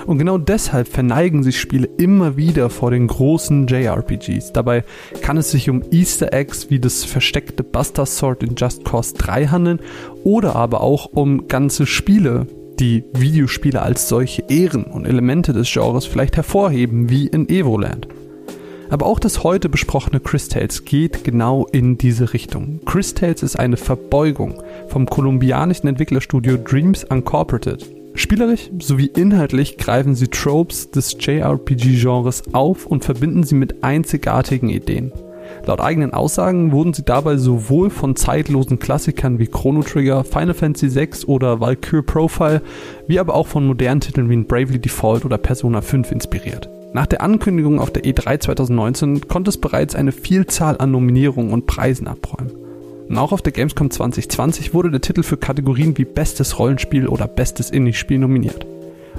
Und 0.05 0.17
genau 0.17 0.37
deshalb 0.37 0.87
verneigen 0.87 1.43
sich 1.43 1.59
Spiele 1.59 1.89
immer 1.97 2.37
wieder 2.37 2.69
vor 2.69 2.91
den 2.91 3.07
großen 3.07 3.67
JRPGs. 3.67 4.53
Dabei 4.53 4.83
kann 5.21 5.37
es 5.37 5.51
sich 5.51 5.69
um 5.69 5.83
Easter 5.91 6.33
Eggs 6.33 6.69
wie 6.69 6.79
das 6.79 7.03
versteckte 7.03 7.63
Buster 7.63 8.05
Sword 8.05 8.43
in 8.43 8.55
Just 8.55 8.85
Cause 8.85 9.13
3 9.15 9.47
handeln 9.47 9.79
oder 10.23 10.55
aber 10.55 10.81
auch 10.81 11.07
um 11.13 11.47
ganze 11.47 11.85
Spiele, 11.85 12.47
die 12.79 13.03
Videospiele 13.13 13.81
als 13.81 14.09
solche 14.09 14.43
ehren 14.49 14.83
und 14.83 15.05
Elemente 15.05 15.53
des 15.53 15.71
Genres 15.71 16.05
vielleicht 16.05 16.35
hervorheben, 16.35 17.09
wie 17.09 17.27
in 17.27 17.47
Evoland. 17.49 18.07
Aber 18.89 19.07
auch 19.07 19.19
das 19.19 19.43
heute 19.43 19.69
besprochene 19.69 20.19
Chris 20.19 20.47
Tales 20.47 20.85
geht 20.85 21.23
genau 21.23 21.65
in 21.71 21.97
diese 21.97 22.33
Richtung. 22.33 22.81
Chris 22.85 23.13
Tales 23.13 23.41
ist 23.41 23.57
eine 23.57 23.77
Verbeugung 23.77 24.61
vom 24.87 25.07
kolumbianischen 25.07 25.89
Entwicklerstudio 25.89 26.57
Dreams 26.57 27.03
Uncorporated. 27.03 27.94
Spielerisch 28.15 28.71
sowie 28.79 29.11
inhaltlich 29.13 29.77
greifen 29.77 30.15
sie 30.15 30.29
Tropes 30.29 30.89
des 30.89 31.17
JRPG-Genres 31.19 32.53
auf 32.53 32.85
und 32.85 33.03
verbinden 33.03 33.43
sie 33.43 33.55
mit 33.55 33.83
einzigartigen 33.83 34.69
Ideen. 34.69 35.11
Laut 35.65 35.81
eigenen 35.81 36.13
Aussagen 36.13 36.71
wurden 36.71 36.93
sie 36.93 37.03
dabei 37.03 37.35
sowohl 37.37 37.89
von 37.89 38.15
zeitlosen 38.15 38.79
Klassikern 38.79 39.37
wie 39.37 39.47
Chrono 39.47 39.83
Trigger, 39.83 40.23
Final 40.23 40.53
Fantasy 40.53 40.95
VI 40.95 41.09
oder 41.27 41.59
Valkyrie 41.59 42.03
Profile, 42.03 42.61
wie 43.07 43.19
aber 43.19 43.35
auch 43.35 43.47
von 43.47 43.67
modernen 43.67 43.99
Titeln 43.99 44.29
wie 44.29 44.37
Bravely 44.37 44.79
Default 44.79 45.25
oder 45.25 45.37
Persona 45.37 45.81
5 45.81 46.11
inspiriert. 46.11 46.69
Nach 46.93 47.07
der 47.07 47.21
Ankündigung 47.21 47.79
auf 47.79 47.91
der 47.91 48.05
E3 48.05 48.39
2019 48.39 49.27
konnte 49.27 49.49
es 49.49 49.59
bereits 49.59 49.93
eine 49.93 50.13
Vielzahl 50.13 50.77
an 50.77 50.91
Nominierungen 50.91 51.51
und 51.51 51.67
Preisen 51.67 52.07
abräumen. 52.07 52.53
Und 53.07 53.17
auch 53.17 53.31
auf 53.31 53.41
der 53.41 53.53
Gamescom 53.53 53.91
2020 53.91 54.73
wurde 54.73 54.91
der 54.91 55.01
Titel 55.01 55.23
für 55.23 55.37
Kategorien 55.37 55.97
wie 55.97 56.05
Bestes 56.05 56.57
Rollenspiel 56.57 57.07
oder 57.07 57.27
Bestes 57.27 57.69
Indie-Spiel 57.69 58.17
nominiert. 58.19 58.65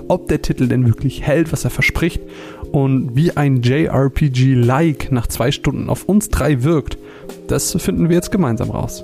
ob 0.08 0.28
der 0.28 0.42
Titel 0.42 0.68
denn 0.68 0.86
wirklich 0.86 1.22
hält, 1.22 1.52
was 1.52 1.64
er 1.64 1.70
verspricht 1.70 2.20
und 2.72 3.16
wie 3.16 3.36
ein 3.36 3.62
JRPG-like 3.62 5.10
nach 5.10 5.26
zwei 5.26 5.50
Stunden 5.50 5.88
auf 5.88 6.04
uns 6.04 6.28
drei 6.28 6.62
wirkt, 6.62 6.98
das 7.48 7.72
finden 7.80 8.08
wir 8.08 8.16
jetzt 8.16 8.30
gemeinsam 8.30 8.70
raus. 8.70 9.02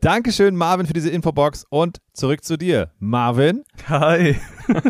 Dankeschön, 0.00 0.56
Marvin, 0.56 0.86
für 0.86 0.94
diese 0.94 1.10
Infobox 1.10 1.66
und 1.68 1.98
zurück 2.14 2.42
zu 2.42 2.56
dir. 2.56 2.90
Marvin. 3.00 3.64
Hi. 3.86 4.34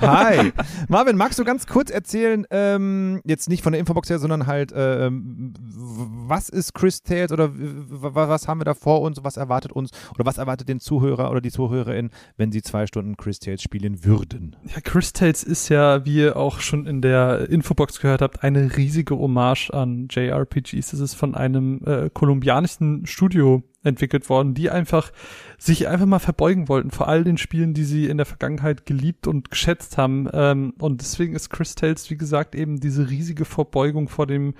Hi. 0.02 0.52
Marvin, 0.88 1.16
magst 1.16 1.36
du 1.40 1.44
ganz 1.44 1.66
kurz 1.66 1.90
erzählen, 1.90 2.46
ähm, 2.50 3.20
jetzt 3.24 3.48
nicht 3.48 3.64
von 3.64 3.72
der 3.72 3.80
Infobox 3.80 4.08
her, 4.08 4.20
sondern 4.20 4.46
halt, 4.46 4.72
ähm, 4.72 5.52
was 5.58 6.48
ist 6.48 6.74
Chris 6.74 7.02
Tales 7.02 7.32
oder 7.32 7.50
was 7.52 8.46
haben 8.46 8.60
wir 8.60 8.64
da 8.64 8.74
vor 8.74 9.02
uns, 9.02 9.18
was 9.24 9.36
erwartet 9.36 9.72
uns 9.72 9.90
oder 10.14 10.26
was 10.26 10.38
erwartet 10.38 10.68
den 10.68 10.78
Zuhörer 10.78 11.32
oder 11.32 11.40
die 11.40 11.50
Zuhörerin, 11.50 12.10
wenn 12.36 12.52
sie 12.52 12.62
zwei 12.62 12.86
Stunden 12.86 13.16
Chris 13.16 13.40
Tales 13.40 13.62
spielen 13.62 14.04
würden? 14.04 14.54
Ja, 14.62 14.80
Chris 14.80 15.12
Tales 15.12 15.42
ist 15.42 15.68
ja, 15.70 16.04
wie 16.04 16.18
ihr 16.18 16.36
auch 16.36 16.60
schon 16.60 16.86
in 16.86 17.02
der 17.02 17.48
Infobox 17.50 17.98
gehört 18.00 18.22
habt, 18.22 18.44
eine 18.44 18.76
riesige 18.76 19.18
Hommage 19.18 19.70
an 19.70 20.06
JRPGs. 20.08 20.92
Es 20.92 21.00
ist 21.00 21.14
von 21.14 21.34
einem 21.34 21.80
äh, 21.84 22.10
kolumbianischen 22.10 23.06
Studio 23.06 23.64
entwickelt 23.82 24.28
worden, 24.28 24.54
die 24.54 24.70
einfach 24.70 25.10
sich 25.58 25.88
einfach 25.88 26.06
mal 26.06 26.18
verbeugen 26.18 26.68
wollten 26.68 26.90
vor 26.90 27.08
all 27.08 27.24
den 27.24 27.38
Spielen, 27.38 27.74
die 27.74 27.84
sie 27.84 28.06
in 28.06 28.16
der 28.16 28.26
Vergangenheit 28.26 28.86
geliebt 28.86 29.26
und 29.26 29.50
geschätzt 29.50 29.98
haben. 29.98 30.28
Ähm, 30.32 30.74
und 30.78 31.00
deswegen 31.00 31.34
ist 31.34 31.50
Chris 31.50 31.74
Tales, 31.74 32.10
wie 32.10 32.16
gesagt, 32.16 32.54
eben 32.54 32.80
diese 32.80 33.08
riesige 33.08 33.44
Verbeugung 33.44 34.08
vor 34.08 34.26
dem 34.26 34.54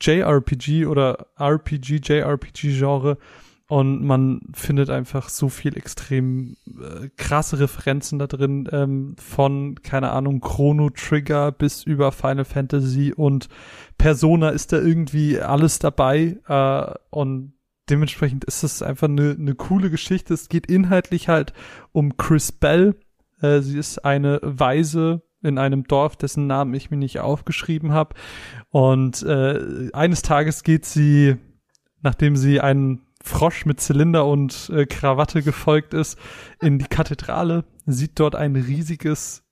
JRPG 0.00 0.86
oder 0.86 1.26
RPG, 1.38 2.00
JRPG-Genre. 2.02 3.18
Und 3.68 4.02
man 4.02 4.40
findet 4.52 4.90
einfach 4.90 5.28
so 5.28 5.48
viel 5.48 5.76
extrem 5.76 6.56
äh, 6.66 7.08
krasse 7.16 7.60
Referenzen 7.60 8.18
da 8.18 8.26
drin, 8.26 8.68
ähm, 8.72 9.14
von, 9.16 9.76
keine 9.84 10.10
Ahnung, 10.10 10.40
Chrono 10.40 10.90
Trigger 10.90 11.52
bis 11.52 11.84
über 11.84 12.10
Final 12.10 12.44
Fantasy 12.44 13.12
und 13.16 13.48
Persona 13.96 14.48
ist 14.48 14.72
da 14.72 14.78
irgendwie 14.78 15.40
alles 15.40 15.78
dabei. 15.78 16.38
Äh, 16.48 16.94
und 17.10 17.52
dementsprechend 17.90 18.44
ist 18.44 18.62
es 18.62 18.82
einfach 18.82 19.08
eine, 19.08 19.36
eine 19.38 19.54
coole 19.54 19.90
Geschichte. 19.90 20.34
Es 20.34 20.48
geht 20.48 20.66
inhaltlich 20.66 21.28
halt 21.28 21.52
um 21.92 22.16
Chris 22.16 22.52
Bell. 22.52 22.94
Äh, 23.40 23.60
sie 23.60 23.78
ist 23.78 24.04
eine 24.04 24.40
Weise 24.42 25.22
in 25.42 25.58
einem 25.58 25.84
Dorf, 25.84 26.16
dessen 26.16 26.46
Namen 26.46 26.74
ich 26.74 26.90
mir 26.90 26.96
nicht 26.96 27.20
aufgeschrieben 27.20 27.92
habe. 27.92 28.14
Und 28.68 29.22
äh, 29.22 29.90
eines 29.92 30.22
Tages 30.22 30.62
geht 30.62 30.84
sie, 30.84 31.36
nachdem 32.02 32.36
sie 32.36 32.60
einen 32.60 33.06
Frosch 33.22 33.66
mit 33.66 33.80
Zylinder 33.80 34.26
und 34.26 34.70
äh, 34.74 34.86
Krawatte 34.86 35.42
gefolgt 35.42 35.94
ist, 35.94 36.18
in 36.60 36.78
die 36.78 36.86
Kathedrale, 36.86 37.64
sieht 37.86 38.18
dort 38.18 38.34
ein 38.34 38.56
riesiges 38.56 39.44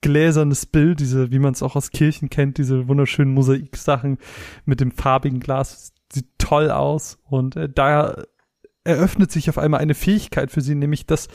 gläsernes 0.00 0.66
Bild, 0.66 1.00
diese, 1.00 1.30
wie 1.30 1.38
man 1.38 1.54
es 1.54 1.62
auch 1.62 1.76
aus 1.76 1.90
Kirchen 1.90 2.28
kennt, 2.28 2.58
diese 2.58 2.88
wunderschönen 2.88 3.32
Mosaiksachen 3.32 4.18
mit 4.66 4.80
dem 4.80 4.90
farbigen 4.90 5.40
Glas 5.40 5.93
sieht 6.14 6.28
toll 6.38 6.70
aus 6.70 7.18
und 7.24 7.56
äh, 7.56 7.68
da 7.68 8.14
eröffnet 8.84 9.32
sich 9.32 9.48
auf 9.48 9.56
einmal 9.56 9.80
eine 9.80 9.94
Fähigkeit 9.94 10.50
für 10.50 10.60
sie, 10.60 10.74
nämlich 10.74 11.06
dass 11.06 11.28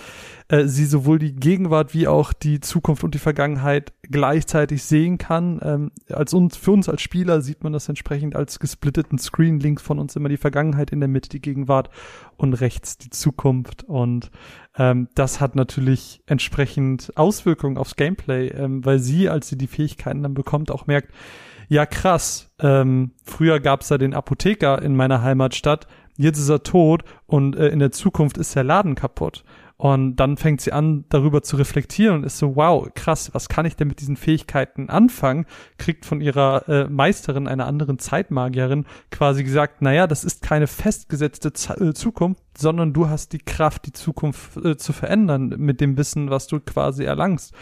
äh, 0.49 0.65
sie 0.65 0.85
sowohl 0.85 1.17
die 1.17 1.33
Gegenwart 1.33 1.95
wie 1.95 2.07
auch 2.07 2.31
die 2.31 2.59
Zukunft 2.59 3.03
und 3.03 3.15
die 3.15 3.19
Vergangenheit 3.19 3.91
gleichzeitig 4.03 4.83
sehen 4.83 5.17
kann. 5.17 5.59
Ähm, 5.63 5.91
als 6.09 6.35
uns, 6.35 6.55
für 6.57 6.71
uns 6.71 6.87
als 6.87 7.01
Spieler 7.01 7.41
sieht 7.41 7.63
man 7.63 7.73
das 7.73 7.89
entsprechend 7.89 8.35
als 8.35 8.59
gesplitteten 8.59 9.17
Screen, 9.17 9.59
links 9.59 9.81
von 9.81 9.97
uns 9.97 10.15
immer 10.15 10.29
die 10.29 10.37
Vergangenheit, 10.37 10.91
in 10.91 10.99
der 10.99 11.09
Mitte 11.09 11.29
die 11.29 11.41
Gegenwart 11.41 11.89
und 12.37 12.53
rechts 12.53 12.99
die 12.99 13.09
Zukunft. 13.09 13.83
Und 13.83 14.29
ähm, 14.77 15.07
das 15.15 15.41
hat 15.41 15.55
natürlich 15.55 16.21
entsprechend 16.27 17.11
Auswirkungen 17.15 17.77
aufs 17.77 17.95
Gameplay, 17.95 18.49
ähm, 18.49 18.85
weil 18.85 18.99
sie, 18.99 19.27
als 19.27 19.49
sie 19.49 19.57
die 19.57 19.67
Fähigkeiten 19.67 20.21
dann 20.21 20.35
bekommt, 20.35 20.69
auch 20.69 20.85
merkt, 20.85 21.11
ja 21.69 21.85
krass, 21.85 22.51
ähm, 22.59 23.11
früher 23.23 23.59
gab's 23.59 23.87
da 23.87 23.97
den 23.97 24.13
Apotheker 24.13 24.81
in 24.81 24.95
meiner 24.95 25.21
Heimatstadt, 25.21 25.87
jetzt 26.17 26.39
ist 26.39 26.49
er 26.49 26.63
tot 26.63 27.03
und 27.27 27.55
äh, 27.55 27.69
in 27.69 27.79
der 27.79 27.91
Zukunft 27.91 28.37
ist 28.37 28.55
der 28.55 28.65
Laden 28.65 28.95
kaputt. 28.95 29.45
Und 29.77 30.17
dann 30.17 30.35
fängt 30.35 30.59
sie 30.59 30.73
an, 30.73 31.05
darüber 31.07 31.41
zu 31.41 31.55
reflektieren 31.55 32.17
und 32.17 32.23
ist 32.25 32.37
so, 32.37 32.57
wow, 32.57 32.89
krass, 32.95 33.33
was 33.33 33.47
kann 33.47 33.65
ich 33.65 33.77
denn 33.77 33.87
mit 33.87 34.01
diesen 34.01 34.17
Fähigkeiten 34.17 34.89
anfangen? 34.89 35.45
Kriegt 35.77 36.05
von 36.05 36.19
ihrer 36.19 36.67
äh, 36.67 36.89
Meisterin, 36.89 37.47
einer 37.47 37.65
anderen 37.65 37.97
Zeitmagierin, 37.97 38.85
quasi 39.09 39.45
gesagt, 39.45 39.81
naja, 39.81 40.05
das 40.05 40.25
ist 40.25 40.41
keine 40.41 40.67
festgesetzte 40.67 41.53
Z 41.53 41.79
äh, 41.79 41.93
Zukunft, 41.93 42.43
sondern 42.57 42.91
du 42.91 43.07
hast 43.07 43.31
die 43.31 43.37
Kraft, 43.37 43.85
die 43.85 43.93
Zukunft 43.93 44.57
äh, 44.57 44.75
zu 44.75 44.91
verändern 44.91 45.55
mit 45.57 45.79
dem 45.79 45.95
Wissen, 45.95 46.29
was 46.29 46.47
du 46.47 46.59
quasi 46.59 47.05
erlangst. 47.05 47.53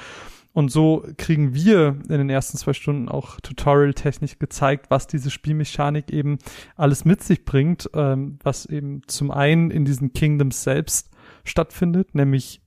Und 0.58 0.72
so 0.72 1.06
kriegen 1.18 1.54
wir 1.54 2.00
in 2.10 2.18
den 2.18 2.32
ersten 2.32 2.58
zwei 2.58 2.74
Stunden 2.74 3.10
auch 3.10 3.40
tutorial-technisch 3.42 4.40
gezeigt, 4.40 4.88
was 4.90 5.06
diese 5.06 5.30
Spielmechanik 5.30 6.10
eben 6.10 6.40
alles 6.76 7.06
mit 7.06 7.22
sich 7.22 7.46
bringt, 7.46 7.92
ähm, 7.94 8.40
was 8.42 8.66
eben 8.66 9.04
zum 9.06 9.30
einen 9.30 9.70
in 9.70 9.86
diesen 9.86 10.14
Kingdoms 10.14 10.64
selbst 10.64 11.12
stattfindet, 11.44 12.16
nämlich 12.16 12.64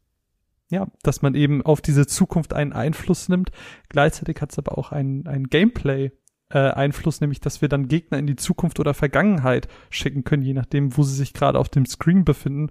ja, 0.70 0.86
dass 1.02 1.22
man 1.22 1.34
eben 1.34 1.62
auf 1.62 1.80
diese 1.80 2.06
Zukunft 2.06 2.54
einen 2.54 2.72
Einfluss 2.72 3.28
nimmt. 3.28 3.50
Gleichzeitig 3.88 4.40
hat 4.40 4.52
es 4.52 4.58
aber 4.58 4.78
auch 4.78 4.92
einen, 4.92 5.26
einen 5.26 5.48
Gameplay 5.48 6.12
äh, 6.50 6.58
Einfluss, 6.58 7.20
nämlich 7.20 7.40
dass 7.40 7.60
wir 7.60 7.68
dann 7.68 7.88
Gegner 7.88 8.18
in 8.20 8.28
die 8.28 8.36
Zukunft 8.36 8.78
oder 8.78 8.94
Vergangenheit 8.94 9.66
schicken 9.90 10.22
können, 10.22 10.44
je 10.44 10.54
nachdem, 10.54 10.96
wo 10.96 11.02
sie 11.02 11.16
sich 11.16 11.32
gerade 11.32 11.58
auf 11.58 11.68
dem 11.68 11.86
Screen 11.86 12.24
befinden. 12.24 12.70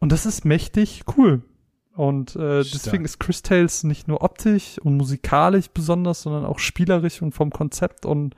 Und 0.00 0.10
das 0.10 0.26
ist 0.26 0.44
mächtig 0.44 1.04
cool. 1.16 1.44
Und 1.96 2.36
äh, 2.36 2.62
deswegen 2.62 3.06
ist 3.06 3.18
Chris 3.18 3.40
Tales 3.40 3.82
nicht 3.82 4.06
nur 4.06 4.22
optisch 4.22 4.78
und 4.82 4.98
musikalisch 4.98 5.70
besonders, 5.70 6.22
sondern 6.22 6.44
auch 6.44 6.58
spielerisch 6.58 7.22
und 7.22 7.32
vom 7.32 7.50
Konzept. 7.50 8.04
Und 8.04 8.34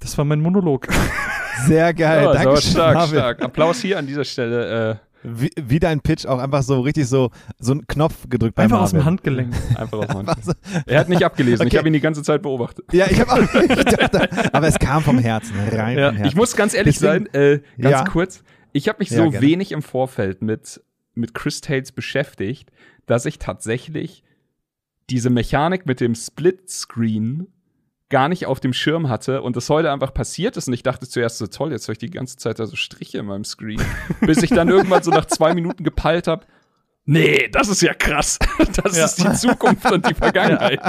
das 0.00 0.18
war 0.18 0.24
mein 0.24 0.40
Monolog. 0.40 0.88
Sehr 1.66 1.94
geil. 1.94 2.24
Ja, 2.24 2.32
Danke 2.32 2.60
stark, 2.60 2.94
Marvin. 2.94 3.18
stark. 3.18 3.42
Applaus 3.42 3.80
hier 3.80 3.98
an 3.98 4.08
dieser 4.08 4.24
Stelle. 4.24 4.90
Äh, 4.90 4.96
wie, 5.22 5.50
wie, 5.56 5.78
dein 5.78 6.00
Pitch 6.00 6.26
auch 6.26 6.40
einfach 6.40 6.64
so 6.64 6.80
richtig 6.80 7.06
so 7.06 7.30
so 7.58 7.70
einen 7.70 7.86
Knopf 7.86 8.28
gedrückt 8.28 8.56
bei 8.56 8.64
Einfach 8.64 8.80
aus 8.80 8.90
dem 8.90 9.04
Handgelenk. 9.04 9.54
Einfach 9.76 9.98
aus 9.98 10.08
dem 10.08 10.26
Handgelenk. 10.26 10.58
er 10.86 11.00
hat 11.00 11.08
nicht 11.08 11.24
abgelesen. 11.24 11.60
Okay. 11.60 11.68
Ich 11.68 11.78
habe 11.78 11.88
ihn 11.88 11.94
die 11.94 12.00
ganze 12.00 12.24
Zeit 12.24 12.42
beobachtet. 12.42 12.92
Ja, 12.92 13.06
ich 13.08 13.20
habe 13.20 13.32
auch. 13.32 13.54
Ich 13.54 13.84
dachte, 13.84 14.28
aber 14.52 14.66
es 14.66 14.78
kam 14.78 15.02
vom 15.04 15.18
Herzen 15.18 15.54
rein. 15.72 15.96
Ja. 15.96 16.08
Vom 16.08 16.16
Herzen. 16.16 16.28
Ich 16.28 16.34
muss 16.34 16.56
ganz 16.56 16.74
ehrlich 16.74 16.98
Deswegen, 16.98 17.28
sein, 17.32 17.40
äh, 17.40 17.60
ganz 17.80 17.92
ja. 18.00 18.04
kurz. 18.04 18.42
Ich 18.72 18.88
habe 18.88 18.98
mich 18.98 19.10
so 19.10 19.30
ja, 19.30 19.40
wenig 19.40 19.70
im 19.70 19.82
Vorfeld 19.82 20.42
mit 20.42 20.82
mit 21.14 21.34
Chris 21.34 21.60
Tales 21.60 21.92
beschäftigt, 21.92 22.70
dass 23.06 23.26
ich 23.26 23.38
tatsächlich 23.38 24.24
diese 25.10 25.30
Mechanik 25.30 25.86
mit 25.86 26.00
dem 26.00 26.14
Split-Screen 26.14 27.48
gar 28.10 28.28
nicht 28.28 28.46
auf 28.46 28.60
dem 28.60 28.72
Schirm 28.72 29.08
hatte 29.08 29.42
und 29.42 29.56
das 29.56 29.68
heute 29.70 29.90
einfach 29.90 30.14
passiert 30.14 30.56
ist 30.56 30.68
und 30.68 30.74
ich 30.74 30.82
dachte 30.82 31.08
zuerst 31.08 31.38
so 31.38 31.46
toll, 31.46 31.72
jetzt 31.72 31.84
habe 31.84 31.94
ich 31.94 31.98
die 31.98 32.10
ganze 32.10 32.36
Zeit 32.36 32.58
da 32.58 32.66
so 32.66 32.76
Striche 32.76 33.18
in 33.18 33.26
meinem 33.26 33.44
Screen, 33.44 33.80
bis 34.20 34.42
ich 34.42 34.50
dann 34.50 34.68
irgendwann 34.68 35.02
so 35.02 35.10
nach 35.10 35.24
zwei 35.24 35.54
Minuten 35.54 35.84
gepeilt 35.84 36.26
habe, 36.26 36.46
nee, 37.06 37.48
das 37.50 37.68
ist 37.68 37.82
ja 37.82 37.94
krass, 37.94 38.38
das 38.84 38.96
ja. 38.96 39.06
ist 39.06 39.16
die 39.16 39.32
Zukunft 39.32 39.90
und 39.90 40.08
die 40.08 40.14
Vergangenheit. 40.14 40.80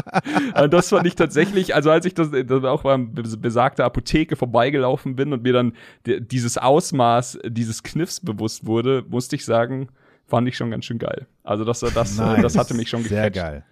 und 0.61 0.73
das 0.73 0.89
fand 0.89 1.07
ich 1.07 1.15
tatsächlich, 1.15 1.73
also 1.73 1.89
als 1.89 2.05
ich 2.05 2.13
das, 2.13 2.29
das 2.31 2.63
auch 2.63 2.83
beim 2.83 3.13
besagter 3.13 3.85
Apotheke 3.85 4.35
vorbeigelaufen 4.35 5.15
bin 5.15 5.33
und 5.33 5.43
mir 5.43 5.53
dann 5.53 5.73
dieses 6.05 6.57
Ausmaß 6.57 7.39
dieses 7.45 7.81
Kniffs 7.81 8.19
bewusst 8.19 8.65
wurde, 8.65 9.03
musste 9.07 9.35
ich 9.35 9.45
sagen, 9.45 9.89
fand 10.27 10.47
ich 10.47 10.57
schon 10.57 10.71
ganz 10.71 10.85
schön 10.85 10.97
geil. 10.97 11.27
Also 11.43 11.63
das, 11.63 11.79
das, 11.79 12.17
nice. 12.17 12.41
das 12.41 12.57
hatte 12.57 12.73
mich 12.73 12.89
schon 12.89 13.03
gecatcht. 13.03 13.21
Sehr 13.21 13.31
geil. 13.31 13.65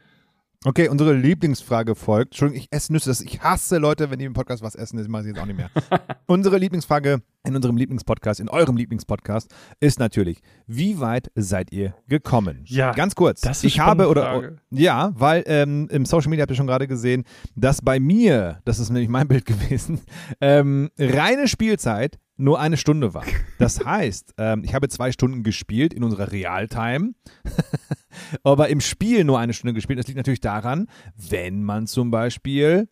Okay, 0.66 0.88
unsere 0.88 1.13
Lieblingsfrage 1.13 1.94
folgt. 1.94 2.32
Entschuldigung, 2.32 2.62
ich 2.62 2.68
esse 2.72 2.94
Nüsse. 2.94 3.12
Ich 3.26 3.42
hasse 3.42 3.80
Leute, 3.80 4.10
wenn 4.10 4.20
die 4.20 4.26
im 4.26 4.34
Podcast 4.34 4.63
was 4.63 4.76
essen. 4.76 4.98
Das 4.98 5.10
mache 5.10 5.24
ich 5.24 5.28
jetzt 5.30 5.39
auch 5.39 5.46
nicht 5.46 5.58
mehr. 5.58 5.70
unsere 6.26 6.58
Lieblingsfrage 6.58 7.22
in 7.46 7.56
unserem 7.58 7.76
Lieblingspodcast, 7.76 8.39
in 8.39 8.48
eurem 8.48 8.78
Lieblingspodcast, 8.78 9.54
ist 9.82 10.00
natürlich, 10.00 10.42
wie 10.66 11.02
weit 11.02 11.30
seid 11.36 11.74
ihr 11.74 11.94
gekommen? 12.08 12.62
Ja. 12.63 12.94
Ganz 12.94 13.16
kurz. 13.16 13.42
Das 13.42 13.58
ist 13.58 13.66
ich 13.66 13.80
habe 13.82 14.08
oder 14.08 14.22
Frage. 14.24 14.58
ja, 14.70 15.12
weil 15.16 15.44
ähm, 15.48 15.89
im 15.92 16.06
Social 16.06 16.30
Media 16.30 16.44
habt 16.44 16.52
ihr 16.52 16.56
schon 16.56 16.68
gerade 16.68 16.88
gesehen, 16.88 17.26
dass 17.56 17.82
bei 17.82 18.00
mir, 18.00 18.62
das 18.63 18.80
ist 18.80 18.89
nämlich 18.89 19.10
mein 19.10 19.28
Bild 19.28 19.46
gewesen, 19.46 20.00
ähm, 20.39 20.89
reine 20.98 21.50
Spielzeit 21.50 22.20
nur 22.43 22.60
eine 22.60 22.77
Stunde 22.77 23.13
war. 23.13 23.23
Das 23.58 23.84
heißt, 23.84 24.36
ähm, 24.38 24.63
ich 24.63 24.73
habe 24.75 24.89
zwei 24.89 25.12
Stunden 25.12 25.43
gespielt 25.43 25.93
in 25.93 26.03
unserer 26.03 26.32
Realtime, 26.32 27.13
aber 28.43 28.67
im 28.67 28.82
Spiel 28.82 29.23
nur 29.23 29.39
eine 29.39 29.53
Stunde 29.53 29.73
gespielt. 29.73 29.97
Das 29.97 30.08
liegt 30.08 30.17
natürlich 30.17 30.41
daran, 30.41 30.88
wenn 31.15 31.63
man 31.63 31.88
zum 31.88 32.12
Beispiel 32.12 32.89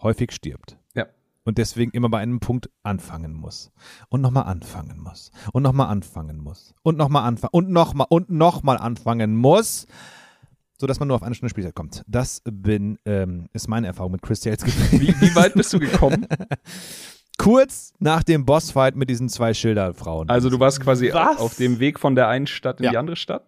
häufig 0.00 0.32
stirbt. 0.32 0.78
Ja. 0.94 1.06
Und 1.44 1.58
deswegen 1.58 1.90
immer 1.92 2.08
bei 2.08 2.20
einem 2.20 2.40
Punkt 2.40 2.70
anfangen 2.82 3.34
muss. 3.34 3.70
Und 4.08 4.22
nochmal 4.22 4.44
anfangen 4.44 5.00
muss. 5.00 5.30
Und 5.52 5.62
nochmal 5.62 5.88
anfangen 5.88 6.38
muss. 6.38 6.74
Und 6.82 6.96
nochmal 6.96 7.24
anfangen. 7.24 7.50
Und 7.52 7.70
nochmal 7.70 8.06
und 8.08 8.30
nochmal 8.30 8.78
anfangen 8.78 9.36
muss. 9.36 9.86
Sodass 10.78 10.98
man 10.98 11.08
nur 11.08 11.16
auf 11.16 11.22
eine 11.22 11.34
Stunde 11.34 11.50
Spielzeit 11.50 11.74
kommt. 11.74 12.04
Das 12.08 12.42
bin, 12.44 12.98
ähm, 13.04 13.48
ist 13.52 13.68
meine 13.68 13.86
Erfahrung 13.86 14.12
mit 14.12 14.22
Chris 14.22 14.40
Tales 14.40 14.64
gewesen. 14.64 15.00
Wie, 15.00 15.20
wie 15.20 15.34
weit 15.36 15.54
bist 15.54 15.72
du 15.72 15.78
gekommen? 15.78 16.26
kurz 17.42 17.92
nach 17.98 18.22
dem 18.22 18.44
Bossfight 18.44 18.96
mit 18.96 19.10
diesen 19.10 19.28
zwei 19.28 19.52
Schilderfrauen. 19.54 20.28
Also 20.28 20.48
du 20.50 20.60
warst 20.60 20.80
quasi 20.80 21.10
Was? 21.12 21.38
auf 21.38 21.56
dem 21.56 21.78
Weg 21.80 21.98
von 21.98 22.14
der 22.14 22.28
einen 22.28 22.46
Stadt 22.46 22.78
in 22.80 22.84
Ja. 22.84 22.90
die 22.92 22.98
andere 22.98 23.16
Stadt? 23.16 23.44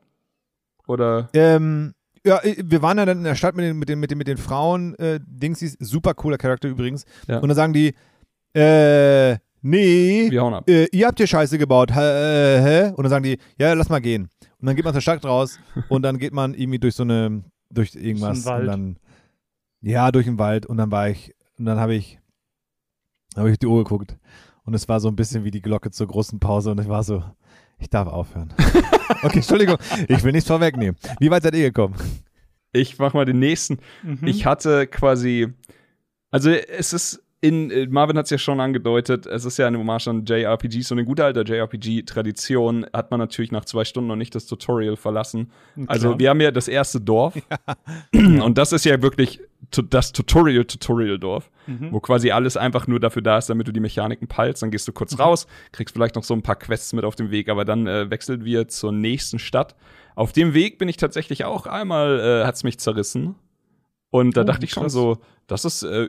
Oder? 0.86 1.28
Ähm, 1.32 1.94
ja, 2.26 2.40
wir 2.42 2.82
waren 2.82 2.98
ja 2.98 3.04
dann 3.06 3.18
in 3.18 3.24
der 3.24 3.34
Stadt 3.34 3.54
mit 3.54 3.64
den, 3.64 3.78
mit 3.78 3.88
den, 3.88 4.00
mit 4.00 4.10
den, 4.10 4.18
mit 4.18 4.28
den 4.28 4.36
Frauen. 4.38 4.94
Äh, 4.96 5.20
Dingsies, 5.26 5.76
super 5.80 6.14
cooler 6.14 6.38
Charakter 6.38 6.68
übrigens. 6.68 7.04
Ja. 7.28 7.38
Und 7.38 7.48
dann 7.48 7.56
sagen 7.56 7.72
die, 7.72 7.94
äh, 8.58 9.36
nee, 9.62 10.30
Wir 10.30 10.42
hauen 10.42 10.54
ab. 10.54 10.68
äh, 10.68 10.86
ihr 10.92 11.06
habt 11.06 11.18
hier 11.18 11.26
Scheiße 11.26 11.58
gebaut. 11.58 11.94
Hä, 11.94 12.00
äh, 12.00 12.60
hä? 12.62 12.88
Und 12.96 13.02
dann 13.04 13.10
sagen 13.10 13.24
die, 13.24 13.38
ja, 13.58 13.72
lass 13.74 13.88
mal 13.88 14.00
gehen. 14.00 14.28
Und 14.58 14.66
dann 14.66 14.76
geht 14.76 14.84
man 14.84 14.90
aus 14.92 14.96
der 14.96 15.00
Stadt 15.02 15.24
raus 15.24 15.58
und 15.88 16.02
dann 16.02 16.18
geht 16.18 16.32
man 16.32 16.54
irgendwie 16.54 16.78
durch 16.78 16.94
so 16.94 17.02
eine, 17.02 17.44
durch 17.70 17.94
irgendwas. 17.94 18.42
Durch 18.42 18.44
so 18.44 18.50
einen 18.50 18.60
Und 18.62 18.66
Wald. 18.68 18.78
dann, 18.80 18.96
ja, 19.82 20.10
durch 20.12 20.24
den 20.26 20.38
Wald. 20.38 20.66
Und 20.66 20.76
dann 20.78 20.90
war 20.90 21.08
ich, 21.08 21.34
und 21.58 21.66
dann 21.66 21.78
habe 21.78 21.94
ich, 21.94 22.18
habe 23.36 23.48
ich 23.50 23.54
auf 23.54 23.58
die 23.58 23.66
Uhr 23.66 23.84
geguckt. 23.84 24.16
Und 24.64 24.74
es 24.74 24.88
war 24.88 25.00
so 25.00 25.08
ein 25.08 25.16
bisschen 25.16 25.44
wie 25.44 25.50
die 25.50 25.60
Glocke 25.60 25.90
zur 25.90 26.06
großen 26.06 26.40
Pause. 26.40 26.70
Und 26.70 26.80
ich 26.80 26.88
war 26.88 27.02
so, 27.02 27.22
ich 27.78 27.90
darf 27.90 28.08
aufhören. 28.08 28.52
okay, 29.22 29.36
Entschuldigung, 29.36 29.76
ich 30.08 30.22
will 30.22 30.32
nichts 30.32 30.48
vorwegnehmen. 30.48 30.96
Wie 31.18 31.30
weit 31.30 31.42
seid 31.42 31.54
ihr 31.54 31.70
gekommen? 31.70 31.94
Ich 32.72 32.98
mach 32.98 33.14
mal 33.14 33.24
den 33.24 33.38
nächsten. 33.38 33.78
Mhm. 34.02 34.26
Ich 34.26 34.46
hatte 34.46 34.86
quasi, 34.86 35.52
also 36.30 36.50
es 36.50 36.92
ist 36.92 37.24
in, 37.44 37.90
Marvin 37.90 38.16
hat 38.16 38.24
es 38.24 38.30
ja 38.30 38.38
schon 38.38 38.58
angedeutet, 38.58 39.26
es 39.26 39.44
ist 39.44 39.58
ja 39.58 39.66
eine 39.66 39.78
Hommage 39.78 40.08
an 40.08 40.24
JRPGs 40.24 40.90
und 40.92 40.98
in 40.98 41.04
guter 41.04 41.26
alter 41.26 41.42
JRPG-Tradition 41.44 42.86
hat 42.90 43.10
man 43.10 43.20
natürlich 43.20 43.52
nach 43.52 43.66
zwei 43.66 43.84
Stunden 43.84 44.08
noch 44.08 44.16
nicht 44.16 44.34
das 44.34 44.46
Tutorial 44.46 44.96
verlassen. 44.96 45.52
Also 45.86 46.08
Klar. 46.08 46.18
wir 46.20 46.30
haben 46.30 46.40
ja 46.40 46.50
das 46.50 46.68
erste 46.68 47.02
Dorf 47.02 47.34
und 48.14 48.56
das 48.56 48.72
ist 48.72 48.86
ja 48.86 49.02
wirklich 49.02 49.40
das 49.82 50.12
Tutorial-Tutorial-Dorf, 50.12 51.50
Mhm. 51.66 51.92
wo 51.92 52.00
quasi 52.00 52.30
alles 52.30 52.56
einfach 52.56 52.86
nur 52.86 53.00
dafür 53.00 53.22
da 53.22 53.38
ist, 53.38 53.48
damit 53.48 53.66
du 53.68 53.72
die 53.72 53.80
Mechaniken 53.80 54.28
peilst. 54.28 54.62
Dann 54.62 54.70
gehst 54.70 54.86
du 54.88 54.92
kurz 54.92 55.18
raus, 55.18 55.46
kriegst 55.72 55.94
vielleicht 55.94 56.14
noch 56.14 56.24
so 56.24 56.34
ein 56.34 56.42
paar 56.42 56.56
Quests 56.56 56.92
mit 56.92 57.04
auf 57.04 57.16
dem 57.16 57.30
Weg, 57.30 57.48
aber 57.48 57.64
dann 57.64 57.86
äh, 57.86 58.10
wechseln 58.10 58.44
wir 58.44 58.68
zur 58.68 58.92
nächsten 58.92 59.38
Stadt. 59.38 59.74
Auf 60.14 60.32
dem 60.32 60.54
Weg 60.54 60.78
bin 60.78 60.88
ich 60.88 60.96
tatsächlich 60.96 61.44
auch 61.44 61.66
einmal, 61.66 62.20
äh, 62.20 62.46
hat's 62.46 62.64
mich 62.64 62.78
zerrissen. 62.78 63.34
Und 64.10 64.36
da 64.36 64.42
Oh, 64.42 64.44
dachte 64.44 64.64
ich 64.64 64.70
schon 64.72 64.84
krass. 64.84 64.92
so, 64.92 65.18
das 65.46 65.64
ist, 65.64 65.82
äh, 65.82 66.08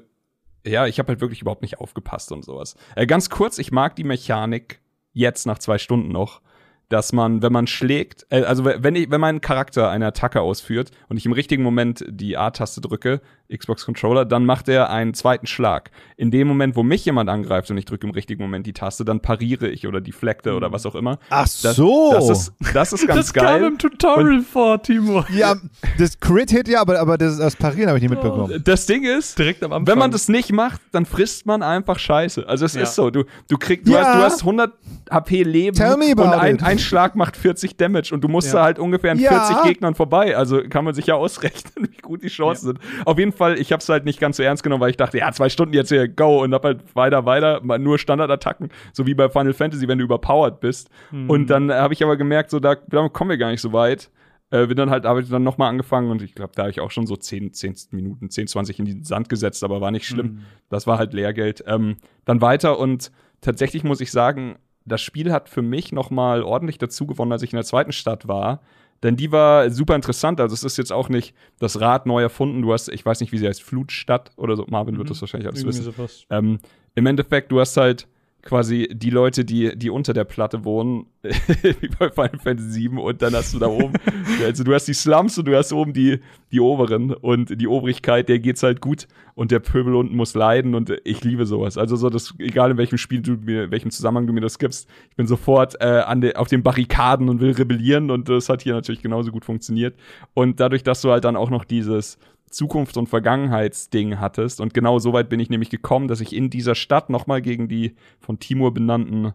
ja, 0.65 0.85
ich 0.87 0.99
habe 0.99 1.07
halt 1.09 1.21
wirklich 1.21 1.41
überhaupt 1.41 1.61
nicht 1.61 1.79
aufgepasst 1.79 2.31
und 2.31 2.43
sowas. 2.45 2.75
Äh, 2.95 3.07
ganz 3.07 3.29
kurz, 3.29 3.57
ich 3.57 3.71
mag 3.71 3.95
die 3.95 4.03
Mechanik 4.03 4.79
jetzt 5.13 5.45
nach 5.47 5.57
zwei 5.59 5.77
Stunden 5.77 6.09
noch, 6.09 6.41
dass 6.89 7.13
man, 7.13 7.41
wenn 7.41 7.51
man 7.53 7.67
schlägt, 7.67 8.25
äh, 8.29 8.43
also 8.43 8.65
wenn 8.65 8.95
ich, 8.95 9.09
wenn 9.09 9.21
mein 9.21 9.41
Charakter 9.41 9.89
eine 9.89 10.05
Attacke 10.07 10.41
ausführt 10.41 10.91
und 11.09 11.17
ich 11.17 11.25
im 11.25 11.31
richtigen 11.31 11.63
Moment 11.63 12.05
die 12.07 12.37
A-Taste 12.37 12.81
drücke, 12.81 13.21
Xbox 13.55 13.85
Controller, 13.85 14.25
dann 14.25 14.43
macht 14.45 14.67
er 14.69 14.89
einen 14.89 15.13
zweiten 15.13 15.45
Schlag. 15.45 15.91
In 16.17 16.31
dem 16.31 16.47
Moment, 16.47 16.75
wo 16.75 16.81
mich 16.81 17.05
jemand 17.05 17.29
angreift 17.29 17.69
und 17.69 17.77
ich 17.77 17.85
drücke 17.85 18.07
im 18.07 18.11
richtigen 18.13 18.41
Moment 18.41 18.65
die 18.65 18.73
Taste, 18.73 19.05
dann 19.05 19.19
pariere 19.19 19.67
ich 19.67 19.85
oder 19.87 20.01
deflecte 20.01 20.55
oder 20.55 20.71
was 20.71 20.85
auch 20.87 20.95
immer. 20.95 21.19
Ach 21.29 21.43
Das, 21.43 21.61
so. 21.75 22.11
Das 22.11 22.29
ist, 22.29 22.53
das 22.73 22.93
ist 22.93 23.07
ganz 23.07 23.19
das 23.19 23.33
geil. 23.33 23.59
kam 23.59 23.63
im 23.73 23.77
Tutorial 23.77 24.41
vor, 24.41 24.81
Timo. 24.81 25.23
ja, 25.29 25.55
das 25.99 26.19
Crit-Hit 26.19 26.67
ja, 26.67 26.81
aber, 26.81 26.99
aber 26.99 27.17
das, 27.19 27.37
das 27.37 27.55
Parieren 27.55 27.89
habe 27.89 27.97
ich 27.99 28.01
nicht 28.03 28.11
mitbekommen. 28.11 28.61
Das 28.63 28.87
Ding 28.87 29.03
ist, 29.03 29.37
Direkt 29.37 29.63
am 29.63 29.73
Anfang. 29.73 29.87
Wenn 29.87 29.99
man 29.99 30.09
das 30.11 30.27
nicht 30.27 30.51
macht, 30.51 30.81
dann 30.91 31.05
frisst 31.05 31.45
man 31.45 31.61
einfach 31.61 31.99
Scheiße. 31.99 32.47
Also 32.49 32.65
es 32.65 32.73
Ja. 32.73 32.81
ist 32.81 32.95
so, 32.95 33.11
du, 33.11 33.25
du 33.47 33.57
kriegst, 33.57 33.87
du, 33.87 33.91
Ja. 33.91 33.99
hast, 34.05 34.15
du 34.15 34.21
hast 34.23 34.39
100 34.41 34.73
HP 35.11 35.43
Leben 35.43 35.75
Tell 35.77 35.97
me 35.97 36.05
und 36.15 36.19
about 36.19 36.37
ein, 36.39 36.55
it. 36.55 36.63
ein 36.63 36.74
Schlag 36.79 37.15
macht 37.15 37.37
40 37.37 37.77
Damage 37.77 38.13
und 38.13 38.23
du 38.23 38.27
musst 38.27 38.47
Ja. 38.49 38.53
da 38.59 38.63
halt 38.63 38.79
ungefähr 38.79 39.11
an 39.11 39.19
Ja. 39.19 39.45
40 39.45 39.63
Gegnern 39.63 39.95
vorbei. 39.95 40.35
Also 40.37 40.61
kann 40.69 40.85
man 40.85 40.93
sich 40.93 41.07
ja 41.07 41.15
ausrechnen, 41.15 41.89
wie 41.91 41.97
gut 42.01 42.23
die 42.23 42.27
Chancen 42.27 42.65
sind. 42.67 42.79
Auf 43.05 43.17
jeden 43.19 43.31
Fall, 43.31 43.57
ich 43.59 43.71
habe 43.71 43.81
es 43.81 43.89
halt 43.89 44.05
nicht 44.05 44.19
ganz 44.19 44.37
so 44.37 44.43
ernst 44.43 44.63
genommen, 44.63 44.81
weil 44.81 44.89
ich 44.91 44.97
dachte, 44.97 45.17
ja, 45.17 45.31
zwei 45.31 45.49
Stunden 45.49 45.73
jetzt 45.73 45.89
hier, 45.89 46.07
go 46.07 46.43
und 46.43 46.53
hab 46.53 46.63
halt 46.63 46.95
weiter, 46.95 47.25
weiter, 47.25 47.61
mal 47.63 47.79
nur 47.79 47.97
Standardattacken, 47.99 48.69
so 48.93 49.05
wie 49.05 49.13
bei 49.13 49.29
Final 49.29 49.53
Fantasy, 49.53 49.87
wenn 49.87 49.97
du 49.97 50.03
überpowered 50.05 50.59
bist. 50.59 50.89
Mhm. 51.11 51.29
Und 51.29 51.47
dann 51.49 51.71
habe 51.71 51.93
ich 51.93 52.03
aber 52.03 52.17
gemerkt, 52.17 52.49
so 52.51 52.59
da, 52.59 52.75
damit 52.87 53.13
kommen 53.13 53.29
wir 53.31 53.37
gar 53.37 53.51
nicht 53.51 53.61
so 53.61 53.73
weit. 53.73 54.09
Äh, 54.51 54.67
bin 54.67 54.77
dann 54.77 54.91
halt, 54.91 55.05
habe 55.05 55.21
ich 55.21 55.27
dann 55.29 55.41
nochmal 55.43 55.69
angefangen 55.69 56.11
und 56.11 56.21
ich 56.21 56.35
glaube, 56.35 56.51
da 56.55 56.63
habe 56.63 56.69
ich 56.69 56.79
auch 56.79 56.91
schon 56.91 57.07
so 57.07 57.15
10, 57.15 57.53
10 57.53 57.75
Minuten, 57.91 58.29
10, 58.29 58.45
20 58.47 58.77
in 58.77 58.85
den 58.85 59.03
Sand 59.03 59.27
gesetzt, 59.27 59.63
aber 59.63 59.81
war 59.81 59.89
nicht 59.89 60.05
schlimm. 60.05 60.27
Mhm. 60.27 60.39
Das 60.69 60.85
war 60.85 60.99
halt 60.99 61.13
Lehrgeld. 61.13 61.63
Ähm, 61.65 61.95
dann 62.25 62.41
weiter 62.41 62.77
und 62.77 63.11
tatsächlich 63.41 63.83
muss 63.83 64.01
ich 64.01 64.11
sagen, 64.11 64.57
das 64.85 65.01
Spiel 65.01 65.31
hat 65.31 65.49
für 65.49 65.61
mich 65.61 65.91
nochmal 65.91 66.43
ordentlich 66.43 66.77
dazu 66.77 67.05
gewonnen, 67.05 67.31
als 67.31 67.41
ich 67.41 67.51
in 67.53 67.57
der 67.57 67.65
zweiten 67.65 67.91
Stadt 67.91 68.27
war. 68.27 68.61
Denn 69.03 69.17
die 69.17 69.31
war 69.31 69.69
super 69.69 69.93
interessant. 69.95 70.39
Also 70.39 70.53
es 70.53 70.63
ist 70.63 70.77
jetzt 70.77 70.91
auch 70.93 71.09
nicht 71.09 71.35
das 71.59 71.79
Rad 71.81 72.05
neu 72.05 72.21
erfunden. 72.21 72.61
Du 72.61 72.71
hast, 72.73 72.87
ich 72.89 73.05
weiß 73.05 73.19
nicht, 73.19 73.31
wie 73.31 73.37
sie 73.37 73.47
heißt, 73.47 73.61
Flutstadt 73.61 74.31
oder 74.37 74.55
so. 74.55 74.65
Marvin 74.69 74.97
wird 74.97 75.07
Mhm. 75.07 75.09
das 75.09 75.21
wahrscheinlich 75.21 75.47
alles 75.47 75.59
Irgendwie 75.61 75.79
wissen. 75.79 75.91
sowas. 75.91 76.25
Ähm, 76.29 76.59
Im 76.95 77.05
Endeffekt, 77.05 77.51
du 77.51 77.59
hast 77.59 77.75
halt 77.77 78.07
quasi 78.45 78.87
die 78.93 79.09
Leute, 79.09 79.43
die, 79.43 79.75
die 79.75 79.89
unter 79.89 80.13
der 80.13 80.23
Platte 80.23 80.63
wohnen, 80.63 81.07
wie 81.23 81.89
bei 81.99 82.11
Final 82.11 82.39
Fantasy 82.41 82.91
VII, 82.91 82.99
und 82.99 83.21
dann 83.21 83.33
hast 83.33 83.53
du 83.55 83.59
da 83.59 83.67
oben, 83.67 83.93
also 84.45 84.63
du 84.63 84.73
hast 84.73 84.87
die 84.87 84.93
Slums 84.93 85.37
und 85.39 85.47
du 85.47 85.57
hast 85.57 85.73
oben 85.73 85.93
die, 85.93 86.19
die 86.51 86.59
Oberen 86.59 87.11
und 87.11 87.59
die 87.59 87.67
Obrigkeit, 87.67 88.29
der 88.29 88.37
geht's 88.37 88.61
halt 88.61 88.81
gut 88.81 89.07
und 89.33 89.49
der 89.49 89.59
Pöbel 89.59 89.95
unten 89.95 90.15
muss 90.15 90.35
leiden 90.35 90.75
und 90.75 90.93
ich 91.03 91.23
liebe 91.23 91.47
sowas. 91.47 91.77
Also 91.77 91.95
so, 91.95 92.11
das, 92.11 92.35
egal 92.37 92.71
in 92.71 92.77
welchem 92.77 92.99
Spiel 92.99 93.21
du 93.21 93.31
mir, 93.31 93.65
in 93.65 93.71
welchem 93.71 93.89
Zusammenhang 93.89 94.27
du 94.27 94.33
mir 94.33 94.41
das 94.41 94.59
gibst, 94.59 94.87
ich 95.09 95.15
bin 95.15 95.25
sofort 95.25 95.81
äh, 95.81 95.85
an 95.85 96.21
de, 96.21 96.35
auf 96.35 96.47
den 96.47 96.61
Barrikaden 96.61 97.29
und 97.29 97.41
will 97.41 97.51
rebellieren 97.51 98.11
und 98.11 98.29
das 98.29 98.47
hat 98.47 98.61
hier 98.61 98.73
natürlich 98.73 99.01
genauso 99.01 99.31
gut 99.31 99.43
funktioniert. 99.43 99.95
Und 100.35 100.59
dadurch, 100.59 100.83
dass 100.83 101.01
du 101.01 101.09
halt 101.09 101.25
dann 101.25 101.35
auch 101.35 101.49
noch 101.49 101.65
dieses 101.65 102.19
Zukunft- 102.49 102.97
und 102.97 103.07
Vergangenheitsding 103.07 104.19
hattest. 104.19 104.61
Und 104.61 104.73
genau 104.73 104.99
so 104.99 105.13
weit 105.13 105.29
bin 105.29 105.39
ich 105.39 105.49
nämlich 105.49 105.69
gekommen, 105.69 106.07
dass 106.07 106.21
ich 106.21 106.35
in 106.35 106.49
dieser 106.49 106.75
Stadt 106.75 107.09
nochmal 107.09 107.41
gegen 107.41 107.67
die 107.67 107.95
von 108.19 108.39
Timur 108.39 108.73
benannten 108.73 109.33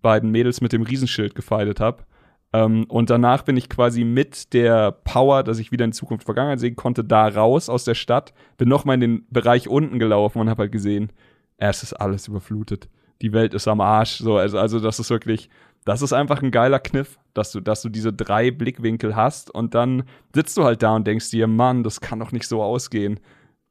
beiden 0.00 0.30
Mädels 0.30 0.60
mit 0.60 0.72
dem 0.72 0.82
Riesenschild 0.82 1.34
gefeitet 1.34 1.80
habe. 1.80 2.04
Ähm, 2.52 2.84
und 2.88 3.10
danach 3.10 3.42
bin 3.42 3.56
ich 3.56 3.68
quasi 3.68 4.04
mit 4.04 4.52
der 4.52 4.92
Power, 4.92 5.42
dass 5.42 5.58
ich 5.58 5.72
wieder 5.72 5.84
in 5.84 5.92
Zukunft 5.92 6.24
Vergangenheit 6.24 6.60
sehen 6.60 6.76
konnte, 6.76 7.04
da 7.04 7.28
raus 7.28 7.68
aus 7.68 7.84
der 7.84 7.94
Stadt, 7.94 8.32
bin 8.58 8.68
nochmal 8.68 8.94
in 8.94 9.00
den 9.00 9.26
Bereich 9.30 9.68
unten 9.68 9.98
gelaufen 9.98 10.40
und 10.40 10.50
habe 10.50 10.64
halt 10.64 10.72
gesehen, 10.72 11.12
es 11.56 11.82
ist 11.82 11.94
alles 11.94 12.28
überflutet. 12.28 12.88
Die 13.22 13.32
Welt 13.32 13.54
ist 13.54 13.68
am 13.68 13.80
Arsch. 13.80 14.18
So, 14.18 14.36
also, 14.36 14.58
also 14.58 14.80
das 14.80 14.98
ist 14.98 15.10
wirklich, 15.10 15.48
das 15.84 16.02
ist 16.02 16.12
einfach 16.12 16.42
ein 16.42 16.50
geiler 16.50 16.78
Kniff, 16.78 17.18
dass 17.34 17.52
du, 17.52 17.60
dass 17.60 17.82
du 17.82 17.88
diese 17.88 18.12
drei 18.12 18.50
Blickwinkel 18.50 19.16
hast 19.16 19.52
und 19.52 19.74
dann 19.74 20.04
sitzt 20.34 20.56
du 20.56 20.64
halt 20.64 20.82
da 20.82 20.94
und 20.94 21.06
denkst 21.06 21.30
dir, 21.30 21.46
Mann, 21.46 21.82
das 21.82 22.00
kann 22.00 22.20
doch 22.20 22.32
nicht 22.32 22.46
so 22.46 22.62
ausgehen. 22.62 23.18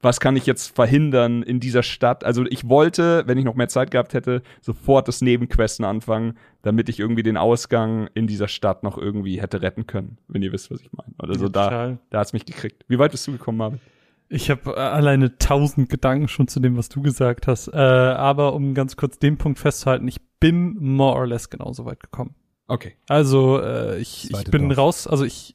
Was 0.04 0.18
kann 0.18 0.34
ich 0.34 0.46
jetzt 0.46 0.74
verhindern 0.74 1.44
in 1.44 1.60
dieser 1.60 1.84
Stadt? 1.84 2.24
Also 2.24 2.44
ich 2.44 2.68
wollte, 2.68 3.22
wenn 3.26 3.38
ich 3.38 3.44
noch 3.44 3.54
mehr 3.54 3.68
Zeit 3.68 3.92
gehabt 3.92 4.14
hätte, 4.14 4.42
sofort 4.60 5.06
das 5.06 5.20
Nebenquesten 5.20 5.84
anfangen, 5.84 6.36
damit 6.62 6.88
ich 6.88 6.98
irgendwie 6.98 7.22
den 7.22 7.36
Ausgang 7.36 8.08
in 8.12 8.26
dieser 8.26 8.48
Stadt 8.48 8.82
noch 8.82 8.98
irgendwie 8.98 9.40
hätte 9.40 9.62
retten 9.62 9.86
können, 9.86 10.18
wenn 10.26 10.42
ihr 10.42 10.52
wisst, 10.52 10.72
was 10.72 10.80
ich 10.80 10.90
meine. 10.92 11.14
Also 11.18 11.44
Ja, 11.44 11.50
da, 11.50 11.98
da 12.10 12.18
hat's 12.18 12.32
mich 12.32 12.44
gekriegt. 12.44 12.84
Wie 12.88 12.98
weit 12.98 13.12
bist 13.12 13.28
du 13.28 13.32
gekommen, 13.32 13.58
Marvin? 13.58 13.80
Ich 14.28 14.50
habe 14.50 14.76
alleine 14.76 15.38
tausend 15.38 15.88
Gedanken 15.88 16.26
schon 16.26 16.48
zu 16.48 16.58
dem, 16.58 16.76
was 16.76 16.88
du 16.88 17.00
gesagt 17.00 17.46
hast. 17.46 17.68
Äh, 17.68 17.76
aber 17.76 18.54
um 18.54 18.74
ganz 18.74 18.96
kurz 18.96 19.18
den 19.20 19.36
Punkt 19.36 19.60
festzuhalten, 19.60 20.08
ich 20.08 20.20
bin 20.42 20.76
more 20.78 21.16
or 21.16 21.26
less 21.26 21.48
genauso 21.48 21.84
weit 21.86 22.00
gekommen. 22.00 22.34
Okay. 22.68 22.96
Also 23.08 23.60
äh, 23.60 23.98
ich, 23.98 24.30
ich 24.30 24.44
bin 24.50 24.68
Dorf. 24.68 24.78
raus, 24.78 25.06
also 25.06 25.24
ich 25.24 25.54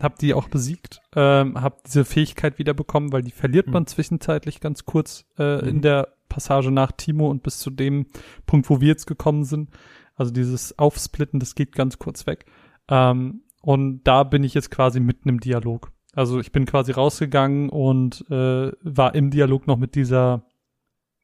habe 0.00 0.16
die 0.20 0.34
auch 0.34 0.48
besiegt, 0.48 1.00
ähm, 1.14 1.60
habe 1.60 1.76
diese 1.86 2.04
Fähigkeit 2.04 2.58
wieder 2.58 2.74
bekommen, 2.74 3.12
weil 3.12 3.22
die 3.22 3.30
verliert 3.30 3.68
man 3.68 3.86
zwischenzeitlich 3.86 4.60
ganz 4.60 4.84
kurz 4.84 5.24
äh, 5.38 5.62
Mhm. 5.62 5.68
in 5.68 5.80
der 5.82 6.08
Passage 6.28 6.70
nach 6.70 6.92
Timo 6.92 7.30
und 7.30 7.42
bis 7.42 7.58
zu 7.58 7.70
dem 7.70 8.06
Punkt, 8.46 8.68
wo 8.68 8.80
wir 8.80 8.88
jetzt 8.88 9.06
gekommen 9.06 9.44
sind. 9.44 9.70
Also 10.16 10.32
dieses 10.32 10.78
Aufsplitten, 10.78 11.38
das 11.40 11.54
geht 11.54 11.74
ganz 11.74 11.98
kurz 11.98 12.26
weg. 12.26 12.44
Ähm, 12.88 13.42
und 13.62 14.02
da 14.04 14.24
bin 14.24 14.44
ich 14.44 14.52
jetzt 14.54 14.70
quasi 14.70 15.00
mitten 15.00 15.28
im 15.28 15.40
Dialog. 15.40 15.90
Also 16.12 16.38
ich 16.40 16.52
bin 16.52 16.64
quasi 16.66 16.92
rausgegangen 16.92 17.68
und 17.70 18.24
äh, 18.30 18.72
war 18.82 19.14
im 19.14 19.30
Dialog 19.30 19.66
noch 19.66 19.76
mit 19.78 19.94
dieser, 19.96 20.44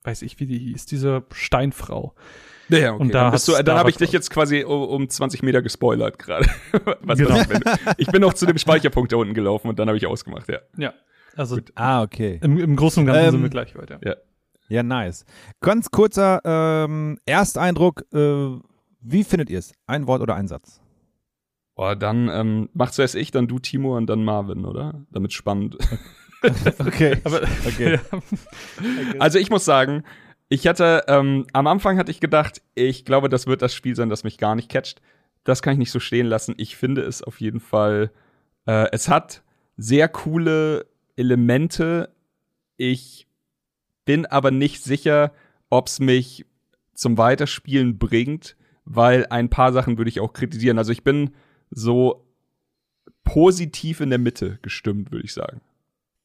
weiß 0.04 0.22
ich, 0.22 0.40
wie 0.40 0.46
die 0.46 0.58
hieß, 0.58 0.86
dieser 0.86 1.24
Steinfrau. 1.32 2.14
Ja, 2.70 2.78
ja, 2.78 2.92
okay. 2.92 3.02
Und 3.02 3.14
da 3.14 3.22
dann 3.24 3.32
bist 3.32 3.48
du, 3.48 3.52
dann 3.52 3.64
da 3.64 3.78
habe 3.78 3.90
ich 3.90 3.96
dich 3.96 4.12
jetzt 4.12 4.30
quasi 4.30 4.64
um, 4.64 4.82
um 4.88 5.08
20 5.08 5.42
Meter 5.42 5.62
gespoilert 5.62 6.18
gerade. 6.18 6.46
Was 7.02 7.18
Genau. 7.18 7.40
ich, 7.98 8.06
bin 8.08 8.20
noch 8.20 8.34
zu 8.34 8.46
dem 8.46 8.58
Speicherpunkt 8.58 9.12
da 9.12 9.16
unten 9.16 9.34
gelaufen 9.34 9.68
und 9.68 9.78
dann 9.78 9.88
habe 9.88 9.98
ich 9.98 10.06
ausgemacht, 10.06 10.48
ja. 10.48 10.58
Ja. 10.76 10.94
Also 11.36 11.58
Ah, 11.74 12.02
okay. 12.02 12.38
im, 12.42 12.58
im 12.58 12.76
Großen 12.76 13.00
und 13.02 13.06
Ganzen 13.06 13.24
Ähm, 13.24 13.30
sind 13.32 13.42
wir 13.42 13.50
gleich 13.50 13.76
weiter. 13.76 13.98
Ja. 14.04 14.16
Ja, 14.68 14.82
nice. 14.84 15.24
Ganz 15.60 15.90
kurzer 15.90 16.40
ähm, 16.44 17.18
Ersteindruck. 17.26 18.04
Äh, 18.14 18.58
wie 19.00 19.24
findet 19.24 19.50
ihr 19.50 19.58
es? 19.58 19.72
Ein 19.86 20.06
Wort 20.06 20.22
oder 20.22 20.36
ein 20.36 20.46
Satz? 20.46 20.80
Oh, 21.74 21.94
dann 21.98 22.28
ähm, 22.28 22.68
mach 22.74 22.90
zuerst 22.90 23.14
ich, 23.16 23.30
dann 23.30 23.48
du, 23.48 23.58
Timo 23.58 23.96
und 23.96 24.06
dann 24.06 24.22
Marvin, 24.22 24.64
oder? 24.64 25.06
Damit 25.10 25.32
spannend. 25.32 25.76
Okay. 26.78 27.18
Aber 27.24 27.42
Okay. 27.66 27.98
ja. 28.80 29.18
Also 29.18 29.38
ich 29.38 29.50
muss 29.50 29.66
sagen, 29.66 30.04
ich 30.52 30.66
hatte, 30.66 31.04
ähm, 31.06 31.46
am 31.52 31.68
Anfang 31.68 31.96
hatte 31.96 32.10
ich 32.10 32.18
gedacht, 32.18 32.60
ich 32.74 33.04
glaube, 33.04 33.28
das 33.28 33.46
wird 33.46 33.62
das 33.62 33.72
Spiel 33.72 33.94
sein, 33.94 34.10
das 34.10 34.24
mich 34.24 34.36
gar 34.36 34.56
nicht 34.56 34.68
catcht. 34.68 35.00
Das 35.44 35.62
kann 35.62 35.74
ich 35.74 35.78
nicht 35.78 35.92
so 35.92 36.00
stehen 36.00 36.26
lassen. 36.26 36.54
Ich 36.58 36.76
finde 36.76 37.02
es 37.02 37.22
auf 37.22 37.40
jeden 37.40 37.60
Fall, 37.60 38.10
äh, 38.66 38.88
es 38.90 39.08
hat 39.08 39.44
sehr 39.76 40.08
coole 40.08 40.86
Elemente. 41.14 42.10
Ich 42.76 43.28
bin 44.04 44.26
aber 44.26 44.50
nicht 44.50 44.82
sicher, 44.82 45.32
ob 45.70 45.86
es 45.86 46.00
mich 46.00 46.44
zum 46.94 47.16
Weiterspielen 47.16 47.98
bringt, 47.98 48.56
weil 48.84 49.26
ein 49.30 49.50
paar 49.50 49.72
Sachen 49.72 49.98
würde 49.98 50.08
ich 50.08 50.18
auch 50.18 50.32
kritisieren. 50.32 50.78
Also 50.78 50.90
ich 50.90 51.04
bin 51.04 51.30
so 51.70 52.26
positiv 53.22 54.00
in 54.00 54.10
der 54.10 54.18
Mitte 54.18 54.58
gestimmt, 54.62 55.12
würde 55.12 55.24
ich 55.24 55.32
sagen. 55.32 55.60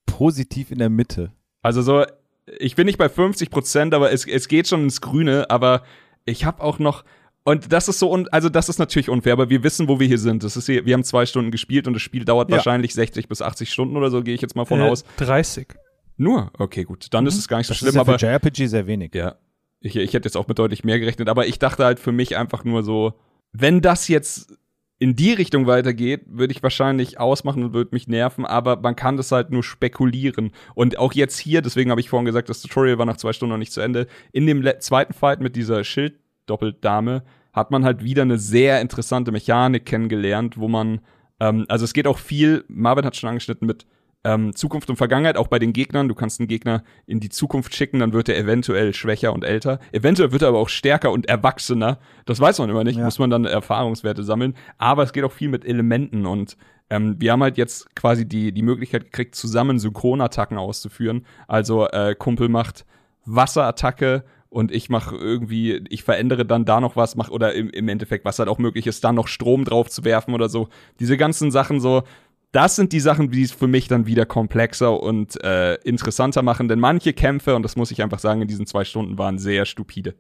Positiv 0.08 0.72
in 0.72 0.80
der 0.80 0.90
Mitte. 0.90 1.32
Also 1.62 1.84
so, 1.84 2.06
ich 2.60 2.76
bin 2.76 2.86
nicht 2.86 2.98
bei 2.98 3.10
50 3.10 3.50
Prozent, 3.50 3.94
aber 3.94 4.12
es, 4.12 4.26
es 4.28 4.48
geht 4.48 4.68
schon 4.68 4.84
ins 4.84 5.02
Grüne, 5.02 5.50
aber 5.50 5.84
ich 6.26 6.46
habe 6.46 6.62
auch 6.62 6.80
noch, 6.80 7.04
und 7.44 7.72
das 7.72 7.88
ist 7.88 8.00
so, 8.00 8.12
un 8.12 8.28
also 8.30 8.50
das 8.50 8.70
ist 8.70 8.80
natürlich 8.80 9.10
unfair, 9.10 9.34
aber 9.34 9.50
wir 9.50 9.64
wissen, 9.64 9.88
wo 9.88 10.00
wir 10.00 10.08
hier 10.08 10.18
sind. 10.18 10.44
Das 10.44 10.58
ist 10.58 10.66
hier, 10.66 10.86
wir 10.86 10.94
haben 10.94 11.04
zwei 11.04 11.26
Stunden 11.26 11.52
gespielt 11.52 11.88
und 11.88 11.94
das 11.94 12.02
Spiel 12.02 12.26
dauert 12.26 12.50
Ja. 12.50 12.58
wahrscheinlich 12.58 12.94
60 12.94 13.28
bis 13.28 13.42
80 13.42 13.72
Stunden 13.72 13.96
oder 13.98 14.10
so, 14.10 14.24
gehe 14.24 14.34
ich 14.34 14.42
jetzt 14.42 14.56
mal 14.56 14.66
von 14.66 14.80
Äh, 14.80 14.90
aus. 14.90 15.04
30. 15.18 15.68
Nur? 16.18 16.52
Okay, 16.58 16.84
gut. 16.84 17.08
Dann 17.12 17.28
ist 17.28 17.38
es 17.38 17.48
gar 17.48 17.58
nicht 17.58 17.68
so 17.68 17.72
Das 17.72 17.78
schlimm, 17.80 17.90
ist 17.90 17.96
ja 17.96 18.02
aber 18.02 18.18
für 18.18 18.26
JRPG 18.26 18.68
sehr 18.68 18.88
wenig. 18.88 19.14
ja. 19.14 19.36
Ich, 19.82 19.96
ich 19.96 20.14
hätte 20.14 20.26
jetzt 20.28 20.38
auch 20.38 20.48
mit 20.48 20.58
deutlich 20.58 20.84
mehr 20.84 20.98
gerechnet, 21.00 21.30
aber 21.30 21.46
ich 21.46 21.60
dachte 21.60 21.86
halt 21.86 22.00
für 22.00 22.12
mich 22.12 22.36
einfach 22.38 22.64
nur 22.64 22.82
so, 22.82 23.14
wenn 23.52 23.82
das 23.82 24.08
jetzt 24.08 24.54
in 24.98 25.16
die 25.16 25.34
Richtung 25.34 25.68
weitergeht, 25.68 26.22
würde 26.28 26.54
ich 26.54 26.64
wahrscheinlich 26.64 27.20
ausmachen 27.20 27.64
und 27.64 27.74
würde 27.74 27.90
mich 27.94 28.08
nerven, 28.08 28.46
aber 28.46 28.78
man 28.78 28.96
kann 28.96 29.18
das 29.18 29.32
halt 29.32 29.52
nur 29.52 29.64
spekulieren. 29.64 30.52
Und 30.74 30.98
auch 30.98 31.14
jetzt 31.14 31.38
hier, 31.38 31.62
deswegen 31.62 31.92
habe 31.92 32.00
ich 32.00 32.10
vorhin 32.10 32.26
gesagt, 32.26 32.50
das 32.50 32.62
Tutorial 32.62 32.98
war 32.98 33.06
nach 33.06 33.18
zwei 33.18 33.34
Stunden 33.34 33.52
noch 33.52 33.58
nicht 33.60 33.74
zu 33.74 33.82
Ende. 33.82 34.08
In 34.32 34.48
dem 34.48 34.64
zweiten 34.80 35.14
Fight 35.14 35.42
mit 35.42 35.56
dieser 35.56 35.84
Schilddoppeldame 35.84 37.24
hat 37.52 37.72
man 37.72 37.84
halt 37.84 38.04
wieder 38.04 38.22
eine 38.22 38.38
sehr 38.38 38.82
interessante 38.82 39.32
Mechanik 39.32 39.86
kennengelernt, 39.86 40.58
wo 40.58 40.68
man, 40.68 41.02
ähm, 41.40 41.66
also 41.68 41.84
es 41.84 41.94
geht 41.94 42.08
auch 42.08 42.18
viel, 42.18 42.64
Marvin 42.68 43.06
hat 43.06 43.18
schon 43.18 43.30
angeschnitten 43.30 43.68
mit 43.68 43.86
ähm, 44.26 44.54
Zukunft 44.56 44.90
und 44.90 44.98
Vergangenheit, 44.98 45.38
auch 45.38 45.48
bei 45.48 45.60
den 45.60 45.72
Gegnern. 45.72 46.10
Du 46.10 46.16
kannst 46.16 46.40
einen 46.42 46.48
Gegner 46.48 46.84
in 47.06 47.20
die 47.22 47.30
Zukunft 47.30 47.74
schicken, 47.76 48.00
dann 48.00 48.12
wird 48.12 48.28
er 48.28 48.38
eventuell 48.38 48.94
schwächer 48.94 49.32
und 49.32 49.46
älter. 49.46 49.80
Eventuell 49.94 50.34
wird 50.34 50.42
er 50.42 50.50
aber 50.50 50.60
auch 50.60 50.68
stärker 50.70 51.12
und 51.12 51.30
erwachsener. 51.30 52.00
Das 52.26 52.40
weiß 52.42 52.60
man 52.60 52.70
immer 52.70 52.84
nicht, 52.84 52.98
Ja. 52.98 53.06
muss 53.06 53.20
man 53.20 53.30
dann 53.30 53.46
Erfahrungswerte 53.46 54.24
sammeln. 54.24 54.56
Aber 54.78 55.04
es 55.04 55.14
geht 55.14 55.24
auch 55.24 55.32
viel 55.32 55.48
mit 55.50 55.64
Elementen 55.64 56.26
und 56.26 56.58
ähm, 56.90 57.16
wir 57.20 57.32
haben 57.32 57.42
halt 57.42 57.58
jetzt 57.58 57.96
quasi 57.96 58.28
die, 58.28 58.52
die 58.52 58.62
Möglichkeit 58.62 59.06
gekriegt, 59.06 59.36
zusammen 59.36 59.80
Synchronattacken 59.80 60.58
auszuführen. 60.58 61.26
Also 61.48 61.88
äh, 61.88 62.14
Kumpel 62.16 62.50
macht 62.50 62.86
Wasserattacke 63.26 64.24
und 64.50 64.72
ich 64.72 64.90
mache 64.90 65.16
irgendwie, 65.16 65.84
ich 65.90 66.04
verändere 66.04 66.46
dann 66.46 66.64
da 66.64 66.80
noch 66.80 66.96
was, 66.96 67.16
mach 67.16 67.30
oder 67.30 67.54
im, 67.54 67.70
im 67.72 67.90
Endeffekt, 67.90 68.24
was 68.24 68.40
halt 68.40 68.48
auch 68.48 68.58
möglich 68.58 68.88
ist, 68.88 69.04
dann 69.04 69.16
noch 69.16 69.28
Strom 69.28 69.66
drauf 69.66 69.90
zu 69.90 70.06
werfen 70.06 70.34
oder 70.34 70.48
so. 70.48 70.70
Diese 71.00 71.18
ganzen 71.18 71.52
Sachen 71.52 71.80
so, 71.82 72.04
das 72.56 72.78
sind 72.78 72.94
die 72.94 73.02
Sachen, 73.02 73.30
die 73.30 73.44
es 73.44 73.52
für 73.52 73.68
mich 73.68 73.90
dann 73.90 74.08
wieder 74.08 74.26
komplexer 74.26 75.02
und 75.04 75.44
äh, 75.44 75.76
interessanter 75.84 76.42
machen, 76.42 76.70
denn 76.70 76.80
manche 76.80 77.12
Kämpfe, 77.12 77.54
und 77.54 77.64
das 77.64 77.76
muss 77.76 77.92
ich 77.92 78.02
einfach 78.02 78.20
sagen, 78.20 78.42
in 78.42 78.48
diesen 78.48 78.66
zwei 78.66 78.86
Stunden 78.86 79.18
waren 79.18 79.38
sehr 79.38 79.66
stupide. 79.66 80.16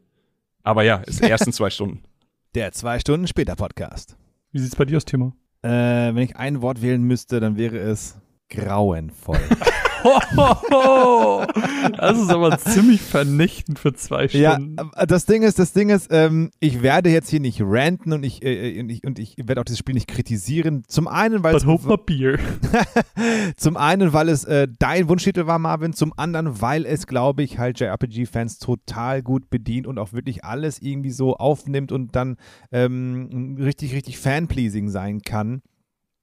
Aber 0.61 0.83
ja, 0.83 1.01
es 1.07 1.15
sind 1.15 1.27
die 1.27 1.31
ersten 1.31 1.53
zwei 1.53 1.69
Stunden. 1.69 2.03
Der 2.55 2.73
zwei 2.73 2.99
Stunden 2.99 3.27
später 3.27 3.55
Podcast. 3.55 4.17
Wie 4.51 4.59
sieht's 4.59 4.75
bei 4.75 4.83
dir 4.83 4.97
aus, 4.97 5.05
Timo? 5.05 5.33
Äh, 5.61 5.69
wenn 5.69 6.17
ich 6.19 6.35
ein 6.35 6.61
Wort 6.61 6.81
wählen 6.81 7.01
müsste, 7.03 7.39
dann 7.39 7.57
wäre 7.57 7.77
es 7.77 8.17
grauenvoll. 8.49 9.39
das 11.97 12.19
ist 12.19 12.29
aber 12.29 12.57
ziemlich 12.59 13.01
vernichtend 13.01 13.79
für 13.79 13.93
zwei 13.93 14.25
ja, 14.27 14.53
Stunden. 14.53 14.91
äh, 14.95 15.07
das 15.07 15.25
Ding 15.25 15.43
ist, 15.43 15.57
das 15.57 15.73
Ding 15.73 15.89
ist, 15.89 16.09
ähm, 16.11 16.51
ich 16.59 16.81
werde 16.81 17.09
jetzt 17.09 17.29
hier 17.29 17.39
nicht 17.39 17.61
ranten 17.63 18.13
und 18.13 18.23
ich, 18.23 18.43
äh, 18.43 18.79
und 18.79 18.89
ich, 18.89 19.03
und 19.03 19.17
ich 19.19 19.35
werde 19.37 19.61
auch 19.61 19.65
dieses 19.65 19.79
Spiel 19.79 19.95
nicht 19.95 20.07
kritisieren. 20.07 20.83
Zum 20.87 21.07
einen, 21.07 21.43
weil 21.43 21.53
But 21.53 21.61
es 21.61 21.67
hope 21.67 21.87
not 21.87 22.05
beer. 22.05 22.37
Zum 23.57 23.77
einen, 23.77 24.13
weil 24.13 24.29
es 24.29 24.43
äh, 24.43 24.67
dein 24.79 25.09
Wunschtitel 25.09 25.47
war, 25.47 25.57
Marvin. 25.59 25.93
Zum 25.93 26.13
anderen, 26.17 26.61
weil 26.61 26.85
es, 26.85 27.07
glaube 27.07 27.43
ich, 27.43 27.57
halt 27.57 27.79
JRPG-Fans 27.79 28.59
total 28.59 29.23
gut 29.23 29.49
bedient 29.49 29.87
und 29.87 29.97
auch 29.97 30.13
wirklich 30.13 30.43
alles 30.43 30.81
irgendwie 30.81 31.11
so 31.11 31.35
aufnimmt 31.35 31.91
und 31.91 32.15
dann 32.15 32.37
ähm, 32.71 33.57
richtig, 33.59 33.93
richtig 33.93 34.19
fan-pleasing 34.19 34.89
sein 34.89 35.21
kann. 35.21 35.61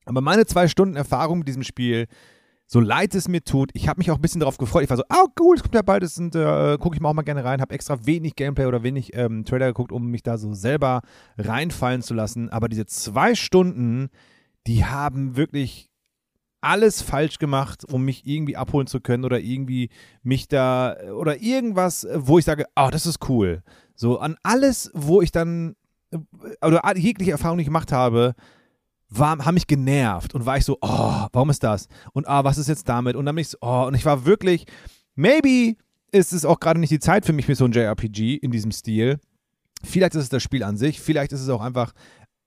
Aber 0.05 0.21
meine 0.21 0.47
zwei 0.47 0.69
Stunden 0.69 0.97
Erfahrung 0.97 1.39
mit 1.39 1.49
diesem 1.49 1.63
Spiel, 1.63 2.07
so 2.73 2.81
leid 2.81 3.15
es 3.15 3.29
mir 3.29 3.45
tut, 3.45 3.69
ich 3.75 3.87
habe 3.87 4.01
mich 4.01 4.11
auch 4.11 4.15
ein 4.15 4.23
bisschen 4.23 4.41
darauf 4.41 4.57
gefreut. 4.57 4.85
Ich 4.85 4.89
war 4.89 4.97
so, 4.97 5.03
oh 5.11 5.27
cool, 5.39 5.57
es 5.57 5.63
kommt 5.63 5.75
ja 5.75 5.83
bald, 5.83 6.03
das 6.03 6.17
äh, 6.17 6.79
gucke 6.79 6.97
ich 6.97 7.03
mal 7.03 7.11
auch 7.11 7.15
mal 7.15 7.21
gerne 7.21 7.45
rein. 7.45 7.61
Habe 7.61 7.75
extra 7.75 8.07
wenig 8.07 8.35
Gameplay 8.35 8.65
oder 8.65 8.83
wenig 8.83 9.15
ähm, 9.15 9.45
Trailer 9.45 9.67
geguckt, 9.67 9.93
um 9.93 10.07
mich 10.07 10.23
da 10.23 10.39
so 10.39 10.55
selber 10.55 11.03
reinfallen 11.37 12.01
zu 12.01 12.15
lassen. 12.15 12.49
Aber 12.49 12.71
diese 12.71 12.87
zwei 12.87 13.35
Stunden, 13.35 14.09
die 14.67 14.87
haben 14.87 15.37
wirklich 15.37 15.91
alles 16.63 17.03
falsch 17.03 17.39
gemacht, 17.39 17.85
um 17.93 18.07
mich 18.07 18.27
irgendwie 18.27 18.57
abholen 18.57 18.87
zu 18.87 19.01
können 19.01 19.27
oder 19.27 19.39
irgendwie 19.39 19.91
mich 20.23 20.49
da 20.49 20.97
oder 21.15 21.43
irgendwas, 21.43 22.07
wo 22.15 22.39
ich 22.39 22.47
sage, 22.47 22.65
oh, 22.75 22.89
das 22.91 23.05
ist 23.05 23.29
cool. 23.29 23.63
So 23.95 24.19
an 24.19 24.37
alles, 24.43 24.91
wo 24.95 25.21
ich 25.21 25.31
dann 25.31 25.77
äh, 26.11 26.17
oder 26.67 26.97
jegliche 26.97 27.33
Erfahrung, 27.33 27.59
die 27.59 27.63
ich 27.63 27.69
gemacht 27.69 27.93
habe, 27.93 28.35
war, 29.19 29.45
haben 29.45 29.55
mich 29.55 29.67
genervt 29.67 30.35
und 30.35 30.47
war 30.47 30.57
ich 30.57 30.65
so, 30.65 30.79
oh, 30.81 31.27
warum 31.33 31.51
ist 31.51 31.63
das? 31.63 31.89
Und 32.13 32.29
ah, 32.29 32.45
was 32.45 32.59
ist 32.59 32.69
jetzt 32.69 32.89
damit? 32.89 33.17
Und 33.17 33.27
dann 33.27 33.35
bin 33.35 33.43
ich 33.43 33.49
so, 33.49 33.59
oh, 33.61 33.85
und 33.87 33.95
ich 33.95 34.05
war 34.05 34.25
wirklich, 34.25 34.67
maybe 35.15 35.77
ist 36.11 36.33
es 36.33 36.45
auch 36.45 36.61
gerade 36.61 36.81
nicht 36.81 36.91
die 36.91 37.01
Zeit 37.01 37.25
für 37.25 37.33
mich 37.33 37.47
für 37.47 37.55
so 37.55 37.65
ein 37.65 37.73
JRPG 37.73 38.37
in 38.37 38.51
diesem 38.51 38.73
Stil. 38.73 39.19
Vielleicht 39.85 40.15
ist 40.15 40.25
es 40.25 40.29
das 40.29 40.43
Spiel 40.43 40.63
an 40.63 40.77
sich, 40.77 41.01
vielleicht 41.01 41.33
ist 41.33 41.41
es 41.41 41.49
auch 41.49 41.63
einfach 41.63 41.93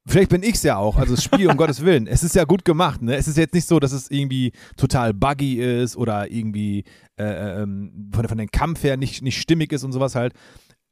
Vielleicht 0.08 0.30
bin 0.30 0.44
ich's 0.44 0.62
ja 0.62 0.78
auch, 0.78 0.98
also 0.98 1.16
das 1.16 1.24
Spiel 1.24 1.50
um 1.50 1.58
Gottes 1.58 1.84
Willen. 1.84 2.06
Es 2.06 2.22
ist 2.22 2.36
ja 2.36 2.44
gut 2.44 2.64
gemacht, 2.64 3.02
ne? 3.02 3.16
Es 3.16 3.28
ist 3.28 3.38
jetzt 3.38 3.56
nicht 3.56 3.68
so, 3.68 3.80
dass 3.80 3.92
es 3.92 4.12
irgendwie 4.12 4.52
total 4.78 5.16
buggy 5.16 5.56
ist 5.56 5.98
oder 5.98 6.32
irgendwie 6.32 6.84
äh, 7.18 7.64
ähm, 7.64 8.12
von, 8.14 8.28
von 8.28 8.38
dem 8.38 8.52
Kampf 8.52 8.84
her 8.84 8.98
nicht, 8.98 9.24
nicht 9.24 9.42
stimmig 9.42 9.72
ist 9.72 9.84
und 9.84 9.94
sowas 9.94 10.14
halt. 10.14 10.34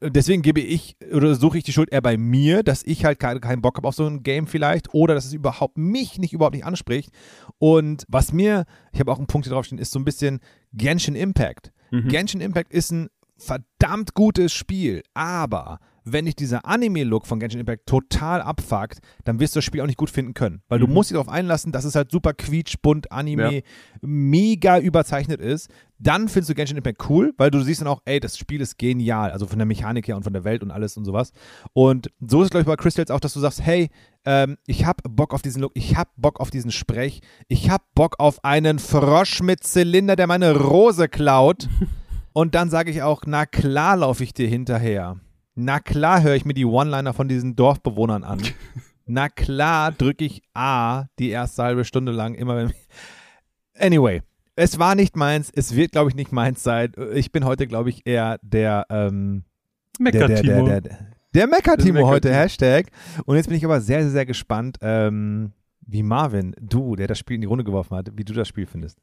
Deswegen 0.10 0.42
gebe 0.42 0.60
ich 0.60 0.96
oder 1.14 1.36
suche 1.36 1.58
ich 1.58 1.64
die 1.64 1.74
Schuld 1.74 1.92
eher 1.92 2.02
bei 2.02 2.18
mir, 2.18 2.64
dass 2.64 2.84
ich 2.84 3.06
halt 3.06 3.20
keinen 3.20 3.62
Bock 3.62 3.78
habe 3.78 3.88
auf 3.88 3.96
so 3.96 4.06
ein 4.06 4.24
Game 4.24 4.48
vielleicht 4.48 4.94
oder 4.94 5.14
dass 5.14 5.26
es 5.26 5.34
überhaupt 5.34 5.78
mich 5.78 6.20
nicht 6.20 6.34
überhaupt 6.34 6.56
nicht 6.56 6.66
anspricht. 6.66 7.12
Und 7.58 8.06
was 8.08 8.34
mir, 8.34 8.66
ich 8.92 9.00
habe 9.00 9.12
auch 9.12 9.18
einen 9.18 9.28
Punkt 9.28 9.48
hier 9.48 9.54
draufstehen, 9.54 9.80
ist 9.80 9.92
so 9.92 10.00
ein 10.00 10.06
bisschen 10.06 10.40
Genshin 10.74 11.16
Impact. 11.16 11.72
Genshin 12.10 12.42
Impact 12.42 12.74
ist 12.74 12.92
ein 12.92 13.10
verdammt 13.38 14.14
gutes 14.14 14.52
Spiel, 14.54 15.04
aber 15.14 15.80
wenn 16.06 16.26
dich 16.26 16.36
dieser 16.36 16.66
Anime-Look 16.66 17.26
von 17.28 17.40
Genshin 17.40 17.60
Impact 17.60 17.86
total 17.88 18.42
abfuckt, 18.42 19.00
dann 19.24 19.40
wirst 19.40 19.56
du 19.56 19.60
das 19.60 19.66
Spiel 19.66 19.82
auch 19.82 19.86
nicht 19.88 19.98
gut 19.98 20.10
finden 20.10 20.34
können. 20.34 20.62
Weil 20.68 20.80
du 20.80 20.88
musst 20.88 21.10
dich 21.10 21.16
darauf 21.16 21.30
einlassen, 21.30 21.72
dass 21.72 21.86
es 21.86 21.96
halt 21.96 22.12
super 22.12 22.34
quietschbunt, 22.34 23.12
Anime, 23.12 23.56
Ja. 23.56 23.62
mega 24.02 24.80
überzeichnet 24.80 25.42
ist. 25.42 25.70
Dann 26.00 26.28
findest 26.28 26.50
du 26.50 26.56
Genshin 26.56 26.76
Impact 26.78 27.10
cool, 27.10 27.34
weil 27.38 27.50
du 27.50 27.62
siehst 27.62 27.80
dann 27.80 27.88
auch, 27.88 28.02
ey, 28.06 28.20
das 28.20 28.38
Spiel 28.38 28.60
ist 28.60 28.78
genial. 28.78 29.32
Also 29.32 29.48
von 29.48 29.58
der 29.58 29.66
Mechanik 29.66 30.08
her 30.08 30.18
und 30.18 30.24
von 30.24 30.34
der 30.34 30.44
Welt 30.44 30.62
und 30.62 30.72
alles 30.72 30.98
und 30.98 31.06
sowas. 31.06 31.32
Und 31.72 32.10
so 32.20 32.42
ist 32.42 32.46
es, 32.48 32.50
glaube 32.52 32.62
ich, 32.62 32.68
bei 32.68 32.76
Crystals 32.76 33.10
auch, 33.10 33.22
dass 33.22 33.34
du 33.34 33.40
sagst, 33.40 33.62
hey, 33.62 33.90
ähm, 34.26 34.58
ich 34.68 34.86
hab 34.86 35.02
Bock 35.10 35.34
auf 35.34 35.42
diesen 35.42 35.62
Look, 35.62 35.72
ich 35.76 35.96
hab 35.96 36.10
Bock 36.18 36.40
auf 36.42 36.50
diesen 36.52 36.72
Sprech, 36.72 37.22
ich 37.48 37.70
hab 37.70 37.84
Bock 37.96 38.16
auf 38.20 38.44
einen 38.44 38.80
Frosch 38.80 39.42
mit 39.42 39.64
Zylinder, 39.64 40.16
der 40.18 40.28
meine 40.28 40.56
Rose 40.58 41.08
klaut. 41.08 41.70
Und 42.34 42.56
dann 42.56 42.70
sage 42.70 42.90
ich 42.92 43.02
auch, 43.04 43.22
na 43.26 43.46
klar 43.46 43.96
laufe 43.96 44.24
ich 44.24 44.34
dir 44.34 44.48
hinterher. 44.48 45.20
Na 45.56 45.80
klar 45.80 46.24
höre 46.24 46.36
ich 46.36 46.46
mir 46.46 46.54
die 46.54 46.66
One-Liner 46.66 47.14
von 47.14 47.28
diesen 47.28 47.56
Dorfbewohnern 47.56 48.24
an. 48.24 48.42
Na 49.06 49.30
klar 49.30 49.92
drücke 49.92 50.26
ich 50.26 50.42
A 50.54 51.06
die 51.20 51.30
erste 51.30 51.64
halbe 51.64 51.86
Stunde 51.86 52.12
lang 52.12 52.36
immer. 52.36 52.56
Wenn 52.56 52.74
anyway, 53.78 54.22
es 54.56 54.80
war 54.80 54.96
nicht 54.96 55.16
meins. 55.16 55.52
Es 55.54 55.76
wird, 55.76 55.92
glaube 55.92 56.10
ich, 56.10 56.16
nicht 56.16 56.32
meins 56.32 56.64
sein. 56.64 56.94
Ich 57.14 57.32
bin 57.32 57.46
heute, 57.46 57.68
glaube 57.68 57.90
ich, 57.90 58.06
eher 58.06 58.40
der, 58.42 58.86
ähm, 58.90 59.44
der, 60.00 60.12
der, 60.12 60.28
der, 60.28 60.38
Mecker-Timo. 60.38 60.66
der, 60.68 60.82
der, 61.34 61.48
Mecker-Timo 61.48 62.08
heute, 62.08 62.30
Mecker-Timo. 62.30 62.34
Hashtag. 62.36 62.88
Und 63.26 63.36
jetzt 63.36 63.48
bin 63.48 63.58
ich 63.58 63.66
aber 63.66 63.82
sehr, 63.82 64.02
sehr, 64.04 64.12
sehr 64.12 64.26
gespannt, 64.26 64.78
ähm, 64.82 65.52
wie 65.82 66.04
Marvin, 66.04 66.56
du, 66.62 66.96
der 66.96 67.08
das 67.08 67.20
Spiel 67.20 67.36
in 67.36 67.42
die 67.42 67.48
Runde 67.48 67.64
geworfen 67.64 67.98
hat, 67.98 68.10
wie 68.16 68.24
du 68.24 68.34
das 68.34 68.48
Spiel 68.48 68.66
findest. 68.66 69.00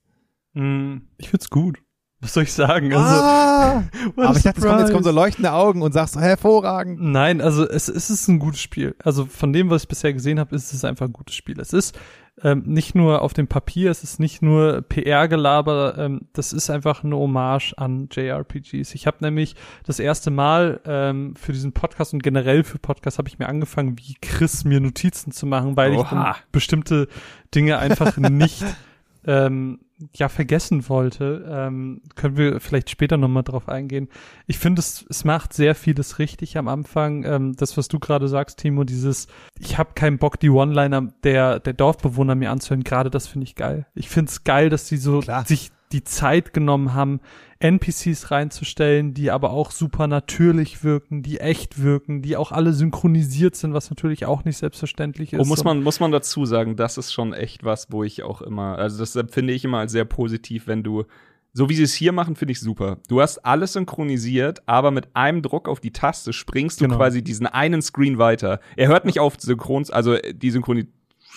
Mm, 0.55 0.99
Ich 1.19 1.29
find's 1.29 1.51
gut. 1.51 1.79
Was 2.23 2.35
soll 2.35 2.43
ich 2.43 2.53
sagen? 2.53 2.93
Also, 2.93 3.23
ah, 3.23 3.85
aber 4.17 4.37
ich 4.37 4.43
dachte, 4.43 4.61
jetzt 4.61 4.61
kommen, 4.61 4.79
jetzt 4.81 4.93
kommen 4.93 5.05
so 5.05 5.11
leuchtende 5.11 5.53
Augen 5.53 5.81
und 5.81 5.93
sagst 5.93 6.15
so, 6.15 6.21
hervorragend. 6.21 7.01
Nein, 7.01 7.41
also 7.41 7.67
es, 7.67 7.89
es 7.89 8.11
ist 8.11 8.29
ein 8.29 8.39
gutes 8.39 8.61
Spiel. 8.61 8.95
Also 9.03 9.25
von 9.25 9.53
dem, 9.55 9.71
was 9.71 9.83
ich 9.83 9.89
bisher 9.89 10.13
gesehen 10.13 10.39
habe, 10.39 10.55
ist 10.55 10.75
es 10.75 10.85
einfach 10.85 11.07
ein 11.07 11.15
gutes 11.15 11.35
Spiel. 11.35 11.59
Es 11.59 11.73
ist 11.73 11.99
ähm, 12.43 12.63
nicht 12.67 12.95
nur 12.95 13.23
auf 13.23 13.33
dem 13.33 13.49
Papier, 13.49 13.91
es 13.91 14.03
ist 14.03 14.21
nicht 14.21 14.43
nur 14.43 14.83
PR-Gelaber, 14.83 15.97
ähm, 15.99 16.29
das 16.33 16.53
ist 16.53 16.71
einfach 16.71 17.05
eine 17.05 17.17
Hommage 17.17 17.75
an 17.77 18.09
JRPGs. 18.11 18.95
Ich 18.95 19.07
habe 19.07 19.19
nämlich 19.21 19.57
das 19.85 19.99
erste 19.99 20.31
Mal 20.31 20.81
ähm, 20.85 21.35
für 21.37 21.53
diesen 21.53 21.73
Podcast 21.73 22.13
und 22.13 22.23
generell 22.23 22.65
für 22.65 22.79
Podcasts 22.79 23.19
habe 23.19 23.29
ich 23.29 23.39
mir 23.39 23.49
angefangen, 23.49 23.99
wie 23.99 24.15
Chris 24.21 24.65
mir 24.65 24.81
Notizen 24.81 25.33
zu 25.33 25.47
machen, 25.47 25.77
weil 25.77 25.93
ich 25.93 26.01
Oha. 26.01 26.37
bestimmte 26.53 27.09
Dinge 27.55 27.79
einfach 27.79 28.17
nicht 28.17 28.65
ähm, 29.27 29.81
ja 30.15 30.29
vergessen 30.29 30.89
wollte. 30.89 31.47
Ähm, 31.49 32.03
können 32.15 32.37
wir 32.37 32.61
vielleicht 32.61 32.91
später 32.91 33.17
nochmal 33.17 33.43
drauf 33.43 33.69
eingehen. 33.69 34.09
Ich 34.47 34.59
finde, 34.59 34.81
es, 34.81 35.05
es 35.09 35.25
macht 35.25 35.53
sehr 35.53 35.75
vieles 35.75 36.19
richtig 36.19 36.57
am 36.59 36.69
Anfang. 36.69 37.25
Ähm, 37.25 37.55
das, 37.57 37.77
was 37.77 37.89
du 37.89 37.99
gerade 37.99 38.29
sagst, 38.29 38.59
Timo, 38.59 38.85
dieses, 38.85 39.27
ich 39.59 39.79
habe 39.79 39.95
keinen 39.95 40.19
Bock, 40.19 40.39
die 40.41 40.51
One-Liner 40.51 41.09
der, 41.25 41.61
der 41.61 41.73
Dorfbewohner 41.73 42.35
mir 42.35 42.51
anzuhören, 42.51 42.85
gerade 42.85 43.11
das 43.11 43.27
finde 43.27 43.45
ich 43.45 43.55
geil. 43.55 43.87
Ich 43.95 44.09
finde 44.09 44.31
es 44.31 44.45
geil, 44.45 44.71
dass 44.71 44.89
sie 44.89 44.97
so 44.97 45.21
Klar. 45.21 45.45
sich 45.47 45.71
die 45.93 46.05
Zeit 46.05 46.53
genommen 46.53 46.95
haben, 46.95 47.21
NPCs 47.59 48.31
reinzustellen, 48.31 49.13
die 49.13 49.31
aber 49.31 49.51
auch 49.51 49.71
super 49.71 50.07
natürlich 50.07 50.83
wirken, 50.83 51.23
die 51.23 51.41
echt 51.41 51.83
wirken, 51.83 52.23
die 52.23 52.37
auch 52.37 52.53
alle 52.53 52.73
synchronisiert 52.73 53.55
sind, 53.55 53.75
was 53.75 53.91
natürlich 53.91 54.25
auch 54.25 54.45
nicht 54.45 54.57
selbstverständlich 54.57 55.33
ist. 55.35 55.41
Oh, 55.41 55.45
muss 55.45 55.63
man, 55.65 55.83
muss 55.83 56.01
man 56.01 56.11
dazu 56.11 56.47
sagen, 56.47 56.77
das 56.77 56.97
ist 56.97 57.13
schon 57.13 57.35
echt 57.35 57.65
was, 57.65 57.93
wo 57.93 58.03
ich 58.03 58.23
auch 58.23 58.41
immer, 58.41 58.79
also 58.79 58.99
das 58.99 59.19
finde 59.31 59.53
ich 59.53 59.65
immer 59.65 59.79
als 59.79 59.93
sehr 59.93 60.07
positiv, 60.07 60.67
wenn 60.67 60.83
du, 60.83 61.05
so 61.53 61.69
wie 61.69 61.75
sie 61.75 61.83
es 61.83 61.93
hier 61.93 62.13
machen, 62.13 62.35
finde 62.35 62.53
ich 62.53 62.61
super. 62.61 62.99
Du 63.09 63.21
hast 63.21 63.39
alles 63.45 63.75
synchronisiert, 63.75 64.63
aber 64.67 64.91
mit 64.91 65.09
einem 65.15 65.43
Druck 65.43 65.69
auf 65.69 65.81
die 65.81 65.93
Taste 65.93 66.33
springst 66.33 66.81
du 66.81 66.85
Genau. 66.85 66.97
quasi 66.97 67.23
diesen 67.23 67.47
einen 67.47 67.83
Screen 67.83 68.17
weiter. 68.17 68.61
Er 68.77 68.89
hört 68.89 69.05
nicht 69.05 69.21
auf, 69.21 69.35
Synchrons, 69.39 69.91
also 69.91 70.15
äh, 70.15 70.33
die 70.33 70.51
Synchroni, 70.51 70.87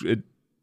äh, 0.06 0.16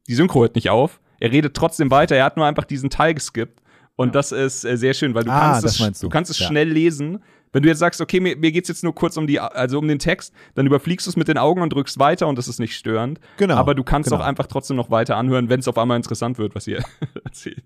die 0.08 0.16
Synchro 0.16 0.42
hört 0.42 0.56
nicht 0.56 0.72
auf. 0.72 1.02
Er 1.20 1.32
redet 1.32 1.54
trotzdem 1.56 1.92
weiter, 1.92 2.16
er 2.16 2.26
hat 2.26 2.36
nur 2.38 2.48
einfach 2.48 2.64
diesen 2.64 2.90
Teil 2.90 3.14
geskippt. 3.14 3.61
Und 3.96 4.16
das 4.16 4.32
ist 4.32 4.64
äh, 4.66 4.78
sehr 4.78 4.94
schön, 4.94 5.14
weil 5.14 5.24
du 5.26 5.32
Ah, 5.32 5.52
kannst 5.54 5.66
es, 5.66 5.80
meinst 5.80 6.02
du. 6.04 6.10
kannst 6.10 6.32
es 6.32 6.40
Ja. 6.40 6.48
schnell 6.48 6.70
lesen. 6.70 7.24
Wenn 7.54 7.64
du 7.64 7.70
jetzt 7.70 7.80
sagst, 7.80 8.00
okay, 8.00 8.22
mir, 8.22 8.38
mir 8.38 8.52
geht's 8.54 8.70
jetzt 8.70 8.82
nur 8.84 8.96
kurz 8.96 9.18
um 9.18 9.28
die, 9.28 9.38
also 9.40 9.78
um 9.78 9.88
den 9.88 10.00
Text, 10.00 10.34
dann 10.56 10.66
überfliegst 10.66 11.06
du 11.06 11.10
es 11.12 11.18
mit 11.18 11.28
den 11.28 11.38
Augen 11.38 11.62
und 11.62 11.74
drückst 11.74 12.00
weiter 12.00 12.28
und 12.30 12.38
das 12.38 12.48
ist 12.48 12.60
nicht 12.60 12.76
störend. 12.78 13.20
Genau, 13.38 13.56
Aber 13.58 13.76
du 13.76 13.84
kannst 13.84 14.10
genau. 14.10 14.22
auch 14.22 14.26
einfach 14.26 14.48
trotzdem 14.48 14.78
noch 14.78 14.90
weiter 14.90 15.18
anhören, 15.18 15.50
wenn 15.50 15.60
es 15.60 15.68
auf 15.68 15.78
einmal 15.78 15.98
interessant 15.98 16.38
wird, 16.38 16.56
was 16.56 16.66
ihr 16.68 16.82
erzählt. 17.26 17.64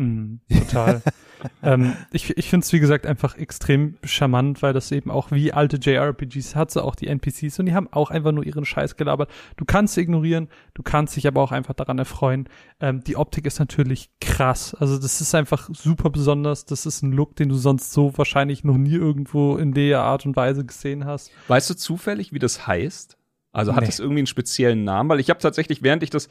Mhm, 0.00 0.40
total. 0.48 1.02
ähm, 1.62 1.94
ich 2.12 2.36
ich 2.36 2.48
finde 2.48 2.64
es, 2.64 2.72
wie 2.72 2.80
gesagt, 2.80 3.06
einfach 3.06 3.36
extrem 3.36 3.96
charmant, 4.04 4.62
weil 4.62 4.72
das 4.72 4.90
eben 4.92 5.10
auch 5.10 5.30
wie 5.30 5.52
alte 5.52 5.76
JRPGs 5.76 6.56
hat 6.56 6.70
sie 6.70 6.82
auch 6.82 6.94
die 6.94 7.06
NPCs 7.06 7.58
und 7.58 7.66
die 7.66 7.74
haben 7.74 7.88
auch 7.92 8.10
einfach 8.10 8.32
nur 8.32 8.44
ihren 8.44 8.64
Scheiß 8.64 8.96
gelabert. 8.96 9.30
Du 9.56 9.64
kannst 9.64 9.94
sie 9.94 10.00
ignorieren, 10.02 10.48
du 10.74 10.82
kannst 10.82 11.16
dich 11.16 11.26
aber 11.26 11.42
auch 11.42 11.52
einfach 11.52 11.74
daran 11.74 11.98
erfreuen. 11.98 12.48
Ähm, 12.80 13.02
die 13.04 13.16
Optik 13.16 13.46
ist 13.46 13.58
natürlich 13.58 14.10
krass. 14.20 14.74
Also 14.74 14.98
das 14.98 15.20
ist 15.20 15.34
einfach 15.34 15.68
super 15.72 16.10
besonders. 16.10 16.64
Das 16.64 16.86
ist 16.86 17.02
ein 17.02 17.12
Look, 17.12 17.36
den 17.36 17.48
du 17.48 17.56
sonst 17.56 17.92
so 17.92 18.16
wahrscheinlich 18.16 18.64
noch 18.64 18.76
nie 18.78 18.94
irgendwo 18.94 19.56
in 19.56 19.72
der 19.72 20.00
Art 20.00 20.26
und 20.26 20.36
Weise 20.36 20.64
gesehen 20.64 21.04
hast. 21.04 21.30
Weißt 21.48 21.68
du 21.70 21.74
zufällig, 21.74 22.32
wie 22.32 22.38
das 22.38 22.66
heißt? 22.66 23.16
Also 23.52 23.74
hat 23.74 23.80
Nee. 23.80 23.86
das 23.86 23.98
irgendwie 23.98 24.20
einen 24.20 24.26
speziellen 24.26 24.84
Namen? 24.84 25.10
Weil 25.10 25.20
ich 25.20 25.28
habe 25.28 25.40
tatsächlich, 25.40 25.82
während 25.82 26.02
ich 26.02 26.10
das, 26.10 26.28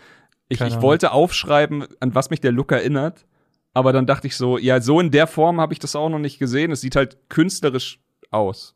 ich, 0.48 0.62
ich 0.62 0.82
wollte 0.82 1.12
aufschreiben, 1.12 1.86
an 2.00 2.16
was 2.16 2.30
mich 2.30 2.40
der 2.42 2.52
Look 2.52 2.72
erinnert, 2.72 3.26
aber 3.80 3.94
dann 3.94 4.06
dachte 4.06 4.28
ich 4.28 4.36
so, 4.36 4.58
ja, 4.58 4.82
so 4.82 5.00
in 5.00 5.10
der 5.10 5.26
Form 5.26 5.60
habe 5.60 5.74
ich 5.74 5.80
das 5.80 5.96
auch 5.96 6.10
noch 6.10 6.20
nicht 6.20 6.38
gesehen. 6.38 6.72
Es 6.72 6.82
sieht 6.82 6.96
halt 6.96 7.18
künstlerisch 7.30 8.00
aus. 8.30 8.76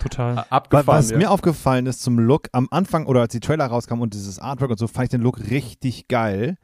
Total. 0.00 0.44
Abgefahren. 0.50 0.86
Was 0.86 1.10
ja. 1.10 1.16
mir 1.16 1.30
aufgefallen 1.30 1.86
ist 1.86 2.02
zum 2.02 2.18
Look, 2.18 2.48
am 2.52 2.68
Anfang 2.70 3.06
oder 3.06 3.22
als 3.22 3.32
die 3.32 3.40
Trailer 3.40 3.66
rauskamen 3.66 4.02
und 4.02 4.14
dieses 4.14 4.38
Artwork 4.38 4.70
und 4.70 4.78
so, 4.78 4.86
fand 4.86 5.04
ich 5.04 5.10
den 5.10 5.22
Look 5.22 5.50
richtig 5.50 6.08
geil. 6.08 6.56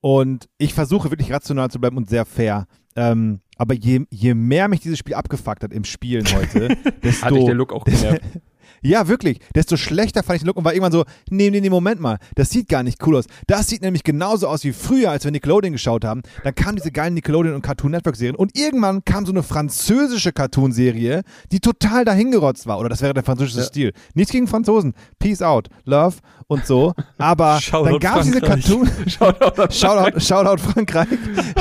Und 0.00 0.48
ich 0.58 0.74
versuche 0.74 1.10
wirklich 1.10 1.32
rational 1.32 1.70
zu 1.70 1.80
bleiben 1.80 1.96
und 1.96 2.10
sehr 2.10 2.26
fair. 2.26 2.66
Ähm, 2.96 3.40
aber 3.56 3.74
je, 3.74 4.04
je 4.10 4.34
mehr 4.34 4.68
mich 4.68 4.80
dieses 4.80 4.98
Spiel 4.98 5.14
abgefuckt 5.14 5.64
hat 5.64 5.72
im 5.72 5.84
Spielen 5.84 6.26
heute, 6.34 6.76
desto, 7.02 7.26
Hatte 7.26 7.38
ich 7.38 7.44
der 7.46 7.54
Look 7.54 7.72
auch 7.72 7.84
genervt. 7.84 8.20
Ja, 8.84 9.08
wirklich. 9.08 9.38
Desto 9.54 9.76
schlechter 9.76 10.22
fand 10.22 10.36
ich 10.36 10.42
den 10.42 10.48
Look 10.48 10.56
und 10.56 10.64
war 10.64 10.74
irgendwann 10.74 10.92
so, 10.92 11.04
nee, 11.30 11.48
nee, 11.50 11.60
nee, 11.60 11.70
Moment 11.70 12.00
mal, 12.00 12.18
das 12.34 12.50
sieht 12.50 12.68
gar 12.68 12.82
nicht 12.82 13.04
cool 13.06 13.16
aus. 13.16 13.24
Das 13.46 13.68
sieht 13.68 13.80
nämlich 13.80 14.04
genauso 14.04 14.46
aus 14.46 14.62
wie 14.62 14.72
früher, 14.72 15.10
als 15.10 15.24
wir 15.24 15.30
Nickelodeon 15.30 15.72
geschaut 15.72 16.04
haben. 16.04 16.20
Dann 16.42 16.54
kamen 16.54 16.76
diese 16.76 16.92
geilen 16.92 17.14
Nickelodeon 17.14 17.54
und 17.54 17.62
Cartoon 17.62 17.92
Network 17.92 18.16
Serien 18.16 18.36
und 18.36 18.56
irgendwann 18.58 19.04
kam 19.04 19.24
so 19.24 19.32
eine 19.32 19.42
französische 19.42 20.32
Cartoon-Serie, 20.32 21.22
die 21.50 21.60
total 21.60 22.04
dahingerotzt 22.04 22.66
war. 22.66 22.78
Oder 22.78 22.90
das 22.90 23.00
wäre 23.00 23.14
der 23.14 23.22
französische 23.22 23.60
Ja. 23.60 23.64
Stil. 23.64 23.92
Nichts 24.14 24.32
gegen 24.32 24.46
Franzosen. 24.46 24.92
Peace 25.18 25.40
out, 25.40 25.68
love 25.86 26.16
und 26.46 26.66
so. 26.66 26.92
Aber 27.16 27.58
dann 27.70 27.98
gab 27.98 28.18
es 28.18 28.26
diese. 28.26 28.40
Cartoon... 28.42 28.86
Shoutout 29.06 29.72
Shoutout, 29.72 30.20
Shoutout 30.20 30.58
Frankreich. 30.62 31.08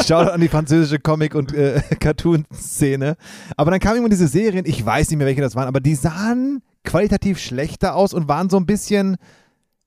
Shoutout 0.05 0.31
an 0.31 0.41
die 0.41 0.49
französische 0.49 0.99
Comic- 0.99 1.35
und 1.35 1.53
äh, 1.53 1.81
Cartoon-Szene. 1.99 3.15
Aber 3.55 3.71
dann 3.71 3.79
kamen 3.79 3.99
immer 3.99 4.09
diese 4.09 4.27
Serien, 4.27 4.65
ich 4.65 4.85
weiß 4.85 5.09
nicht 5.09 5.17
mehr, 5.17 5.27
welche 5.27 5.41
das 5.41 5.55
waren, 5.55 5.67
aber 5.67 5.79
die 5.79 5.95
sahen 5.95 6.61
qualitativ 6.83 7.39
schlechter 7.39 7.95
aus 7.95 8.13
und 8.13 8.27
waren 8.27 8.49
so 8.49 8.57
ein 8.57 8.65
bisschen 8.65 9.17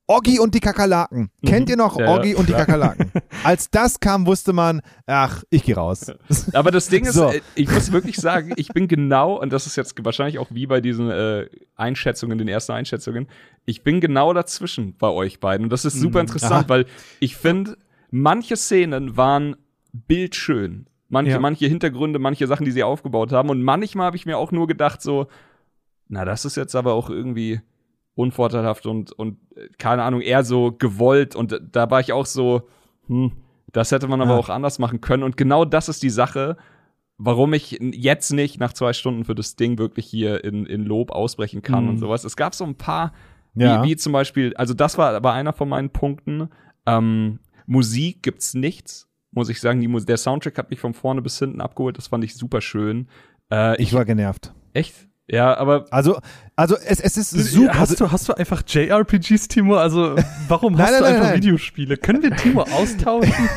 Oggi 0.09 0.39
und 0.39 0.55
die 0.55 0.61
Kakerlaken. 0.61 1.31
Kennt 1.45 1.69
ihr 1.69 1.77
noch 1.77 1.95
Mhm. 1.97 2.01
Ja, 2.05 2.07
ja, 2.13 2.17
Oggi 2.17 2.35
und 2.37 2.49
die. 2.49 2.53
Kakerlaken? 2.53 3.11
Als 3.43 3.71
das 3.71 3.99
kam, 3.99 4.25
wusste 4.25 4.53
man, 4.53 4.81
ach, 5.07 5.43
ich 5.51 5.65
gehe 5.65 5.75
raus. 5.75 6.13
Aber 6.53 6.71
das 6.71 6.89
Ding 6.89 7.05
ist, 7.07 7.15
So. 7.15 7.31
äh, 7.31 7.41
ich 7.57 7.69
muss 7.69 7.91
wirklich 7.91 8.15
sagen, 8.17 8.53
ich 8.55 8.69
bin 8.69 8.87
genau, 8.87 9.35
und 9.41 9.53
das 9.53 9.67
ist 9.67 9.75
jetzt 9.75 9.97
wahrscheinlich 10.05 10.39
auch 10.39 10.47
wie 10.53 10.67
bei 10.69 10.81
diesen 10.81 11.11
äh, 11.11 11.49
Einschätzungen, 11.75 12.39
den 12.39 12.47
ersten 12.47 12.71
Einschätzungen, 12.73 13.27
ich 13.65 13.83
bin 13.83 14.01
genau 14.01 14.33
dazwischen 14.33 14.97
bei 14.97 15.09
euch 15.09 15.41
beiden. 15.41 15.65
Und 15.67 15.71
das 15.71 15.85
ist 15.85 15.95
super 15.99 16.21
interessant, 16.21 16.53
aha. 16.53 16.69
weil 16.69 16.87
ich 17.19 17.37
finde, 17.37 17.77
manche 18.13 18.57
Szenen 18.57 19.17
waren 19.17 19.57
bildschön. 19.93 20.87
Manche, 21.09 21.33
Ja. 21.33 21.41
manche 21.41 21.67
Hintergründe, 21.67 22.19
manche 22.19 22.47
Sachen, 22.47 22.65
die 22.65 22.73
sie 22.73 22.83
aufgebaut 22.83 23.33
haben. 23.33 23.49
Und 23.51 23.63
manchmal 23.63 24.07
habe 24.07 24.17
ich 24.17 24.27
mir 24.27 24.39
auch 24.39 24.53
nur 24.53 24.67
gedacht, 24.67 25.03
so, 25.03 25.27
na, 26.09 26.25
das 26.25 26.45
ist 26.45 26.57
jetzt 26.57 26.75
aber 26.75 26.95
auch 26.95 27.11
irgendwie 27.11 27.61
unvorteilhaft 28.15 28.87
und, 28.87 29.13
und 29.13 29.39
äh, 29.57 29.69
keine 29.79 30.03
Ahnung, 30.03 30.21
eher 30.21 30.45
so 30.45 30.73
gewollt. 30.73 31.37
Und 31.37 31.61
da 31.73 31.91
war 31.91 32.01
ich 32.01 32.13
auch 32.13 32.27
so, 32.27 32.63
hm, 33.09 33.33
das 33.73 33.93
hätte 33.93 34.09
man 34.09 34.21
aber 34.21 34.33
Ja. 34.33 34.39
auch 34.39 34.49
anders 34.49 34.79
machen 34.79 35.01
können. 35.01 35.23
Und 35.23 35.37
genau 35.37 35.65
das 35.65 35.89
ist 35.89 36.03
die 36.03 36.11
Sache, 36.11 36.57
warum 37.19 37.53
ich 37.53 37.79
jetzt 37.81 38.33
nicht 38.33 38.59
nach 38.61 38.73
zwei 38.73 38.93
Stunden 38.93 39.25
für 39.25 39.35
das 39.35 39.57
Ding 39.57 39.79
wirklich 39.79 40.07
hier 40.07 40.45
in, 40.45 40.67
in 40.67 40.85
Lob 40.85 41.11
ausbrechen 41.11 41.63
kann 41.63 41.85
Mhm. 41.85 41.91
und 41.91 41.99
sowas. 41.99 42.25
Es 42.25 42.37
gab 42.37 42.55
so 42.55 42.65
ein 42.65 42.77
paar, 42.77 43.13
Ja. 43.55 43.83
wie, 43.83 43.91
wie 43.91 43.97
zum 43.97 44.13
Beispiel, 44.13 44.55
also 44.57 44.73
das 44.75 44.97
war 44.99 45.15
aber 45.15 45.33
einer 45.33 45.53
von 45.53 45.69
meinen 45.69 45.91
Punkten. 45.91 46.49
Ähm, 46.87 47.41
Musik 47.67 48.23
gibt's 48.23 48.55
nichts, 48.55 49.09
muss 49.33 49.49
ich 49.49 49.61
sagen. 49.61 49.81
Die, 49.81 50.05
der 50.07 50.17
Soundtrack 50.17 50.57
hat 50.59 50.71
mich 50.71 50.79
von 50.81 50.95
vorne 50.95 51.21
bis 51.21 51.39
hinten 51.39 51.61
abgeholt. 51.61 51.99
Das 51.99 52.07
fand 52.09 52.23
ich 52.25 52.35
super 52.37 52.61
schön. 52.61 53.09
Äh, 53.51 53.81
Ich 53.83 53.93
war 53.93 54.05
genervt. 54.05 54.55
echt? 54.73 55.09
Ja, 55.29 55.57
aber 55.57 55.87
Also, 55.91 56.19
also 56.55 56.77
es, 56.77 57.01
es 57.01 57.17
ist 57.17 57.31
super. 57.31 57.79
Hast 57.79 58.01
du, 58.01 58.13
hast 58.13 58.29
du 58.29 58.35
einfach 58.35 58.63
JRPGs, 58.67 59.49
Timo? 59.49 59.77
Also, 59.77 60.15
warum 60.49 60.75
Nein, 60.75 60.83
hast 60.87 60.91
nein, 60.93 60.99
du 61.01 61.05
nein, 61.05 61.15
einfach 61.17 61.29
nein. 61.31 61.37
Videospiele? 61.43 61.97
Können 61.97 62.23
wir 62.23 62.37
Timo 62.37 62.63
austauschen? 62.73 63.49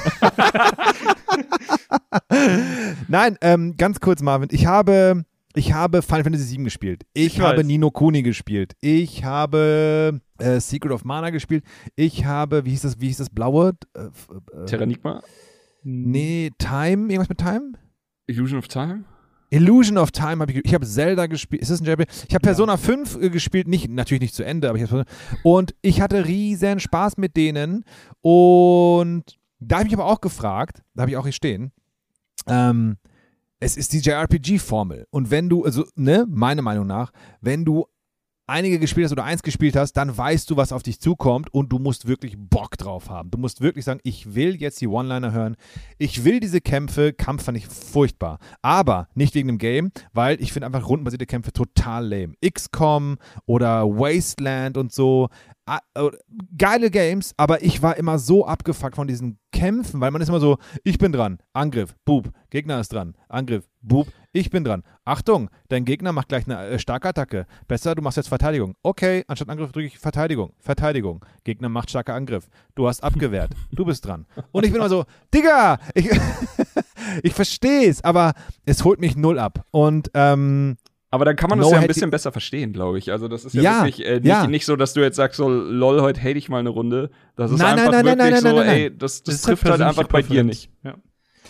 Nein, 3.08 3.38
ähm, 3.42 3.76
ganz 3.78 4.00
kurz, 4.00 4.22
Marvin. 4.22 4.50
Ich 4.52 4.66
habe, 4.66 5.24
ich 5.56 5.74
habe 5.74 6.02
Final 6.02 6.24
Fantasy 6.24 6.58
VII 6.58 6.64
gespielt. 6.64 7.04
Ich, 7.14 7.36
Ich 7.36 7.40
habe 7.40 7.58
weiß. 7.60 7.66
Nino 7.66 7.92
Kuni 7.92 8.24
gespielt. 8.24 8.74
Ich 8.82 9.24
habe 9.24 10.20
äh, 10.40 10.60
Secret 10.60 10.92
of 10.92 11.04
Mana 11.06 11.30
gespielt. 11.30 11.64
Ich 11.96 12.26
habe, 12.26 12.66
wie 12.66 12.72
hieß 12.72 12.82
das, 12.82 13.00
wie 13.00 13.08
hieß 13.08 13.18
das 13.18 13.30
blaue? 13.30 13.74
Äh, 13.96 14.06
äh, 14.06 14.66
Terranigma? 14.66 15.22
nee, 15.84 16.52
Time, 16.58 17.12
irgendwas 17.12 17.30
mit 17.30 17.38
Time? 17.38 17.74
Illusion 18.28 18.60
of 18.60 18.68
Time? 18.68 19.06
Illusion 19.50 19.98
of 19.98 20.12
Time 20.12 20.42
habe 20.42 20.52
ich, 20.52 20.64
ich 20.64 20.74
habe 20.74 20.86
Zelda 20.86 21.28
gespielt. 21.28 21.62
Ist 21.62 21.72
das 21.72 21.82
ein 21.82 21.86
JRPG? 21.86 22.10
Ich 22.28 22.36
habe 22.36 22.44
Persona 22.44 22.78
5 22.78 23.22
äh, 23.22 23.30
gespielt, 23.30 23.68
nicht, 23.68 23.90
natürlich 23.90 24.22
nicht 24.22 24.36
zu 24.36 24.44
Ende, 24.44 24.70
aber 24.70 24.78
ich 24.78 24.92
habe 24.92 25.06
und 25.44 25.76
ich 25.82 26.02
hatte 26.02 26.26
riesen 26.26 26.80
Spaß 26.80 27.18
mit 27.18 27.36
denen 27.36 27.84
und 28.22 29.24
da 29.60 29.80
habe 29.80 29.88
ich 29.88 29.94
aber 29.94 30.06
auch 30.06 30.22
gefragt, 30.22 30.84
da 30.94 31.02
habe 31.02 31.12
ich 31.12 31.18
auch 31.18 31.26
hier 31.26 31.34
stehen, 31.34 31.72
ähm, 32.48 32.98
es 33.60 33.76
ist 33.76 33.92
die 33.94 34.00
JRPG-Formel 34.00 35.08
und 35.10 35.32
wenn 35.32 35.50
du, 35.50 35.66
also, 35.66 35.86
ne, 35.96 36.26
meiner 36.30 36.62
Meinung 36.62 36.88
nach, 36.88 37.12
wenn 37.42 37.66
du 37.66 37.86
einige 38.50 38.80
gespielt 38.80 39.06
hast 39.06 39.12
oder 39.12 39.24
eins 39.24 39.44
gespielt 39.44 39.76
hast, 39.76 39.94
dann 39.94 40.18
weißt 40.18 40.50
du, 40.50 40.58
was 40.58 40.72
auf 40.72 40.84
dich 40.84 41.00
zukommt 41.00 41.54
und 41.54 41.72
du 41.72 41.80
musst 41.80 42.08
wirklich 42.08 42.36
Bock 42.38 42.78
drauf 42.78 43.10
haben. 43.10 43.32
Du 43.32 43.38
musst 43.38 43.62
wirklich 43.62 43.86
sagen, 43.86 44.00
ich 44.04 44.36
will 44.36 44.56
jetzt 44.56 44.82
die 44.82 44.88
One-Liner 44.88 45.32
hören. 45.32 45.56
Ich 45.98 46.24
will 46.26 46.40
diese 46.40 46.62
Kämpfe. 46.62 47.14
Kampf 47.14 47.44
fand 47.44 47.58
ich 47.58 47.68
furchtbar. 47.68 48.40
Aber 48.62 49.08
nicht 49.14 49.36
wegen 49.36 49.48
dem 49.48 49.58
Game, 49.58 49.92
weil 50.14 50.42
ich 50.42 50.52
finde 50.52 50.66
einfach 50.66 50.88
rundenbasierte 50.88 51.26
Kämpfe 51.26 51.54
total 51.54 52.08
lame. 52.08 52.34
XCOM 52.46 53.18
oder 53.46 53.88
Wasteland 53.88 54.78
und 54.78 54.92
so. 54.92 55.30
Ah, 55.70 55.82
äh, 55.94 56.10
Geile 56.58 56.90
Games, 56.90 57.36
aber 57.38 57.62
ich 57.62 57.84
war 57.84 57.96
immer 57.98 58.18
so 58.18 58.44
abgefuckt 58.44 58.96
von 58.96 59.08
diesen 59.08 59.38
Kämpfen, 59.52 60.02
weil 60.02 60.10
man 60.10 60.20
ist 60.20 60.30
immer 60.30 60.40
so, 60.40 60.58
ich 60.84 60.98
bin 60.98 61.12
dran, 61.12 61.38
Angriff, 61.54 61.96
Bub, 62.06 62.32
Gegner 62.50 62.80
ist 62.80 62.92
dran, 62.92 63.16
Angriff, 63.28 63.70
Bub, 63.84 64.08
ich 64.32 64.50
bin 64.50 64.64
dran. 64.64 64.82
Achtung, 65.06 65.52
dein 65.68 65.86
Gegner 65.86 66.12
macht 66.12 66.30
gleich 66.30 66.48
eine 66.48 66.66
äh, 66.66 66.80
starke 66.80 67.10
Attacke. 67.10 67.46
Besser, 67.68 67.94
du 67.94 68.02
machst 68.02 68.18
jetzt 68.18 68.30
Verteidigung. 68.30 68.74
Okay, 68.82 69.24
anstatt 69.28 69.50
Angriff 69.50 69.72
drücke 69.72 69.86
ich 69.86 70.00
Verteidigung. 70.00 70.54
Verteidigung. 70.60 71.24
Gegner 71.44 71.70
macht 71.70 71.92
starker 71.92 72.16
Angriff. 72.16 72.50
Du 72.74 72.88
hast 72.88 73.04
abgewehrt. 73.04 73.52
Du 73.72 73.86
bist 73.86 74.06
dran. 74.06 74.26
Und 74.52 74.66
ich 74.66 74.72
bin 74.72 74.82
immer 74.82 74.90
so, 74.90 75.06
Digga, 75.34 75.78
ich, 75.94 76.10
ich 77.24 77.34
verstehe 77.34 77.88
es, 77.88 78.04
aber 78.04 78.34
es 78.66 78.84
holt 78.84 79.00
mich 79.00 79.16
null 79.16 79.38
ab. 79.38 79.66
Und 79.70 80.10
ähm, 80.16 80.78
Aber 81.12 81.26
dann 81.26 81.36
kann 81.36 81.50
man 81.50 81.60
No 81.60 81.66
das 81.66 81.74
ja 81.74 81.80
ein 81.80 81.88
bisschen 81.88 82.12
besser 82.12 82.32
verstehen, 82.32 82.72
glaube 82.72 83.00
ich. 83.00 83.12
Also 83.12 83.28
das 83.28 83.46
ist 83.46 83.54
ja, 83.54 83.62
Ja, 83.62 83.84
wirklich 83.84 84.06
äh, 84.06 84.16
nicht, 84.16 84.26
ja. 84.26 84.48
nicht 84.48 84.66
so, 84.66 84.76
dass 84.76 84.94
du 84.94 85.02
jetzt 85.02 85.16
sagst, 85.16 85.38
so, 85.38 85.50
lol, 85.50 86.02
heute 86.02 86.22
hate 86.22 86.38
ich 86.38 86.50
mal 86.50 86.60
eine 86.60 86.70
Runde. 86.70 87.10
Das 87.36 87.52
ist 87.52 87.58
Nein, 87.58 87.80
einfach 87.80 87.92
nein, 87.92 88.06
nein, 88.06 88.18
wirklich 88.18 88.18
nein, 88.18 88.32
nein, 88.32 88.42
so, 88.42 88.58
nein, 88.58 88.68
nein, 88.68 88.78
ey, 88.78 88.98
das, 88.98 89.24
das, 89.24 89.36
ist 89.36 89.42
trifft 89.46 89.66
halt 89.66 89.82
einfach 89.82 90.08
bei 90.08 90.22
dir 90.22 90.44
nicht. 90.44 90.70
Ja. 90.84 90.96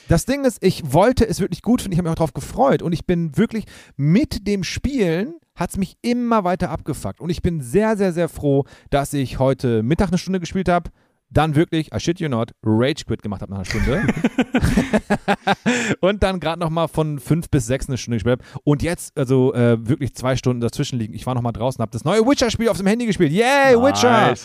Das 0.08 0.26
Ding 0.26 0.44
ist, 0.46 0.64
ich 0.64 0.94
wollte 0.94 1.28
es 1.28 1.40
wirklich 1.40 1.62
gut 1.62 1.82
finden, 1.82 1.94
ich 1.94 2.00
habe 2.00 2.08
mich 2.08 2.14
auch 2.14 2.16
darauf 2.16 2.34
gefreut 2.34 2.82
und 2.82 2.94
ich 2.94 3.06
bin 3.06 3.38
wirklich 3.38 3.66
mit 3.96 4.48
dem 4.48 4.64
Spielen 4.64 5.36
hat 5.56 5.72
es 5.72 5.78
mich 5.78 5.98
immer 6.02 6.46
weiter 6.46 6.70
abgefuckt 6.70 7.20
und 7.20 7.30
ich 7.30 7.42
bin 7.42 7.62
sehr, 7.62 7.98
sehr, 7.98 8.14
sehr 8.14 8.30
froh, 8.30 8.64
dass 8.90 9.14
ich 9.14 9.40
heute 9.40 9.84
Mittag 9.84 10.08
eine 10.08 10.18
Stunde 10.18 10.40
gespielt 10.40 10.70
habe. 10.70 10.90
Dann 11.30 11.56
wirklich, 11.56 11.94
I 11.94 12.00
shit 12.00 12.20
you 12.20 12.30
not, 12.30 12.52
Rage 12.64 13.06
Quit 13.06 13.22
gemacht 13.22 13.42
habe 13.42 13.52
nach 13.52 13.60
einer 13.60 13.66
Stunde. 13.66 14.02
und 16.02 16.24
dann 16.24 16.40
gerade 16.40 16.60
nochmal 16.60 16.88
von 16.88 17.20
fünf 17.20 17.50
bis 17.50 17.68
sechs 17.68 17.88
eine 17.88 17.98
Stunde 17.98 18.18
gespielt 18.18 18.40
habe. 18.40 18.62
Und 18.64 18.82
jetzt, 18.82 19.18
also 19.18 19.54
äh, 19.54 19.78
wirklich 19.88 20.16
zwei 20.16 20.36
Stunden 20.36 20.62
dazwischen 20.62 20.98
liegen. 20.98 21.14
Ich 21.14 21.26
war 21.26 21.36
nochmal 21.36 21.54
draußen, 21.54 21.82
habe 21.82 21.92
das 21.92 22.04
neue 22.04 22.26
Witcher-Spiel 22.26 22.70
auf 22.70 22.78
dem 22.78 22.88
Handy 22.88 23.06
gespielt. 23.06 23.32
Yay, 23.32 23.76
Witcher! 23.76 24.36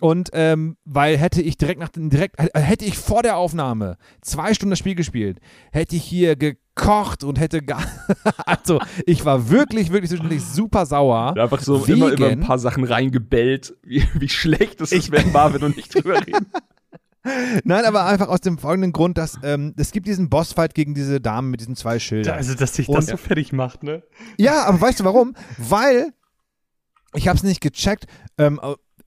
Und 0.00 0.30
ähm, 0.32 0.76
weil 0.84 1.16
hätte 1.16 1.40
ich 1.40 1.56
direkt 1.56 1.80
nach 1.80 1.90
direkt 1.94 2.38
äh, 2.38 2.60
hätte 2.60 2.84
ich 2.84 2.98
vor 2.98 3.22
der 3.22 3.36
Aufnahme 3.36 3.96
zwei 4.20 4.52
Stunden 4.52 4.70
das 4.70 4.78
Spiel 4.78 4.94
gespielt, 4.94 5.38
hätte 5.72 5.96
ich 5.96 6.02
hier 6.02 6.36
gekocht 6.36 7.22
und 7.22 7.38
hätte 7.38 7.62
gar 7.62 7.82
also 8.46 8.80
ich 9.06 9.24
war 9.24 9.50
wirklich 9.50 9.92
wirklich 9.92 10.10
zwischendurch 10.10 10.42
super 10.42 10.84
sauer. 10.86 11.36
Einfach 11.36 11.60
so 11.60 11.86
wegen, 11.86 11.98
immer 11.98 12.10
über 12.10 12.28
ein 12.28 12.40
paar 12.40 12.58
Sachen 12.58 12.84
reingebellt, 12.84 13.74
wie, 13.82 14.06
wie 14.14 14.28
schlecht 14.28 14.80
es 14.80 14.92
ist, 14.92 15.12
wenn 15.12 15.30
Marvin 15.32 15.62
und 15.62 15.78
ich 15.78 15.88
drüber 15.88 16.14
reden. 16.26 16.46
Nein, 17.64 17.86
aber 17.86 18.04
einfach 18.04 18.28
aus 18.28 18.40
dem 18.40 18.58
folgenden 18.58 18.92
Grund, 18.92 19.16
dass 19.16 19.38
ähm, 19.42 19.74
es 19.78 19.92
gibt 19.92 20.06
diesen 20.06 20.28
Bossfight 20.28 20.74
gegen 20.74 20.94
diese 20.94 21.20
Damen 21.22 21.50
mit 21.50 21.60
diesen 21.60 21.74
zwei 21.74 21.98
Schildern. 21.98 22.36
Also, 22.36 22.54
dass 22.54 22.74
sich 22.74 22.88
Und- 22.88 22.96
das 22.96 23.06
so 23.06 23.16
fertig 23.16 23.52
macht, 23.52 23.82
ne? 23.82 24.02
Ja, 24.36 24.64
aber 24.64 24.80
weißt 24.80 25.00
du 25.00 25.04
warum? 25.04 25.34
Weil 25.56 26.12
ich 27.14 27.28
habe 27.28 27.36
es 27.36 27.42
nicht 27.42 27.62
gecheckt. 27.62 28.06
Ähm, 28.36 28.60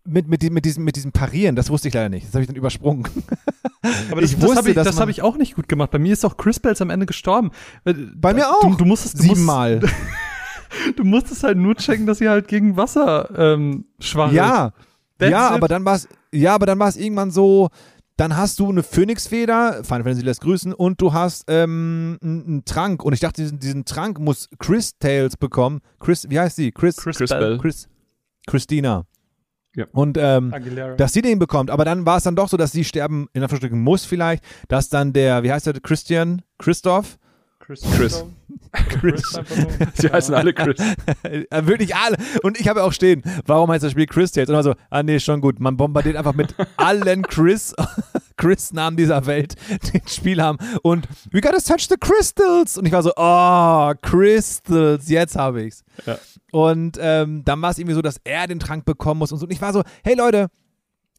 mit, 0.08 0.28
mit, 0.28 0.52
mit, 0.52 0.66
diesem, 0.66 0.84
mit 0.84 0.96
diesem 0.96 1.12
Parieren, 1.12 1.56
das 1.56 1.70
wusste 1.70 1.88
ich 1.90 1.94
leider 1.94 2.10
nicht. 2.10 2.28
Das 2.28 2.34
habe 2.34 2.42
ich 2.42 2.48
dann 2.48 2.56
übersprungen. 2.56 3.04
Aber 4.12 4.22
das, 4.22 4.32
Ich 4.32 4.38
das 4.38 4.44
wusste, 4.44 4.58
habe 4.58 4.70
ich, 4.70 4.76
das 4.76 5.00
hab 5.00 5.10
ich 5.10 5.22
auch 5.22 5.38
nicht 5.38 5.56
gut 5.56 5.68
gemacht. 5.70 5.92
Bei 5.92 6.00
mir 6.00 6.14
ist 6.14 6.26
auch 6.26 6.38
Chris 6.38 6.60
Bells 6.60 6.82
am 6.82 6.90
Ende 6.90 7.06
gestorben. 7.06 7.52
Äh, 7.86 7.94
Bei 8.16 8.34
mir 8.34 8.42
Du, 8.62 8.68
auch. 8.68 8.76
du 8.78 8.86
musstest, 8.86 9.20
du 9.20 9.24
musstest, 9.24 9.38
Siebenmal. 9.38 9.80
du 10.96 11.04
musstest 11.04 11.44
halt 11.44 11.58
nur 11.58 11.76
checken, 11.76 12.06
dass 12.06 12.18
sie 12.20 12.30
halt 12.30 12.48
gegen 12.48 12.78
Wasser 12.78 13.30
ähm, 13.38 13.86
schwach 14.00 14.30
ist. 14.30 14.36
Ja, 14.36 14.72
That's 15.20 15.32
ja, 15.32 15.48
it. 15.50 15.54
aber 15.56 15.68
dann 15.68 15.86
war 15.86 15.96
es, 15.96 16.08
ja, 16.32 16.56
aber 16.56 16.66
dann 16.66 16.80
war 16.80 16.88
es 16.90 16.98
irgendwann 16.98 17.32
so. 17.32 17.70
Dann 18.18 18.36
hast 18.36 18.60
du 18.60 18.70
eine 18.70 18.82
Phönixfeder, 18.82 19.84
Final 19.84 20.04
Fantasy 20.04 20.22
lässt 20.24 20.42
grüßen, 20.42 20.74
und 20.74 21.00
du 21.00 21.14
hast 21.14 21.44
ähm, 21.50 22.18
einen 22.24 22.64
Trank. 22.66 23.04
Und 23.06 23.14
ich 23.14 23.20
dachte, 23.20 23.44
diesen, 23.44 23.60
diesen 23.60 23.86
Trank 23.86 24.18
muss 24.20 24.50
Chris 24.58 24.98
Tales 24.98 25.38
bekommen. 25.38 25.82
Chris, 26.00 26.28
wie 26.28 26.40
heißt 26.40 26.56
sie? 26.56 26.72
Chris, 26.72 26.98
Chris, 26.98 27.18
Chris 27.18 27.30
Bell. 27.30 27.40
Bell. 27.40 27.58
Chris, 27.60 27.88
Christina. 28.48 29.06
Ja. 29.78 29.86
Und 29.92 30.18
ähm, 30.20 30.52
Aguilera. 30.54 30.96
dass 30.96 31.14
sie 31.14 31.22
den 31.22 31.38
bekommt. 31.38 31.70
Aber 31.70 31.86
dann 31.86 32.06
war 32.08 32.18
es 32.18 32.24
dann 32.24 32.36
doch 32.36 32.50
so, 32.50 32.58
dass 32.58 32.72
sie 32.72 32.84
sterben 32.84 33.30
in 33.34 33.44
Anführungsstrichen 33.44 33.80
muss 33.80 34.06
vielleicht, 34.06 34.44
dass 34.68 34.90
dann 34.90 35.14
der, 35.14 35.44
wie 35.44 35.52
heißt 35.52 35.68
der, 35.68 35.80
Christian, 35.80 36.42
Christoph, 36.58 37.20
Chris. 37.60 37.82
Chris. 37.96 38.26
Chris. 38.90 39.34
nur. 39.34 39.68
Sie 39.96 40.10
heißen 40.10 40.34
alle 40.34 40.54
Chris. 40.54 40.78
Äh, 41.24 41.66
Wirklich 41.66 41.96
alle. 41.96 42.18
Und 42.44 42.60
ich 42.60 42.68
habe 42.68 42.84
auch 42.84 42.94
stehen, 42.94 43.22
warum 43.46 43.72
heißt 43.72 43.84
das 43.84 43.92
Spiel 43.92 44.06
Chris 44.06 44.32
Tales? 44.32 44.50
Und 44.50 44.56
immer 44.56 44.64
so, 44.64 44.76
ah 44.90 45.04
nee, 45.04 45.20
schon 45.20 45.42
gut. 45.42 45.60
Man 45.60 45.78
bombardiert 45.78 46.16
einfach 46.16 46.34
mit 46.34 46.56
allen 46.78 47.24
Chris, 47.24 47.74
Chris-Namen 48.38 48.98
dieser 48.98 49.26
Welt, 49.26 49.56
die 49.92 50.00
ein 50.00 50.08
Spiel 50.08 50.42
haben. 50.42 50.58
Und 50.84 51.08
we 51.32 51.42
gotta 51.42 51.60
touch 51.60 51.88
the 51.90 51.96
crystals. 52.00 52.78
Und 52.78 52.86
ich 52.86 52.92
war 52.92 53.04
so, 53.04 53.12
oh, 53.16 53.94
Crystals, 54.02 55.10
jetzt 55.10 55.36
habe 55.36 55.64
ich's. 55.64 55.84
Ja. 56.06 56.18
Und 56.52 56.98
ähm, 57.00 57.44
dann 57.44 57.62
war 57.62 57.72
es 57.72 57.78
irgendwie 57.78 57.96
so, 57.96 58.02
dass 58.02 58.20
er 58.24 58.48
den 58.48 58.60
Trank 58.60 58.86
bekommen 58.86 59.20
muss 59.20 59.32
und 59.32 59.40
so. 59.40 59.46
Und 59.46 59.52
ich 59.52 59.62
war 59.62 59.74
so, 59.74 59.84
hey 60.04 60.16
Leute, 60.16 60.48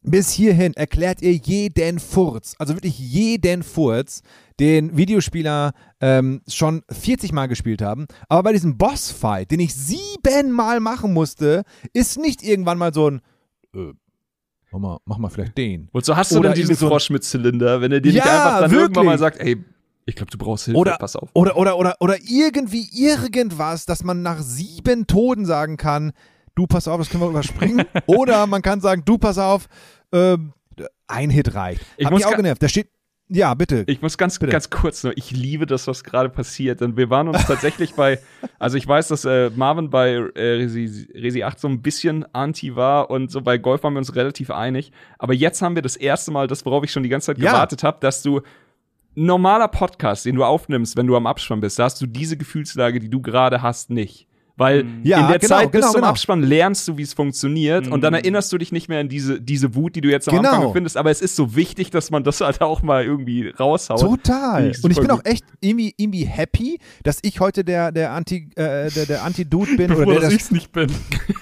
bis 0.03 0.31
hierhin 0.31 0.73
erklärt 0.73 1.21
ihr 1.21 1.33
jeden 1.33 1.99
Furz, 1.99 2.55
also 2.57 2.73
wirklich 2.73 2.97
jeden 2.97 3.63
Furz, 3.63 4.21
den 4.59 4.95
Videospieler 4.97 5.71
ähm, 6.01 6.41
schon 6.47 6.83
40 6.91 7.31
Mal 7.31 7.47
gespielt 7.47 7.81
haben. 7.81 8.05
Aber 8.27 8.43
bei 8.43 8.53
diesem 8.53 8.77
Bossfight, 8.77 9.51
den 9.51 9.59
ich 9.59 9.73
siebenmal 9.73 10.79
machen 10.79 11.13
musste, 11.13 11.63
ist 11.93 12.19
nicht 12.19 12.43
irgendwann 12.43 12.77
mal 12.77 12.93
so 12.93 13.09
ein, 13.09 13.21
äh, 13.75 13.93
mach 14.71 14.79
mal, 14.79 14.97
mach 15.05 15.17
mal 15.17 15.29
vielleicht 15.29 15.57
den. 15.57 15.89
Und 15.91 16.05
so 16.05 16.15
hast 16.15 16.31
du 16.31 16.39
Oder 16.39 16.49
dann 16.49 16.57
diesen 16.57 16.75
so 16.75 16.87
Frosch 16.87 17.09
mit 17.09 17.23
Zylinder, 17.23 17.81
wenn 17.81 17.91
er 17.91 18.01
dir 18.01 18.11
nicht 18.13 18.25
Ja, 18.25 18.31
einfach 18.45 18.59
dann 18.61 18.71
wirklich. 18.71 18.81
irgendwann 18.81 19.05
mal 19.05 19.17
sagt, 19.17 19.39
ey, 19.39 19.63
ich 20.05 20.15
glaube, 20.15 20.31
du 20.31 20.37
brauchst 20.37 20.65
Hilfe, 20.65 20.79
Oder- 20.79 20.97
pass 20.97 21.15
auf. 21.15 21.29
Oder, 21.33 21.55
oder, 21.55 21.77
oder, 21.77 21.95
oder 21.99 22.17
irgendwie 22.27 22.89
irgendwas, 22.93 23.85
dass 23.85 24.03
man 24.03 24.21
nach 24.21 24.41
sieben 24.41 25.07
Toten 25.07 25.45
sagen 25.45 25.77
kann, 25.77 26.11
du 26.55 26.67
pass 26.67 26.87
auf, 26.87 26.97
das 26.97 27.09
können 27.09 27.23
wir 27.23 27.29
überspringen. 27.29 27.85
oder 28.07 28.47
man 28.47 28.61
kann 28.61 28.81
sagen, 28.81 29.03
du 29.05 29.17
pass 29.17 29.37
auf, 29.37 29.67
ähm, 30.11 30.53
ein 31.07 31.29
Hit 31.29 31.53
reicht. 31.55 31.81
Ich 31.97 32.09
muss 32.09 32.19
mich 32.19 32.25
auch 32.25 32.35
genervt. 32.35 32.61
Da 32.61 32.67
steht, 32.67 32.89
ja, 33.29 33.53
bitte. 33.53 33.83
Ich 33.87 34.01
muss 34.01 34.17
ganz, 34.17 34.39
Bitte. 34.39 34.51
ganz 34.51 34.69
kurz 34.69 35.03
nur, 35.03 35.15
ich 35.17 35.31
liebe 35.31 35.65
das, 35.65 35.87
was 35.87 36.03
gerade 36.03 36.29
passiert. 36.29 36.81
Denn 36.81 36.97
wir 36.97 37.09
waren 37.09 37.27
uns 37.27 37.45
tatsächlich 37.45 37.93
bei, 37.93 38.19
also 38.59 38.77
ich 38.77 38.87
weiß, 38.87 39.09
dass 39.09 39.23
äh, 39.25 39.51
Marvin 39.55 39.89
bei 39.89 40.09
äh, 40.13 40.41
Resi, 40.55 41.07
Resi 41.13 41.43
8 41.43 41.59
so 41.59 41.67
ein 41.67 41.81
bisschen 41.81 42.25
anti 42.33 42.75
war 42.75 43.09
und 43.09 43.31
so 43.31 43.41
bei 43.41 43.57
Golf 43.57 43.83
waren 43.83 43.93
wir 43.93 43.99
uns 43.99 44.15
relativ 44.15 44.49
einig. 44.51 44.91
Aber 45.17 45.33
jetzt 45.33 45.61
haben 45.61 45.75
wir 45.75 45.81
das 45.81 45.95
erste 45.95 46.31
Mal, 46.31 46.47
das, 46.47 46.65
worauf 46.65 46.83
ich 46.83 46.91
schon 46.91 47.03
die 47.03 47.09
ganze 47.09 47.27
Zeit 47.27 47.37
Ja. 47.37 47.51
gewartet 47.51 47.83
habe, 47.83 47.97
dass 48.01 48.21
du 48.23 48.41
normaler 49.15 49.67
Podcast, 49.67 50.25
den 50.25 50.35
du 50.35 50.43
aufnimmst, 50.45 50.95
wenn 50.95 51.07
du 51.07 51.15
am 51.15 51.27
Abspann 51.27 51.59
bist, 51.59 51.77
da 51.77 51.83
hast 51.83 52.01
du 52.01 52.05
diese 52.07 52.37
Gefühlslage, 52.37 52.99
die 52.99 53.09
du 53.09 53.21
gerade 53.21 53.61
hast, 53.61 53.89
nicht. 53.89 54.27
Weil 54.59 54.85
Ja, 55.03 55.21
in 55.21 55.27
der 55.29 55.39
genau, 55.39 55.47
Zeit 55.57 55.71
bis 55.71 55.79
genau, 55.81 55.91
zum 55.93 56.01
genau. 56.01 56.07
Abspann 56.11 56.43
lernst 56.43 56.87
du, 56.87 56.97
wie 56.97 57.01
es 57.01 57.13
funktioniert 57.13 57.87
und 57.87 58.01
dann 58.01 58.13
Mhm. 58.13 58.19
erinnerst 58.19 58.51
du 58.51 58.57
dich 58.57 58.71
nicht 58.71 58.89
mehr 58.89 58.99
an 58.99 59.09
diese, 59.09 59.39
diese 59.41 59.73
Wut, 59.73 59.95
die 59.95 60.01
du 60.01 60.09
jetzt 60.09 60.27
am 60.29 60.35
Genau. 60.35 60.49
Anfang 60.49 60.65
empfindest. 60.67 60.97
Aber 60.97 61.09
es 61.09 61.21
ist 61.21 61.35
so 61.35 61.55
wichtig, 61.55 61.89
dass 61.91 62.11
man 62.11 62.23
das 62.23 62.41
halt 62.41 62.61
auch 62.61 62.81
mal 62.83 63.03
irgendwie 63.05 63.47
raushaut. 63.49 64.01
Total. 64.01 64.69
Ich 64.71 64.83
Und 64.83 64.91
ich 64.91 64.97
bin 64.99 65.07
gut. 65.07 65.19
auch 65.19 65.25
echt 65.25 65.45
irgendwie, 65.61 65.93
irgendwie 65.97 66.25
happy, 66.25 66.77
dass 67.03 67.19
ich 67.21 67.39
heute 67.39 67.63
der, 67.63 67.91
der 67.93 68.11
Anti, 68.11 68.49
äh, 68.57 68.91
der, 68.91 69.05
der 69.07 69.23
Anti-Dude 69.23 69.77
bin. 69.77 69.87
Bevor 69.87 70.07
oder 70.07 70.19
der, 70.19 70.31
ich's 70.31 70.51
nicht 70.51 70.71
bin. 70.73 70.91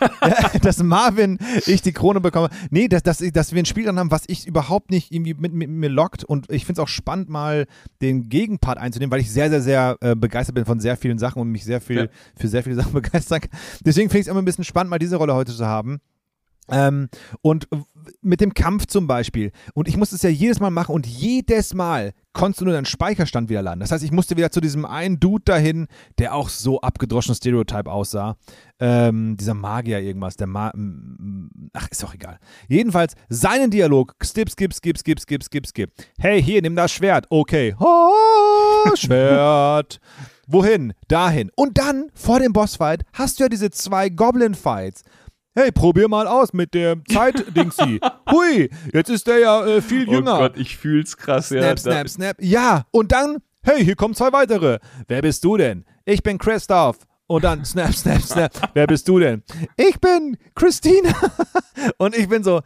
dass 0.62 0.82
Marvin, 0.84 1.40
ich 1.66 1.82
die 1.82 1.94
Krone 1.94 2.22
bekomme. 2.22 2.50
Nee, 2.70 2.88
dass, 2.88 3.02
dass, 3.02 3.18
dass 3.18 3.52
wir 3.52 3.60
ein 3.64 3.66
Spiel 3.66 3.86
dran 3.86 3.98
haben, 3.98 4.12
was 4.12 4.26
ich 4.28 4.46
überhaupt 4.48 4.92
nicht 4.92 5.12
irgendwie 5.12 5.34
mit, 5.34 5.54
mit 5.54 5.70
mir 5.70 5.90
lockt. 5.90 6.24
Und 6.24 6.52
ich 6.52 6.66
finde 6.66 6.82
es 6.82 6.84
auch 6.84 6.88
spannend, 6.88 7.30
mal 7.30 7.66
den 8.02 8.30
Gegenpart 8.30 8.78
einzunehmen, 8.78 9.12
weil 9.12 9.22
ich 9.22 9.32
sehr, 9.32 9.50
sehr, 9.50 9.62
sehr 9.62 9.98
äh, 10.02 10.16
begeistert 10.16 10.54
bin 10.54 10.66
von 10.66 10.80
sehr 10.80 10.98
vielen 10.98 11.18
Sachen 11.18 11.42
und 11.42 11.50
mich 11.50 11.66
sehr 11.66 11.82
viel 11.82 11.98
Ja. 11.98 12.06
für 12.40 12.48
sehr 12.48 12.62
viele 12.62 12.76
Sachen 12.76 12.92
begeistern 12.94 13.07
kann. 13.12 13.50
Deswegen 13.82 14.10
finde 14.10 14.20
ich 14.20 14.28
es 14.28 14.32
immer 14.32 14.42
ein 14.42 14.46
bisschen 14.46 14.64
spannend, 14.64 14.90
mal 14.90 15.00
diese 15.00 15.18
Rolle 15.18 15.34
heute 15.34 15.56
zu 15.56 15.66
haben. 15.66 16.00
Ähm, 16.70 17.10
und 17.42 17.68
mit 18.22 18.42
dem 18.42 18.54
Kampf 18.54 18.88
zum 18.88 19.08
Beispiel. 19.08 19.52
Und 19.74 19.88
ich 19.88 19.98
musste 19.98 20.16
es 20.16 20.22
ja 20.22 20.30
jedes 20.30 20.60
Mal 20.60 20.70
machen 20.70 20.94
und 20.94 21.08
jedes 21.08 21.74
Mal 21.74 22.14
konntest 22.34 22.62
du 22.62 22.66
nur 22.66 22.74
deinen 22.74 22.86
Speicherstand 22.86 23.50
wieder 23.50 23.62
laden. 23.62 23.80
Das 23.80 23.92
heißt, 23.92 24.04
ich 24.04 24.12
musste 24.12 24.38
wieder 24.38 24.52
zu 24.52 24.62
diesem 24.62 24.86
einen 24.86 25.20
Dude 25.20 25.44
dahin, 25.46 25.88
der 26.20 26.36
auch 26.36 26.50
so 26.50 26.82
abgedroschen 26.82 27.34
Stereotype 27.36 27.92
aussah. 27.92 28.38
Ähm, 28.80 29.38
dieser 29.38 29.56
Magier 29.56 30.00
irgendwas, 30.00 30.36
der 30.36 30.48
Ma 30.48 30.72
Ach, 31.74 31.88
ist 31.90 32.04
doch 32.04 32.14
egal. 32.14 32.38
Jedenfalls, 32.68 33.16
seinen 33.30 33.72
Dialog, 33.72 34.14
skip, 34.24 34.50
skip, 34.50 34.74
skip, 34.74 34.98
skip, 34.98 35.20
skip, 35.20 35.44
skip, 35.44 35.68
skip. 35.68 35.92
Hey, 36.20 36.42
hier, 36.42 36.62
nimm 36.62 36.76
das 36.76 36.92
Schwert. 36.92 37.26
Okay. 37.30 37.76
Oh, 37.80 38.96
Schwert. 38.96 40.00
Wohin? 40.48 40.94
Dahin. 41.10 41.52
Und 41.56 41.78
dann, 41.78 42.10
vor 42.14 42.40
dem 42.40 42.54
Bossfight, 42.54 43.04
hast 43.14 43.38
du 43.40 43.44
ja 43.44 43.50
diese 43.50 43.70
zwei 43.70 44.08
Goblin-Fights. 44.08 45.04
Hey, 45.54 45.72
probier 45.74 46.08
mal 46.08 46.26
aus 46.26 46.54
mit 46.54 46.74
der 46.74 46.98
Zeit-Dingsi. 47.12 48.00
Hui, 48.32 48.70
jetzt 48.94 49.10
ist 49.10 49.28
der 49.28 49.40
ja 49.40 49.66
äh, 49.66 49.82
viel 49.82 50.08
Oh 50.08 50.12
jünger. 50.14 50.38
Gott, 50.38 50.56
ich 50.56 50.78
fühl's 50.78 51.18
krass, 51.18 51.50
ja. 51.50 51.62
Snap, 51.62 51.80
snap, 51.80 52.10
snap. 52.10 52.38
Ja, 52.40 52.86
und 52.92 53.12
dann, 53.12 53.40
hey, 53.64 53.84
hier 53.84 53.96
kommen 53.96 54.14
zwei 54.16 54.32
weitere. 54.32 54.80
Wer 55.08 55.22
bist 55.22 55.44
du 55.44 55.58
denn? 55.58 55.84
Ich 56.06 56.24
bin 56.24 56.38
Christoph. 56.38 57.00
Und 57.26 57.44
dann, 57.44 57.66
snap, 57.66 57.94
snap, 57.94 58.22
snap. 58.22 58.52
Wer 58.74 58.88
bist 58.88 59.06
du 59.10 59.20
denn? 59.20 59.44
Ich 59.76 60.00
bin 60.00 60.38
Christina. 60.56 61.14
Und 61.98 62.16
ich 62.16 62.30
bin 62.30 62.42
so, 62.42 62.62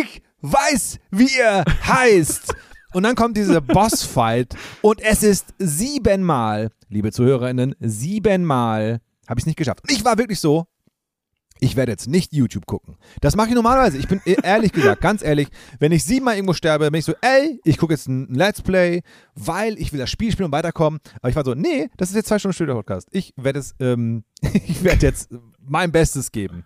ich 0.00 0.20
weiß, 0.40 0.98
wie 1.12 1.28
ihr 1.38 1.64
heißt. 1.86 2.52
Und 2.92 3.02
dann 3.02 3.14
kommt 3.14 3.36
dieser 3.36 3.60
Bossfight 3.60 4.54
und 4.82 5.00
es 5.00 5.22
ist 5.22 5.54
siebenmal, 5.58 6.70
liebe 6.88 7.12
ZuhörerInnen, 7.12 7.74
siebenmal 7.80 9.00
habe 9.28 9.38
ich 9.38 9.42
es 9.44 9.46
nicht 9.46 9.58
geschafft. 9.58 9.82
Und 9.82 9.92
ich 9.92 10.04
war 10.04 10.18
wirklich 10.18 10.40
so, 10.40 10.66
ich 11.60 11.76
werde 11.76 11.92
jetzt 11.92 12.08
nicht 12.08 12.32
YouTube 12.32 12.66
gucken. 12.66 12.96
Das 13.20 13.36
mache 13.36 13.48
ich 13.50 13.54
normalerweise. 13.54 13.98
Ich 13.98 14.08
bin 14.08 14.20
e- 14.24 14.36
ehrlich 14.42 14.72
gesagt, 14.72 15.02
ganz 15.02 15.22
ehrlich, 15.22 15.48
wenn 15.78 15.92
ich 15.92 16.04
siebenmal 16.04 16.34
irgendwo 16.36 16.54
sterbe, 16.54 16.90
bin 16.90 16.98
ich 16.98 17.04
so, 17.04 17.12
ey, 17.20 17.60
ich 17.64 17.76
gucke 17.76 17.92
jetzt 17.92 18.08
ein 18.08 18.32
Let's 18.32 18.62
Play, 18.62 19.02
weil 19.34 19.78
ich 19.78 19.92
will 19.92 20.00
das 20.00 20.10
Spiel 20.10 20.32
spielen 20.32 20.46
und 20.46 20.52
weiterkommen. 20.52 21.00
Aber 21.20 21.28
ich 21.28 21.36
war 21.36 21.44
so, 21.44 21.54
nee, 21.54 21.90
das 21.98 22.08
ist 22.08 22.16
jetzt 22.16 22.28
zwei 22.28 22.38
Stunden 22.38 22.54
später 22.54 22.74
Podcast. 22.74 23.08
Ich 23.12 23.34
werde 23.36 23.58
es, 23.58 23.74
ähm, 23.78 24.24
ich 24.66 24.82
werde 24.82 25.06
jetzt 25.06 25.30
mein 25.66 25.92
Bestes 25.92 26.32
geben. 26.32 26.64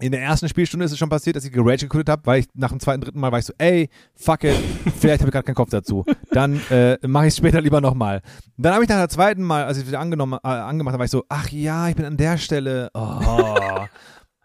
In 0.00 0.12
der 0.12 0.20
ersten 0.22 0.48
Spielstunde 0.48 0.84
ist 0.84 0.92
es 0.92 0.98
schon 0.98 1.08
passiert, 1.08 1.36
dass 1.36 1.44
ich 1.44 1.52
gerage 1.52 1.86
gequittet 1.86 2.08
habe, 2.08 2.22
weil 2.26 2.40
ich 2.40 2.46
nach 2.54 2.70
dem 2.70 2.80
zweiten, 2.80 3.00
dritten 3.00 3.20
Mal 3.20 3.30
war 3.32 3.38
ich 3.38 3.44
so, 3.44 3.52
ey, 3.58 3.88
fuck 4.14 4.44
it, 4.44 4.54
vielleicht 4.98 5.20
habe 5.20 5.28
ich 5.28 5.32
gerade 5.32 5.44
keinen 5.44 5.54
Kopf 5.54 5.70
dazu. 5.70 6.04
Dann 6.32 6.60
äh, 6.70 6.98
mache 7.06 7.26
ich 7.26 7.32
es 7.32 7.36
später 7.36 7.60
lieber 7.60 7.80
nochmal. 7.80 8.22
Dann 8.56 8.74
habe 8.74 8.84
ich 8.84 8.88
nach 8.88 8.96
der 8.96 9.08
zweiten 9.08 9.42
Mal, 9.42 9.64
als 9.64 9.78
ich 9.78 9.84
es 9.84 9.88
wieder 9.88 10.00
angenommen, 10.00 10.38
äh, 10.42 10.48
angemacht 10.48 10.92
habe, 10.92 11.00
war 11.00 11.04
ich 11.04 11.10
so, 11.10 11.24
ach 11.28 11.48
ja, 11.50 11.88
ich 11.88 11.96
bin 11.96 12.04
an 12.04 12.16
der 12.16 12.36
Stelle. 12.38 12.90
Oh. 12.94 13.00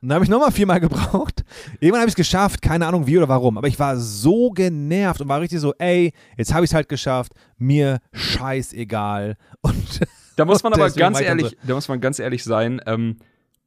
Und 0.01 0.09
dann 0.09 0.15
habe 0.15 0.25
ich 0.25 0.31
nochmal 0.31 0.51
viermal 0.51 0.79
gebraucht. 0.79 1.43
Irgendwann 1.79 2.01
habe 2.01 2.09
ich 2.09 2.13
es 2.13 2.15
geschafft, 2.15 2.61
keine 2.63 2.87
Ahnung 2.87 3.05
wie 3.05 3.17
oder 3.17 3.29
warum. 3.29 3.57
Aber 3.59 3.67
ich 3.67 3.77
war 3.77 3.97
so 3.97 4.49
genervt 4.49 5.21
und 5.21 5.27
war 5.27 5.41
richtig 5.41 5.59
so, 5.59 5.75
ey, 5.77 6.11
jetzt 6.37 6.53
habe 6.53 6.65
ich 6.65 6.71
es 6.71 6.75
halt 6.75 6.89
geschafft, 6.89 7.33
mir 7.57 7.99
scheißegal. 8.11 9.37
Und 9.61 10.01
Da 10.35 10.45
muss 10.45 10.63
man 10.63 10.73
aber 10.73 10.89
ganz 10.89 11.21
ehrlich, 11.21 11.55
da 11.63 11.75
muss 11.75 11.87
man 11.87 12.01
ganz 12.01 12.17
ehrlich 12.17 12.43
sein. 12.43 12.81
Ähm, 12.87 13.17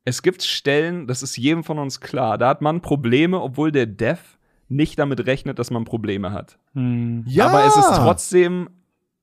es 0.04 0.22
gibt 0.22 0.42
Stellen, 0.42 1.06
das 1.06 1.22
ist 1.22 1.36
jedem 1.36 1.64
von 1.64 1.78
uns 1.78 2.00
klar. 2.00 2.38
Da 2.38 2.48
hat 2.48 2.60
man 2.62 2.80
Probleme, 2.82 3.40
obwohl 3.40 3.72
der 3.72 3.86
Dev 3.86 4.20
nicht 4.68 4.98
damit 4.98 5.26
rechnet, 5.26 5.58
dass 5.58 5.70
man 5.70 5.84
Probleme 5.84 6.32
hat. 6.32 6.58
Hm. 6.74 7.24
Ja. 7.26 7.48
Aber 7.48 7.64
es 7.66 7.76
ist 7.76 7.94
trotzdem, 7.96 8.68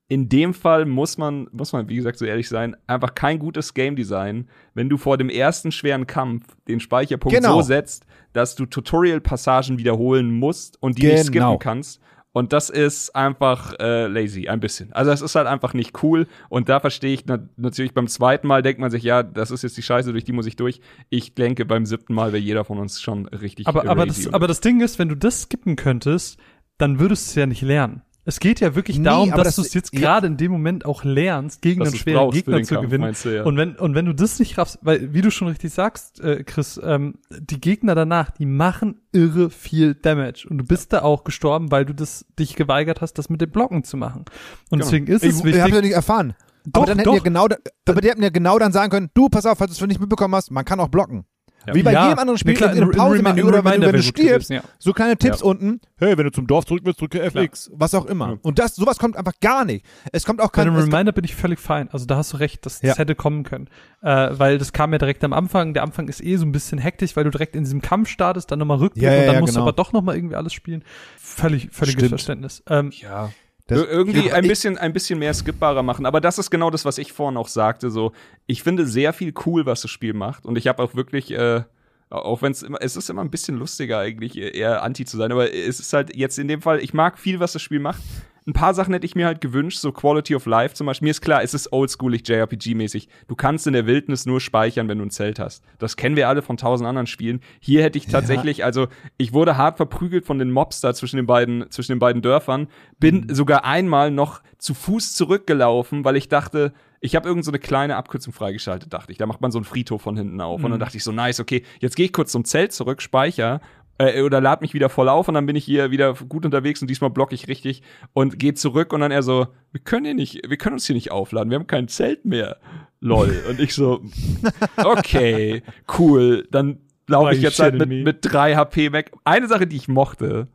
in 0.08 0.28
dem 0.30 0.54
Fall 0.54 0.86
muss 0.86 1.18
man, 1.18 1.48
muss 1.52 1.72
man, 1.74 1.88
wie 1.90 1.96
gesagt, 1.96 2.18
so 2.18 2.26
ehrlich 2.26 2.50
sein, 2.50 2.76
einfach 2.88 3.16
kein 3.16 3.40
gutes 3.40 3.74
Game 3.74 3.96
Design, 3.96 4.50
wenn 4.74 4.90
du 4.90 4.98
vor 4.98 5.18
dem 5.18 5.30
ersten 5.30 5.72
schweren 5.72 6.06
Kampf 6.08 6.46
den 6.68 6.80
Speicherpunkt 6.80 7.36
Genau. 7.36 7.56
so 7.58 7.62
setzt, 7.62 8.06
dass 8.34 8.56
du 8.56 8.66
Tutorial-Passagen 8.66 9.78
wiederholen 9.78 10.32
musst 10.32 10.82
und 10.82 10.98
die 10.98 11.04
nicht 11.08 11.20
skippen 11.26 11.34
Genau. 11.34 11.58
kannst. 11.58 12.02
Und 12.34 12.54
das 12.54 12.70
ist 12.70 13.14
einfach 13.14 13.74
äh, 13.80 14.08
lazy, 14.08 14.48
ein 14.48 14.62
bisschen. 14.62 14.94
Also 14.94 15.12
es 15.12 15.22
ist 15.22 15.36
halt 15.36 15.48
einfach 15.48 15.74
nicht 15.74 16.02
cool. 16.02 16.28
Und 16.50 16.70
da 16.70 16.80
verstehe 16.80 17.14
ich 17.14 17.26
na 17.26 17.40
natürlich 17.58 17.94
beim 17.94 18.08
zweiten 18.08 18.48
Mal 18.48 18.62
denkt 18.62 18.80
man 18.80 18.90
sich, 18.90 19.04
ja, 19.04 19.22
das 19.22 19.52
ist 19.52 19.64
jetzt 19.64 19.76
die 19.76 19.82
Scheiße, 19.82 20.12
durch 20.12 20.24
die 20.24 20.32
muss 20.32 20.46
ich 20.46 20.56
durch. 20.56 20.80
Ich 21.10 21.36
denke, 21.36 21.66
beim 21.66 21.86
siebten 21.86 22.14
Mal 22.14 22.32
wäre 22.32 22.42
jeder 22.42 22.64
von 22.64 22.80
uns 22.80 23.02
schon 23.02 23.28
richtig 23.28 23.68
Aber, 23.68 23.86
aber, 23.88 24.06
lazy 24.06 24.26
das, 24.26 24.34
aber 24.34 24.48
das 24.48 24.62
Ding 24.62 24.80
ist, 24.80 24.98
wenn 24.98 25.10
du 25.10 25.16
das 25.16 25.44
skippen 25.44 25.76
könntest, 25.76 26.40
dann 26.78 27.00
würdest 27.00 27.28
du 27.28 27.30
es 27.32 27.36
ja 27.36 27.46
nicht 27.46 27.62
lernen. 27.62 28.02
Es 28.24 28.40
geht 28.40 28.60
ja 28.60 28.76
wirklich 28.76 29.00
Nee, 29.00 29.06
darum, 29.06 29.32
dass 29.32 29.44
das- 29.44 29.56
du 29.56 29.62
es 29.64 29.74
jetzt 29.74 29.94
ja. 29.94 30.00
gerade 30.00 30.28
in 30.28 30.38
dem 30.38 30.52
Moment 30.52 30.86
auch 30.86 31.04
lernst, 31.04 31.62
gegen 31.64 31.82
einen 31.82 31.96
schweren 31.96 32.30
Gegner 32.30 32.58
den 32.58 32.66
zu 32.66 32.76
Kampf, 32.76 32.86
gewinnen. 32.88 33.16
du, 33.24 33.36
ja. 33.36 33.44
Und 33.44 33.58
wenn, 33.58 33.76
und 33.78 33.96
wenn 33.96 34.06
du 34.06 34.14
das 34.14 34.38
nicht 34.38 34.58
raffst, 34.60 34.78
weil, 34.84 35.12
wie 35.14 35.22
du 35.22 35.32
schon 35.32 35.48
richtig 35.48 35.74
sagst, 35.74 36.20
äh, 36.22 36.44
Chris, 36.44 36.80
ähm, 36.84 37.16
die 37.32 37.60
Gegner 37.60 37.96
danach, 37.96 38.30
die 38.30 38.46
machen 38.46 39.02
irre 39.12 39.50
viel 39.50 39.96
Damage. 39.96 40.46
Und 40.50 40.60
du 40.60 40.64
bist 40.66 40.94
da 40.94 41.02
auch 41.02 41.24
gestorben, 41.24 41.72
weil 41.72 41.84
du 41.86 41.96
das, 41.96 42.26
dich 42.38 42.56
geweigert 42.56 43.02
hast, 43.02 43.14
das 43.14 43.30
mit 43.30 43.42
dem 43.42 43.50
Blocken 43.50 43.84
zu 43.84 43.98
machen. 43.98 44.26
Und 44.70 44.80
Genau. 44.80 44.84
deswegen 44.86 45.08
ist 45.08 45.24
Ich, 45.24 45.30
es 45.32 45.40
ich 45.40 45.44
wichtig. 45.46 45.62
habe 45.64 45.76
ja 45.76 45.82
nicht 45.82 45.94
erfahren. 45.94 46.36
Doch, 46.68 46.82
aber 46.84 46.86
dann 46.92 46.98
hätten 47.00 47.08
doch. 47.10 47.14
wir 47.16 47.22
genau, 47.22 47.48
aber 47.88 48.02
die 48.02 48.08
hätten 48.10 48.22
ja 48.22 48.30
genau 48.30 48.60
dann 48.60 48.72
sagen 48.72 48.92
können, 48.92 49.10
du, 49.16 49.30
pass 49.30 49.48
auf, 49.48 49.58
falls 49.58 49.76
du 49.76 49.84
es 49.84 49.88
nicht 49.88 50.00
mitbekommen 50.00 50.36
hast, 50.36 50.52
man 50.52 50.64
kann 50.64 50.80
auch 50.80 50.90
blocken. 50.90 51.26
Ja. 51.68 51.76
Wie 51.76 51.84
bei 51.84 51.94
Ja, 51.94 52.06
jedem 52.08 52.20
anderen 52.20 52.38
Spiel 52.40 52.56
klar, 52.56 52.72
in, 52.72 52.78
in 52.78 52.84
einem 52.84 52.92
ein 52.92 52.98
Pausemenü 52.98 53.44
oder 53.44 53.64
wenn, 53.64 53.82
du- 53.82 53.88
wenn 53.88 53.96
du 53.96 54.02
stirbst, 54.02 54.50
ja. 54.50 54.62
so 54.80 54.94
kleine 54.94 55.16
Tipps 55.18 55.42
Ja. 55.42 55.46
unten, 55.46 55.80
hey, 55.98 56.18
wenn 56.18 56.26
du 56.26 56.32
zum 56.32 56.48
Dorf 56.48 56.66
zurück 56.66 56.82
willst, 56.86 57.00
drücke 57.02 57.24
F6, 57.24 57.70
was 57.74 57.94
auch 57.94 58.06
immer. 58.08 58.30
Ja. 58.32 58.38
Und 58.42 58.58
das, 58.58 58.76
sowas 58.76 58.98
kommt 58.98 59.16
einfach 59.16 59.34
gar 59.42 59.64
nicht. 59.66 59.86
Es 60.12 60.26
kommt 60.26 60.42
auch 60.42 60.52
Bei 60.52 60.64
kein, 60.64 60.70
einem 60.70 60.78
es, 60.78 60.88
Reminder 60.92 61.12
bin 61.12 61.24
ich 61.24 61.36
völlig 61.36 61.60
fein. 61.60 61.88
Also 61.92 62.06
da 62.08 62.18
hast 62.18 62.34
du 62.34 62.38
recht, 62.38 62.66
das, 62.66 62.82
Ja. 62.82 62.90
das 62.90 62.98
hätte 62.98 63.14
kommen 63.16 63.44
können. 63.44 63.68
Äh, 64.02 64.30
weil 64.32 64.58
das 64.58 64.74
kam 64.74 64.92
ja 64.92 64.98
direkt 64.98 65.24
am 65.24 65.34
Anfang. 65.34 65.74
Der 65.76 65.84
Anfang 65.84 66.08
ist 66.08 66.24
eh 66.24 66.36
so 66.38 66.46
ein 66.46 66.52
bisschen 66.52 66.80
hektisch, 66.80 67.16
weil 67.16 67.26
du 67.26 67.30
direkt 67.30 67.56
in 67.56 67.64
diesem 67.64 67.82
Kampf 67.82 68.10
startest, 68.10 68.50
dann 68.52 68.58
nochmal 68.60 68.78
Rückblick 68.78 69.04
Ja, 69.04 69.12
ja, 69.14 69.20
und 69.20 69.26
dann 69.28 69.36
ja, 69.36 69.40
musst 69.42 69.54
genau. 69.54 69.66
du 69.66 69.70
aber 69.70 69.76
doch 69.76 69.94
nochmal 69.94 70.16
irgendwie 70.16 70.36
alles 70.36 70.54
spielen. 70.54 70.84
Völlig, 71.20 71.70
völliges 71.72 72.00
Stimmt. 72.00 72.10
Verständnis. 72.10 72.64
Ähm, 72.70 72.92
Ja. 73.00 73.30
Das- 73.72 73.82
Ir- 73.84 73.90
irgendwie 73.90 74.28
Ja, 74.28 74.34
ein 74.36 74.48
bisschen, 74.48 74.78
ein 74.78 74.94
bisschen 74.94 75.18
mehr 75.20 75.34
skippbarer 75.34 75.82
machen. 75.84 76.06
Aber 76.06 76.22
das 76.22 76.38
ist 76.38 76.50
genau 76.52 76.70
das, 76.70 76.86
was 76.86 76.98
ich 76.98 77.12
vorhin 77.14 77.38
auch 77.38 77.48
sagte. 77.48 77.90
So, 77.90 78.12
ich 78.48 78.64
finde 78.64 78.86
sehr 78.86 79.14
viel 79.14 79.34
cool, 79.46 79.66
was 79.66 79.82
das 79.82 79.92
Spiel 79.92 80.14
macht. 80.14 80.46
Und 80.46 80.58
ich 80.58 80.68
habe 80.68 80.82
auch 80.84 80.94
wirklich, 80.96 81.32
äh, 81.32 81.64
auch 82.10 82.42
wenn 82.42 82.52
es 82.52 82.62
immer, 82.64 82.78
es 82.82 82.96
ist 82.98 83.10
immer 83.10 83.22
ein 83.24 83.32
bisschen 83.32 83.58
lustiger 83.58 84.00
eigentlich, 84.00 84.38
eher 84.38 84.84
anti 84.84 85.06
zu 85.06 85.18
sein. 85.18 85.32
Aber 85.32 85.54
es 85.54 85.80
ist 85.80 85.94
halt 85.94 86.16
jetzt 86.16 86.38
in 86.38 86.48
dem 86.48 86.62
Fall, 86.62 86.80
ich 86.80 86.94
mag 86.94 87.18
viel, 87.18 87.40
was 87.40 87.54
das 87.54 87.62
Spiel 87.62 87.80
macht. 87.80 88.02
Ein 88.48 88.54
paar 88.54 88.74
Sachen 88.74 88.94
hätte 88.94 89.06
ich 89.06 89.14
mir 89.14 89.28
halt 89.28 89.40
gewünscht, 89.40 89.78
so 89.78 89.92
Quality 89.92 90.36
of 90.36 90.48
Life 90.48 90.74
zum 90.74 90.88
Beispiel. 90.88 91.06
Mir 91.06 91.12
ist 91.12 91.22
klar, 91.22 91.44
es 91.44 91.54
ist 91.54 91.72
oldschoolig 91.72 92.24
JRPG-mäßig. 92.24 93.08
Du 93.28 93.36
kannst 93.36 93.68
in 93.68 93.74
der 93.74 93.86
Wildnis 93.86 94.26
nur 94.26 94.42
speichern, 94.42 94.88
wenn 94.88 94.98
du 94.98 95.06
ein 95.06 95.12
Zelt 95.12 95.38
hast. 95.38 95.64
Das 95.78 95.96
kennen 95.96 96.16
wir 96.16 96.28
alle 96.28 96.42
von 96.42 96.58
tausend 96.58 96.88
anderen 96.88 97.06
Spielen. 97.06 97.42
Hier 97.60 97.84
hätte 97.84 98.00
ich 98.00 98.08
tatsächlich, 98.08 98.64
also 98.66 98.88
ich 99.18 99.34
wurde 99.34 99.58
hart 99.58 99.78
verprügelt 99.78 100.26
von 100.26 100.40
den 100.40 100.50
Mobs 100.50 100.82
da 100.82 100.94
zwischen 100.96 101.18
den 101.18 101.28
beiden, 101.28 101.70
zwischen 101.70 101.92
den 101.92 102.00
beiden 102.00 102.24
Dörfern. 102.24 102.68
Bin 103.00 103.28
sogar 103.34 103.64
einmal 103.64 104.10
noch 104.10 104.42
zu 104.58 104.74
Fuß 104.74 105.14
zurückgelaufen, 105.14 106.04
weil 106.04 106.16
ich 106.16 106.28
dachte, 106.28 106.74
ich 107.00 107.16
habe 107.16 107.28
irgend 107.28 107.46
so 107.46 107.52
eine 107.52 107.60
kleine 107.60 107.96
Abkürzung 107.96 108.32
freigeschaltet, 108.32 108.94
dachte 108.94 109.12
ich. 109.12 109.18
Da 109.18 109.26
macht 109.26 109.42
man 109.42 109.52
so 109.52 109.58
einen 109.58 109.66
Friedhof 109.66 110.04
von 110.04 110.16
hinten 110.16 110.40
auf. 110.40 110.64
Und 110.64 110.70
dann 110.70 110.80
dachte 110.80 110.98
ich 110.98 111.04
so, 111.04 111.12
nice, 111.12 111.40
okay, 111.40 111.64
jetzt 111.80 111.96
gehe 111.96 112.06
ich 112.06 112.14
kurz 112.14 112.32
zum 112.32 112.46
Zelt 112.46 112.74
zurück, 112.74 113.02
speicher 113.02 113.60
äh, 114.02 114.22
oder 114.22 114.42
lad 114.42 114.62
mich 114.62 114.74
wieder 114.74 114.90
voll 114.90 115.10
auf 115.10 115.28
und 115.28 115.36
dann 115.36 115.46
bin 115.46 115.56
ich 115.56 115.66
hier 115.66 115.92
wieder 115.92 116.14
gut 116.14 116.46
unterwegs 116.46 116.82
und 116.82 116.90
diesmal 116.90 117.10
block 117.10 117.34
ich 117.34 117.48
richtig 117.48 117.84
und 118.14 118.40
gehe 118.40 118.54
zurück 118.54 118.94
und 118.94 119.02
dann 119.02 119.12
er 119.12 119.24
so, 119.24 119.48
wir 119.72 119.82
können 119.82 120.06
hier 120.06 120.16
nicht, 120.16 120.42
wir 120.50 120.58
können 120.58 120.74
uns 120.74 120.88
hier 120.88 120.96
nicht 120.96 121.12
aufladen, 121.12 121.52
wir 121.52 121.56
haben 121.56 121.68
kein 121.68 121.88
Zelt 121.88 122.26
mehr. 122.26 122.58
Lol. 123.00 123.44
Und 123.50 123.60
ich 123.60 123.74
so, 123.74 124.02
okay, 124.78 125.64
cool, 125.98 126.48
dann 126.52 126.80
laufe 127.08 127.36
ich 127.36 127.42
jetzt 127.42 127.60
halt 127.60 127.78
mit, 127.78 127.90
mit 127.90 128.18
drei 128.22 128.56
HP 128.56 128.92
weg. 128.92 129.12
Eine 129.24 129.48
Sache, 129.48 129.68
die 129.68 129.76
ich 129.76 129.88
mochte, 129.88 130.48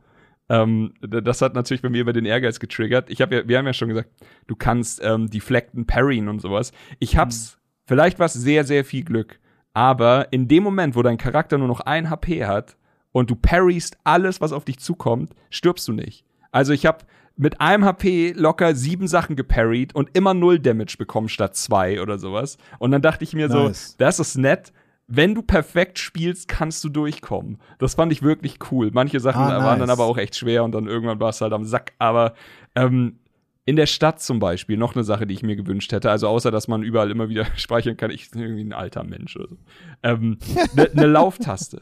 ähm, 0.49 0.93
das 1.01 1.41
hat 1.41 1.55
natürlich 1.55 1.81
bei 1.81 1.89
mir 1.89 2.01
über 2.01 2.13
den 2.13 2.25
Ehrgeiz 2.25 2.59
getriggert. 2.59 3.09
Ich 3.09 3.21
habe 3.21 3.35
ja, 3.35 3.47
wir 3.47 3.57
haben 3.57 3.65
ja 3.65 3.73
schon 3.73 3.89
gesagt, 3.89 4.09
du 4.47 4.55
kannst 4.55 5.01
ähm, 5.03 5.29
deflecten, 5.29 5.85
parryen 5.85 6.29
und 6.29 6.39
sowas. 6.39 6.71
Ich 6.99 7.17
hab's, 7.17 7.57
vielleicht 7.85 8.19
war 8.19 8.27
es 8.27 8.33
sehr, 8.33 8.63
sehr 8.63 8.85
viel 8.85 9.03
Glück, 9.03 9.39
aber 9.73 10.31
in 10.31 10.47
dem 10.47 10.63
Moment, 10.63 10.95
wo 10.95 11.01
dein 11.01 11.17
Charakter 11.17 11.57
nur 11.57 11.67
noch 11.67 11.81
ein 11.81 12.09
HP 12.09 12.45
hat 12.45 12.77
und 13.17 13.31
du 13.31 13.35
parryst 13.35 13.97
alles, 14.03 14.41
was 14.41 14.51
auf 14.51 14.63
dich 14.63 14.77
zukommt, 14.77 15.33
stirbst 15.49 15.87
du 15.87 15.91
nicht. 15.93 16.23
Also 16.51 16.71
ich 16.71 16.85
habe 16.85 16.99
mit 17.35 17.59
einem 17.61 17.83
HP 17.83 18.33
locker 18.35 18.75
sieben 18.75 19.07
Sachen 19.07 19.35
geparried 19.35 19.95
und 19.95 20.09
immer 20.15 20.35
null 20.35 20.59
Damage 20.59 20.97
bekommen 20.99 21.27
statt 21.27 21.55
zwei 21.55 21.99
oder 21.99 22.19
sowas. 22.19 22.57
Und 22.77 22.91
dann 22.91 23.01
dachte 23.01 23.23
ich 23.23 23.33
mir 23.33 23.47
Nice. 23.49 23.89
so, 23.89 23.95
das 23.97 24.19
ist 24.19 24.37
nett. 24.37 24.71
Wenn 25.07 25.33
du 25.33 25.41
perfekt 25.41 25.97
spielst, 25.97 26.47
kannst 26.47 26.83
du 26.83 26.89
durchkommen. 26.89 27.57
Das 27.79 27.95
fand 27.95 28.11
ich 28.11 28.21
wirklich 28.21 28.59
cool. 28.71 28.91
Manche 28.93 29.19
Sachen 29.19 29.41
Ah, 29.41 29.63
waren 29.63 29.79
dann 29.79 29.87
nice. 29.87 29.97
aber 29.97 30.05
auch 30.05 30.17
echt 30.17 30.35
schwer 30.35 30.63
und 30.63 30.73
dann 30.73 30.85
irgendwann 30.85 31.19
war 31.19 31.29
es 31.29 31.41
halt 31.41 31.53
am 31.53 31.63
Sack. 31.65 31.93
Aber 31.97 32.33
ähm, 32.75 33.17
in 33.65 33.75
der 33.77 33.85
Stadt 33.87 34.21
zum 34.21 34.37
Beispiel 34.39 34.77
noch 34.77 34.95
eine 34.95 35.03
Sache, 35.03 35.25
die 35.25 35.33
ich 35.33 35.43
mir 35.43 35.55
gewünscht 35.55 35.91
hätte. 35.91 36.11
Also 36.11 36.27
außer, 36.27 36.51
dass 36.51 36.67
man 36.67 36.83
überall 36.83 37.09
immer 37.09 37.29
wieder 37.29 37.45
speichern 37.55 37.97
kann. 37.97 38.11
Ich 38.11 38.29
bin 38.31 38.41
irgendwie 38.41 38.63
ein 38.63 38.73
alter 38.73 39.03
Mensch 39.03 39.35
oder 39.37 39.47
so. 39.49 39.57
Ähm, 40.03 40.37
Eine 40.75 40.89
ne 40.93 41.05
Lauftaste. 41.07 41.81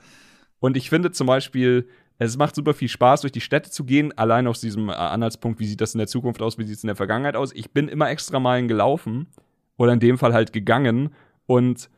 Und 0.60 0.78
ich 0.78 0.90
finde 0.90 1.12
zum 1.12 1.28
Beispiel, 1.28 1.88
es 2.18 2.38
macht 2.38 2.56
super 2.56 2.74
viel 2.74 2.88
Spaß, 2.88 3.22
durch 3.22 3.34
die 3.34 3.42
Städte 3.42 3.70
zu 3.72 3.84
gehen. 3.84 4.18
Allein 4.18 4.48
aus 4.48 4.62
diesem 4.62 4.90
äh, 4.90 4.94
Anhaltspunkt, 4.94 5.60
wie 5.60 5.66
sieht 5.68 5.82
das 5.82 5.94
in 5.94 5.98
der 6.00 6.08
Zukunft 6.08 6.42
aus, 6.42 6.58
wie 6.58 6.64
sieht 6.64 6.78
es 6.78 6.84
in 6.84 6.88
der 6.88 6.96
Vergangenheit 6.96 7.36
aus. 7.36 7.52
Ich 7.54 7.72
bin 7.72 7.88
immer 7.90 8.10
extra 8.10 8.40
Meilen 8.40 8.68
gelaufen 8.68 9.28
oder 9.78 9.92
in 9.94 10.00
dem 10.00 10.18
Fall 10.18 10.34
halt 10.34 10.54
gegangen 10.54 11.10
und 11.46 11.90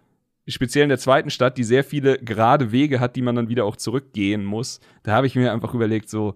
speziell 0.47 0.83
in 0.83 0.89
der 0.89 0.97
zweiten 0.97 1.29
Stadt, 1.29 1.57
die 1.57 1.63
sehr 1.63 1.83
viele 1.83 2.17
gerade 2.17 2.71
Wege 2.71 2.99
hat, 2.99 3.15
die 3.15 3.21
man 3.21 3.35
dann 3.35 3.49
wieder 3.49 3.65
auch 3.65 3.75
zurückgehen 3.75 4.43
muss, 4.45 4.79
da 5.03 5.11
habe 5.11 5.27
ich 5.27 5.35
mir 5.35 5.51
einfach 5.51 5.73
überlegt, 5.73 6.09
so, 6.09 6.35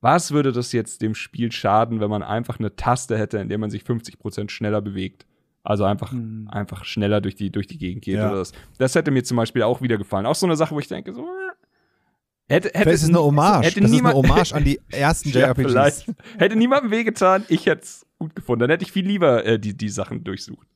was 0.00 0.30
würde 0.32 0.52
das 0.52 0.72
jetzt 0.72 1.02
dem 1.02 1.14
Spiel 1.14 1.52
schaden, 1.52 2.00
wenn 2.00 2.08
man 2.08 2.22
einfach 2.22 2.58
eine 2.58 2.74
Taste 2.74 3.18
hätte, 3.18 3.38
in 3.38 3.48
der 3.50 3.58
man 3.58 3.68
sich 3.68 3.82
50% 3.82 4.48
schneller 4.50 4.80
bewegt? 4.80 5.26
Also 5.62 5.84
einfach, 5.84 6.12
Hm. 6.12 6.48
einfach 6.50 6.86
schneller 6.86 7.20
durch 7.20 7.34
die, 7.34 7.50
durch 7.50 7.66
die 7.66 7.76
Gegend 7.76 8.02
geht 8.04 8.14
Ja. 8.16 8.28
oder 8.30 8.38
das. 8.38 8.52
Das 8.78 8.94
hätte 8.94 9.10
mir 9.10 9.24
zum 9.24 9.36
Beispiel 9.36 9.62
auch 9.62 9.82
wieder 9.82 9.98
gefallen. 9.98 10.24
Auch 10.24 10.34
so 10.34 10.46
eine 10.46 10.56
Sache, 10.56 10.74
wo 10.74 10.78
ich 10.80 10.88
denke, 10.88 11.12
so, 11.12 11.26
hätte, 12.50 12.68
hätte, 12.68 12.78
Vielleicht 12.80 12.94
ist 12.94 13.02
es 13.04 13.08
eine 13.08 13.22
Hommage. 13.22 13.66
Hätte 13.66 13.80
das 13.80 13.90
ist 13.90 13.96
niemand, 13.96 14.16
eine 14.16 14.28
Hommage 14.28 14.52
an 14.52 14.64
die 14.64 14.80
ersten 14.90 15.30
ja, 15.30 15.46
JRPGs. 15.46 15.70
vielleicht. 15.70 16.06
Hätte 16.38 16.56
niemandem 16.56 16.90
wehgetan, 16.90 17.44
ich 17.48 17.66
hätte 17.66 17.82
es 17.82 18.06
gut 18.18 18.34
gefunden. 18.34 18.60
Dann 18.60 18.70
hätte 18.70 18.84
ich 18.84 18.92
viel 18.92 19.06
lieber 19.06 19.44
äh, 19.44 19.58
die, 19.58 19.76
die 19.76 19.88
Sachen 19.88 20.24
durchsucht. 20.24 20.66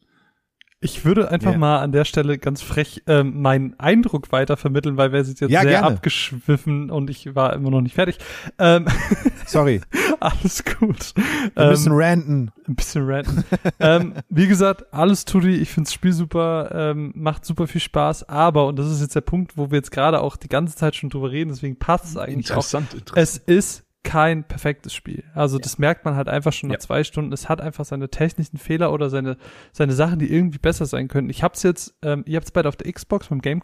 Ich 0.80 1.04
würde 1.06 1.30
einfach 1.30 1.52
Ja. 1.52 1.58
mal 1.58 1.78
an 1.78 1.92
der 1.92 2.04
Stelle 2.04 2.36
ganz 2.36 2.60
frech 2.60 3.02
ähm, 3.06 3.40
meinen 3.40 3.78
Eindruck 3.80 4.32
weiter 4.32 4.58
vermitteln, 4.58 4.98
weil 4.98 5.12
wir 5.12 5.24
sind 5.24 5.40
jetzt 5.40 5.50
Ja, 5.50 5.62
sehr 5.62 5.70
gerne. 5.70 5.86
abgeschwiffen 5.86 6.90
und 6.90 7.08
ich 7.08 7.34
war 7.34 7.54
immer 7.54 7.70
noch 7.70 7.80
nicht 7.80 7.94
fertig. 7.94 8.18
Ähm, 8.58 8.84
Sorry, 9.46 9.80
alles 10.20 10.62
gut. 10.64 11.14
wir 11.54 11.68
müssen 11.70 11.92
Ähm, 11.92 11.98
ranten. 11.98 12.50
ein 12.68 12.74
bisschen 12.74 13.10
ranten. 13.10 13.44
ähm, 13.80 14.14
wie 14.28 14.46
gesagt, 14.46 14.92
alles 14.92 15.24
Tutti, 15.24 15.54
ich 15.54 15.70
find's 15.70 15.92
Spiel 15.92 16.12
super, 16.12 16.70
ähm, 16.74 17.12
macht 17.14 17.46
super 17.46 17.66
viel 17.66 17.80
Spaß, 17.80 18.28
aber, 18.28 18.66
und 18.66 18.78
das 18.78 18.90
ist 18.90 19.00
jetzt 19.00 19.14
der 19.14 19.20
Punkt, 19.22 19.56
wo 19.56 19.70
wir 19.70 19.76
jetzt 19.76 19.90
gerade 19.90 20.20
auch 20.20 20.36
die 20.36 20.48
ganze 20.48 20.76
Zeit 20.76 20.96
schon 20.96 21.08
drüber 21.08 21.30
reden, 21.30 21.48
deswegen 21.50 21.78
passt 21.78 22.04
es 22.06 22.16
eigentlich 22.18 22.50
auch. 22.52 22.56
interessant. 22.56 22.88
Es 23.14 23.38
ist 23.38 23.83
kein 24.04 24.44
perfektes 24.44 24.94
Spiel. 24.94 25.24
Also 25.34 25.58
das 25.58 25.78
merkt 25.78 26.04
man 26.04 26.14
halt 26.14 26.28
einfach 26.28 26.52
schon 26.52 26.68
nach 26.68 26.74
Ja. 26.74 26.78
zwei 26.80 27.02
Stunden. 27.02 27.32
Es 27.32 27.48
hat 27.48 27.60
einfach 27.60 27.84
seine 27.84 28.08
technischen 28.08 28.58
Fehler 28.58 28.92
oder 28.92 29.10
seine, 29.10 29.36
seine 29.72 29.92
Sachen, 29.94 30.20
die 30.20 30.32
irgendwie 30.32 30.58
besser 30.58 30.86
sein 30.86 31.08
könnten. 31.08 31.30
Ich 31.30 31.42
hab's 31.42 31.62
jetzt, 31.64 31.96
ähm, 32.02 32.22
ihr 32.26 32.36
habt's 32.36 32.52
beide 32.52 32.68
auf 32.68 32.76
der 32.76 32.92
Xbox 32.92 33.28
beim 33.28 33.40
Game, 33.40 33.60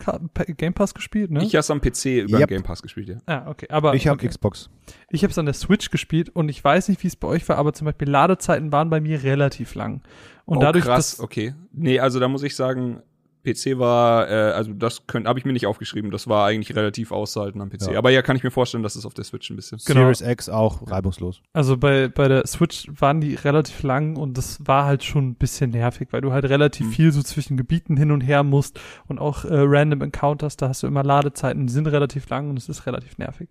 Game 0.56 0.74
Pass 0.74 0.94
gespielt, 0.94 1.30
ne? 1.30 1.44
Ich 1.44 1.54
habe 1.54 1.66
am 1.70 1.80
PC 1.80 2.22
über 2.22 2.38
Yep. 2.40 2.48
den 2.48 2.56
Game 2.56 2.62
Pass 2.64 2.82
gespielt, 2.82 3.08
ja. 3.10 3.16
ah, 3.26 3.48
okay. 3.48 3.66
Aber 3.70 3.94
Ich 3.94 4.08
habe 4.08 4.16
okay. 4.18 4.28
Xbox. 4.28 4.70
Ich 5.10 5.22
habe 5.22 5.30
es 5.30 5.38
an 5.38 5.44
der 5.44 5.54
Switch 5.54 5.90
gespielt 5.90 6.30
und 6.30 6.48
ich 6.48 6.64
weiß 6.64 6.88
nicht, 6.88 7.02
wie 7.04 7.08
es 7.08 7.16
bei 7.16 7.28
euch 7.28 7.48
war, 7.48 7.56
aber 7.58 7.72
zum 7.72 7.84
Beispiel 7.84 8.08
Ladezeiten 8.10 8.72
waren 8.72 8.90
bei 8.90 9.00
mir 9.00 9.22
relativ 9.22 9.74
lang. 9.74 10.00
Und 10.46 10.56
oh, 10.56 10.60
dadurch, 10.60 10.84
krass, 10.84 11.12
dass, 11.12 11.20
okay. 11.20 11.54
Nee, 11.72 12.00
also 12.00 12.18
da 12.18 12.26
muss 12.26 12.42
ich 12.42 12.56
sagen, 12.56 13.02
PC 13.42 13.78
war, 13.78 14.28
äh, 14.28 14.32
also 14.52 14.72
das 14.72 15.02
habe 15.24 15.38
ich 15.38 15.44
mir 15.44 15.52
nicht 15.52 15.66
aufgeschrieben, 15.66 16.10
das 16.10 16.28
war 16.28 16.46
eigentlich 16.46 16.76
relativ 16.76 17.12
auszuhalten 17.12 17.60
am 17.60 17.70
PC. 17.70 17.92
Ja. 17.92 17.98
Aber 17.98 18.10
ja, 18.10 18.22
kann 18.22 18.36
ich 18.36 18.42
mir 18.44 18.50
vorstellen, 18.50 18.82
dass 18.82 18.96
es 18.96 19.06
auf 19.06 19.14
der 19.14 19.24
Switch 19.24 19.48
ein 19.50 19.56
bisschen. 19.56 19.78
Genau. 19.86 20.00
Series 20.12 20.20
X 20.20 20.48
auch 20.48 20.90
reibungslos. 20.90 21.40
also 21.52 21.76
bei, 21.76 22.08
bei 22.08 22.28
der 22.28 22.46
Switch 22.46 22.86
waren 23.00 23.20
die 23.20 23.34
relativ 23.34 23.82
lang 23.82 24.16
und 24.16 24.36
das 24.36 24.58
war 24.66 24.84
halt 24.84 25.04
schon 25.04 25.28
ein 25.30 25.34
bisschen 25.36 25.70
nervig, 25.70 26.08
weil 26.12 26.20
du 26.20 26.32
halt 26.32 26.44
relativ 26.44 26.86
Mhm. 26.86 26.90
viel 26.92 27.12
so 27.12 27.22
zwischen 27.22 27.56
Gebieten 27.56 27.96
hin 27.96 28.10
und 28.10 28.20
her 28.20 28.42
musst 28.42 28.78
und 29.08 29.18
auch 29.18 29.44
äh, 29.44 29.48
Random 29.52 30.02
Encounters, 30.02 30.56
da 30.56 30.68
hast 30.68 30.82
du 30.82 30.86
immer 30.86 31.02
Ladezeiten, 31.02 31.66
die 31.66 31.72
sind 31.72 31.86
relativ 31.86 32.28
lang 32.28 32.50
und 32.50 32.56
es 32.58 32.68
ist 32.68 32.86
relativ 32.86 33.18
nervig. 33.18 33.48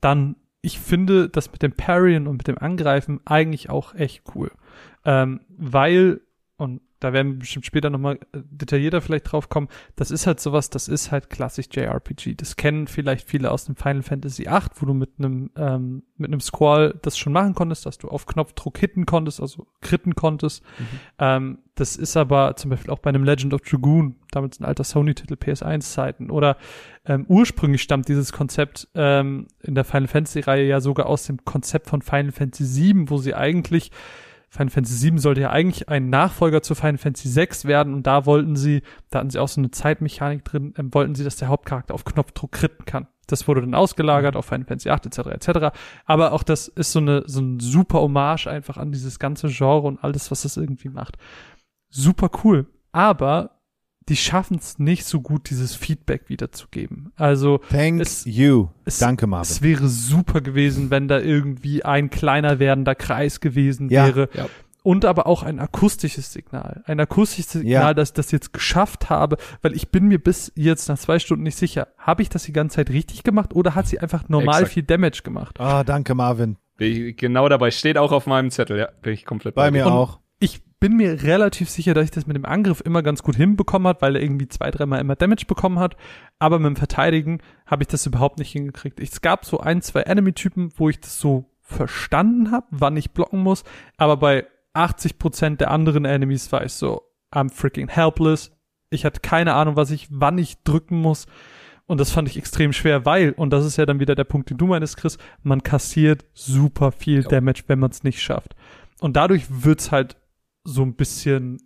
Dann, 0.00 0.36
ich 0.62 0.78
finde 0.78 1.28
das 1.28 1.52
mit 1.52 1.62
dem 1.62 1.72
Parryen 1.72 2.26
und 2.26 2.36
mit 2.38 2.48
dem 2.48 2.58
Angreifen 2.58 3.20
eigentlich 3.24 3.70
auch 3.70 3.94
echt 3.94 4.22
cool. 4.34 4.50
Ähm, 5.04 5.40
weil, 5.56 6.20
und 6.56 6.80
da 7.00 7.12
werden 7.12 7.32
wir 7.32 7.38
bestimmt 7.40 7.66
später 7.66 7.90
nochmal 7.90 8.16
äh, 8.32 8.40
detaillierter 8.50 9.00
vielleicht 9.00 9.30
drauf 9.30 9.48
kommen. 9.48 9.68
Das 9.96 10.10
ist 10.10 10.26
halt 10.26 10.40
sowas, 10.40 10.70
das 10.70 10.88
ist 10.88 11.10
halt 11.12 11.30
klassisch 11.30 11.66
JRPG. 11.72 12.34
Das 12.34 12.56
kennen 12.56 12.86
vielleicht 12.86 13.28
viele 13.28 13.50
aus 13.50 13.64
dem 13.64 13.76
Final 13.76 14.02
Fantasy 14.02 14.44
VIII, 14.44 14.70
wo 14.76 14.86
du 14.86 14.94
mit 14.94 15.10
einem 15.18 15.50
ähm, 15.56 16.02
mit 16.16 16.28
einem 16.28 16.40
Squall 16.40 16.98
das 17.02 17.16
schon 17.16 17.32
machen 17.32 17.54
konntest, 17.54 17.86
dass 17.86 17.98
du 17.98 18.08
auf 18.08 18.26
Knopfdruck 18.26 18.78
hitten 18.78 19.06
konntest, 19.06 19.40
also 19.40 19.66
kritten 19.80 20.14
konntest. 20.14 20.62
Mhm. 20.78 20.86
Ähm, 21.18 21.58
das 21.76 21.94
ist 21.94 22.16
aber 22.16 22.56
zum 22.56 22.70
Beispiel 22.70 22.90
auch 22.90 22.98
bei 22.98 23.10
einem 23.10 23.22
Legend 23.22 23.54
of 23.54 23.60
Dragoon, 23.60 24.16
damals 24.32 24.58
ein 24.58 24.64
alter 24.64 24.82
Sony-Titel 24.82 25.34
PS1-Zeiten. 25.34 26.30
Oder 26.30 26.56
ähm, 27.06 27.24
ursprünglich 27.28 27.82
stammt 27.82 28.08
dieses 28.08 28.32
Konzept 28.32 28.88
ähm, 28.94 29.46
in 29.62 29.76
der 29.76 29.84
Final 29.84 30.08
Fantasy-Reihe 30.08 30.66
ja 30.66 30.80
sogar 30.80 31.06
aus 31.06 31.24
dem 31.24 31.44
Konzept 31.44 31.88
von 31.88 32.02
Final 32.02 32.32
Fantasy 32.32 32.94
VII, 32.94 33.10
wo 33.10 33.18
sie 33.18 33.34
eigentlich 33.34 33.92
Final 34.50 34.70
Fantasy 34.70 35.10
VII 35.10 35.18
sollte 35.18 35.42
ja 35.42 35.50
eigentlich 35.50 35.88
ein 35.88 36.08
Nachfolger 36.08 36.62
zu 36.62 36.74
Final 36.74 36.98
Fantasy 36.98 37.34
VI 37.34 37.68
werden 37.68 37.92
und 37.92 38.06
da 38.06 38.24
wollten 38.26 38.56
sie, 38.56 38.82
da 39.10 39.18
hatten 39.18 39.30
sie 39.30 39.38
auch 39.38 39.48
so 39.48 39.60
eine 39.60 39.70
Zeitmechanik 39.70 40.44
drin, 40.44 40.74
ähm, 40.78 40.92
wollten 40.94 41.14
sie, 41.14 41.24
dass 41.24 41.36
der 41.36 41.48
Hauptcharakter 41.48 41.94
auf 41.94 42.04
Knopfdruck 42.04 42.52
kritten 42.52 42.84
kann. 42.84 43.08
Das 43.26 43.46
wurde 43.46 43.60
dann 43.60 43.74
ausgelagert 43.74 44.36
auf 44.36 44.46
Final 44.46 44.66
Fantasy 44.66 44.88
VIII 44.88 45.06
etc. 45.06 45.48
etc. 45.48 45.78
Aber 46.06 46.32
auch 46.32 46.42
das 46.42 46.68
ist 46.68 46.92
so 46.92 46.98
eine 46.98 47.24
so 47.26 47.40
ein 47.40 47.60
super 47.60 48.00
Hommage 48.00 48.46
einfach 48.46 48.78
an 48.78 48.90
dieses 48.90 49.18
ganze 49.18 49.48
Genre 49.48 49.86
und 49.86 50.02
alles, 50.02 50.30
was 50.30 50.42
das 50.42 50.56
irgendwie 50.56 50.88
macht. 50.88 51.18
Super 51.90 52.30
cool. 52.42 52.66
Aber 52.90 53.57
die 54.08 54.16
schaffen 54.16 54.58
es 54.58 54.78
nicht 54.78 55.04
so 55.04 55.20
gut, 55.20 55.50
dieses 55.50 55.74
Feedback 55.74 56.28
wiederzugeben. 56.28 57.12
Also 57.16 57.58
Thank 57.70 58.00
es, 58.00 58.24
you. 58.24 58.68
Es, 58.84 58.98
Danke, 58.98 59.26
Marvin. 59.26 59.50
Es 59.50 59.62
wäre 59.62 59.88
super 59.88 60.40
gewesen, 60.40 60.90
wenn 60.90 61.08
da 61.08 61.18
irgendwie 61.20 61.84
ein 61.84 62.10
kleiner 62.10 62.58
werdender 62.58 62.94
Kreis 62.94 63.40
gewesen 63.40 63.88
ja, 63.90 64.06
wäre. 64.06 64.28
Ja. 64.32 64.46
Und 64.82 65.04
aber 65.04 65.26
auch 65.26 65.42
ein 65.42 65.58
akustisches 65.58 66.32
Signal. 66.32 66.82
Ein 66.86 66.98
akustisches 67.00 67.52
Signal, 67.52 67.70
Ja. 67.70 67.94
dass 67.94 68.10
ich 68.10 68.14
das 68.14 68.30
jetzt 68.30 68.52
geschafft 68.52 69.10
habe, 69.10 69.36
weil 69.60 69.74
ich 69.74 69.90
bin 69.90 70.06
mir 70.06 70.18
bis 70.18 70.50
jetzt 70.54 70.88
nach 70.88 70.98
zwei 70.98 71.18
Stunden 71.18 71.42
nicht 71.42 71.56
sicher, 71.58 71.88
habe 71.98 72.22
ich 72.22 72.30
das 72.30 72.44
die 72.44 72.52
ganze 72.52 72.76
Zeit 72.76 72.90
richtig 72.90 73.22
gemacht 73.22 73.54
oder 73.54 73.74
hat 73.74 73.86
sie 73.86 73.98
einfach 73.98 74.28
normal 74.28 74.62
Exakt. 74.62 74.72
viel 74.72 74.82
Damage 74.84 75.20
gemacht? 75.24 75.60
Ah, 75.60 75.84
danke, 75.84 76.14
Marvin. 76.14 76.56
Bin 76.78 77.08
ich 77.08 77.16
genau 77.16 77.48
dabei. 77.48 77.70
Steht 77.70 77.98
auch 77.98 78.12
auf 78.12 78.26
meinem 78.26 78.50
Zettel, 78.50 78.78
ja. 78.78 78.88
Bin 79.02 79.12
ich 79.12 79.26
komplett 79.26 79.56
Bei 79.56 79.70
mir 79.70 79.86
Und 79.86 79.92
auch. 79.92 80.20
Ich 80.38 80.62
bin 80.80 80.96
mir 80.96 81.22
relativ 81.22 81.68
sicher, 81.68 81.94
dass 81.94 82.04
ich 82.04 82.10
das 82.10 82.26
mit 82.26 82.36
dem 82.36 82.44
Angriff 82.44 82.80
immer 82.84 83.02
ganz 83.02 83.22
gut 83.22 83.36
hinbekommen 83.36 83.88
hat, 83.88 84.00
weil 84.02 84.16
er 84.16 84.22
irgendwie 84.22 84.48
zwei, 84.48 84.70
dreimal 84.70 85.00
immer 85.00 85.16
Damage 85.16 85.46
bekommen 85.46 85.78
hat. 85.78 85.96
Aber 86.38 86.58
mit 86.58 86.66
dem 86.66 86.76
Verteidigen 86.76 87.40
habe 87.66 87.82
ich 87.82 87.88
das 87.88 88.06
überhaupt 88.06 88.38
nicht 88.38 88.52
hingekriegt. 88.52 89.00
Es 89.00 89.20
gab 89.20 89.44
so 89.44 89.58
ein, 89.60 89.82
zwei 89.82 90.02
Enemy-Typen, 90.02 90.72
wo 90.76 90.88
ich 90.88 91.00
das 91.00 91.18
so 91.18 91.50
verstanden 91.60 92.50
habe, 92.50 92.66
wann 92.70 92.96
ich 92.96 93.10
blocken 93.10 93.42
muss. 93.42 93.64
Aber 93.96 94.16
bei 94.16 94.46
80% 94.74 95.56
der 95.56 95.70
anderen 95.70 96.04
Enemies 96.04 96.50
war 96.52 96.64
ich 96.64 96.72
so, 96.72 97.02
I'm 97.32 97.50
freaking 97.50 97.88
helpless. 97.88 98.52
Ich 98.90 99.04
hatte 99.04 99.20
keine 99.20 99.54
Ahnung, 99.54 99.76
was 99.76 99.90
ich, 99.90 100.08
wann 100.10 100.38
ich 100.38 100.62
drücken 100.62 101.00
muss. 101.00 101.26
Und 101.86 102.00
das 102.00 102.10
fand 102.10 102.28
ich 102.28 102.36
extrem 102.36 102.72
schwer, 102.72 103.04
weil, 103.06 103.32
und 103.32 103.50
das 103.50 103.64
ist 103.64 103.78
ja 103.78 103.86
dann 103.86 103.98
wieder 103.98 104.14
der 104.14 104.24
Punkt, 104.24 104.50
den 104.50 104.58
du 104.58 104.66
meinst, 104.66 104.98
Chris, 104.98 105.16
man 105.42 105.62
kassiert 105.62 106.24
super 106.34 106.92
viel 106.92 107.22
Ja. 107.22 107.28
Damage, 107.28 107.62
wenn 107.66 107.78
man 107.78 107.90
es 107.90 108.04
nicht 108.04 108.22
schafft. 108.22 108.54
Und 109.00 109.16
dadurch 109.16 109.44
wird's 109.48 109.90
halt 109.90 110.16
so 110.64 110.82
ein 110.82 110.94
bisschen 110.94 111.58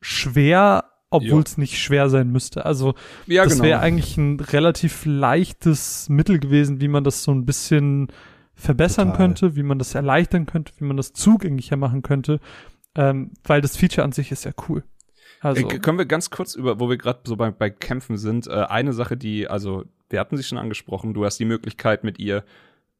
schwer, 0.00 0.84
obwohl 1.10 1.42
es 1.42 1.58
nicht 1.58 1.78
schwer 1.78 2.08
sein 2.08 2.30
müsste. 2.30 2.64
Also 2.64 2.94
Ja, 3.26 3.44
das 3.44 3.54
genau. 3.54 3.64
wäre 3.64 3.80
eigentlich 3.80 4.16
ein 4.16 4.40
relativ 4.40 5.04
leichtes 5.04 6.08
Mittel 6.08 6.38
gewesen, 6.38 6.80
wie 6.80 6.88
man 6.88 7.04
das 7.04 7.22
so 7.22 7.32
ein 7.32 7.44
bisschen 7.44 8.08
verbessern 8.54 9.08
Total. 9.12 9.26
könnte, 9.26 9.56
wie 9.56 9.62
man 9.62 9.78
das 9.78 9.94
erleichtern 9.94 10.46
könnte, 10.46 10.72
wie 10.78 10.84
man 10.84 10.96
das 10.96 11.12
zugänglicher 11.12 11.76
machen 11.76 12.02
könnte, 12.02 12.40
ähm, 12.94 13.32
weil 13.44 13.60
das 13.60 13.76
Feature 13.76 14.04
an 14.04 14.12
sich 14.12 14.30
ist 14.30 14.44
ja 14.44 14.52
cool. 14.68 14.84
Also 15.40 15.68
Äh, 15.68 15.78
können 15.78 15.98
wir 15.98 16.06
ganz 16.06 16.30
kurz 16.30 16.54
über, 16.54 16.78
wo 16.78 16.88
wir 16.88 16.96
gerade 16.96 17.20
so 17.24 17.36
bei, 17.36 17.50
bei 17.50 17.70
Kämpfen 17.70 18.16
sind, 18.16 18.46
äh, 18.46 18.50
eine 18.50 18.92
Sache, 18.92 19.16
die, 19.16 19.48
also, 19.48 19.84
wir 20.08 20.20
hatten 20.20 20.36
sie 20.36 20.44
schon 20.44 20.58
angesprochen, 20.58 21.14
du 21.14 21.24
hast 21.24 21.38
die 21.38 21.44
Möglichkeit 21.44 22.04
mit 22.04 22.18
ihr, 22.18 22.44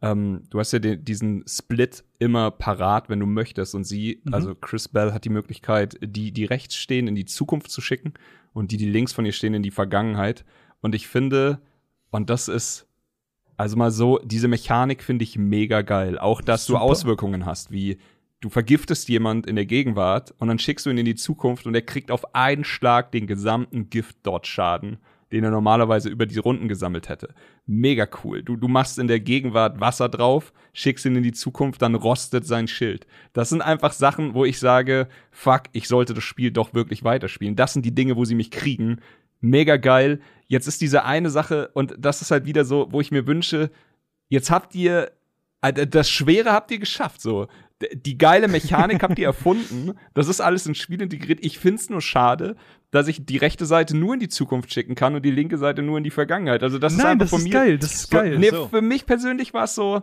ähm, 0.03 0.43
du 0.51 0.59
hast 0.59 0.73
ja 0.73 0.79
den, 0.81 1.05
diesen 1.05 1.45
Split 1.47 2.05
immer 2.19 2.51
parat, 2.51 3.09
wenn 3.09 3.21
du 3.21 3.27
möchtest. 3.27 3.75
Und 3.75 3.85
sie, 3.85 4.21
Mhm. 4.25 4.35
also 4.35 4.55
Chris 4.55 4.89
Bell, 4.89 5.13
hat 5.13 5.25
die 5.25 5.31
Möglichkeit, 5.31 5.97
die, 6.03 6.33
die 6.33 6.45
rechts 6.45 6.77
stehen, 6.77 7.07
in 7.09 7.15
die 7.15 7.25
Zukunft 7.25 7.71
zu 7.71 7.81
schicken 7.81 8.13
und 8.53 8.73
die, 8.73 8.77
die 8.77 8.91
links 8.91 9.13
von 9.13 9.25
ihr 9.25 9.33
stehen, 9.33 9.55
in 9.55 9.63
die 9.63 9.71
Vergangenheit. 9.71 10.45
Und 10.81 10.95
ich 10.95 11.07
finde, 11.07 11.61
und 12.11 12.29
das 12.31 12.49
ist, 12.49 12.87
also 13.57 13.77
mal 13.77 13.93
so, 13.93 14.19
diese 14.25 14.49
Mechanik 14.49 15.03
finde 15.05 15.23
ich 15.23 15.39
mega 15.39 15.83
geil. 15.83 16.19
Auch, 16.19 16.41
dass 16.41 16.67
Super. 16.67 16.81
du 16.81 16.85
Auswirkungen 16.85 17.47
hast, 17.47 17.71
wie 17.71 17.99
du 18.41 18.49
vergiftest 18.49 19.09
jemand 19.09 19.47
in 19.47 19.55
der 19.55 19.67
Gegenwart 19.67 20.35
und 20.39 20.49
dann 20.49 20.59
schickst 20.59 20.85
du 20.85 20.91
ihn 20.91 20.99
in 20.99 21.05
die 21.05 21.15
Zukunft 21.15 21.65
und 21.65 21.77
er 21.77 21.83
kriegt 21.83 22.11
auf 22.11 22.35
einen 22.35 22.65
Schlag 22.65 23.13
den 23.13 23.29
gesamten 23.29 23.89
Gift 23.89 24.17
dort 24.25 24.49
Schaden, 24.49 24.99
den 25.33 25.45
er 25.45 25.51
normalerweise 25.51 26.09
über 26.09 26.27
die 26.27 26.39
Runden 26.39 26.69
gesammelt 26.69 27.09
hätte. 27.09 27.35
Mega 27.67 28.07
cool. 28.23 28.43
Du, 28.43 28.57
du 28.57 28.69
machst 28.69 28.99
in 28.99 29.09
der 29.09 29.21
Gegenwart 29.21 29.81
Wasser 29.81 30.09
drauf, 30.09 30.53
schickst 30.73 31.05
ihn 31.07 31.17
in 31.17 31.23
die 31.23 31.33
Zukunft, 31.33 31.83
dann 31.83 31.95
rostet 31.95 32.47
sein 32.47 32.69
Schild. 32.69 33.07
Das 33.33 33.49
sind 33.49 33.63
einfach 33.63 33.93
Sachen, 33.93 34.35
wo 34.35 34.45
ich 34.45 34.59
sage, 34.59 35.09
fuck, 35.31 35.63
ich 35.73 35.89
sollte 35.89 36.15
das 36.15 36.25
Spiel 36.25 36.51
doch 36.51 36.75
wirklich 36.75 37.03
weiterspielen. 37.03 37.57
Das 37.57 37.73
sind 37.73 37.85
die 37.85 37.95
Dinge, 37.95 38.17
wo 38.17 38.25
sie 38.25 38.35
mich 38.35 38.51
kriegen. 38.51 39.01
Mega 39.41 39.77
geil. 39.77 40.21
Jetzt 40.47 40.69
ist 40.69 40.81
diese 40.83 41.05
eine 41.05 41.31
Sache 41.31 41.71
und 41.75 41.95
das 41.99 42.23
ist 42.23 42.31
halt 42.31 42.47
wieder 42.47 42.65
so, 42.65 42.89
wo 42.91 43.01
ich 43.01 43.11
mir 43.11 43.27
wünsche, 43.27 43.71
jetzt 44.29 44.51
habt 44.51 44.75
ihr 44.75 45.11
äh, 45.63 45.87
das 45.87 46.11
Schwere 46.11 46.53
habt 46.53 46.71
ihr 46.71 46.79
geschafft, 46.79 47.23
so. 47.23 47.49
Die 47.95 48.19
geile 48.19 48.49
Mechanik 48.49 49.03
habt 49.03 49.19
ihr 49.19 49.27
erfunden. 49.27 49.93
Das 50.15 50.29
ist 50.29 50.41
alles 50.41 50.67
ins 50.67 50.79
Spiel 50.79 51.01
integriert. 51.03 51.39
Ich 51.43 51.59
find's 51.59 51.89
nur 51.91 52.01
schade, 52.01 52.57
dass 52.91 53.09
ich 53.09 53.25
die 53.25 53.37
rechte 53.39 53.67
Seite 53.67 53.97
nur 53.97 54.15
in 54.15 54.21
die 54.21 54.29
Zukunft 54.29 54.73
schicken 54.73 54.95
kann 54.95 55.15
und 55.15 55.25
die 55.25 55.31
linke 55.31 55.59
Seite 55.59 55.83
nur 55.83 55.99
in 55.99 56.05
die 56.05 56.11
Vergangenheit. 56.11 56.63
Also 56.63 56.79
das 56.79 56.93
ist 56.93 56.99
Nein, 56.99 57.07
einfach 57.13 57.25
das 57.25 57.31
von 57.31 57.39
ist 57.41 57.45
mir. 57.47 57.53
geil, 57.53 57.79
das 57.79 57.95
ist 57.95 58.11
geil. 58.11 58.39
Nee, 58.39 58.51
So. 58.51 58.69
für 58.69 58.83
mich 58.83 59.07
persönlich 59.07 59.55
war 59.55 59.65
es 59.65 59.75
so. 59.75 60.03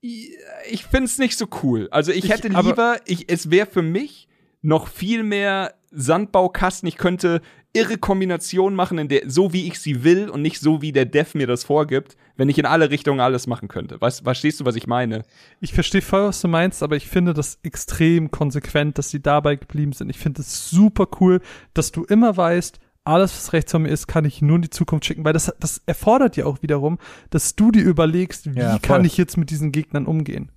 Ich 0.00 0.84
find's 0.84 1.18
nicht 1.18 1.38
so 1.38 1.46
cool. 1.62 1.88
Also 1.90 2.12
ich, 2.12 2.24
Ich- 2.24 2.30
hätte 2.30 2.48
lieber, 2.48 2.98
ich, 3.06 3.28
es 3.30 3.50
wäre 3.50 3.66
für 3.66 3.82
mich 3.82 4.28
noch 4.60 4.88
viel 4.88 5.22
mehr 5.22 5.74
Sandbaukasten. 5.90 6.86
Ich 6.88 6.96
könnte 6.96 7.40
irre 7.74 7.98
Kombinationen 7.98 8.76
machen, 8.76 8.98
in 8.98 9.08
der, 9.08 9.22
so 9.28 9.52
wie 9.52 9.66
ich 9.66 9.80
sie 9.80 10.04
will 10.04 10.28
und 10.28 10.42
nicht 10.42 10.60
so 10.60 10.80
wie 10.80 10.92
der 10.92 11.04
Dev 11.06 11.36
mir 11.36 11.46
das 11.48 11.64
vorgibt, 11.64 12.16
wenn 12.36 12.48
ich 12.48 12.56
in 12.58 12.66
alle 12.66 12.90
Richtungen 12.90 13.20
alles 13.20 13.46
machen 13.46 13.68
könnte. 13.68 14.00
Weißt, 14.00 14.22
verstehst 14.22 14.60
du, 14.60 14.64
was 14.64 14.76
ich 14.76 14.86
meine? 14.86 15.22
Ich 15.60 15.72
verstehe 15.74 16.00
voll, 16.02 16.22
was 16.28 16.40
du 16.40 16.48
meinst, 16.48 16.82
aber 16.82 16.94
ich 16.96 17.08
finde 17.08 17.34
das 17.34 17.58
extrem 17.64 18.30
konsequent, 18.30 18.96
dass 18.96 19.10
sie 19.10 19.20
dabei 19.20 19.56
geblieben 19.56 19.92
sind. 19.92 20.08
Ich 20.08 20.18
finde 20.18 20.42
es 20.42 20.70
super 20.70 21.08
cool, 21.20 21.40
dass 21.74 21.90
du 21.92 22.04
immer 22.04 22.36
weißt, 22.36 22.78
alles, 23.06 23.36
was 23.36 23.52
rechts 23.52 23.72
von 23.72 23.82
mir 23.82 23.90
ist, 23.90 24.06
kann 24.06 24.24
ich 24.24 24.40
nur 24.40 24.56
in 24.56 24.62
die 24.62 24.70
Zukunft 24.70 25.04
schicken, 25.04 25.24
weil 25.24 25.32
das, 25.34 25.52
das 25.60 25.82
erfordert 25.84 26.36
ja 26.36 26.46
auch 26.46 26.62
wiederum, 26.62 26.98
dass 27.30 27.54
du 27.56 27.70
dir 27.70 27.82
überlegst, 27.84 28.54
wie 28.54 28.60
Ja, 28.60 28.78
kann 28.78 29.04
ich 29.04 29.16
jetzt 29.18 29.36
mit 29.36 29.50
diesen 29.50 29.72
Gegnern 29.72 30.06
umgehen? 30.06 30.50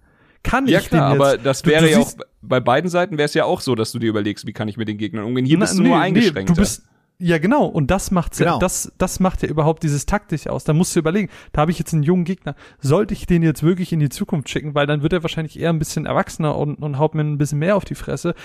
Kann 0.44 0.66
Ja 0.68 0.80
ich 0.80 0.88
klar, 0.88 1.12
aber 1.12 1.38
das 1.38 1.64
Du- 1.64 1.72
wäre 1.72 1.84
du 1.86 1.92
ja 1.92 1.98
auch 1.98 2.14
bei 2.42 2.60
beiden 2.62 2.90
Seiten 2.90 3.18
wäre 3.18 3.26
es 3.26 3.34
ja 3.34 3.44
auch 3.44 3.60
so, 3.60 3.76
dass 3.76 3.92
du 3.92 4.00
dir 4.00 4.08
überlegst, 4.08 4.48
wie 4.48 4.54
kann 4.54 4.70
ich 4.70 4.78
mit 4.78 4.88
den 4.88 4.98
Gegnern 4.98 5.26
umgehen. 5.26 5.46
Hier 5.46 5.60
bist 5.60 5.74
Na, 5.74 5.78
du 5.78 5.84
nee, 5.84 5.90
nur 5.90 5.98
nee, 5.98 6.04
eingeschränkt. 6.06 6.50
du 6.52 6.56
bist 6.56 6.84
ja 7.20 7.38
genau 7.40 7.66
und 7.66 7.90
das 7.92 8.12
macht's 8.12 8.38
Genau. 8.38 8.54
ja, 8.54 8.60
das 8.60 8.92
das 8.98 9.20
macht 9.20 9.42
ja 9.44 9.50
überhaupt 9.50 9.84
dieses 9.84 10.06
taktisch 10.06 10.48
aus. 10.48 10.64
Da 10.64 10.74
musst 10.74 10.96
du 10.96 11.00
überlegen, 11.00 11.30
da 11.52 11.62
habe 11.62 11.72
ich 11.72 11.80
jetzt 11.80 11.94
einen 11.94 12.04
jungen 12.04 12.26
Gegner, 12.26 12.56
sollte 12.80 13.14
ich 13.14 13.26
den 13.26 13.42
jetzt 13.44 13.64
wirklich 13.64 13.92
in 13.94 14.00
die 14.00 14.10
Zukunft 14.10 14.50
schicken, 14.50 14.76
weil 14.76 14.88
dann 14.88 15.02
wird 15.02 15.14
er 15.14 15.24
wahrscheinlich 15.24 15.60
eher 15.60 15.70
ein 15.72 15.80
bisschen 15.80 16.06
erwachsener 16.06 16.56
und 16.58 16.76
und 16.76 16.98
haut 17.00 17.16
mir 17.16 17.22
ein 17.24 17.38
bisschen 17.38 17.60
mehr 17.60 17.76
auf 17.76 17.86
die 17.86 17.96
Fresse. 17.96 18.36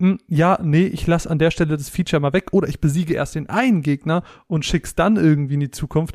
Hm, 0.00 0.18
Ja, 0.28 0.58
nee, 0.62 0.86
ich 0.86 1.06
lass 1.06 1.26
an 1.26 1.38
der 1.38 1.50
Stelle 1.50 1.76
das 1.76 1.88
Feature 1.90 2.20
mal 2.20 2.32
weg 2.32 2.48
oder 2.52 2.68
ich 2.68 2.80
besiege 2.80 3.14
erst 3.14 3.34
den 3.34 3.48
einen 3.50 3.82
Gegner 3.82 4.22
und 4.46 4.64
schick's 4.64 4.94
dann 4.94 5.16
irgendwie 5.16 5.54
in 5.54 5.60
die 5.60 5.70
Zukunft. 5.70 6.14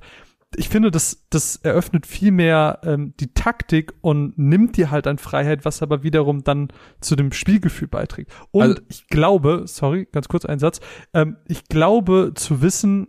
Ich 0.57 0.69
finde, 0.69 0.91
das, 0.91 1.25
das 1.29 1.57
eröffnet 1.57 2.05
viel 2.05 2.31
mehr 2.31 2.79
ähm, 2.83 3.13
die 3.19 3.33
Taktik 3.33 3.93
und 4.01 4.37
nimmt 4.37 4.77
dir 4.77 4.91
halt 4.91 5.07
an 5.07 5.17
Freiheit, 5.17 5.65
was 5.65 5.81
aber 5.81 6.03
wiederum 6.03 6.43
dann 6.43 6.69
zu 7.01 7.15
dem 7.15 7.31
Spielgefühl 7.31 7.87
beiträgt. 7.87 8.31
Und 8.51 8.61
Also- 8.63 8.81
ich 8.89 9.07
glaube, 9.07 9.63
sorry, 9.67 10.07
ganz 10.11 10.27
kurz 10.27 10.45
ein 10.45 10.59
Satz, 10.59 10.79
ähm, 11.13 11.37
ich 11.47 11.65
glaube 11.65 12.31
zu 12.35 12.61
wissen, 12.61 13.07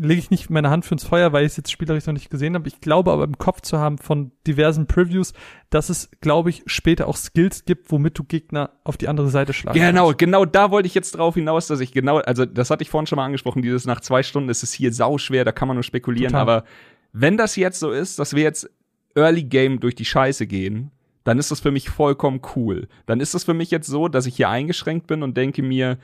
lege 0.00 0.18
ich 0.18 0.30
nicht 0.30 0.48
meine 0.50 0.70
Hand 0.70 0.84
für 0.84 0.94
ins 0.94 1.04
Feuer, 1.04 1.32
weil 1.32 1.44
ich 1.44 1.52
es 1.52 1.56
jetzt 1.58 1.70
spielerisch 1.70 2.06
noch 2.06 2.14
nicht 2.14 2.30
gesehen 2.30 2.54
habe. 2.54 2.66
Ich 2.68 2.80
glaube 2.80 3.12
aber 3.12 3.24
im 3.24 3.36
Kopf 3.36 3.60
zu 3.60 3.78
haben 3.78 3.98
von 3.98 4.32
diversen 4.46 4.86
Previews, 4.86 5.34
dass 5.70 5.90
es, 5.90 6.10
glaube 6.20 6.50
ich, 6.50 6.62
später 6.66 7.06
auch 7.08 7.16
Skills 7.16 7.64
gibt, 7.64 7.90
womit 7.92 8.18
du 8.18 8.24
Gegner 8.24 8.70
auf 8.84 8.96
die 8.96 9.08
andere 9.08 9.28
Seite 9.28 9.52
schlagen 9.52 9.78
Genau, 9.78 10.06
kannst. 10.06 10.18
genau 10.18 10.44
da 10.46 10.70
wollte 10.70 10.86
ich 10.86 10.94
jetzt 10.94 11.12
drauf 11.12 11.34
hinaus, 11.34 11.66
dass 11.66 11.80
ich 11.80 11.92
genau, 11.92 12.18
also 12.18 12.46
das 12.46 12.70
hatte 12.70 12.82
ich 12.82 12.90
vorhin 12.90 13.06
schon 13.06 13.16
mal 13.16 13.26
angesprochen, 13.26 13.60
dieses 13.62 13.84
nach 13.84 14.00
zwei 14.00 14.22
Stunden 14.22 14.48
ist 14.48 14.62
es 14.62 14.72
hier 14.72 14.92
sauschwer, 14.92 15.44
da 15.44 15.52
kann 15.52 15.68
man 15.68 15.76
nur 15.76 15.84
spekulieren, 15.84 16.32
Total. 16.32 16.40
aber 16.42 16.64
wenn 17.12 17.36
das 17.36 17.56
jetzt 17.56 17.78
so 17.78 17.90
ist, 17.90 18.18
dass 18.18 18.34
wir 18.34 18.42
jetzt 18.42 18.70
Early 19.14 19.42
Game 19.44 19.78
durch 19.80 19.94
die 19.94 20.06
Scheiße 20.06 20.46
gehen, 20.46 20.90
dann 21.24 21.38
ist 21.38 21.50
das 21.50 21.60
für 21.60 21.70
mich 21.70 21.90
vollkommen 21.90 22.40
cool. 22.56 22.88
Dann 23.06 23.20
ist 23.20 23.34
das 23.34 23.44
für 23.44 23.54
mich 23.54 23.70
jetzt 23.70 23.86
so, 23.86 24.08
dass 24.08 24.24
ich 24.26 24.36
hier 24.36 24.48
eingeschränkt 24.48 25.06
bin 25.06 25.22
und 25.22 25.36
denke 25.36 25.62
mir, 25.62 25.98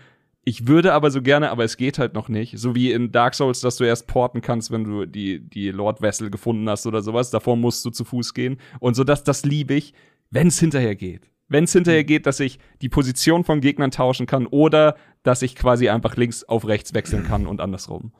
ich 0.49 0.67
würde 0.67 0.95
aber 0.95 1.11
so 1.11 1.21
gerne, 1.21 1.51
aber 1.51 1.65
es 1.65 1.77
geht 1.77 1.99
halt 1.99 2.15
noch 2.15 2.31
nicht. 2.31 2.59
So 2.59 2.75
wie 2.75 2.91
in 2.91 3.13
Dark 3.13 3.35
Souls, 3.35 3.61
dass 3.61 3.77
du 3.77 3.85
erst 3.85 4.07
porten 4.07 4.41
kannst, 4.41 4.71
wenn 4.71 4.85
du 4.85 5.05
die, 5.05 5.41
die 5.41 5.71
Lord 5.71 6.01
Vessel 6.01 6.31
gefunden 6.31 6.69
hast 6.71 6.87
oder 6.87 7.03
sowas. 7.03 7.31
Davor 7.31 7.55
musst 7.57 7.85
du 7.85 7.91
zu 7.91 8.05
Fuß 8.05 8.33
gehen. 8.33 8.57
Und 8.81 8.95
so, 8.95 9.05
dass 9.05 9.25
das 9.25 9.45
liebe 9.45 9.75
ich, 9.75 9.93
wenn 10.31 10.47
es 10.47 10.59
hinterher 10.59 10.97
geht. 10.97 11.31
wenn 11.49 11.65
es 11.65 11.73
hinterher 11.73 12.05
geht, 12.05 12.27
dass 12.27 12.41
ich 12.41 12.59
die 12.83 12.89
Position 12.89 13.45
von 13.45 13.61
Gegnern 13.61 13.91
tauschen 13.91 14.27
kann 14.27 14.47
oder 14.47 14.97
dass 15.23 15.43
ich 15.43 15.55
quasi 15.55 15.89
einfach 15.89 16.17
links 16.17 16.45
auf 16.45 16.67
rechts 16.67 16.95
wechseln 16.95 17.25
kann 17.25 17.47
und 17.47 17.61
andersrum. 17.61 18.13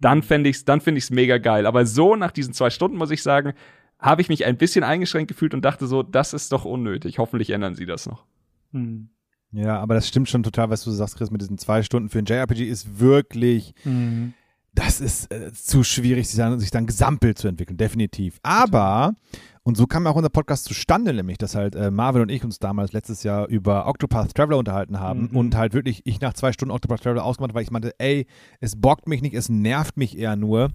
Dann 0.00 0.22
fände 0.22 0.50
ich's, 0.50 0.64
dann 0.64 0.80
finde 0.80 0.98
ich's 0.98 1.10
mega 1.10 1.38
geil. 1.38 1.66
Aber 1.66 1.86
so 1.86 2.16
nach 2.16 2.32
diesen 2.32 2.52
zwei 2.52 2.70
Stunden 2.70 2.96
muss 2.96 3.10
ich 3.10 3.22
sagen, 3.22 3.54
habe 3.98 4.22
ich 4.22 4.28
mich 4.28 4.44
ein 4.44 4.56
bisschen 4.56 4.84
eingeschränkt 4.84 5.28
gefühlt 5.28 5.54
und 5.54 5.64
dachte 5.64 5.86
so, 5.86 6.02
das 6.02 6.32
ist 6.32 6.52
doch 6.52 6.64
unnötig. 6.64 7.18
Hoffentlich 7.18 7.50
ändern 7.50 7.74
sie 7.74 7.86
das 7.86 8.06
noch. 8.06 8.24
Hm. 8.72 9.08
Ja, 9.52 9.78
aber 9.80 9.94
das 9.94 10.08
stimmt 10.08 10.28
schon 10.28 10.42
total, 10.42 10.70
was 10.70 10.84
du 10.84 10.90
sagst, 10.90 11.16
Chris, 11.16 11.30
mit 11.30 11.40
diesen 11.40 11.58
zwei 11.58 11.82
Stunden 11.82 12.08
für 12.08 12.18
ein 12.18 12.26
JRPG 12.26 12.64
ist 12.64 12.98
wirklich, 13.00 13.74
Mhm. 13.84 14.34
das 14.74 15.00
ist 15.00 15.32
äh, 15.32 15.52
zu 15.52 15.82
schwierig, 15.84 16.28
sich 16.28 16.36
dann, 16.36 16.58
sich 16.60 16.70
dann 16.70 16.86
gesampelt 16.86 17.38
zu 17.38 17.48
entwickeln, 17.48 17.78
definitiv. 17.78 18.38
Aber, 18.42 19.14
und 19.62 19.76
so 19.76 19.86
kam 19.86 20.04
ja 20.04 20.10
auch 20.10 20.16
unser 20.16 20.28
Podcast 20.28 20.64
zustande, 20.66 21.14
nämlich, 21.14 21.38
dass 21.38 21.54
halt 21.54 21.74
äh, 21.74 21.90
Marvin 21.90 22.22
und 22.22 22.30
ich 22.30 22.44
uns 22.44 22.58
damals 22.58 22.92
letztes 22.92 23.22
Jahr 23.22 23.48
über 23.48 23.86
Octopath 23.86 24.34
Traveler 24.34 24.58
unterhalten 24.58 25.00
haben 25.00 25.28
Mhm. 25.30 25.36
und 25.36 25.56
halt 25.56 25.72
wirklich 25.72 26.02
ich 26.04 26.20
nach 26.20 26.34
zwei 26.34 26.52
Stunden 26.52 26.72
Octopath 26.72 27.02
Traveler 27.02 27.24
ausgemacht, 27.24 27.54
weil 27.54 27.62
ich 27.62 27.70
meinte, 27.70 27.94
ey, 27.98 28.26
es 28.60 28.76
bockt 28.76 29.08
mich 29.08 29.22
nicht, 29.22 29.34
es 29.34 29.48
nervt 29.48 29.96
mich 29.96 30.18
eher 30.18 30.36
nur. 30.36 30.70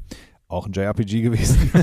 Auch 0.52 0.68
ein 0.68 0.74
JRPG 0.74 1.22
gewesen. 1.22 1.72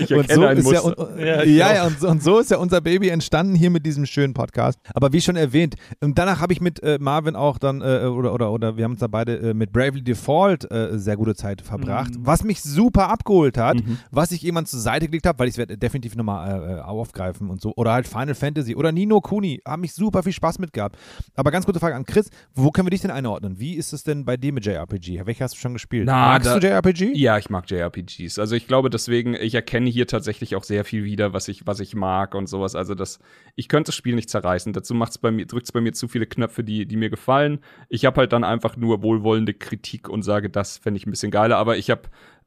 Ich 0.00 0.12
Und 0.12 0.28
erkenne 0.30 0.60
so 0.62 0.70
ist 0.70 0.72
ja, 0.72 0.82
Muster. 0.82 1.08
und, 1.12 1.18
Ja, 1.20 1.26
ja, 1.26 1.42
ich 1.42 1.56
ja, 1.56 1.86
und, 1.86 2.00
so- 2.00 2.08
und 2.08 2.22
so 2.22 2.38
ist 2.40 2.50
ja 2.50 2.56
unser 2.56 2.80
Baby 2.80 3.10
entstanden 3.10 3.54
hier 3.54 3.70
mit 3.70 3.84
diesem 3.86 4.06
schönen 4.06 4.34
Podcast. 4.34 4.78
Aber 4.94 5.12
wie 5.12 5.20
schon 5.20 5.36
erwähnt, 5.36 5.76
ähm, 6.00 6.14
danach 6.14 6.40
habe 6.40 6.52
ich 6.52 6.60
mit 6.60 6.82
äh, 6.82 6.98
Marvin 7.00 7.36
auch 7.36 7.58
dann, 7.58 7.80
äh, 7.80 8.06
oder, 8.06 8.32
oder, 8.32 8.50
oder 8.50 8.76
wir 8.76 8.84
haben 8.84 8.92
uns 8.92 9.00
da 9.00 9.06
beide 9.06 9.36
äh, 9.50 9.54
mit 9.54 9.72
Bravely 9.72 10.02
Default 10.02 10.68
äh, 10.72 10.98
sehr 10.98 11.16
gute 11.16 11.34
Zeit 11.36 11.60
verbracht, 11.60 12.14
Mhm. 12.16 12.26
was 12.26 12.42
mich 12.42 12.62
super 12.62 13.08
abgeholt 13.08 13.56
hat, 13.58 13.76
Mhm. 13.76 13.98
was 14.10 14.32
ich 14.32 14.42
jemand 14.42 14.66
zur 14.68 14.80
Seite 14.80 15.06
gelegt 15.06 15.26
habe, 15.26 15.38
weil 15.38 15.48
ich 15.48 15.54
es 15.54 15.58
werde 15.58 15.76
definitiv 15.78 16.16
nochmal 16.16 16.48
äh, 16.62 16.72
äh, 16.76 16.80
aufgreifen 16.80 17.50
und 17.50 17.60
so. 17.60 17.72
Oder 17.76 17.92
halt 17.92 18.08
Final 18.08 18.34
Fantasy 18.34 18.74
oder 18.74 18.90
Nino 18.90 19.20
Kuni, 19.20 19.60
haben 19.66 19.82
mich 19.82 19.92
super 19.92 20.22
viel 20.22 20.32
Spaß 20.32 20.58
mit 20.58 20.72
gehabt. 20.72 20.96
Aber 21.36 21.50
ganz 21.52 21.66
kurze 21.66 21.78
Frage 21.78 21.94
an 21.94 22.04
Chris, 22.04 22.30
wo 22.54 22.70
können 22.70 22.86
wir 22.86 22.90
dich 22.90 23.02
denn 23.02 23.10
einordnen? 23.12 23.60
Wie 23.60 23.74
ist 23.74 23.92
es 23.92 24.02
denn 24.02 24.24
bei 24.24 24.36
dir 24.36 24.52
mit 24.52 24.64
JRPG? 24.66 25.24
Welche 25.26 25.44
hast 25.44 25.54
du 25.54 25.58
schon 25.58 25.74
gespielt? 25.74 26.06
Na, 26.06 26.26
Magst 26.30 26.46
da- 26.48 26.58
du 26.58 26.66
JRPG? 26.66 27.12
Ja, 27.14 27.38
ich 27.38 27.48
mag 27.50 27.70
JRPGs. 28.06 28.38
Also 28.38 28.56
ich 28.56 28.66
glaube 28.66 28.90
deswegen, 28.90 29.34
ich 29.34 29.54
erkenne 29.54 29.90
hier 29.90 30.06
tatsächlich 30.06 30.56
auch 30.56 30.64
sehr 30.64 30.84
viel 30.84 31.04
wieder, 31.04 31.32
was 31.32 31.48
ich, 31.48 31.66
was 31.66 31.80
ich 31.80 31.94
mag 31.94 32.34
und 32.34 32.48
sowas. 32.48 32.74
Also 32.74 32.94
das, 32.94 33.18
ich 33.54 33.68
könnte 33.68 33.88
das 33.88 33.94
Spiel 33.94 34.14
nicht 34.14 34.30
zerreißen. 34.30 34.72
Dazu 34.72 34.94
macht's 34.94 35.18
bei 35.18 35.30
mir, 35.30 35.46
drückt's 35.46 35.72
bei 35.72 35.80
mir 35.80 35.92
zu 35.92 36.08
viele 36.08 36.26
Knöpfe, 36.26 36.64
die, 36.64 36.86
die 36.86 36.96
mir 36.96 37.10
gefallen. 37.10 37.60
Ich 37.88 38.04
habe 38.04 38.20
halt 38.20 38.32
dann 38.32 38.44
einfach 38.44 38.76
nur 38.76 39.02
wohlwollende 39.02 39.54
Kritik 39.54 40.08
und 40.08 40.22
sage, 40.22 40.50
das 40.50 40.78
fände 40.78 40.98
ich 40.98 41.06
ein 41.06 41.10
bisschen 41.10 41.30
geiler. 41.30 41.56
Aber 41.56 41.76
ich 41.76 41.90
habe, 41.90 42.02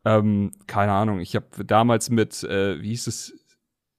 ähm, 0.06 0.52
keine 0.68 0.92
Ahnung, 0.94 1.20
ich 1.20 1.36
habe 1.36 1.64
damals 1.66 2.10
mit, 2.10 2.44
äh, 2.44 2.82
wie 2.82 2.90
hieß 2.90 3.08
es, 3.08 3.46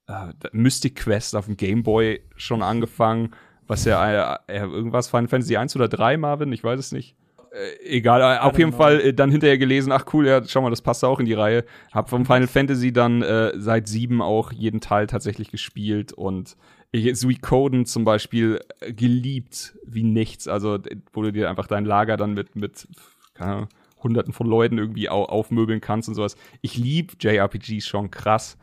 äh, 0.06 0.32
Mystic 0.52 0.96
Quest 0.96 1.36
auf 1.36 1.46
dem 1.46 1.56
Game 1.56 1.82
Boy 1.82 2.22
schon 2.36 2.62
angefangen. 2.62 3.34
Was 3.66 3.84
ja 3.84 4.36
äh, 4.48 4.60
äh, 4.60 4.60
irgendwas 4.60 5.08
Final 5.08 5.28
Fantasy 5.28 5.56
1 5.58 5.76
oder 5.76 5.88
3, 5.88 6.16
Marvin, 6.16 6.52
ich 6.52 6.64
weiß 6.64 6.80
es 6.80 6.92
nicht. 6.92 7.16
Äh, 7.52 7.96
egal, 7.96 8.20
äh, 8.20 8.38
auf 8.40 8.58
jeden 8.58 8.70
know. 8.70 8.78
Fall 8.78 9.00
äh, 9.00 9.14
dann 9.14 9.30
hinterher 9.30 9.58
gelesen, 9.58 9.92
ach 9.92 10.06
cool, 10.12 10.26
ja, 10.26 10.42
schau 10.46 10.60
mal, 10.60 10.70
das 10.70 10.82
passt 10.82 11.04
auch 11.04 11.20
in 11.20 11.26
die 11.26 11.34
Reihe. 11.34 11.64
Hab 11.92 12.10
vom 12.10 12.26
Final 12.26 12.46
Fantasy 12.46 12.92
dann 12.92 13.22
äh, 13.22 13.52
seit 13.56 13.88
sieben 13.88 14.20
auch 14.22 14.52
jeden 14.52 14.80
Teil 14.80 15.06
tatsächlich 15.06 15.50
gespielt 15.50 16.12
und 16.12 16.56
Suikoden 16.94 17.84
zum 17.84 18.04
Beispiel 18.04 18.60
äh, 18.80 18.92
geliebt 18.92 19.76
wie 19.84 20.04
nichts. 20.04 20.48
Also, 20.48 20.78
wo 21.12 21.22
du 21.22 21.32
dir 21.32 21.50
einfach 21.50 21.66
dein 21.66 21.84
Lager 21.84 22.16
dann 22.16 22.34
mit, 22.34 22.56
mit 22.56 22.88
keine 23.34 23.68
hunderten 24.02 24.32
von 24.32 24.46
Leuten 24.46 24.78
irgendwie 24.78 25.10
au 25.10 25.24
aufmöbeln 25.24 25.80
kannst 25.80 26.08
und 26.08 26.14
sowas. 26.14 26.36
Ich 26.60 26.76
lieb 26.76 27.16
JRPGs 27.20 27.86
schon 27.86 28.10
krass. 28.10 28.56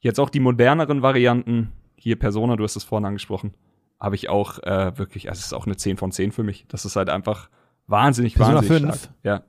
Jetzt 0.00 0.18
auch 0.18 0.30
die 0.30 0.40
moderneren 0.40 1.02
Varianten, 1.02 1.72
hier 1.96 2.18
Persona, 2.18 2.56
du 2.56 2.64
hast 2.64 2.76
es 2.76 2.84
vorhin 2.84 3.06
angesprochen, 3.06 3.54
habe 3.98 4.14
ich 4.14 4.28
auch 4.28 4.58
äh, 4.62 4.96
wirklich, 4.98 5.28
also 5.28 5.38
es 5.38 5.46
ist 5.46 5.52
auch 5.52 5.66
eine 5.66 5.76
10 5.76 5.96
von 5.96 6.10
10 6.10 6.32
für 6.32 6.42
mich. 6.42 6.64
Das 6.68 6.84
ist 6.84 6.96
halt 6.96 7.10
einfach 7.10 7.50
wahnsinnig, 7.90 8.34
Persona 8.34 8.58
wahnsinnig 8.58 8.82
5? 8.82 8.98
stark. 9.02 9.14
Ja. 9.22 9.42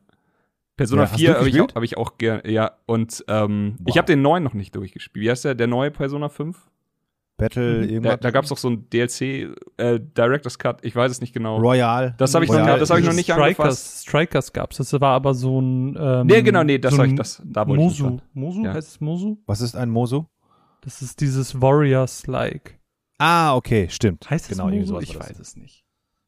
Persona 0.77 1.03
Ja, 1.03 1.11
hast 1.11 1.17
4 1.19 1.29
du 1.29 1.37
habe 1.37 1.49
ich, 1.49 1.59
hab 1.59 1.83
ich 1.83 1.97
auch 1.97 2.17
gerne, 2.17 2.49
ja. 2.49 2.71
Und 2.87 3.23
ähm, 3.27 3.75
ich 3.81 3.87
Wow. 3.93 3.97
habe 3.97 4.07
den 4.07 4.21
neuen 4.21 4.43
noch 4.43 4.53
nicht 4.53 4.75
durchgespielt. 4.75 5.23
Wie 5.23 5.29
heißt 5.29 5.45
der? 5.45 5.55
Der 5.55 5.67
neue 5.67 5.91
Persona 5.91 6.29
5? 6.29 6.57
Battle, 7.37 7.77
Mhm. 7.83 7.89
irgendwas? 7.89 8.11
Da, 8.13 8.17
da 8.17 8.31
gab 8.31 8.43
es 8.43 8.49
doch 8.49 8.57
so 8.57 8.69
ein 8.69 8.87
DLC, 8.89 9.49
äh, 9.77 9.99
Director's 9.99 10.59
Cut, 10.59 10.83
ich 10.85 10.95
weiß 10.95 11.11
es 11.11 11.21
nicht 11.21 11.33
genau. 11.33 11.57
Royal. 11.57 12.13
Das 12.17 12.33
habe 12.35 12.45
ich, 12.45 12.51
noch- 12.51 12.57
das 12.77 12.89
hab 12.91 12.99
ich 12.99 13.05
noch 13.05 13.13
nicht 13.13 13.31
angefasst. 13.31 14.01
Strikers, 14.03 14.03
Strikers 14.03 14.53
gab's. 14.53 14.77
Das 14.77 14.93
war 14.93 15.13
aber 15.13 15.33
so 15.33 15.59
ein. 15.59 15.97
Ähm, 15.99 16.27
Nee, 16.27 16.41
genau, 16.43 16.63
nee, 16.63 16.77
das 16.77 16.93
so 16.95 17.03
ich- 17.03 17.15
das- 17.15 17.41
da 17.43 17.67
wollte 17.67 17.81
ich 17.83 17.87
Mosu. 17.99 18.09
nicht 18.11 18.23
Mosu 18.35 18.63
Ja. 18.63 18.73
heißt 18.73 18.87
es 18.89 19.01
Mosu? 19.01 19.37
Was 19.47 19.61
ist 19.61 19.75
ein 19.75 19.89
Moso? 19.89 20.27
Das 20.81 21.01
ist 21.01 21.19
dieses 21.19 21.59
Warriors-like. 21.61 22.79
Ah, 23.17 23.55
okay, 23.55 23.87
stimmt. 23.89 24.29
Heißt 24.29 24.45
es 24.51 24.57
genau, 24.57 24.69
irgendwie 24.69 24.91
Mosu? 24.91 25.01
Ich 25.03 25.19
weiß 25.19 25.39
es 25.39 25.55
nicht. 25.55 25.83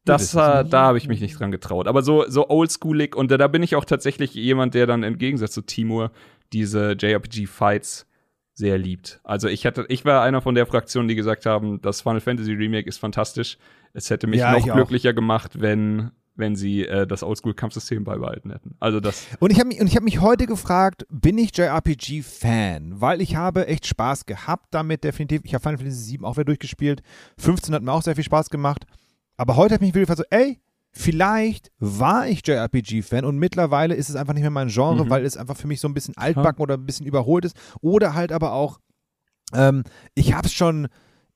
Das, 0.06 0.32
das 0.32 0.70
da 0.70 0.82
habe 0.84 0.98
ich 0.98 1.08
mich 1.08 1.22
nicht 1.22 1.40
dran 1.40 1.52
getraut. 1.52 1.88
Aber 1.88 2.02
so, 2.02 2.26
so 2.28 2.50
oldschoolig 2.50 3.16
und 3.16 3.32
äh, 3.32 3.38
da 3.38 3.48
bin 3.48 3.64
ich 3.64 3.76
auch 3.76 3.86
tatsächlich 3.86 4.34
jemand, 4.34 4.74
der 4.74 4.86
dann 4.88 5.04
im 5.04 5.18
Gegensatz 5.18 5.52
zu 5.54 5.62
Timur 5.62 6.12
diese 6.52 6.92
JRPG-Fights 7.00 8.06
sehr 8.54 8.78
liebt. 8.78 9.20
Also 9.24 9.48
ich 9.48 9.66
hatte, 9.66 9.86
ich 9.90 10.06
war 10.06 10.22
einer 10.22 10.42
von 10.42 10.54
der 10.56 10.66
Fraktion, 10.68 11.08
die 11.08 11.16
gesagt 11.16 11.46
haben, 11.46 11.82
das 11.82 12.02
Final 12.02 12.22
Fantasy 12.22 12.54
Remake 12.54 12.88
ist 12.88 13.00
fantastisch. 13.00 13.58
Es 13.94 14.10
hätte 14.10 14.28
mich 14.28 14.42
Ja, 14.42 14.52
noch 14.52 14.60
ich 14.60 14.72
auch. 14.72 14.76
glücklicher 14.76 15.14
gemacht, 15.14 15.60
wenn, 15.60 16.12
wenn 16.36 16.56
sie 16.56 16.86
äh, 16.86 17.08
das 17.08 17.24
Oldschool-Kampfsystem 17.24 18.04
beibehalten 18.04 18.52
hätten. 18.52 18.76
Also 18.80 19.00
das, 19.00 19.26
Und 19.40 19.52
ich 19.52 19.60
habe 19.60 19.70
mich, 19.70 19.82
und 19.82 19.88
ich 19.88 19.96
hab 19.96 20.04
mich 20.04 20.22
heute 20.22 20.46
gefragt, 20.46 21.06
bin 21.10 21.38
ich 21.40 21.58
JRPG-Fan? 21.58 23.02
Weil 23.02 23.22
ich 23.22 23.36
habe 23.36 23.68
echt 23.68 23.88
Spaß 23.88 24.26
gehabt 24.26 24.68
damit, 24.72 25.04
definitiv. 25.04 25.42
Ich 25.46 25.54
habe 25.54 25.62
Final 25.64 25.78
Fantasy 25.78 26.04
7 26.12 26.26
auch 26.26 26.36
wieder 26.36 26.46
durchgespielt. 26.46 27.02
15 27.40 27.74
hat 27.74 27.82
mir 27.84 27.92
auch 27.92 28.02
sehr 28.04 28.16
viel 28.16 28.24
Spaß 28.24 28.50
gemacht. 28.50 28.86
Aber 29.38 29.56
heute 29.56 29.76
habe 29.76 29.86
ich 29.86 29.94
mich 29.94 30.02
gefragt, 30.02 30.20
so, 30.20 30.26
ey, 30.30 30.60
vielleicht 30.92 31.72
war 31.80 32.28
ich 32.28 32.46
JRPG-Fan 32.46 33.26
und 33.26 33.38
mittlerweile 33.38 33.96
ist 33.96 34.10
es 34.10 34.16
einfach 34.16 34.34
nicht 34.34 34.44
mehr 34.44 34.52
mein 34.52 34.68
Genre, 34.68 35.06
Mhm. 35.06 35.10
weil 35.10 35.26
es 35.26 35.38
einfach 35.38 35.58
für 35.58 35.68
mich 35.68 35.80
so 35.82 35.88
ein 35.88 35.94
bisschen 35.94 36.16
altbacken 36.18 36.62
oder 36.62 36.76
ein 36.76 36.86
bisschen 36.86 37.06
überholt 37.08 37.46
ist. 37.46 37.56
Oder 37.82 38.14
halt 38.14 38.32
aber 38.32 38.54
auch, 38.54 38.80
ähm, 39.54 39.84
ich 40.14 40.34
habe 40.34 40.48
es 40.48 40.54
schon 40.54 40.88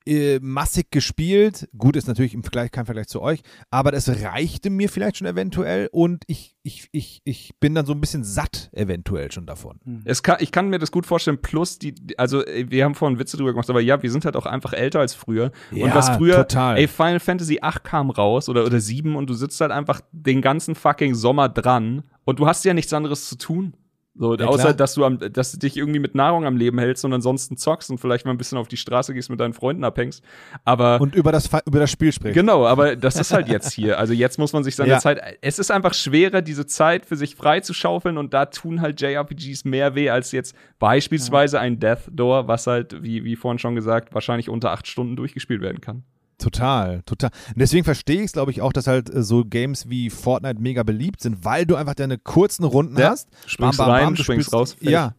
äh, 0.08 0.40
massig 0.40 0.90
gespielt. 0.90 1.68
Gut, 1.76 1.96
ist 1.96 2.08
natürlich 2.08 2.34
im 2.34 2.42
Vergleich 2.42 2.70
kein 2.70 2.86
Vergleich 2.86 3.08
zu 3.08 3.20
euch, 3.20 3.42
aber 3.70 3.92
das 3.92 4.08
reichte 4.22 4.70
mir 4.70 4.88
vielleicht 4.88 5.18
schon 5.18 5.26
eventuell 5.26 5.88
und 5.92 6.24
ich, 6.26 6.56
ich, 6.62 6.88
ich, 6.92 7.20
ich 7.24 7.52
bin 7.60 7.74
dann 7.74 7.86
so 7.86 7.92
ein 7.92 8.00
bisschen 8.00 8.24
satt 8.24 8.70
eventuell 8.72 9.30
schon 9.30 9.46
davon. 9.46 9.78
es 10.04 10.22
kann, 10.22 10.38
ich 10.40 10.50
kann 10.50 10.68
mir 10.70 10.78
das 10.78 10.90
gut 10.90 11.06
vorstellen. 11.06 11.40
Plus 11.40 11.78
die, 11.78 11.94
also 12.16 12.40
wir 12.40 12.84
haben 12.84 12.94
vorhin 12.94 13.18
Witze 13.18 13.36
drüber 13.36 13.52
gemacht, 13.52 13.68
aber 13.70 13.80
ja, 13.80 14.02
wir 14.02 14.10
sind 14.10 14.24
halt 14.24 14.36
auch 14.36 14.46
einfach 14.46 14.72
älter 14.72 15.00
als 15.00 15.14
früher. 15.14 15.52
und 15.70 15.78
Ja, 15.78 15.94
was 15.94 16.08
früher, 16.10 16.36
total. 16.48 16.78
ey, 16.78 16.88
Final 16.88 17.20
Fantasy 17.20 17.58
8 17.60 17.84
kam 17.84 18.10
raus 18.10 18.48
oder, 18.48 18.64
oder 18.64 18.80
7 18.80 19.14
und 19.16 19.28
du 19.28 19.34
sitzt 19.34 19.60
halt 19.60 19.72
einfach 19.72 20.00
den 20.12 20.40
ganzen 20.40 20.74
fucking 20.74 21.14
Sommer 21.14 21.48
dran 21.48 22.02
und 22.24 22.38
du 22.38 22.46
hast 22.46 22.64
ja 22.64 22.74
nichts 22.74 22.92
anderes 22.92 23.28
zu 23.28 23.36
tun. 23.36 23.74
So, 24.20 24.34
Ja, 24.36 24.46
außer 24.46 24.62
klar. 24.62 24.74
dass 24.74 24.94
du 24.94 25.04
am, 25.04 25.18
dass 25.32 25.52
du 25.52 25.58
dich 25.58 25.76
irgendwie 25.76 26.00
mit 26.00 26.14
Nahrung 26.16 26.44
am 26.44 26.56
Leben 26.56 26.78
hältst 26.78 27.04
und 27.04 27.12
ansonsten 27.12 27.56
zockst 27.56 27.88
und 27.90 27.98
vielleicht 27.98 28.24
mal 28.26 28.32
ein 28.32 28.36
bisschen 28.38 28.58
auf 28.58 28.66
die 28.66 28.76
Straße 28.76 29.14
gehst 29.14 29.30
mit 29.30 29.38
deinen 29.38 29.52
Freunden 29.52 29.84
abhängst. 29.84 30.24
Aber 30.64 31.00
Und 31.00 31.14
über 31.14 31.30
das, 31.30 31.48
über 31.66 31.78
das 31.78 31.90
Spiel 31.90 32.10
spricht. 32.12 32.34
Genau, 32.34 32.66
aber 32.66 32.96
das 32.96 33.16
ist 33.16 33.32
halt 33.32 33.48
jetzt 33.48 33.72
hier. 33.72 33.98
Also 33.98 34.12
jetzt 34.12 34.36
muss 34.38 34.52
man 34.52 34.64
sich 34.64 34.74
seine 34.74 34.90
Ja. 34.90 34.98
Zeit. 34.98 35.20
Es 35.40 35.60
ist 35.60 35.70
einfach 35.70 35.94
schwerer, 35.94 36.42
diese 36.42 36.66
Zeit 36.66 37.06
für 37.06 37.14
sich 37.16 37.36
frei 37.36 37.60
zu 37.60 37.72
schaufeln 37.74 38.18
und 38.18 38.34
da 38.34 38.46
tun 38.46 38.80
halt 38.80 39.00
JRPGs 39.00 39.64
mehr 39.64 39.94
weh 39.94 40.10
als 40.10 40.32
jetzt 40.32 40.56
beispielsweise 40.80 41.60
ein 41.60 41.78
Death 41.78 42.08
Door, 42.10 42.48
was 42.48 42.66
halt, 42.66 43.02
wie, 43.02 43.22
wie 43.24 43.36
vorhin 43.36 43.58
schon 43.58 43.74
gesagt, 43.76 44.12
wahrscheinlich 44.14 44.48
unter 44.48 44.72
acht 44.72 44.86
Stunden 44.88 45.14
durchgespielt 45.16 45.60
werden 45.60 45.80
kann. 45.80 46.02
Total, 46.38 47.02
total. 47.02 47.30
Und 47.48 47.58
deswegen 47.58 47.84
verstehe 47.84 48.18
ich 48.18 48.26
es, 48.26 48.32
glaube 48.32 48.52
ich, 48.52 48.60
auch, 48.62 48.72
dass 48.72 48.86
halt 48.86 49.12
äh, 49.12 49.22
so 49.22 49.44
Games 49.44 49.88
wie 49.90 50.08
Fortnite 50.08 50.60
mega 50.60 50.84
beliebt 50.84 51.20
sind, 51.20 51.44
weil 51.44 51.66
du 51.66 51.74
einfach 51.74 51.94
deine 51.94 52.16
kurzen 52.16 52.64
Runden 52.64 52.96
Ja. 52.96 53.10
hast. 53.10 53.28
Springst 53.46 53.80
rein, 53.80 54.14
du 54.14 54.22
springst 54.22 54.46
spielst- 54.46 54.52
raus, 54.54 54.72
fertig. 54.74 54.90
Ja. 54.90 55.14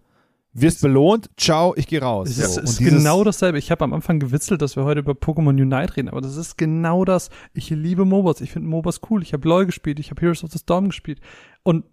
Wirst 0.53 0.81
belohnt, 0.81 1.29
ciao, 1.37 1.75
ich 1.75 1.85
gehe 1.87 2.01
raus. 2.01 2.29
Es 2.29 2.55
So. 2.55 2.61
ist, 2.61 2.79
genau 2.79 3.23
dasselbe. 3.23 3.59
Ich 3.59 3.69
habe 3.69 3.83
am 3.83 3.93
Anfang 3.93 4.19
gewitzelt, 4.19 4.61
dass 4.63 4.75
wir 4.75 4.83
heute 4.83 5.01
über 5.01 5.11
Pokémon 5.11 5.49
Unite 5.49 5.95
reden, 5.95 6.09
aber 6.09 6.21
das 6.21 6.37
ist 6.37 6.57
genau 6.57 7.05
das. 7.05 7.29
Ich 7.53 7.69
liebe 7.69 8.03
MOBAs. 8.05 8.41
Ich 8.41 8.51
finde 8.51 8.67
MOBAs 8.67 9.01
cool. 9.09 9.21
Ich 9.21 9.33
habe 9.33 9.47
LoL 9.47 9.67
gespielt, 9.67 9.99
ich 9.99 10.09
habe 10.09 10.21
Heroes 10.21 10.43
of 10.43 10.51
the 10.51 10.57
Storm 10.57 10.85
gespielt. 10.87 11.19
Und 11.63 11.85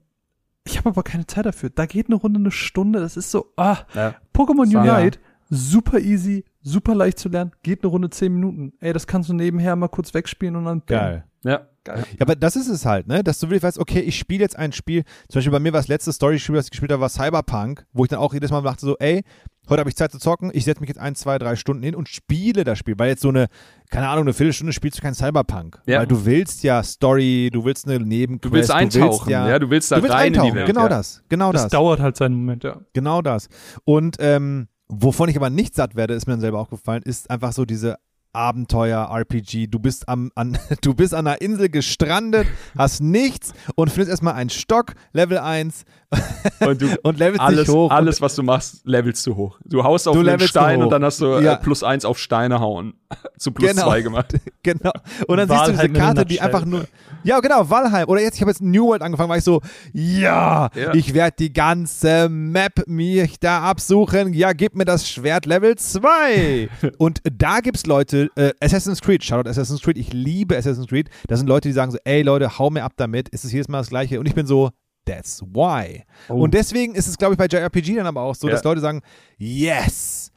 ich 0.64 0.78
habe 0.78 0.88
aber 0.88 1.02
keine 1.02 1.26
Zeit 1.26 1.44
dafür. 1.46 1.68
Da 1.70 1.84
geht 1.86 2.06
eine 2.06 2.16
Runde 2.16 2.40
eine 2.40 2.50
Stunde. 2.50 3.00
Das 3.00 3.16
ist 3.16 3.30
so, 3.30 3.52
ah, 3.56 3.78
Ja. 3.94 4.14
Pokémon 4.34 4.66
Ja. 4.70 4.98
Unite, 4.98 5.18
super 5.49 5.99
easy, 5.99 6.44
super 6.62 6.94
leicht 6.94 7.18
zu 7.18 7.28
lernen, 7.28 7.53
geht 7.62 7.82
eine 7.82 7.90
Runde 7.90 8.11
zehn 8.11 8.32
Minuten. 8.32 8.72
Ey, 8.80 8.92
das 8.92 9.07
kannst 9.07 9.28
du 9.28 9.34
nebenher 9.34 9.76
mal 9.76 9.88
kurz 9.88 10.12
wegspielen 10.14 10.57
und 10.57 10.64
dann. 10.64 10.82
Geil. 10.86 11.24
Ja. 11.44 11.66
Geil. 11.84 12.05
Ja, 12.14 12.22
aber 12.22 12.34
das 12.34 12.57
ist 12.57 12.66
es 12.68 12.84
halt, 12.84 13.07
ne? 13.07 13.22
Dass 13.22 13.38
du 13.38 13.47
wirklich 13.47 13.62
weißt, 13.62 13.78
okay, 13.78 14.01
ich 14.01 14.18
spiele 14.18 14.40
jetzt 14.42 14.59
ein 14.59 14.72
Spiel. 14.72 15.05
Zum 15.28 15.38
Beispiel 15.38 15.53
bei 15.53 15.61
mir 15.61 15.72
war 15.72 15.78
das 15.78 15.86
letzte 15.86 16.12
Story-Spiel, 16.12 16.57
das 16.57 16.64
ich 16.64 16.70
gespielt 16.72 16.90
habe, 16.90 17.01
war 17.01 17.09
Cyberpunk, 17.09 17.86
wo 17.92 18.03
ich 18.05 18.11
dann 18.11 18.18
auch 18.18 18.34
jedes 18.34 18.51
Mal 18.51 18.61
dachte 18.62 18.84
so, 18.84 18.97
ey, 18.99 19.22
heute 19.68 19.80
habe 19.80 19.88
ich 19.88 19.94
Zeit 19.94 20.11
zu 20.11 20.18
zocken, 20.18 20.51
ich 20.53 20.64
setze 20.64 20.80
mich 20.80 20.88
jetzt 20.88 20.99
ein, 20.99 21.14
zwei, 21.14 21.38
drei 21.38 21.55
Stunden 21.55 21.84
hin 21.84 21.94
und 21.94 22.09
spiele 22.09 22.64
das 22.64 22.80
Spiel. 22.80 22.97
Weil 22.99 23.11
jetzt 23.11 23.22
so 23.22 23.28
eine, 23.28 23.47
keine 23.88 24.09
Ahnung, 24.09 24.24
eine 24.24 24.32
Viertelstunde 24.32 24.72
spielst 24.72 24.99
du 24.99 25.03
kein 25.03 25.14
Cyberpunk. 25.14 25.80
Ja. 25.86 26.01
Weil 26.01 26.09
du 26.09 26.24
willst 26.26 26.64
ja 26.64 26.82
Story, 26.82 27.51
du 27.53 27.64
willst 27.64 27.86
eine 27.86 28.05
Nebenquest. 28.05 28.44
Du 28.44 28.53
willst 28.53 28.70
eintauchen, 28.72 29.30
ja, 29.30 29.49
ja, 29.49 29.61
du 29.61 29.70
willst 29.70 29.92
da 29.92 29.97
du 29.97 30.03
willst 30.03 30.14
rein 30.16 30.26
in 30.26 30.32
die 30.32 30.38
eintauchen, 30.40 30.57
Welt. 30.57 30.66
genau 30.66 30.82
ja. 30.82 30.88
das, 30.88 31.22
genau 31.28 31.53
Das 31.53 31.62
das. 31.62 31.70
dauert 31.70 32.01
halt 32.01 32.16
seinen 32.16 32.34
Moment, 32.34 32.64
ja. 32.64 32.80
Genau 32.94 33.22
das. 33.22 33.49
Und 33.84 34.16
ähm, 34.18 34.66
wovon 34.89 35.28
ich 35.28 35.37
aber 35.37 35.51
nicht 35.51 35.74
satt 35.74 35.97
werde, 35.97 36.14
ist 36.14 36.26
mir 36.26 36.34
dann 36.34 36.41
selber 36.41 36.61
aufgefallen, 36.61 37.03
ist 37.03 37.30
einfach 37.30 37.53
so 37.53 37.64
diese 37.64 37.99
Abenteuer, 38.32 39.09
RPG. 39.11 39.66
Du 39.66 39.78
bist, 39.78 40.09
am, 40.09 40.30
an, 40.34 40.59
du 40.82 40.95
bist 40.95 41.14
an 41.14 41.26
einer 41.26 41.41
Insel 41.41 41.70
gestrandet, 41.70 42.47
hast 42.76 43.01
nichts 43.01 43.55
und 43.74 43.91
findest 43.91 44.11
erstmal 44.11 44.34
einen 44.34 44.51
Stock, 44.51 44.95
Level 45.12 45.39
1 45.39 45.84
Und 46.60 46.80
du 46.82 46.86
und 47.02 47.18
levelst 47.18 47.40
alles, 47.40 47.66
dich 47.66 47.74
hoch. 47.74 47.90
alles, 47.90 48.20
was 48.20 48.34
du 48.34 48.42
machst, 48.42 48.80
levelst 48.84 49.26
du 49.26 49.36
hoch. 49.36 49.58
Du 49.64 49.82
haust 49.84 50.06
auf 50.08 50.14
Du 50.16 50.20
einen 50.26 50.40
Stein 50.40 50.82
und 50.82 50.90
dann 50.90 51.04
hast 51.04 51.20
du 51.20 51.38
Ja. 51.40 51.54
äh, 51.54 51.56
plus 51.58 51.82
eins 51.82 52.04
auf 52.04 52.18
Steine 52.18 52.60
hauen. 52.60 52.94
Zu 53.38 53.52
plus 53.52 53.70
Genau. 53.70 53.82
zwei 53.84 54.02
gemacht. 54.02 54.34
Genau. 54.62 54.90
Und 55.28 55.36
dann 55.36 55.48
siehst 55.48 55.60
du 55.68 55.70
diese 55.72 55.82
Valheim 55.82 55.92
Karte, 55.94 56.24
die 56.26 56.40
einfach 56.40 56.64
nur. 56.64 56.86
Ja, 57.22 57.38
genau, 57.40 57.68
Valheim. 57.70 58.08
Oder 58.08 58.20
jetzt, 58.20 58.34
ich 58.34 58.40
habe 58.40 58.50
jetzt 58.50 58.60
New 58.62 58.86
World 58.88 59.00
angefangen, 59.02 59.28
war 59.28 59.36
ich 59.36 59.44
so, 59.44 59.60
ja, 59.92 60.70
Ja. 60.74 60.92
ich 60.94 61.14
werde 61.14 61.36
die 61.38 61.52
ganze 61.52 62.28
Map 62.28 62.82
mir 62.88 63.28
da 63.40 63.60
absuchen. 63.62 64.32
Ja, 64.32 64.52
gib 64.52 64.74
mir 64.74 64.84
das 64.84 65.08
Schwert 65.08 65.46
Level 65.46 65.76
2. 65.76 66.68
Und 66.98 67.20
da 67.32 67.60
gibt's 67.60 67.86
Leute, 67.86 68.28
äh, 68.36 68.52
Assassin's 68.60 69.00
Creed, 69.00 69.22
Shoutout 69.24 69.48
Assassin's 69.48 69.82
Creed, 69.82 69.98
ich 69.98 70.12
liebe 70.12 70.56
Assassin's 70.56 70.88
Creed. 70.88 71.08
Da 71.28 71.36
sind 71.36 71.46
Leute, 71.48 71.68
die 71.68 71.72
sagen 71.74 71.92
so, 71.92 71.98
ey 72.04 72.22
Leute, 72.22 72.58
hau 72.58 72.70
mir 72.70 72.82
ab 72.84 72.92
damit, 72.96 73.28
ist 73.28 73.44
es 73.44 73.52
jedes 73.52 73.68
Mal 73.68 73.78
das 73.78 73.88
Gleiche. 73.88 74.18
Und 74.18 74.26
ich 74.26 74.34
bin 74.34 74.46
so, 74.46 74.70
That's 75.07 75.40
why. 75.42 76.04
Und 76.28 76.52
deswegen 76.52 76.94
ist 76.94 77.07
es, 77.07 77.16
glaube 77.16 77.34
ich, 77.34 77.38
bei 77.38 77.46
JRPG 77.46 77.94
dann 77.96 78.07
aber 78.07 78.20
auch 78.22 78.34
so, 78.34 78.46
Oh. 78.46 78.50
Ja. 78.50 78.57
dass 78.57 78.64
Leute 78.64 78.80
sagen, 78.80 79.00
yes, 79.38 80.32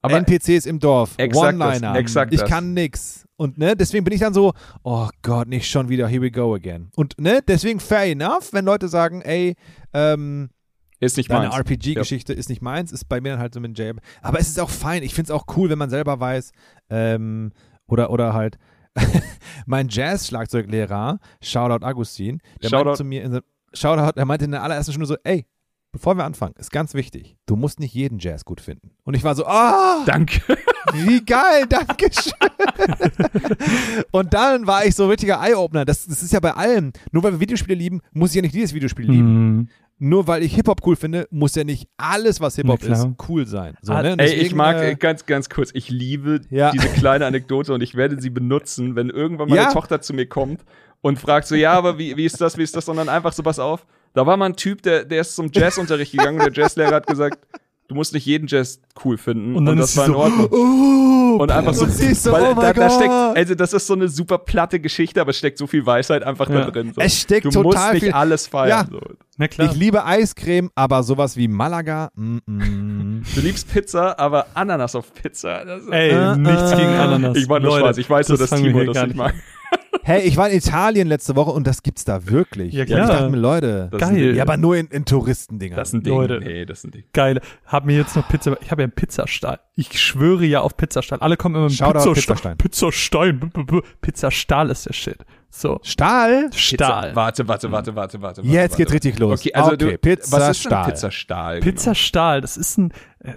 Aber 0.00 0.16
NPCs 0.18 0.66
im 0.66 0.78
Dorf, 0.78 1.16
One-Liner, 1.18 1.98
ich 1.98 2.12
das. 2.40 2.48
kann 2.48 2.72
nix. 2.74 3.26
Und 3.36 3.58
ne, 3.58 3.74
deswegen 3.74 4.04
bin 4.04 4.14
ich 4.14 4.20
dann 4.20 4.32
so, 4.34 4.52
oh 4.84 5.08
Gott, 5.22 5.48
nicht 5.48 5.68
schon 5.68 5.88
wieder, 5.88 6.06
here 6.06 6.22
we 6.22 6.30
go 6.30 6.54
again. 6.54 6.90
Und 6.94 7.20
ne, 7.20 7.40
deswegen 7.46 7.80
fair 7.80 8.04
enough, 8.04 8.52
wenn 8.52 8.64
Leute 8.64 8.86
sagen, 8.88 9.22
ey, 9.22 9.56
ähm, 9.92 10.50
ist 11.00 11.16
nicht 11.16 11.28
deine 11.30 11.48
meins. 11.48 11.56
RPG-Geschichte 11.58 12.32
ist 12.32 12.48
nicht 12.48 12.62
meins, 12.62 12.92
ist 12.92 13.06
bei 13.08 13.20
mir 13.20 13.32
dann 13.32 13.40
halt 13.40 13.52
so 13.54 13.60
mit 13.60 13.76
JRPG. 13.76 14.00
Aber 14.22 14.38
es 14.38 14.48
ist 14.48 14.60
auch 14.60 14.70
fein, 14.70 15.02
ich 15.02 15.14
finde 15.14 15.32
es 15.32 15.36
auch 15.36 15.44
cool, 15.56 15.68
wenn 15.70 15.78
man 15.78 15.90
selber 15.90 16.20
weiß, 16.20 16.52
ähm, 16.90 17.50
oder, 17.88 18.10
oder 18.10 18.32
halt, 18.34 18.58
mein 19.66 19.88
Jazz-Schlagzeuglehrer, 19.88 21.18
Shoutout 21.42 21.84
Agustin, 21.84 22.40
der 22.62 22.68
Shoutout. 22.68 22.84
meinte 22.84 22.98
zu 22.98 23.04
mir, 23.04 23.22
in 23.24 23.32
der, 23.32 23.42
Shoutout, 23.74 24.16
er 24.16 24.24
meinte 24.24 24.44
in 24.44 24.52
der 24.52 24.62
allerersten 24.62 24.92
Stunde 24.92 25.06
so, 25.06 25.16
ey, 25.24 25.46
bevor 25.94 26.16
wir 26.16 26.24
anfangen, 26.24 26.54
ist 26.58 26.72
ganz 26.72 26.92
wichtig, 26.94 27.36
du 27.46 27.54
musst 27.54 27.78
nicht 27.78 27.94
jeden 27.94 28.18
Jazz 28.18 28.44
gut 28.44 28.60
finden. 28.60 28.90
Und 29.04 29.14
ich 29.14 29.22
war 29.22 29.36
so, 29.36 29.46
ah, 29.46 30.02
Danke. 30.04 30.42
wie 30.92 31.24
geil, 31.24 31.66
danke 31.68 32.10
schön. 32.12 32.32
Und 34.10 34.34
dann 34.34 34.66
war 34.66 34.84
ich 34.84 34.94
so 34.96 35.04
ein 35.04 35.10
richtiger 35.10 35.40
Eye-Opener. 35.40 35.84
Das, 35.84 36.04
das 36.06 36.22
ist 36.22 36.32
ja 36.32 36.40
bei 36.40 36.52
allem. 36.52 36.92
Nur 37.12 37.22
weil 37.22 37.32
wir 37.32 37.40
Videospiele 37.40 37.76
lieben, 37.78 38.00
muss 38.12 38.30
ich 38.30 38.36
ja 38.36 38.42
nicht 38.42 38.54
dieses 38.54 38.74
Videospiel 38.74 39.08
lieben. 39.10 39.56
Mhm. 39.56 39.68
Nur 39.98 40.26
weil 40.26 40.42
ich 40.42 40.54
Hip-Hop 40.56 40.80
cool 40.84 40.96
finde, 40.96 41.28
muss 41.30 41.54
ja 41.54 41.62
nicht 41.62 41.88
alles, 41.96 42.40
was 42.40 42.56
Hip-Hop 42.56 42.82
ist, 42.82 43.06
cool 43.28 43.46
sein. 43.46 43.76
So, 43.80 43.92
Ah, 43.92 44.02
ne? 44.02 44.16
Ey, 44.18 44.34
ich 44.34 44.52
mag, 44.54 44.76
äh, 44.76 44.90
äh, 44.90 44.94
ganz, 44.96 45.24
ganz 45.26 45.48
kurz, 45.48 45.70
ich 45.72 45.88
liebe 45.90 46.40
Ja. 46.50 46.72
diese 46.72 46.88
kleine 46.88 47.24
Anekdote 47.26 47.72
und 47.72 47.80
ich 47.82 47.94
werde 47.94 48.20
sie 48.20 48.30
benutzen, 48.30 48.96
wenn 48.96 49.08
irgendwann 49.10 49.48
meine 49.48 49.62
Ja. 49.62 49.72
Tochter 49.72 50.00
zu 50.00 50.12
mir 50.12 50.26
kommt 50.26 50.64
und 51.00 51.20
fragt 51.20 51.46
so, 51.46 51.54
ja, 51.54 51.72
aber 51.72 51.98
wie, 51.98 52.16
wie 52.16 52.24
ist 52.24 52.40
das, 52.40 52.58
wie 52.58 52.62
ist 52.64 52.74
das? 52.74 52.88
Und 52.88 52.96
dann 52.96 53.08
einfach 53.08 53.32
so, 53.32 53.44
pass 53.44 53.60
auf. 53.60 53.86
Da 54.14 54.26
war 54.26 54.36
mal 54.36 54.46
ein 54.46 54.56
Typ, 54.56 54.82
der, 54.82 55.04
der 55.04 55.20
ist 55.20 55.34
zum 55.36 55.50
Jazzunterricht 55.52 56.12
gegangen 56.12 56.40
und 56.40 56.46
der 56.56 56.62
Jazzlehrer 56.64 56.94
hat 56.94 57.06
gesagt, 57.06 57.38
du 57.88 57.94
musst 57.96 58.14
nicht 58.14 58.24
jeden 58.26 58.46
Jazz 58.46 58.80
cool 59.04 59.18
finden. 59.18 59.56
Und 59.56 59.66
dann 59.66 59.76
das 59.76 59.88
ist 59.88 59.94
sie 59.94 59.98
war 59.98 60.06
in 60.06 60.12
so, 60.12 60.18
Ordnung. 60.18 60.48
Oh, 60.52 61.42
Und 61.42 61.50
einfach 61.50 61.74
so, 61.74 61.84
und 61.84 61.92
so, 61.92 62.32
weil 62.32 62.42
oh 62.44 62.54
da, 62.60 62.72
da 62.72 62.90
steckt, 62.90 63.10
also 63.10 63.54
das 63.56 63.72
ist 63.72 63.86
so 63.88 63.94
eine 63.94 64.08
super 64.08 64.38
platte 64.38 64.78
Geschichte, 64.80 65.20
aber 65.20 65.30
es 65.30 65.38
steckt 65.38 65.58
so 65.58 65.66
viel 65.66 65.84
Weisheit 65.84 66.22
einfach 66.22 66.46
da 66.48 66.60
Ja. 66.60 66.70
drin. 66.70 66.92
So. 66.94 67.00
Es 67.00 67.20
steckt 67.20 67.44
du 67.46 67.50
total 67.50 67.62
musst 67.64 67.92
nicht 67.94 68.04
viel- 68.04 68.12
alles 68.12 68.46
feiern. 68.46 68.68
Ja. 68.68 68.86
So. 68.88 69.00
Na 69.36 69.48
klar. 69.48 69.68
Ich 69.68 69.76
liebe 69.76 70.04
Eiscreme, 70.04 70.70
aber 70.76 71.02
sowas 71.02 71.36
wie 71.36 71.48
Malaga, 71.48 72.10
mm, 72.14 72.36
mm. 72.46 73.22
Du 73.34 73.40
liebst 73.40 73.72
Pizza, 73.72 74.16
aber 74.18 74.46
Ananas 74.54 74.94
auf 74.94 75.12
Pizza. 75.12 75.64
Das 75.64 75.86
Ey, 75.88 76.10
Äh, 76.10 76.36
nichts 76.36 76.70
äh, 76.72 76.76
gegen 76.76 76.88
Ananas. 76.94 77.36
ich 77.36 77.48
war 77.48 77.58
nur 77.58 77.70
Leute, 77.70 77.84
Spaß. 77.86 77.98
Ich 77.98 78.08
weiß 78.10 78.26
so, 78.28 78.36
dass 78.36 78.50
Timo 78.50 78.84
das 78.84 79.06
nicht 79.06 79.16
mag. 79.16 79.34
Hey, 80.06 80.20
ich 80.22 80.36
war 80.36 80.50
in 80.50 80.58
Italien 80.58 81.08
letzte 81.08 81.34
Woche 81.34 81.50
und 81.50 81.66
das 81.66 81.82
gibt's 81.82 82.04
da 82.04 82.26
wirklich. 82.28 82.74
Ja, 82.74 82.82
Und 82.82 82.86
klar. 82.88 83.00
ich 83.04 83.08
dachte 83.08 83.30
mir, 83.30 83.36
Leute, 83.38 83.88
Geil. 83.96 84.36
Ja, 84.36 84.42
aber 84.42 84.58
nur 84.58 84.76
in, 84.76 84.88
in 84.88 85.06
Touristendingern. 85.06 85.76
Das 85.78 85.94
ein 85.94 86.02
Ding. 86.02 86.12
Leute. 86.14 86.40
Nee, 86.40 86.66
das 86.66 86.84
ein 86.84 86.90
Ding. 86.90 87.04
Geil. 87.14 87.40
Hab 87.64 87.86
mir 87.86 87.96
jetzt 87.96 88.14
noch 88.14 88.28
Pizza. 88.28 88.54
Ich 88.60 88.70
habe 88.70 88.82
ja 88.82 88.84
einen 88.84 88.92
Pizzastall. 88.92 89.60
Ich 89.76 89.98
schwöre 89.98 90.44
ja 90.44 90.60
auf 90.60 90.76
Pizzastall. 90.76 91.20
Alle 91.20 91.38
kommen 91.38 91.54
immer 91.54 91.64
mit 91.70 91.78
Pizzastein. 91.78 92.12
Pizzastein. 92.58 92.58
Pizzastein. 92.58 93.40
B- 93.40 93.46
b- 93.46 93.62
b- 93.64 93.80
Pizzastahl 94.02 94.68
ist 94.70 94.84
der 94.86 94.92
Shit. 94.92 95.18
So. 95.48 95.80
Stahl? 95.82 96.50
Stahl. 96.52 97.02
Pizza. 97.08 97.16
Warte, 97.16 97.48
warte, 97.48 97.72
warte, 97.72 97.96
warte, 97.96 98.20
warte. 98.20 98.40
Jetzt 98.42 98.72
warte, 98.72 98.76
geht's 98.76 98.92
richtig 98.92 99.18
los. 99.18 99.40
Okay, 99.40 99.54
also 99.54 99.72
okay, 99.72 99.92
du, 99.92 99.98
Pizza 99.98 100.32
was 100.32 100.50
ist 100.50 100.64
denn 100.64 100.70
Stahl. 100.70 100.84
Pizzastahl? 100.90 101.60
Pizzastahl, 101.60 102.40
das 102.42 102.56
ist 102.58 102.76
ein. 102.76 102.92
Äh, 103.20 103.34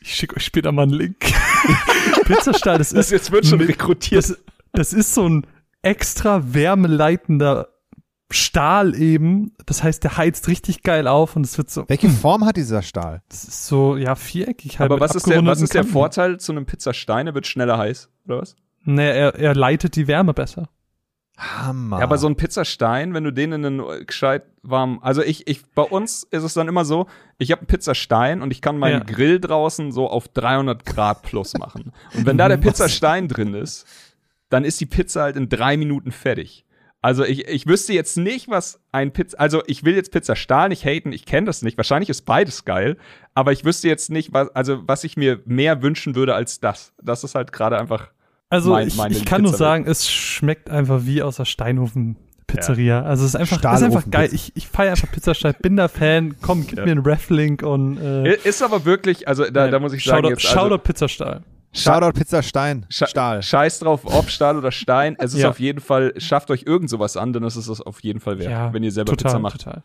ich 0.00 0.14
schicke 0.16 0.36
euch 0.36 0.44
später 0.44 0.72
mal 0.72 0.82
einen 0.82 0.92
Link. 0.92 1.18
Pizzastahl, 2.24 2.78
das 2.78 2.90
Genau. 2.90 2.98
Das 2.98 3.06
ist. 3.06 3.12
jetzt 3.12 3.30
wird 3.32 3.46
schon 3.46 3.58
mit- 3.58 3.68
rekrutiert. 3.68 4.24
Das, 4.24 4.38
das 4.72 4.92
ist 4.92 5.14
so 5.14 5.28
ein 5.28 5.46
extra 5.84 6.54
wärmeleitender 6.54 7.68
Stahl 8.30 8.94
eben. 8.94 9.52
Das 9.66 9.82
heißt, 9.82 10.02
der 10.02 10.16
heizt 10.16 10.48
richtig 10.48 10.82
geil 10.82 11.06
auf 11.06 11.36
und 11.36 11.44
es 11.44 11.56
wird 11.58 11.70
so. 11.70 11.84
Welche 11.88 12.08
Form 12.08 12.44
hat 12.44 12.56
dieser 12.56 12.82
Stahl? 12.82 13.22
Das 13.28 13.44
ist 13.44 13.66
so, 13.66 13.96
ja, 13.96 14.14
viereckig 14.14 14.78
halt. 14.78 14.90
aber 14.90 15.00
was 15.00 15.14
ist, 15.14 15.28
der, 15.28 15.44
was 15.46 15.60
ist 15.60 15.74
der. 15.74 15.84
Vorteil 15.84 16.40
zu 16.40 16.52
einem 16.52 16.66
Pizzastein? 16.66 17.26
Er 17.26 17.34
wird 17.34 17.46
schneller 17.46 17.78
heiß, 17.78 18.08
oder 18.26 18.40
was? 18.40 18.56
Nee, 18.84 19.08
er, 19.08 19.34
er 19.36 19.54
leitet 19.54 19.96
die 19.96 20.08
Wärme 20.08 20.34
besser. 20.34 20.68
Hammer. 21.36 21.98
Ja, 21.98 22.04
aber 22.04 22.16
so 22.16 22.28
ein 22.28 22.36
Pizzastein, 22.36 23.12
wenn 23.12 23.24
du 23.24 23.32
den 23.32 23.52
in 23.52 23.66
einen 23.66 24.06
gescheit 24.06 24.44
warm, 24.62 25.00
also 25.02 25.20
ich, 25.20 25.48
ich, 25.48 25.66
bei 25.74 25.82
uns 25.82 26.22
ist 26.22 26.44
es 26.44 26.54
dann 26.54 26.68
immer 26.68 26.84
so, 26.84 27.06
ich 27.38 27.50
habe 27.50 27.62
einen 27.62 27.66
Pizzastein 27.66 28.40
und 28.40 28.52
ich 28.52 28.60
kann 28.60 28.78
meinen 28.78 29.00
Ja. 29.00 29.04
Grill 29.14 29.40
draußen 29.40 29.90
so 29.90 30.08
auf 30.08 30.28
300 30.28 30.84
Grad 30.86 31.22
plus 31.22 31.54
machen. 31.54 31.92
Und 32.14 32.26
wenn 32.26 32.38
da 32.38 32.48
der 32.48 32.56
Pizzastein 32.58 33.26
drin 33.26 33.54
ist, 33.54 33.84
dann 34.54 34.64
ist 34.64 34.80
die 34.80 34.86
Pizza 34.86 35.22
halt 35.22 35.36
in 35.36 35.48
drei 35.48 35.76
Minuten 35.76 36.12
fertig. 36.12 36.64
Also 37.02 37.22
ich, 37.24 37.46
ich 37.48 37.66
wüsste 37.66 37.92
jetzt 37.92 38.16
nicht, 38.16 38.48
was 38.48 38.80
ein 38.92 39.12
Pizza, 39.12 39.38
also 39.38 39.62
ich 39.66 39.84
will 39.84 39.94
jetzt 39.94 40.10
Pizzastahl 40.10 40.70
nicht 40.70 40.86
haten, 40.86 41.12
ich 41.12 41.26
kenne 41.26 41.46
das 41.46 41.60
nicht. 41.60 41.76
Wahrscheinlich 41.76 42.08
ist 42.08 42.22
beides 42.22 42.64
geil, 42.64 42.96
aber 43.34 43.52
ich 43.52 43.64
wüsste 43.66 43.88
jetzt 43.88 44.10
nicht, 44.10 44.32
was, 44.32 44.48
also 44.56 44.82
was 44.86 45.04
ich 45.04 45.16
mir 45.18 45.40
mehr 45.44 45.82
wünschen 45.82 46.14
würde 46.14 46.34
als 46.34 46.60
das. 46.60 46.94
Das 47.02 47.22
ist 47.24 47.34
halt 47.34 47.52
gerade 47.52 47.78
einfach. 47.78 48.08
Also 48.48 48.70
Mein- 48.70 48.88
ich, 48.88 48.96
ich 49.10 49.24
kann 49.26 49.42
nur 49.42 49.50
Pizza- 49.50 49.58
sagen, 49.64 49.84
es 49.86 50.10
schmeckt 50.10 50.70
einfach 50.70 51.00
wie 51.04 51.20
aus 51.22 51.36
der 51.36 51.44
Steinhofen 51.44 52.16
Pizzeria. 52.46 53.02
Also 53.02 53.24
es 53.24 53.30
ist 53.30 53.36
einfach, 53.36 53.58
es 53.58 53.80
ist 53.80 53.82
einfach 53.84 54.10
geil. 54.10 54.28
Ich, 54.32 54.52
ich 54.54 54.68
feiere 54.68 54.92
einfach 54.92 55.10
Pizzastein, 55.10 55.54
bin 55.60 55.76
da 55.76 55.88
Fan. 55.88 56.36
Komm, 56.40 56.66
gib 56.66 56.78
Ja. 56.78 56.84
mir 56.84 56.92
einen 56.92 57.04
Reflink 57.04 57.62
und 57.62 57.98
äh, 57.98 58.34
Ist 58.44 58.62
aber 58.62 58.84
wirklich, 58.84 59.26
also 59.28 59.44
da, 59.50 59.68
da 59.68 59.78
muss 59.78 59.92
ich 59.92 60.04
sagen, 60.04 60.18
Shoutout, 60.24 60.28
jetzt, 60.30 60.46
also, 60.46 60.58
Shoutout 60.58 60.78
Pizzastahl. 60.84 61.42
Shoutout 61.74 62.12
Pizza 62.18 62.42
Stein. 62.42 62.86
Scha- 62.90 63.06
Stahl. 63.08 63.42
Scheiß 63.42 63.80
drauf, 63.80 64.00
ob 64.04 64.30
Stahl 64.30 64.56
oder 64.56 64.70
Stein. 64.72 65.16
Es 65.18 65.34
ist 65.34 65.40
Ja. 65.40 65.50
auf 65.50 65.58
jeden 65.60 65.80
Fall, 65.80 66.12
schafft 66.18 66.50
euch 66.50 66.62
irgend 66.66 66.88
sowas 66.90 67.16
an, 67.16 67.32
dann 67.32 67.42
ist 67.44 67.56
es 67.56 67.66
das 67.66 67.80
auf 67.80 68.00
jeden 68.02 68.20
Fall 68.20 68.38
wert, 68.38 68.50
Ja, 68.50 68.72
wenn 68.72 68.82
ihr 68.82 68.92
selber 68.92 69.10
total, 69.12 69.30
Pizza 69.32 69.38
macht. 69.40 69.62
Total. 69.64 69.82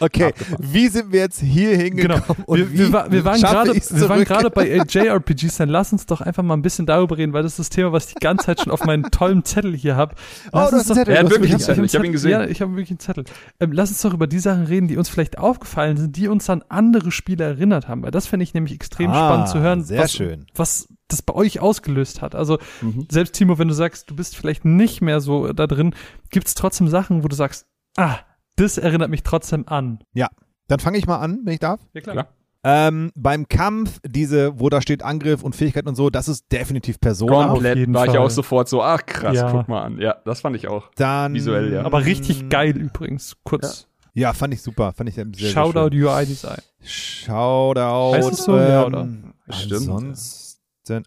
Okay, 0.00 0.24
abgefahren. 0.26 0.56
wie 0.72 0.88
sind 0.88 1.12
wir 1.12 1.20
jetzt 1.20 1.40
hier 1.40 1.76
hingekommen? 1.76 2.22
Genau. 2.36 2.56
Wir, 2.56 2.72
wir, 2.72 2.92
wa- 2.92 3.06
wir 3.10 3.24
waren 3.24 3.40
gerade, 3.40 3.74
wir 3.74 4.08
waren 4.08 4.24
gerade 4.24 4.50
bei 4.50 4.66
JRPGs, 4.88 5.56
dann 5.56 5.68
lass 5.68 5.92
uns 5.92 6.06
doch 6.06 6.20
einfach 6.20 6.42
mal 6.42 6.54
ein 6.54 6.62
bisschen 6.62 6.86
darüber 6.86 7.16
reden, 7.18 7.32
weil 7.32 7.42
das 7.42 7.52
ist 7.52 7.58
das 7.58 7.70
Thema, 7.70 7.92
was 7.92 8.06
ich 8.08 8.14
die 8.14 8.20
ganze 8.20 8.46
Zeit 8.46 8.60
schon 8.60 8.72
auf 8.72 8.84
meinem 8.84 9.10
tollen 9.10 9.44
Zettel 9.44 9.74
hier 9.76 9.96
habe. 9.96 10.14
Oh, 10.48 10.50
du 10.52 10.58
hast 10.60 10.72
einen 10.74 10.84
Zettel. 10.84 11.14
Er 11.14 11.20
hat 11.24 11.30
wirklich 11.30 11.50
einen 11.50 11.60
Zettel. 11.60 11.84
Ich 11.84 11.94
hab 11.94 12.04
ihn 12.04 12.12
gesehen. 12.12 12.30
Ja, 12.30 12.44
ich 12.44 12.60
habe 12.62 12.72
wirklich 12.72 12.90
einen 12.90 12.98
Zettel. 13.00 13.24
Ähm, 13.60 13.72
lass 13.72 13.90
uns 13.90 14.02
doch 14.02 14.14
über 14.14 14.26
die 14.26 14.38
Sachen 14.38 14.64
reden, 14.66 14.88
die 14.88 14.96
uns 14.96 15.08
vielleicht 15.08 15.38
aufgefallen 15.38 15.96
sind, 15.96 16.16
die 16.16 16.28
uns 16.28 16.48
an 16.50 16.62
andere 16.68 17.10
Spiele 17.10 17.44
erinnert 17.44 17.88
haben, 17.88 18.02
weil 18.02 18.10
das 18.10 18.26
finde 18.26 18.44
ich 18.44 18.54
nämlich 18.54 18.74
extrem 18.74 19.10
Ah, 19.10 19.14
spannend 19.28 19.48
zu 19.48 19.58
hören, 19.60 19.82
sehr 19.84 20.00
was, 20.02 20.12
schön. 20.12 20.46
was 20.54 20.88
das 21.08 21.22
bei 21.22 21.34
euch 21.34 21.60
ausgelöst 21.60 22.22
hat. 22.22 22.34
Also 22.34 22.58
Mhm. 22.80 23.06
selbst 23.10 23.32
Timo, 23.34 23.58
wenn 23.58 23.68
du 23.68 23.74
sagst, 23.74 24.08
du 24.10 24.16
bist 24.16 24.36
vielleicht 24.36 24.64
nicht 24.64 25.02
mehr 25.02 25.20
so 25.20 25.52
da 25.52 25.66
drin, 25.66 25.94
gibt 26.30 26.46
es 26.46 26.54
trotzdem 26.54 26.88
Sachen, 26.88 27.22
wo 27.22 27.28
du 27.28 27.36
sagst, 27.36 27.66
ah, 27.96 28.16
das 28.56 28.78
erinnert 28.78 29.10
mich 29.10 29.22
trotzdem 29.22 29.66
an. 29.68 30.00
Ja, 30.14 30.28
dann 30.68 30.78
fange 30.80 30.98
ich 30.98 31.06
mal 31.06 31.18
an, 31.18 31.40
wenn 31.44 31.54
ich 31.54 31.60
darf. 31.60 31.80
Ja, 31.94 32.00
Klar. 32.00 32.28
Ähm, 32.64 33.10
beim 33.16 33.48
Kampf, 33.48 33.98
diese, 34.06 34.60
wo 34.60 34.68
da 34.68 34.80
steht 34.80 35.02
Angriff 35.02 35.42
und 35.42 35.56
Fähigkeit 35.56 35.84
und 35.86 35.96
so, 35.96 36.10
das 36.10 36.28
ist 36.28 36.44
definitiv 36.52 37.00
Persona. 37.00 37.48
Komplett 37.48 37.76
jeden 37.76 37.92
war 37.92 38.04
ich 38.04 38.12
Fall. 38.12 38.20
auch 38.20 38.30
sofort 38.30 38.68
so, 38.68 38.80
ach 38.84 39.04
krass, 39.04 39.34
Ja. 39.36 39.50
guck 39.50 39.66
mal 39.66 39.82
an. 39.82 39.98
Ja, 39.98 40.14
das 40.24 40.42
fand 40.42 40.54
ich 40.54 40.68
auch. 40.68 40.88
Dann, 40.94 41.34
Visuell, 41.34 41.72
ja. 41.72 41.84
Aber 41.84 42.04
richtig 42.04 42.48
geil 42.50 42.76
übrigens. 42.76 43.36
Kurz. 43.42 43.88
Ja, 44.14 44.32
fand 44.32 44.54
ich 44.54 44.62
super. 44.62 44.92
Fand 44.92 45.08
ich 45.08 45.16
sehr, 45.16 45.26
sehr 45.34 45.50
Shoutout 45.50 45.90
schön. 45.92 46.04
UI-Design. 46.04 46.60
Shoutout. 46.84 48.14
Heißt 48.16 48.30
es 48.32 48.44
so? 48.44 48.56
Ja, 48.56 48.84
oder? 48.86 49.00
ähm, 49.02 49.32
Stimmt. 49.50 49.72
Ansonsten. 49.72 50.41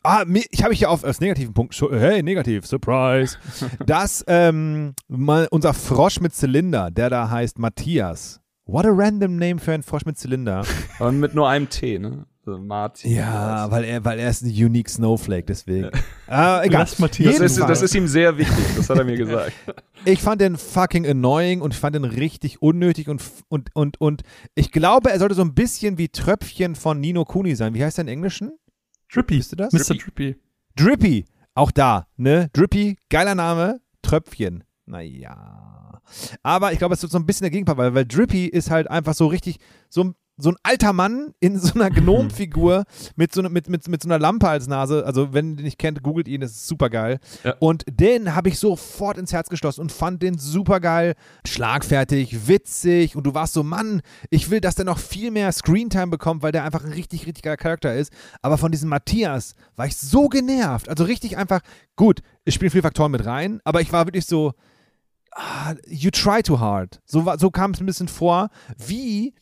Ah, 0.04 0.24
mi- 0.26 0.46
ich 0.52 0.64
habe 0.64 0.74
hier 0.74 0.90
auf 0.90 1.04
als 1.04 1.20
negativen 1.20 1.54
Punkt. 1.54 1.76
Hey, 1.92 2.24
negativ, 2.24 2.66
Surprise. 2.66 3.38
dass 3.86 4.24
ähm, 4.28 4.94
mal 5.08 5.48
unser 5.52 5.74
Frosch 5.74 6.20
mit 6.22 6.34
Zylinder, 6.34 6.92
der 6.92 7.10
da 7.10 7.30
heißt 7.30 7.60
Matthias. 7.60 8.40
What 8.66 8.86
a 8.86 8.90
random 8.92 9.36
name 9.38 9.60
für 9.60 9.74
einen 9.74 9.84
Frosch 9.84 10.06
mit 10.06 10.18
Zylinder. 10.18 10.66
Und 11.00 11.20
mit 11.20 11.36
nur 11.36 11.50
einem 11.50 11.70
T, 11.70 12.00
ne? 12.00 12.26
Martin. 12.48 13.12
ja, 13.12 13.72
weil 13.72 13.84
er, 13.86 14.06
weil 14.06 14.20
er 14.20 14.30
ist 14.30 14.44
ein 14.44 14.50
unique 14.52 14.88
Snowflake, 14.88 15.46
deswegen. 15.48 15.86
äh, 16.30 16.66
egal. 16.68 16.82
Lass 16.82 17.00
Matthias 17.00 17.38
Das 17.40 17.52
ist, 17.54 17.60
das 17.60 17.82
ist 17.82 17.96
ihm 17.96 18.08
sehr 18.08 18.38
wichtig, 18.38 18.64
das 18.78 18.88
hat 18.88 19.00
er 19.00 19.04
mir 19.04 19.18
gesagt. 19.18 19.52
Ich 20.06 20.22
fand 20.22 20.42
den 20.42 20.56
fucking 20.56 21.08
annoying 21.08 21.62
und 21.62 21.74
ich 21.74 21.80
fand 21.80 21.96
den 21.96 22.04
richtig 22.04 22.62
unnötig 22.62 23.08
und, 23.10 23.24
und, 23.48 23.76
und, 23.76 24.00
und 24.00 24.22
ich 24.54 24.72
glaube, 24.72 25.10
er 25.10 25.18
sollte 25.18 25.34
so 25.34 25.42
ein 25.42 25.56
bisschen 25.56 25.98
wie 25.98 26.08
Tröpfchen 26.10 26.76
von 26.76 27.00
Nino 27.00 27.26
Kuni 27.26 27.56
sein. 27.56 27.74
Wie 27.74 27.84
heißt 27.84 27.98
er 27.98 28.04
im 28.04 28.10
Englischen? 28.10 28.52
Drippy. 29.12 29.40
Wisst 29.40 29.54
ihr 29.54 29.58
das? 29.58 29.74
Mr. 29.74 29.96
Drippy. 29.96 30.36
Drippy. 30.76 31.26
auch 31.54 31.72
da, 31.72 32.08
ne? 32.18 32.50
Drippy, 32.54 32.98
geiler 33.10 33.36
Name, 33.36 33.80
Tröpfchen. 34.02 34.64
Naja. 34.86 36.02
Aber 36.44 36.74
ich 36.74 36.78
glaube, 36.78 36.94
es 36.94 37.02
wird 37.02 37.12
so 37.12 37.18
ein 37.18 37.26
bisschen 37.26 37.46
der 37.46 37.52
Gegenpart, 37.52 37.78
weil, 37.78 37.96
weil 37.96 38.06
Drippy 38.06 38.46
ist 38.46 38.70
halt 38.70 38.90
einfach 38.90 39.14
so 39.14 39.28
richtig, 39.28 39.58
so, 39.90 40.14
so 40.38 40.50
ein 40.50 40.58
alter 40.64 40.92
Mann 40.92 41.34
in 41.40 41.58
so 41.60 41.74
einer 41.76 41.90
Gnomfigur 41.92 42.84
mit 43.16 43.34
so, 43.34 43.42
ne- 43.42 43.50
mit, 43.50 43.70
mit, 43.70 43.88
mit 43.88 44.04
so 44.04 44.10
einer 44.10 44.20
Lampe 44.20 44.50
als 44.50 44.68
Nase. 44.68 45.06
Also, 45.06 45.34
wenn 45.34 45.52
ihr 45.52 45.56
den 45.58 45.64
nicht 45.66 45.80
kennt, 45.80 46.04
googelt 46.04 46.28
ihn, 46.28 46.42
das 46.42 46.52
ist 46.52 46.68
super 46.68 46.90
geil. 46.90 47.20
Ja. 47.44 47.56
Und 47.60 47.84
den 47.90 48.36
habe 48.36 48.50
ich 48.50 48.60
sofort 48.60 49.18
ins 49.18 49.32
Herz 49.32 49.50
geschlossen 49.50 49.82
und 49.82 49.92
fand 49.92 50.22
den 50.22 50.38
super 50.38 50.80
geil, 50.80 51.16
schlagfertig, 51.48 52.48
witzig. 52.48 53.16
Und 53.16 53.26
du 53.26 53.34
warst 53.34 53.54
so, 53.54 53.64
Mann, 53.64 54.02
ich 54.30 54.50
will, 54.50 54.60
dass 54.62 54.76
der 54.76 54.86
noch 54.86 55.00
viel 55.00 55.32
mehr 55.32 55.52
Screentime 55.52 56.08
bekommt, 56.08 56.44
weil 56.44 56.52
der 56.52 56.64
einfach 56.64 56.84
ein 56.84 56.92
richtig, 56.92 57.26
richtig 57.26 57.44
geiler 57.44 57.58
Charakter 57.58 57.96
ist. 57.96 58.12
Aber 58.42 58.58
von 58.58 58.72
diesem 58.72 58.90
Matthias 58.90 59.56
war 59.76 59.88
ich 59.88 59.96
so 59.96 60.28
genervt. 60.28 60.90
Also 60.90 61.06
richtig 61.06 61.38
einfach, 61.38 61.62
gut, 61.96 62.20
es 62.44 62.54
spielen 62.54 62.72
viele 62.72 62.84
Faktoren 62.84 63.12
mit 63.12 63.26
rein, 63.26 63.62
aber 63.64 63.80
ich 63.82 63.92
war 63.94 64.06
wirklich 64.06 64.26
so, 64.26 64.54
ah, 65.32 65.74
you 65.88 66.12
try 66.12 66.44
too 66.44 66.60
hard. 66.60 67.00
So, 67.06 67.26
so 67.38 67.50
kam 67.52 67.72
es 67.72 67.80
ein 67.80 67.86
bisschen 67.86 68.08
vor, 68.08 68.50
wie, 68.78 69.34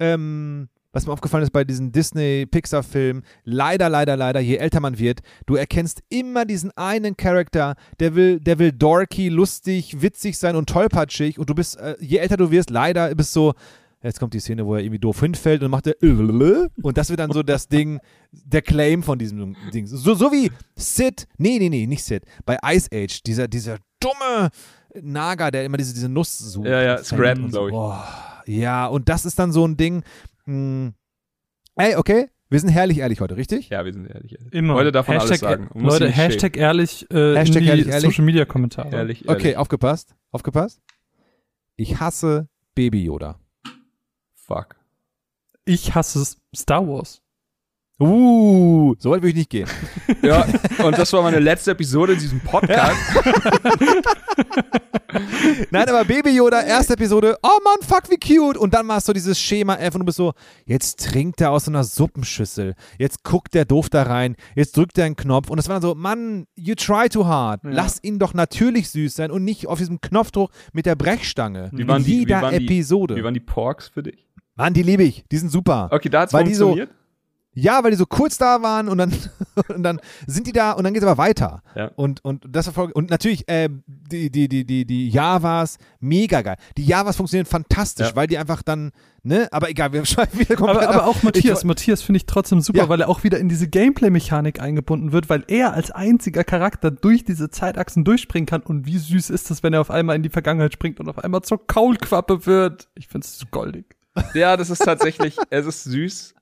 ähm, 0.00 0.68
was 0.92 1.06
mir 1.06 1.12
aufgefallen 1.12 1.44
ist 1.44 1.52
bei 1.52 1.64
diesen 1.64 1.92
Disney-Pixar-Filmen, 1.92 3.22
leider, 3.44 3.88
leider, 3.88 4.16
leider, 4.16 4.40
je 4.40 4.56
älter 4.56 4.80
man 4.80 4.98
wird, 4.98 5.20
du 5.46 5.54
erkennst 5.54 6.02
immer 6.08 6.44
diesen 6.44 6.72
einen 6.76 7.16
Charakter, 7.16 7.76
der 8.00 8.14
will, 8.14 8.40
der 8.40 8.58
will 8.58 8.72
dorky, 8.72 9.28
lustig, 9.28 10.02
witzig 10.02 10.36
sein 10.38 10.56
und 10.56 10.68
tollpatschig 10.68 11.38
und 11.38 11.48
du 11.48 11.54
bist, 11.54 11.78
äh, 11.78 11.96
je 12.00 12.18
älter 12.18 12.36
du 12.36 12.50
wirst, 12.50 12.70
leider 12.70 13.14
bist 13.14 13.32
so, 13.32 13.54
jetzt 14.02 14.18
kommt 14.18 14.34
die 14.34 14.40
Szene, 14.40 14.66
wo 14.66 14.74
er 14.74 14.80
irgendwie 14.80 14.98
doof 14.98 15.20
hinfällt 15.20 15.62
und 15.62 15.70
macht 15.70 15.86
er 15.86 15.94
und 16.82 16.98
das 16.98 17.08
wird 17.08 17.20
dann 17.20 17.30
so 17.30 17.42
das 17.42 17.68
Ding, 17.68 18.00
der 18.32 18.62
Claim 18.62 19.02
von 19.02 19.18
diesem 19.18 19.54
Ding. 19.72 19.86
So, 19.86 20.14
so 20.14 20.32
wie 20.32 20.50
Sid, 20.74 21.28
nee, 21.38 21.58
nee, 21.58 21.68
nee, 21.68 21.86
nicht 21.86 22.02
Sid, 22.02 22.24
bei 22.44 22.58
Ice 22.64 22.88
Age, 22.92 23.22
dieser, 23.22 23.46
dieser 23.46 23.78
dumme 24.00 24.50
Naga, 25.00 25.52
der 25.52 25.64
immer 25.64 25.76
diese, 25.76 25.94
diese 25.94 26.08
Nuss 26.08 26.36
sucht. 26.36 26.66
Ja, 26.66 26.82
ja, 26.82 26.96
und 26.96 27.04
Scrap, 27.04 27.38
so. 27.38 27.48
glaub 27.48 27.68
ich. 27.68 27.72
Boah, 27.72 28.29
ja, 28.50 28.86
und 28.86 29.08
das 29.08 29.24
ist 29.24 29.38
dann 29.38 29.52
so 29.52 29.66
ein 29.66 29.76
Ding, 29.76 30.02
mh, 30.46 30.92
ey, 31.76 31.96
okay, 31.96 32.28
wir 32.48 32.58
sind 32.58 32.70
herrlich 32.70 32.98
ehrlich 32.98 33.20
heute, 33.20 33.36
richtig? 33.36 33.68
Ja, 33.68 33.84
wir 33.84 33.92
sind 33.92 34.06
ehrlich. 34.06 34.36
Immer. 34.50 34.74
Heute 34.74 34.90
darf 34.90 35.06
man 35.06 35.18
alles 35.18 35.30
Hashtag, 35.30 35.50
sagen. 35.50 35.68
Man 35.72 35.84
muss 35.84 36.00
Leute, 36.00 36.10
Hashtag 36.10 36.56
ehrlich, 36.56 37.08
äh, 37.10 37.36
Hashtag 37.36 37.56
in 37.58 37.62
die 37.62 37.68
ehrlich, 37.68 37.86
ehrlich. 37.86 38.10
Social 38.10 38.24
Media 38.24 38.44
Kommentare. 38.44 38.88
schämen. 38.88 38.98
Ehrlich, 38.98 39.28
Okay, 39.28 39.38
ehrlich. 39.42 39.56
aufgepasst, 39.56 40.16
aufgepasst. 40.32 40.80
Ich 41.76 42.00
hasse 42.00 42.48
Baby 42.74 43.04
Yoda. 43.04 43.38
Fuck. 44.34 44.74
Ich 45.64 45.94
hasse 45.94 46.24
Star 46.54 46.86
Wars. 46.88 47.19
Uh, 48.00 48.94
so 48.98 49.10
weit 49.10 49.22
will 49.22 49.30
ich 49.30 49.36
nicht 49.36 49.50
gehen. 49.50 49.68
Ja, 50.22 50.44
und 50.84 50.98
das 50.98 51.12
war 51.12 51.22
meine 51.22 51.38
letzte 51.38 51.70
Episode 51.72 52.14
in 52.14 52.18
diesem 52.18 52.40
Podcast. 52.40 52.96
Nein, 55.70 55.88
aber 55.88 56.04
Baby 56.04 56.30
Yoda, 56.30 56.62
erste 56.62 56.94
Episode, 56.94 57.36
oh 57.42 57.58
Mann, 57.64 57.76
fuck, 57.82 58.10
wie 58.10 58.18
cute. 58.18 58.58
Und 58.58 58.74
dann 58.74 58.86
machst 58.86 59.08
du 59.08 59.12
dieses 59.12 59.38
Schema 59.40 59.76
F 59.76 59.94
und 59.94 60.00
du 60.00 60.06
bist 60.06 60.16
so, 60.18 60.32
jetzt 60.66 61.10
trinkt 61.10 61.40
er 61.40 61.50
aus 61.50 61.64
so 61.66 61.70
einer 61.70 61.84
Suppenschüssel. 61.84 62.74
Jetzt 62.98 63.22
guckt 63.24 63.54
der 63.54 63.64
doof 63.64 63.88
da 63.88 64.02
rein. 64.02 64.36
Jetzt 64.54 64.76
drückt 64.76 64.98
er 64.98 65.06
einen 65.06 65.16
Knopf. 65.16 65.50
Und 65.50 65.56
das 65.56 65.68
war 65.68 65.76
dann 65.76 65.82
so, 65.82 65.94
Mann, 65.94 66.46
you 66.56 66.74
try 66.74 67.08
too 67.08 67.26
hard. 67.26 67.62
Ja. 67.64 67.70
Lass 67.72 68.02
ihn 68.02 68.18
doch 68.18 68.34
natürlich 68.34 68.90
süß 68.90 69.14
sein 69.14 69.30
und 69.30 69.44
nicht 69.44 69.66
auf 69.66 69.78
diesem 69.78 70.00
Knopfdruck 70.00 70.50
mit 70.72 70.86
der 70.86 70.96
Brechstange. 70.96 71.70
Wie 71.72 71.86
waren 71.86 71.98
In 71.98 72.04
die, 72.04 72.10
wie 72.12 72.18
jeder 72.20 72.42
waren 72.42 72.58
die, 72.58 72.64
Episode. 72.66 73.16
Wie 73.16 73.24
waren 73.24 73.34
die 73.34 73.40
Porks 73.40 73.88
für 73.88 74.02
dich? 74.02 74.26
Mann, 74.56 74.74
die 74.74 74.82
liebe 74.82 75.02
ich. 75.02 75.24
Die 75.30 75.38
sind 75.38 75.50
super. 75.50 75.88
Okay, 75.92 76.08
da 76.08 76.20
hat's 76.22 76.32
Weil 76.32 76.44
die 76.44 76.54
so- 76.54 76.66
funktioniert. 76.68 76.96
Ja, 77.60 77.82
weil 77.84 77.90
die 77.90 77.96
so 77.96 78.06
kurz 78.06 78.38
da 78.38 78.62
waren 78.62 78.88
und 78.88 78.98
dann, 78.98 79.12
und 79.74 79.82
dann 79.82 80.00
sind 80.26 80.46
die 80.46 80.52
da 80.52 80.72
und 80.72 80.84
dann 80.84 80.94
geht 80.94 81.02
es 81.02 81.08
aber 81.08 81.18
weiter. 81.18 81.62
Ja. 81.74 81.90
Und, 81.96 82.24
und 82.24 82.44
das 82.48 82.66
war 82.66 82.72
voll, 82.74 82.90
und 82.92 83.10
natürlich 83.10 83.48
äh, 83.48 83.68
die, 83.86 84.30
die, 84.30 84.48
die, 84.48 84.64
die, 84.64 84.84
die 84.84 85.08
Javas, 85.10 85.78
mega 86.00 86.42
geil. 86.42 86.56
Die 86.76 86.84
Javas 86.84 87.16
funktionieren 87.16 87.46
fantastisch, 87.46 88.08
Ja. 88.10 88.16
weil 88.16 88.26
die 88.26 88.38
einfach 88.38 88.62
dann, 88.62 88.92
ne, 89.22 89.48
aber 89.50 89.68
egal, 89.70 89.92
wir 89.92 90.04
schreiben 90.06 90.38
wieder 90.38 90.56
komplett 90.56 90.78
Aber, 90.84 90.88
aber 90.88 91.02
ab. 91.04 91.08
auch 91.08 91.22
Matthias, 91.22 91.60
Ich- 91.60 91.64
Matthias 91.64 92.02
finde 92.02 92.16
ich 92.18 92.26
trotzdem 92.26 92.60
super, 92.60 92.78
Ja. 92.78 92.88
weil 92.88 93.00
er 93.02 93.08
auch 93.08 93.22
wieder 93.24 93.38
in 93.38 93.48
diese 93.48 93.68
Gameplay-Mechanik 93.68 94.60
eingebunden 94.60 95.12
wird, 95.12 95.28
weil 95.28 95.44
er 95.48 95.74
als 95.74 95.90
einziger 95.90 96.44
Charakter 96.44 96.90
durch 96.90 97.24
diese 97.24 97.50
Zeitachsen 97.50 98.04
durchspringen 98.04 98.46
kann. 98.46 98.62
Und 98.62 98.86
wie 98.86 98.98
süß 98.98 99.30
ist 99.30 99.50
das, 99.50 99.62
wenn 99.62 99.72
er 99.74 99.80
auf 99.80 99.90
einmal 99.90 100.16
in 100.16 100.22
die 100.22 100.30
Vergangenheit 100.30 100.72
springt 100.72 101.00
und 101.00 101.08
auf 101.08 101.18
einmal 101.18 101.42
zur 101.42 101.66
Kaulquappe 101.66 102.46
wird? 102.46 102.88
Ich 102.94 103.08
finde 103.08 103.26
es 103.26 103.44
goldig. 103.50 103.84
Ja, 104.34 104.56
das 104.56 104.70
ist 104.70 104.80
tatsächlich, 104.84 105.36
es 105.50 105.66
ist 105.66 105.84
süß. 105.84 106.34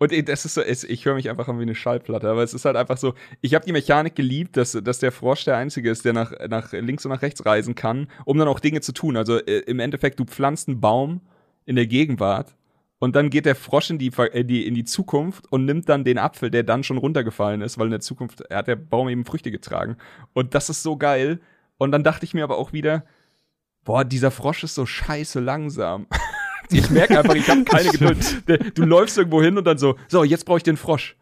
Und 0.00 0.12
eh, 0.12 0.22
das 0.22 0.46
ist 0.46 0.54
so, 0.54 0.62
ich 0.62 1.04
höre 1.04 1.14
mich 1.14 1.28
einfach 1.28 1.46
an 1.46 1.58
wie 1.58 1.62
eine 1.62 1.74
Schallplatte, 1.74 2.28
aber 2.30 2.42
es 2.42 2.54
ist 2.54 2.64
halt 2.64 2.74
einfach 2.74 2.96
so, 2.96 3.12
ich 3.42 3.54
habe 3.54 3.66
die 3.66 3.72
Mechanik 3.72 4.14
geliebt, 4.14 4.56
dass, 4.56 4.72
dass 4.72 4.98
der 4.98 5.12
Frosch 5.12 5.44
der 5.44 5.58
Einzige 5.58 5.90
ist, 5.90 6.06
der 6.06 6.14
nach, 6.14 6.32
nach 6.48 6.72
links 6.72 7.04
und 7.04 7.12
nach 7.12 7.20
rechts 7.20 7.44
reisen 7.44 7.74
kann, 7.74 8.08
um 8.24 8.38
dann 8.38 8.48
auch 8.48 8.60
Dinge 8.60 8.80
zu 8.80 8.92
tun. 8.92 9.18
Also 9.18 9.36
äh, 9.36 9.58
im 9.66 9.78
Endeffekt, 9.78 10.18
du 10.18 10.24
pflanzt 10.24 10.68
einen 10.68 10.80
Baum 10.80 11.20
in 11.66 11.76
der 11.76 11.86
Gegenwart 11.86 12.56
und 12.98 13.14
dann 13.14 13.28
geht 13.28 13.44
der 13.44 13.54
Frosch 13.54 13.90
in 13.90 13.98
die, 13.98 14.08
in 14.66 14.74
die 14.74 14.84
Zukunft 14.84 15.52
und 15.52 15.66
nimmt 15.66 15.90
dann 15.90 16.02
den 16.02 16.16
Apfel, 16.16 16.50
der 16.50 16.62
dann 16.62 16.82
schon 16.82 16.96
runtergefallen 16.96 17.60
ist, 17.60 17.76
weil 17.76 17.88
in 17.88 17.92
der 17.92 18.00
Zukunft 18.00 18.42
hat 18.50 18.68
der 18.68 18.76
Baum 18.76 19.10
eben 19.10 19.26
Früchte 19.26 19.50
getragen. 19.50 19.98
Und 20.32 20.54
das 20.54 20.70
ist 20.70 20.82
so 20.82 20.96
geil. 20.96 21.40
Und 21.76 21.92
dann 21.92 22.04
dachte 22.04 22.24
ich 22.24 22.32
mir 22.32 22.44
aber 22.44 22.56
auch 22.56 22.72
wieder, 22.72 23.04
boah, 23.84 24.04
dieser 24.04 24.30
Frosch 24.30 24.64
ist 24.64 24.76
so 24.76 24.86
scheiße 24.86 25.40
langsam. 25.40 26.06
Ich 26.72 26.90
merke 26.90 27.18
einfach, 27.18 27.34
ich 27.34 27.48
habe 27.48 27.64
keine 27.64 27.88
Geduld. 27.92 28.42
Du 28.76 28.84
läufst 28.84 29.18
irgendwo 29.18 29.42
hin 29.42 29.56
und 29.58 29.64
dann 29.66 29.78
so, 29.78 29.96
so, 30.08 30.24
jetzt 30.24 30.44
brauche 30.44 30.58
ich 30.58 30.62
den 30.62 30.76
Frosch. 30.76 31.16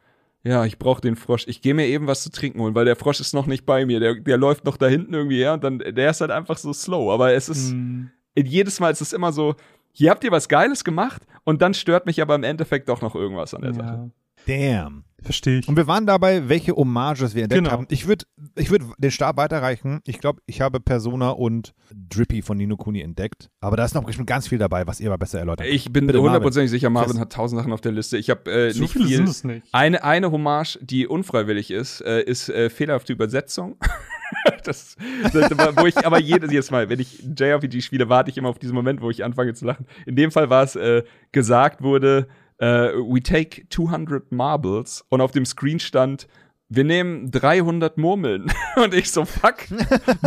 Ja, 0.45 0.65
ich 0.65 0.79
brauche 0.79 1.01
den 1.01 1.17
Frosch. 1.17 1.45
Ich 1.49 1.63
gehe 1.63 1.75
mir 1.75 1.87
eben 1.87 2.07
was 2.07 2.23
zu 2.23 2.31
trinken 2.31 2.61
holen, 2.61 2.75
weil 2.75 2.85
der 2.85 2.97
Frosch 2.97 3.21
ist 3.21 3.35
noch 3.35 3.47
nicht 3.47 3.67
bei 3.67 3.85
mir. 3.85 3.99
Der, 4.01 4.15
der 4.15 4.37
läuft 4.37 4.65
noch 4.65 4.77
da 4.77 4.87
hinten 4.87 5.13
irgendwie 5.13 5.39
her 5.39 5.55
und 5.55 5.65
dann, 5.65 5.79
der 5.81 6.11
ist 6.11 6.21
halt 6.21 6.31
einfach 6.31 6.57
so 6.59 6.73
slow. 6.73 7.13
Aber 7.13 7.33
es 7.33 7.49
ist, 7.49 7.71
Hm. 7.73 8.11
jedes 8.37 8.79
Mal 8.81 8.91
ist 8.93 9.01
es 9.01 9.13
immer 9.13 9.33
so, 9.33 9.57
hier 9.93 10.11
habt 10.11 10.23
ihr 10.23 10.31
was 10.31 10.49
Geiles 10.49 10.85
gemacht 10.85 11.23
und 11.45 11.61
dann 11.61 11.75
stört 11.75 12.07
mich 12.07 12.23
aber 12.23 12.35
im 12.37 12.45
Endeffekt 12.45 12.89
doch 12.89 13.03
noch 13.03 13.15
irgendwas 13.17 13.53
an 13.53 13.63
der 13.63 13.75
Sache. 13.75 14.11
Damn. 14.49 15.05
verstehe 15.23 15.59
ich. 15.59 15.69
Und 15.69 15.77
wir 15.77 15.87
waren 15.87 16.07
dabei, 16.07 16.49
welche 16.49 16.73
Hommages 16.75 17.35
wir 17.35 17.43
entdeckt 17.43 17.59
Genau. 17.65 17.71
haben. 17.73 17.87
Ich 17.91 18.07
würde 18.07 18.25
ich 18.57 18.71
würd 18.71 18.83
den 18.99 19.11
Stab 19.11 19.37
weiterreichen. 19.37 20.01
Ich 20.07 20.21
glaube, 20.21 20.41
ich 20.47 20.61
habe 20.61 20.81
Persona 20.81 21.31
und 21.31 21.75
Drippy 21.93 22.41
von 22.41 22.57
Nino 22.57 22.77
Kuni 22.77 23.01
entdeckt. 23.03 23.51
Aber 23.61 23.77
da 23.77 23.85
ist 23.85 23.95
noch 23.95 24.05
bestimmt 24.05 24.29
ganz 24.29 24.49
viel 24.49 24.59
dabei, 24.59 24.87
was 24.87 25.01
ihr 25.01 25.09
aber 25.09 25.19
besser 25.19 25.39
erläutern 25.41 25.65
könnt. 25.67 25.75
Ich 25.77 25.93
bin 25.93 26.11
hundertprozentig 26.11 26.71
sicher, 26.71 26.89
Marvin 26.89 27.13
Chris. 27.13 27.21
hat 27.21 27.33
tausend 27.33 27.61
Sachen 27.61 27.73
auf 27.73 27.81
der 27.81 27.93
Liste. 27.93 28.17
Ich 28.17 28.31
habe 28.31 28.51
äh, 28.51 28.71
So 28.71 28.83
nicht 28.83 28.93
viele 28.93 29.07
viel. 29.07 29.17
sind 29.17 29.29
es 29.29 29.45
nicht. 29.45 29.67
Eine, 29.73 30.03
eine 30.05 30.31
Hommage, 30.31 30.79
die 30.81 31.07
unfreiwillig 31.07 31.71
ist, 31.73 32.01
äh, 32.03 32.23
ist 32.23 32.49
äh, 32.49 32.71
fehlerhafte 32.71 33.13
Übersetzung. 33.13 33.77
das, 34.65 34.97
das, 35.33 35.51
wo 35.77 35.87
ich 35.87 35.97
aber 36.07 36.21
jedes, 36.21 36.51
jedes 36.51 36.71
Mal, 36.71 36.89
wenn 36.89 37.01
ich 37.01 37.23
JRPG 37.39 37.81
spiele, 37.81 38.09
warte 38.09 38.31
ich 38.31 38.39
immer 38.39 38.49
auf 38.51 38.59
diesen 38.59 38.75
Moment, 38.75 39.01
wo 39.01 39.11
ich 39.11 39.25
anfange 39.25 39.53
zu 39.55 39.65
lachen. 39.67 39.87
In 40.07 40.17
dem 40.17 40.31
Fall 40.31 40.49
war 40.49 40.63
es 40.63 40.77
äh, 40.77 41.03
gesagt 41.33 41.83
wurde, 41.83 42.29
äh, 42.59 42.93
we 42.93 43.23
take 43.23 43.69
200 43.71 44.33
marbles 44.33 45.05
und 45.09 45.21
auf 45.21 45.33
dem 45.33 45.47
Screen 45.47 45.81
stand, 45.81 46.29
wir 46.71 46.85
nehmen 46.85 47.31
300 47.31 47.97
Murmeln. 47.97 48.53
Und 48.77 48.93
ich 48.93 49.11
so, 49.11 49.25
fuck, 49.25 49.57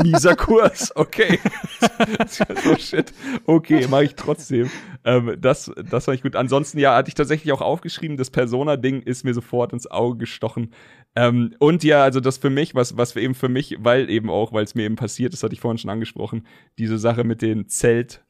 mieser 0.03 0.35
Kurs, 0.35 0.95
okay. 0.95 1.39
so 2.27 2.75
shit. 2.77 3.13
Okay, 3.45 3.87
mache 3.87 4.05
ich 4.05 4.15
trotzdem. 4.15 4.69
Ähm, 5.03 5.37
das, 5.39 5.71
das 5.89 6.07
war 6.07 6.13
ich 6.15 6.23
gut. 6.23 6.35
Ansonsten, 6.35 6.79
ja, 6.79 6.95
hatte 6.95 7.09
ich 7.09 7.15
tatsächlich 7.15 7.53
auch 7.53 7.61
aufgeschrieben, 7.61 8.17
das 8.17 8.31
Persona-Ding 8.31 9.03
ist 9.03 9.23
mir 9.23 9.33
sofort 9.33 9.71
ins 9.71 9.89
Auge 9.89 10.17
gestochen. 10.17 10.73
Ähm, 11.15 11.53
und 11.59 11.83
ja, 11.83 12.03
also 12.03 12.19
das 12.19 12.39
für 12.39 12.49
mich, 12.49 12.73
was, 12.73 12.97
was 12.97 13.15
eben 13.15 13.35
für 13.35 13.49
mich, 13.49 13.77
weil 13.79 14.09
eben 14.09 14.29
auch, 14.29 14.51
weil 14.51 14.63
es 14.63 14.73
mir 14.73 14.83
eben 14.83 14.95
passiert 14.95 15.33
ist, 15.33 15.43
hatte 15.43 15.53
ich 15.53 15.61
vorhin 15.61 15.77
schon 15.77 15.91
angesprochen, 15.91 16.47
diese 16.79 16.97
Sache 16.97 17.23
mit 17.23 17.43
den 17.43 17.67
Zelt, 17.67 18.23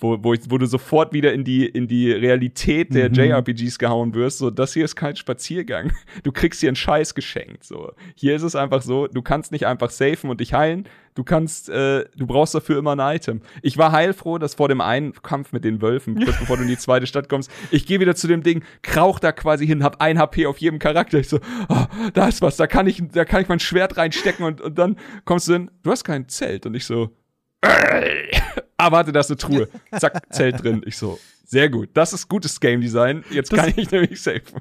wo, 0.00 0.18
wo, 0.22 0.34
ich, 0.34 0.40
wo 0.48 0.58
du 0.58 0.66
sofort 0.66 1.12
wieder 1.12 1.32
in 1.32 1.44
die, 1.44 1.66
in 1.66 1.88
die 1.88 2.10
Realität 2.10 2.94
der 2.94 3.08
Mhm. 3.08 3.14
JRPGs 3.14 3.78
gehauen 3.78 4.14
wirst. 4.14 4.38
So, 4.38 4.50
das 4.50 4.74
hier 4.74 4.84
ist 4.84 4.96
kein 4.96 5.16
Spaziergang. 5.16 5.92
Du 6.22 6.32
kriegst 6.32 6.60
hier 6.60 6.68
einen 6.68 6.76
Scheiß 6.76 7.14
geschenkt. 7.14 7.64
So, 7.64 7.92
hier 8.14 8.34
ist 8.36 8.42
es 8.42 8.54
einfach 8.54 8.82
so, 8.82 9.06
du 9.06 9.22
kannst 9.22 9.52
nicht 9.52 9.66
einfach 9.66 9.90
safen 9.90 10.28
und 10.28 10.40
dich 10.40 10.52
heilen. 10.52 10.86
Du 11.14 11.24
kannst, 11.24 11.68
äh, 11.68 12.04
du 12.16 12.26
brauchst 12.26 12.54
dafür 12.54 12.78
immer 12.78 12.96
ein 12.96 13.16
Item. 13.16 13.40
Ich 13.62 13.78
war 13.78 13.90
heilfroh, 13.92 14.38
dass 14.38 14.54
vor 14.54 14.68
dem 14.68 14.80
einen 14.80 15.12
Kampf 15.12 15.52
mit 15.52 15.64
den 15.64 15.82
Wölfen, 15.82 16.22
kurz 16.24 16.38
bevor 16.38 16.56
du 16.56 16.62
in 16.62 16.68
die 16.68 16.78
zweite 16.78 17.06
Stadt 17.06 17.28
kommst, 17.28 17.50
ich 17.70 17.86
gehe 17.86 18.00
wieder 18.00 18.14
zu 18.14 18.28
dem 18.28 18.42
Ding, 18.42 18.62
krauch 18.82 19.18
da 19.18 19.32
quasi 19.32 19.66
hin, 19.66 19.82
hab 19.82 20.00
ein 20.00 20.18
HP 20.18 20.46
auf 20.46 20.58
jedem 20.58 20.78
Charakter. 20.78 21.18
Ich 21.18 21.28
so, 21.28 21.40
oh, 21.68 21.84
da 22.14 22.28
ist 22.28 22.42
was, 22.42 22.56
da 22.56 22.66
kann 22.66 22.86
ich, 22.86 23.02
da 23.12 23.24
kann 23.24 23.42
ich 23.42 23.48
mein 23.48 23.60
Schwert 23.60 23.96
reinstecken 23.96 24.44
und, 24.44 24.60
und 24.60 24.78
dann 24.78 24.96
kommst 25.24 25.48
du 25.48 25.54
hin, 25.54 25.70
du 25.82 25.90
hast 25.90 26.04
kein 26.04 26.28
Zelt. 26.28 26.66
Und 26.66 26.74
ich 26.74 26.84
so, 26.84 27.10
ah, 27.62 28.90
warte, 28.92 29.12
da 29.12 29.20
ist 29.20 29.30
eine 29.30 29.36
Truhe. 29.38 29.68
Zack, 29.98 30.22
Zelt 30.32 30.62
drin. 30.62 30.82
Ich 30.86 30.96
so, 30.96 31.18
sehr 31.44 31.68
gut. 31.68 31.90
Das 31.94 32.12
ist 32.12 32.28
gutes 32.28 32.60
Game 32.60 32.80
Design. 32.80 33.24
Jetzt 33.30 33.52
Das- 33.52 33.58
kann 33.60 33.72
ich 33.76 33.90
nämlich 33.90 34.22
safen. 34.22 34.60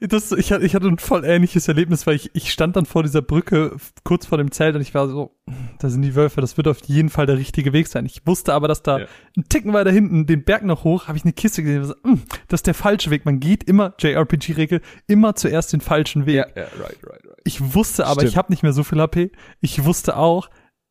Das, 0.00 0.30
ich, 0.32 0.52
hatte- 0.52 0.64
ich 0.64 0.74
hatte 0.74 0.86
ein 0.86 0.98
voll 0.98 1.24
ähnliches 1.24 1.66
Erlebnis, 1.68 2.06
weil 2.06 2.16
ich, 2.16 2.30
ich 2.34 2.52
stand 2.52 2.76
dann 2.76 2.86
vor 2.86 3.02
dieser 3.02 3.22
Brücke 3.22 3.76
kurz 4.04 4.26
vor 4.26 4.38
dem 4.38 4.50
Zelt 4.52 4.76
und 4.76 4.82
ich 4.82 4.94
war 4.94 5.08
so, 5.08 5.34
da 5.78 5.88
sind 5.88 6.02
die 6.02 6.14
Wölfe, 6.14 6.40
das 6.40 6.56
wird 6.56 6.68
auf 6.68 6.78
jeden 6.86 7.08
Fall 7.08 7.26
der 7.26 7.38
richtige 7.38 7.72
Weg 7.72 7.88
sein. 7.88 8.06
Ich 8.06 8.26
wusste 8.26 8.52
aber, 8.54 8.68
dass 8.68 8.82
da 8.82 9.00
Ja. 9.00 9.06
ein 9.36 9.44
Ticken 9.48 9.72
weiter 9.72 9.90
hinten, 9.90 10.26
den 10.26 10.44
Berg 10.44 10.64
noch 10.64 10.84
hoch, 10.84 11.08
habe 11.08 11.16
ich 11.18 11.24
eine 11.24 11.32
Kiste 11.32 11.62
gesehen. 11.62 11.84
So, 11.84 11.94
"Mm, 12.02 12.22
das 12.48 12.58
ist 12.58 12.66
der 12.66 12.74
falsche 12.74 13.10
Weg. 13.10 13.24
Man 13.24 13.40
geht 13.40 13.64
immer, 13.64 13.94
JRPG-Regel, 13.98 14.80
immer 15.06 15.34
zuerst 15.34 15.72
den 15.72 15.80
falschen 15.80 16.26
Weg. 16.26 16.36
ja, 16.36 16.42
right, 16.44 16.78
right, 16.78 17.02
right. 17.04 17.22
Ich 17.44 17.74
wusste 17.74 18.04
aber, 18.04 18.20
Stimmt. 18.20 18.30
ich 18.30 18.36
habe 18.36 18.52
nicht 18.52 18.62
mehr 18.62 18.72
so 18.72 18.84
viel 18.84 19.00
HP. 19.00 19.30
Ich 19.60 19.84
wusste 19.84 20.16
auch, 20.16 20.50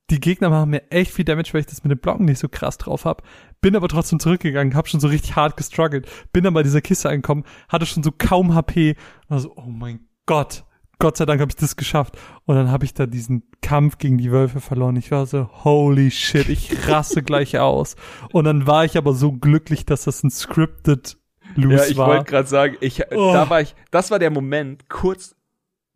die 0.09 0.19
Gegner 0.19 0.49
machen 0.49 0.69
mir 0.69 0.89
echt 0.91 1.11
viel 1.11 1.25
Damage, 1.25 1.49
weil 1.53 1.61
ich 1.61 1.67
das 1.67 1.84
mit 1.84 1.91
den 1.91 1.99
Blocken 1.99 2.25
nicht 2.25 2.39
so 2.39 2.47
krass 2.49 2.77
drauf 2.77 3.05
hab. 3.05 3.23
Bin 3.61 3.75
aber 3.75 3.88
trotzdem 3.89 4.19
zurückgegangen, 4.19 4.75
hab 4.75 4.88
schon 4.88 4.99
so 4.99 5.07
richtig 5.07 5.35
hart 5.35 5.57
gestruggelt. 5.57 6.07
Bin 6.31 6.43
dann 6.43 6.53
bei 6.53 6.63
dieser 6.63 6.81
Kiste 6.81 7.09
angekommen, 7.09 7.43
hatte 7.69 7.85
schon 7.85 8.03
so 8.03 8.11
kaum 8.17 8.55
HP. 8.55 8.91
Und 8.91 9.29
war 9.29 9.39
so, 9.39 9.53
oh 9.55 9.63
mein 9.69 10.01
Gott. 10.25 10.63
Gott 10.99 11.15
sei 11.17 11.25
Dank 11.25 11.41
habe 11.41 11.51
ich 11.51 11.55
das 11.55 11.75
geschafft. 11.75 12.17
Und 12.45 12.55
dann 12.55 12.71
habe 12.71 12.84
ich 12.85 12.93
da 12.93 13.05
diesen 13.05 13.43
Kampf 13.61 13.97
gegen 13.99 14.17
die 14.17 14.31
Wölfe 14.31 14.61
verloren. 14.61 14.95
Ich 14.95 15.11
war 15.11 15.25
so, 15.27 15.47
holy 15.63 16.09
shit, 16.09 16.49
ich 16.49 16.88
rasse 16.88 17.21
gleich 17.21 17.59
aus. 17.59 17.95
Und 18.31 18.45
dann 18.45 18.65
war 18.65 18.84
ich 18.85 18.97
aber 18.97 19.13
so 19.13 19.31
glücklich, 19.34 19.85
dass 19.85 20.05
das 20.05 20.23
ein 20.23 20.31
scripted 20.31 21.17
Loose 21.55 21.75
Ja, 21.75 21.85
ich 21.85 21.97
war. 21.97 22.07
wollte 22.07 22.25
gerade 22.31 22.47
sagen, 22.47 22.77
ich, 22.81 23.03
Oh. 23.11 23.31
da 23.34 23.49
war 23.49 23.61
ich, 23.61 23.75
das 23.91 24.09
war 24.09 24.19
der 24.19 24.31
Moment, 24.31 24.89
kurz, 24.89 25.35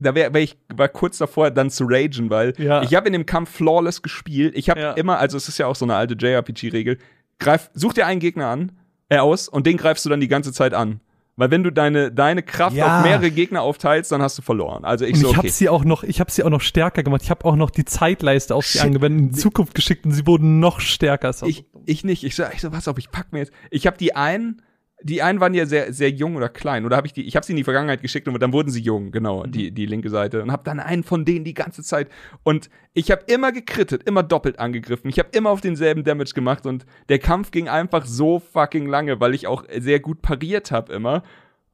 da 0.01 0.15
wär, 0.15 0.33
wär 0.33 0.41
ich 0.41 0.57
war 0.73 0.87
kurz 0.89 1.17
davor, 1.17 1.51
dann 1.51 1.69
zu 1.69 1.85
ragen, 1.87 2.29
weil 2.29 2.53
Ja. 2.57 2.81
ich 2.83 2.93
habe 2.95 3.07
in 3.07 3.13
dem 3.13 3.25
Kampf 3.25 3.51
flawless 3.51 4.01
gespielt. 4.01 4.53
Ich 4.55 4.69
habe 4.69 4.79
Ja. 4.81 4.91
immer, 4.93 5.17
also 5.19 5.37
es 5.37 5.47
ist 5.47 5.57
ja 5.57 5.67
auch 5.67 5.75
so 5.75 5.85
eine 5.85 5.95
alte 5.95 6.15
JRPG-Regel, 6.15 6.97
greif, 7.39 7.69
such 7.73 7.93
dir 7.93 8.05
einen 8.05 8.19
Gegner 8.19 8.47
an, 8.47 8.71
äh, 9.09 9.17
aus 9.17 9.47
und 9.47 9.65
den 9.67 9.77
greifst 9.77 10.05
du 10.05 10.09
dann 10.09 10.19
die 10.19 10.27
ganze 10.27 10.51
Zeit 10.53 10.73
an. 10.73 10.99
Weil 11.37 11.49
wenn 11.49 11.63
du 11.63 11.71
deine, 11.71 12.11
deine 12.11 12.43
Kraft 12.43 12.75
Ja. 12.75 12.99
auf 12.99 13.03
mehrere 13.05 13.31
Gegner 13.31 13.61
aufteilst, 13.61 14.11
dann 14.11 14.21
hast 14.21 14.37
du 14.37 14.41
verloren. 14.41 14.83
Also 14.83 15.05
ich 15.05 15.13
Und 15.13 15.19
so, 15.21 15.25
ich 15.27 15.29
okay. 15.29 15.37
habe 15.37 15.49
sie 15.49 15.69
auch 15.69 15.85
noch, 15.85 16.03
ich 16.03 16.19
habe 16.19 16.29
sie 16.29 16.43
auch 16.43 16.49
noch 16.49 16.61
stärker 16.61 17.03
gemacht. 17.03 17.21
Ich 17.23 17.29
habe 17.31 17.45
auch 17.45 17.55
noch 17.55 17.69
die 17.71 17.85
Zeitleiste 17.85 18.53
auf 18.53 18.65
sie 18.67 18.79
angewendet, 18.81 19.19
in 19.21 19.29
die 19.31 19.39
Zukunft 19.39 19.73
geschickt 19.73 20.05
und 20.05 20.11
sie 20.11 20.27
wurden 20.27 20.59
noch 20.59 20.81
stärker. 20.81 21.33
Ich, 21.45 21.65
ich 21.85 22.03
nicht. 22.03 22.23
Ich 22.25 22.35
so, 22.35 22.43
ich 22.53 22.61
so, 22.61 22.69
pass 22.69 22.87
auf, 22.87 22.97
ich 22.99 23.11
pack 23.11 23.31
mir 23.31 23.39
jetzt. 23.39 23.51
Ich 23.71 23.87
habe 23.87 23.97
die 23.97 24.13
einen, 24.15 24.61
die 25.03 25.21
einen 25.21 25.39
waren 25.39 25.53
ja 25.53 25.65
sehr, 25.65 25.93
sehr 25.93 26.09
jung 26.09 26.35
oder 26.35 26.49
klein. 26.49 26.85
Oder 26.85 26.97
habe 26.97 27.07
ich 27.07 27.13
die, 27.13 27.23
ich 27.25 27.35
habe 27.35 27.45
sie 27.45 27.53
in 27.53 27.57
die 27.57 27.63
Vergangenheit 27.63 28.01
geschickt 28.01 28.27
und 28.27 28.39
dann 28.41 28.53
wurden 28.53 28.69
sie 28.69 28.81
jung, 28.81 29.11
genau, 29.11 29.45
Mhm. 29.45 29.51
die, 29.51 29.71
die 29.71 29.85
linke 29.85 30.09
Seite. 30.09 30.41
Und 30.41 30.51
habe 30.51 30.63
dann 30.63 30.79
einen 30.79 31.03
von 31.03 31.25
denen 31.25 31.45
die 31.45 31.53
ganze 31.53 31.83
Zeit. 31.83 32.09
Und 32.43 32.69
ich 32.93 33.11
habe 33.11 33.23
immer 33.27 33.51
gekrittet, 33.51 34.03
immer 34.03 34.23
doppelt 34.23 34.59
angegriffen. 34.59 35.09
Ich 35.09 35.19
habe 35.19 35.29
immer 35.31 35.49
auf 35.49 35.61
denselben 35.61 36.03
Damage 36.03 36.33
gemacht 36.33 36.65
und 36.65 36.85
der 37.09 37.19
Kampf 37.19 37.51
ging 37.51 37.67
einfach 37.69 38.05
so 38.05 38.39
fucking 38.39 38.85
lange, 38.85 39.19
weil 39.19 39.33
ich 39.33 39.47
auch 39.47 39.63
sehr 39.79 39.99
gut 39.99 40.21
pariert 40.21 40.71
habe 40.71 40.93
immer. 40.93 41.23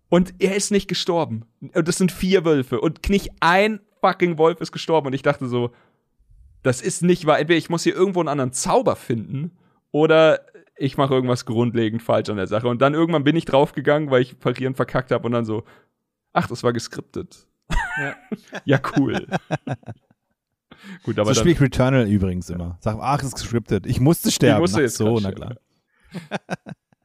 Und 0.10 0.34
er 0.40 0.56
ist 0.56 0.72
nicht 0.72 0.88
gestorben. 0.88 1.46
Und 1.74 1.88
das 1.88 1.98
sind 1.98 2.12
vier 2.12 2.46
Wölfe. 2.46 2.80
Und 2.80 3.10
nicht 3.10 3.32
ein 3.42 3.82
fucking 4.02 4.38
Wolf 4.38 4.62
ist 4.62 4.72
gestorben. 4.72 5.08
Und 5.08 5.14
ich 5.14 5.22
dachte 5.22 5.48
so, 5.48 5.72
das 6.64 6.82
ist 6.82 7.02
nicht 7.04 7.26
wahr. 7.26 7.40
Entweder 7.40 7.58
ich 7.58 7.70
muss 7.70 7.84
hier 7.84 7.96
irgendwo 7.96 8.20
einen 8.22 8.30
anderen 8.30 8.54
Zauber 8.54 8.96
finden 8.96 9.52
oder 9.92 10.42
ich 10.78 10.98
mache 10.98 11.14
irgendwas 11.14 11.46
grundlegend 11.46 12.02
falsch 12.02 12.30
an 12.30 12.38
der 12.38 12.48
Sache. 12.48 12.68
Und 12.68 12.82
dann 12.82 12.94
irgendwann 12.94 13.24
bin 13.24 13.36
ich 13.36 13.46
draufgegangen, 13.46 14.12
weil 14.12 14.22
ich 14.22 14.40
parieren 14.40 14.76
verkackt 14.76 15.12
habe 15.12 15.26
und 15.26 15.32
dann 15.32 15.46
so, 15.46 15.64
ach, 16.34 16.48
das 16.48 16.64
war 16.64 16.74
geskriptet. 16.74 17.48
Ja. 18.00 18.16
ja, 18.66 18.80
cool. 18.98 19.28
Gut, 21.04 21.20
aber 21.20 21.34
so 21.34 21.46
ich 21.46 21.60
Returnal 21.60 22.08
übrigens 22.08 22.50
immer. 22.50 22.78
Sag, 22.82 22.98
ach, 23.00 23.20
es 23.20 23.30
ist 23.30 23.36
gescriptet. 23.36 23.86
Ich 23.86 24.00
musste 24.00 24.32
sterben. 24.32 24.62
musste 24.62 24.78
Ach 24.78 24.82
jetzt 24.82 24.98
so, 24.98 25.16
grad 25.16 25.24
na 25.24 25.32
sterben. 25.32 25.58
klar. 26.10 26.40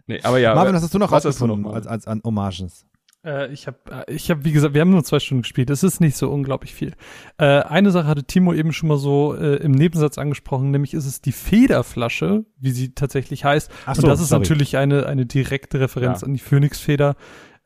nee, 0.06 0.20
aber 0.22 0.38
ja. 0.38 0.54
Marvin, 0.54 0.74
was 0.74 0.82
hast 0.82 0.94
du 0.94 0.98
noch 0.98 1.10
rausgefunden 1.10 1.62
noch, 1.62 1.72
als, 1.72 1.86
als 1.86 2.06
an 2.06 2.20
Hommages? 2.24 2.86
Äh, 3.24 3.52
ich 3.52 3.66
habe, 3.66 3.78
ich 4.08 4.30
hab, 4.30 4.44
wie 4.44 4.52
gesagt, 4.52 4.74
wir 4.74 4.80
haben 4.80 4.90
nur 4.90 5.04
zwei 5.04 5.20
Stunden 5.20 5.42
gespielt. 5.42 5.70
Es 5.70 5.82
ist 5.82 6.00
nicht 6.00 6.16
so 6.16 6.30
unglaublich 6.30 6.74
viel. 6.74 6.92
Äh, 7.38 7.44
eine 7.62 7.90
Sache 7.90 8.06
hatte 8.08 8.24
Timo 8.24 8.52
eben 8.52 8.72
schon 8.72 8.88
mal 8.88 8.98
so 8.98 9.34
äh, 9.34 9.56
im 9.56 9.72
Nebensatz 9.72 10.18
angesprochen, 10.18 10.70
nämlich 10.70 10.94
ist 10.94 11.06
es 11.06 11.20
die 11.20 11.32
Federflasche, 11.32 12.44
wie 12.58 12.70
sie 12.72 12.94
tatsächlich 12.94 13.44
heißt. 13.44 13.70
Ach 13.86 13.94
Und 13.96 14.00
so, 14.02 14.06
das 14.08 14.20
ist 14.20 14.28
sorry. 14.30 14.40
natürlich 14.42 14.76
eine, 14.76 15.06
eine 15.06 15.26
direkte 15.26 15.80
Referenz 15.80 16.22
Ja. 16.22 16.26
an 16.26 16.32
die 16.34 16.40
Phönixfeder. 16.40 17.14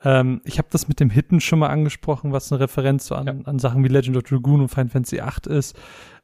Ähm, 0.04 0.42
ich 0.44 0.58
habe 0.58 0.68
das 0.70 0.88
mit 0.88 1.00
dem 1.00 1.08
Hitten 1.10 1.40
schon 1.40 1.58
mal 1.58 1.68
angesprochen, 1.68 2.32
was 2.32 2.52
eine 2.52 2.60
Referenz 2.60 3.06
so 3.06 3.14
an, 3.14 3.26
Ja. 3.26 3.34
an 3.44 3.58
Sachen 3.58 3.82
wie 3.82 3.88
Legend 3.88 4.16
of 4.18 4.24
Dragoon 4.24 4.60
und 4.60 4.68
Final 4.68 4.90
Fantasy 4.90 5.16
VIII 5.16 5.56
ist. 5.56 5.74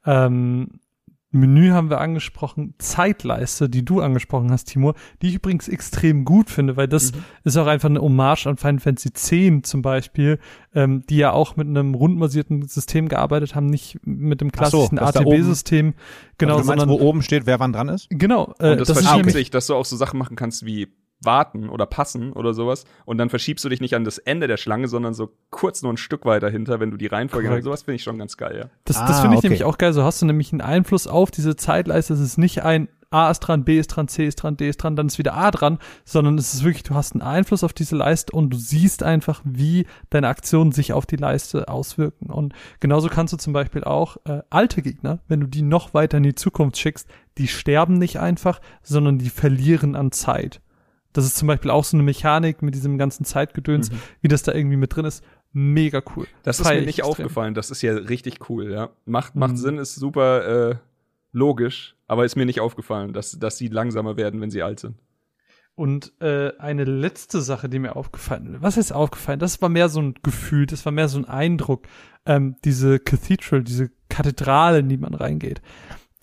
Ähm, 0.04 0.80
Menü 1.32 1.70
haben 1.70 1.90
wir 1.90 2.00
angesprochen, 2.00 2.74
Zeitleiste, 2.78 3.68
die 3.68 3.84
du 3.84 4.00
angesprochen 4.00 4.52
hast, 4.52 4.66
Timo, 4.66 4.94
die 5.22 5.28
ich 5.28 5.34
übrigens 5.36 5.66
extrem 5.68 6.24
gut 6.24 6.50
finde, 6.50 6.76
weil 6.76 6.86
das 6.88 7.12
Mhm. 7.12 7.24
ist 7.44 7.56
auch 7.56 7.66
einfach 7.66 7.88
eine 7.88 8.00
Hommage 8.00 8.46
an 8.46 8.56
Final 8.59 8.80
Fantasy 8.80 9.09
X 9.09 9.68
zum 9.70 9.82
Beispiel, 9.82 10.38
ähm, 10.74 11.02
die 11.09 11.16
ja 11.16 11.32
auch 11.32 11.56
mit 11.56 11.66
einem 11.66 11.94
rundenbasierten 11.94 12.68
System 12.68 13.09
gearbeitet 13.09 13.54
haben, 13.54 13.66
nicht 13.66 13.98
mit 14.04 14.40
dem 14.40 14.48
so, 14.48 14.52
klassischen 14.52 14.96
da 14.96 15.06
ATB-System. 15.06 15.94
Genau, 16.38 16.54
also 16.56 16.62
du 16.62 16.66
meinst, 16.68 16.80
sondern 16.82 16.88
wo 17.00 17.02
oben 17.04 17.22
steht, 17.22 17.46
wer 17.46 17.59
wann 17.60 17.72
dran 17.72 17.88
ist? 17.88 18.09
genau, 18.10 18.54
äh, 18.59 18.72
Und 18.72 18.80
das, 18.80 18.88
das 18.88 19.02
nämlich 19.16 19.32
sich, 19.34 19.50
dass 19.50 19.66
du 19.66 19.74
auch 19.74 19.84
so 19.84 19.96
Sachen 19.96 20.18
machen 20.18 20.36
kannst 20.36 20.64
wie 20.66 20.88
warten 21.24 21.69
oder 21.69 21.86
passen 21.86 22.32
oder 22.32 22.55
sowas. 22.55 22.85
Und 23.05 23.19
dann 23.19 23.31
verschiebst 23.31 23.65
du 23.65 23.69
dich 23.69 23.81
nicht 23.81 23.94
an 23.94 24.05
das 24.05 24.19
Ende 24.19 24.47
der 24.47 24.57
Schlange, 24.57 24.89
sondern 24.89 25.15
so 25.15 25.31
kurz 25.51 25.82
nur 25.82 25.93
ein 25.93 25.97
Stück 25.97 26.24
weiter 26.24 26.51
hinter, 26.51 26.81
wenn 26.81 26.90
du 26.90 26.97
die 26.97 27.07
Reihenfolge 27.07 27.49
Korrekt. 27.49 27.65
Sowas 27.65 27.82
finde 27.82 27.97
ich 27.97 28.03
schon 28.03 28.19
ganz 28.19 28.36
geil, 28.36 28.57
ja. 28.57 28.70
Das, 28.85 28.99
Ah, 28.99 29.07
das 29.07 29.20
finde 29.20 29.35
ich 29.35 29.39
okay. 29.39 29.49
nämlich 29.49 29.65
auch 29.65 29.78
geil. 29.78 29.93
So 29.93 30.05
hast 30.05 30.23
du 30.23 30.27
nämlich 30.27 30.53
einen 30.53 30.61
Einfluss 30.61 31.07
auf 31.07 31.31
diese 31.31 31.57
Zeitleiste. 31.57 32.15
Es 32.15 32.20
ist 32.20 32.39
nicht 32.39 32.62
ein 32.62 32.89
A 33.12 33.31
ist 33.31 33.40
dran, 33.40 33.65
B 33.65 33.78
ist 33.78 33.89
dran, 33.89 34.09
C 34.09 34.27
ist 34.27 34.36
dran, 34.36 34.57
D 34.57 34.70
ist 34.70 34.78
dran, 34.78 34.97
dann 34.97 35.09
ist 35.09 35.19
wieder 35.19 35.35
A 35.35 35.51
dran, 35.51 35.78
sondern 36.05 36.39
es 36.39 36.55
ist 36.55 36.65
wirklich, 36.65 36.82
du 36.82 36.94
hast 36.94 37.12
einen 37.12 37.20
Einfluss 37.20 37.62
auf 37.62 37.74
diese 37.74 37.94
Leiste 37.94 38.35
und 38.35 38.51
du 38.51 38.57
siehst 38.57 39.03
einfach, 39.03 39.43
wie 39.44 39.86
deine 40.09 40.28
Aktionen 40.28 40.73
sich 40.73 40.94
auf 40.94 41.05
die 41.05 41.16
Leiste 41.16 41.69
auswirken. 41.69 42.31
Und 42.31 42.55
genauso 42.81 43.09
kannst 43.09 43.35
du 43.35 43.36
zum 43.36 43.53
Beispiel 43.53 43.85
auch 43.85 44.16
äh, 44.24 44.40
alte 44.49 44.81
Gegner, 44.81 45.19
wenn 45.28 45.40
du 45.40 45.47
die 45.47 45.61
noch 45.61 45.93
weiter 45.93 46.16
in 46.16 46.23
die 46.23 46.35
Zukunft 46.35 46.78
schickst, 46.78 47.07
die 47.36 47.49
sterben 47.49 47.99
nicht 47.99 48.19
einfach, 48.19 48.61
sondern 48.82 49.19
die 49.19 49.31
verlieren 49.31 49.94
an 49.94 50.11
Zeit. 50.11 50.61
Das 51.12 51.24
ist 51.24 51.36
zum 51.36 51.48
Beispiel 51.48 51.70
auch 51.70 51.84
so 51.84 51.97
eine 51.97 52.05
Mechanik 52.05 52.62
mit 52.62 52.74
diesem 52.74 52.98
ganzen 52.98 53.24
Zeitgedöns, 53.24 53.90
wie 54.20 54.28
das 54.28 54.43
da 54.43 54.52
irgendwie 54.52 54.76
mit 54.76 54.94
drin 54.97 55.05
ist. 55.05 55.22
Mega 55.52 56.02
cool. 56.16 56.26
Das 56.43 56.59
ist 56.60 56.66
Feier 56.66 56.76
mir 56.76 56.80
ich 56.80 56.86
nicht 56.86 56.98
extrem. 57.01 57.10
aufgefallen. 57.26 57.55
Das 57.55 57.70
ist 57.70 57.82
ja 57.82 57.93
richtig 57.93 58.48
cool, 58.48 58.70
ja. 58.72 58.90
Macht, 59.05 59.34
macht 59.36 59.52
Mhm. 59.52 59.56
Sinn, 59.59 59.78
ist 59.78 59.94
super 59.97 60.70
äh, 60.70 60.74
logisch, 61.32 61.97
aber 62.06 62.24
ist 62.24 62.36
mir 62.36 62.47
nicht 62.47 62.60
aufgefallen, 62.60 63.12
dass, 63.12 63.39
dass 63.39 63.59
sie 63.59 63.68
langsamer 63.68 64.16
werden, 64.16 64.40
wenn 64.40 64.51
sie 64.51 64.62
alt 64.62 64.80
sind. 64.80 64.97
Und 65.74 66.12
äh, 66.20 66.52
eine 66.59 66.84
letzte 66.84 67.40
Sache, 67.40 67.68
die 67.70 67.78
mir 67.78 67.97
aufgefallen 67.97 68.55
ist, 68.55 68.62
was 68.62 68.76
ist 68.76 68.93
aufgefallen? 68.93 69.39
Das 69.39 69.62
war 69.62 69.70
mehr 69.70 69.89
so 69.89 70.01
ein 70.02 70.14
Gefühl, 70.22 70.66
das 70.66 70.84
war 70.84 70.93
mehr 70.93 71.09
so 71.09 71.18
ein 71.18 71.24
Eindruck. 71.24 71.86
Ähm, 72.26 72.56
diese 72.64 72.98
Cathedral, 72.98 73.62
diese 73.64 73.90
Kathedrale, 74.10 74.80
in 74.80 74.90
die 74.90 74.98
man 74.98 75.14
reingeht, 75.14 75.62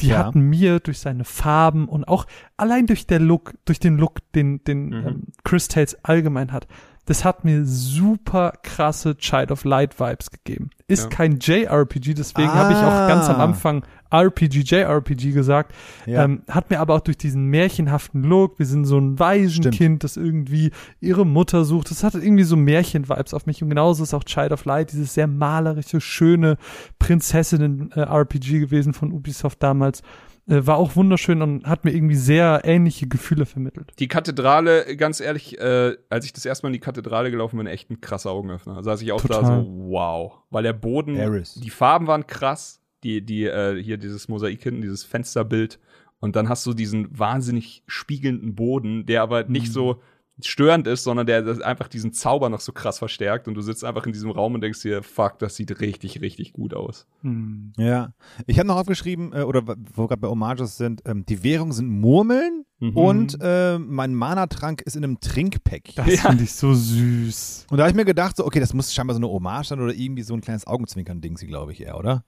die 0.02 0.10
Ja. 0.10 0.20
hatten 0.20 0.42
mir 0.42 0.80
durch 0.80 1.00
seine 1.00 1.26
Farben 1.26 1.90
und 1.90 2.08
auch 2.08 2.26
allein 2.58 2.86
durch 2.86 3.08
der 3.08 3.20
Look, 3.20 3.56
durch 3.66 3.80
den 3.80 3.98
Look, 3.98 4.19
den, 4.36 4.64
den 4.64 4.88
Mhm. 4.90 4.94
ähm, 5.08 5.24
Chris 5.44 5.68
Tales 5.68 5.98
allgemein 6.04 6.52
hat, 6.52 6.68
das 7.06 7.26
hat 7.26 7.44
mir 7.44 7.66
super 7.66 8.54
krasse 8.62 9.18
Child 9.18 9.52
of 9.52 9.64
Light 9.64 10.00
Vibes 10.00 10.30
gegeben. 10.30 10.70
Ist 10.88 11.04
Ja. 11.06 11.10
kein 11.10 11.40
JRPG, 11.40 12.14
deswegen 12.14 12.54
habe 12.54 12.72
ich 12.74 12.78
auch 12.78 13.08
ganz 13.08 13.28
am 13.30 13.38
Ah. 13.38 13.44
Anfang 13.46 13.84
RPG, 14.12 14.62
JRPG 14.62 15.32
gesagt. 15.32 15.74
Ja. 16.06 16.24
Ähm, 16.24 16.44
hat 16.50 16.70
mir 16.70 16.80
aber 16.80 16.94
auch 16.96 17.00
durch 17.02 17.18
diesen 17.18 17.46
märchenhaften 17.48 18.24
Look, 18.24 18.60
wir 18.60 18.66
sind 18.68 18.86
so 18.86 19.00
ein 19.00 19.18
Waisenkind, 19.20 20.04
das 20.04 20.18
irgendwie 20.18 20.72
ihre 21.00 21.26
Mutter 21.26 21.64
sucht. 21.66 21.90
Das 21.90 22.04
hat 22.04 22.14
irgendwie 22.16 22.44
so 22.44 22.56
Märchen-Vibes 22.56 23.34
auf 23.34 23.46
mich. 23.48 23.62
Und 23.64 23.70
genauso 23.70 24.04
ist 24.04 24.14
auch 24.14 24.24
Child 24.24 24.52
of 24.52 24.66
Light, 24.66 24.92
dieses 24.92 25.14
sehr 25.16 25.28
malerische, 25.28 26.02
schöne 26.02 26.58
Prinzessinnen-RPG 27.00 28.60
gewesen 28.60 28.94
von 28.94 29.12
Ubisoft 29.12 29.62
damals. 29.64 30.02
Äh, 30.50 30.66
war 30.66 30.78
auch 30.78 30.96
wunderschön 30.96 31.42
und 31.42 31.66
hat 31.66 31.86
mir 31.86 31.92
irgendwie 31.92 32.16
sehr 32.16 32.62
ähnliche 32.64 33.08
Gefühle 33.08 33.46
vermittelt. 33.46 33.94
Die 34.00 34.08
Kathedrale, 34.08 34.96
ganz 34.98 35.20
ehrlich, 35.20 35.60
äh, 35.60 35.96
als 36.10 36.26
ich 36.26 36.34
das 36.34 36.46
erste 36.46 36.66
Mal 36.66 36.70
in 36.70 36.74
die 36.74 36.80
Kathedrale 36.80 37.30
gelaufen 37.32 37.58
bin, 37.58 37.68
echt 37.68 37.90
ein 37.92 38.02
krasser 38.02 38.32
Augenöffner. 38.32 38.76
Da 38.76 38.84
saß 38.84 39.02
ich 39.02 39.12
auch 39.12 39.22
da 39.22 39.28
Total. 39.42 39.64
so, 39.64 39.68
wow. 39.90 40.34
Weil 40.50 40.64
der 40.64 40.74
Boden, 40.74 41.16
Eris. 41.16 41.54
die 41.54 41.70
Farben 41.70 42.08
waren 42.08 42.26
krass, 42.28 42.82
die, 43.04 43.22
die, 43.26 43.46
äh, 43.46 43.82
hier 43.82 43.98
dieses 43.98 44.28
Mosaik 44.28 44.62
hinten, 44.64 44.82
dieses 44.82 45.04
Fensterbild. 45.04 45.80
Und 46.20 46.36
dann 46.36 46.50
hast 46.50 46.66
du 46.66 46.74
diesen 46.74 47.18
wahnsinnig 47.18 47.84
spiegelnden 47.88 48.56
Boden, 48.56 49.06
der 49.06 49.22
aber 49.22 49.44
nicht 49.46 49.68
Mhm. 49.68 49.72
so 49.72 50.02
störend 50.44 50.88
ist, 50.88 51.04
sondern 51.04 51.26
der 51.28 51.42
das 51.42 51.60
einfach 51.62 51.88
diesen 51.88 52.14
Zauber 52.14 52.50
noch 52.50 52.60
so 52.60 52.72
krass 52.72 52.98
verstärkt. 53.00 53.48
Und 53.48 53.56
du 53.56 53.62
sitzt 53.62 53.84
einfach 53.84 54.06
in 54.06 54.14
diesem 54.14 54.32
Raum 54.32 54.54
und 54.56 54.62
denkst 54.62 54.82
dir, 54.82 55.04
fuck, 55.04 55.40
das 55.40 55.56
sieht 55.56 55.80
richtig, 55.82 56.22
richtig 56.22 56.54
gut 56.54 56.74
aus. 56.74 57.06
Hm. 57.22 57.74
Ja. 57.78 58.14
Ich 58.48 58.58
habe 58.60 58.68
noch 58.68 58.78
aufgeschrieben, 58.78 59.34
äh, 59.34 59.42
oder 59.42 59.64
wo 59.68 60.04
wir 60.04 60.08
gerade 60.08 60.22
bei 60.22 60.28
Hommages 60.28 60.78
sind, 60.78 61.02
ähm, 61.06 61.26
die 61.26 61.44
Währung 61.44 61.72
sind 61.74 61.90
Murmeln 61.90 62.66
Mhm. 62.82 62.96
und 62.96 63.38
äh, 63.42 63.78
mein 63.78 64.14
Mana-Trank 64.16 64.82
ist 64.84 64.96
in 64.96 65.04
einem 65.04 65.20
Trinkpack. 65.20 65.96
Das 65.96 66.08
Ja. 66.08 66.30
finde 66.30 66.46
ich 66.46 66.54
so 66.54 66.74
süß. 66.74 67.68
Und 67.70 67.78
da 67.78 67.84
habe 67.84 67.90
ich 67.92 67.96
mir 67.98 68.06
gedacht, 68.06 68.38
so, 68.38 68.46
okay, 68.46 68.62
das 68.62 68.74
muss 68.74 68.94
scheinbar 68.94 69.16
so 69.16 69.20
eine 69.20 69.28
Hommage 69.28 69.68
sein 69.68 69.82
oder 69.82 69.94
irgendwie 69.94 70.24
so 70.24 70.34
ein 70.34 70.40
kleines 70.40 70.66
Augenzwinkern-Ding, 70.66 71.36
glaube 71.36 71.74
ich 71.74 71.82
eher, 71.82 71.98
oder? 71.98 72.24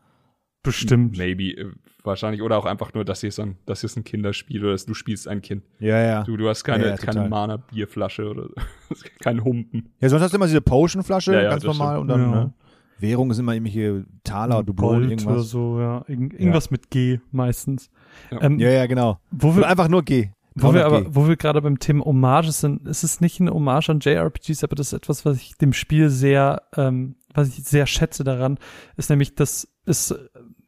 Bestimmt. 0.64 1.18
Maybe, 1.18 1.58
äh, 1.58 1.72
wahrscheinlich. 2.04 2.42
Oder 2.42 2.58
auch 2.58 2.66
einfach 2.66 2.94
nur, 2.94 3.04
das 3.06 3.22
hier 3.22 3.30
ist 3.30 3.40
ein, 3.40 3.58
das 3.66 3.82
hier 3.82 3.88
ist 3.88 3.98
ein 3.98 4.04
Kinderspiel 4.04 4.62
oder 4.64 4.74
dass 4.74 4.86
du 4.86 4.94
spielst 4.94 5.28
ein 5.28 5.42
Kind. 5.42 5.64
Ja, 5.80 6.00
ja. 6.02 6.24
Du, 6.24 6.38
du 6.38 6.48
hast 6.50 6.64
keine, 6.64 6.84
Ja, 6.86 6.90
ja, 6.92 6.98
keine. 6.98 7.28
Mana-Bierflasche 7.30 8.30
oder 8.30 8.50
kein 9.24 9.44
Humpen. 9.44 9.92
Ja, 10.00 10.10
sonst 10.10 10.22
hast 10.24 10.32
du 10.32 10.38
immer 10.38 10.46
diese 10.48 10.62
Potion-Flasche, 10.62 11.34
Ja, 11.34 11.42
ja, 11.44 11.50
ganz 11.52 11.64
normal. 11.64 11.98
stimmt. 11.98 12.02
Und 12.02 12.08
dann, 12.10 12.22
Ja. 12.32 12.44
ne? 12.46 12.54
Währung 13.00 13.32
ist 13.32 13.40
immer 13.40 13.54
irgendwelche 13.54 14.06
Taler, 14.24 14.62
Dublonen, 14.64 15.00
Gold 15.08 15.22
oder 15.24 15.32
irgendwas. 15.32 15.50
so, 15.50 15.80
ja. 15.80 16.06
Irgend, 16.08 16.34
irgendwas 16.34 16.70
mit 16.70 16.92
G 16.92 17.20
meistens. 17.32 17.90
Ja. 18.30 18.42
Ähm, 18.44 18.60
Ja, 18.60 18.70
ja, 18.70 18.86
genau. 18.86 19.20
Wo 19.32 19.48
Oder 19.50 19.58
wir, 19.58 19.68
einfach 19.70 19.88
nur 19.88 20.04
G. 20.04 20.30
Wo 20.54 20.72
wir 20.74 20.86
aber, 20.86 21.16
wo 21.16 21.28
wir 21.28 21.36
gerade 21.38 21.62
beim 21.62 21.80
Thema 21.80 22.06
Hommages 22.06 22.60
sind, 22.60 22.86
es 22.88 23.04
ist 23.04 23.20
nicht 23.22 23.40
eine 23.42 23.52
Hommage 23.54 23.90
an 23.90 24.02
JRPGs, 24.02 24.64
aber 24.64 24.76
das 24.76 24.88
ist 24.88 24.94
etwas, 24.94 25.26
was 25.26 25.38
ich 25.38 25.58
dem 25.58 25.74
Spiel 25.74 26.10
sehr, 26.10 26.62
ähm, 26.76 27.16
was 27.34 27.48
ich 27.48 27.64
sehr 27.64 27.88
schätze 27.88 28.24
daran, 28.24 28.60
ist 28.98 29.10
nämlich, 29.10 29.34
dass 29.34 29.68
es, 29.86 30.14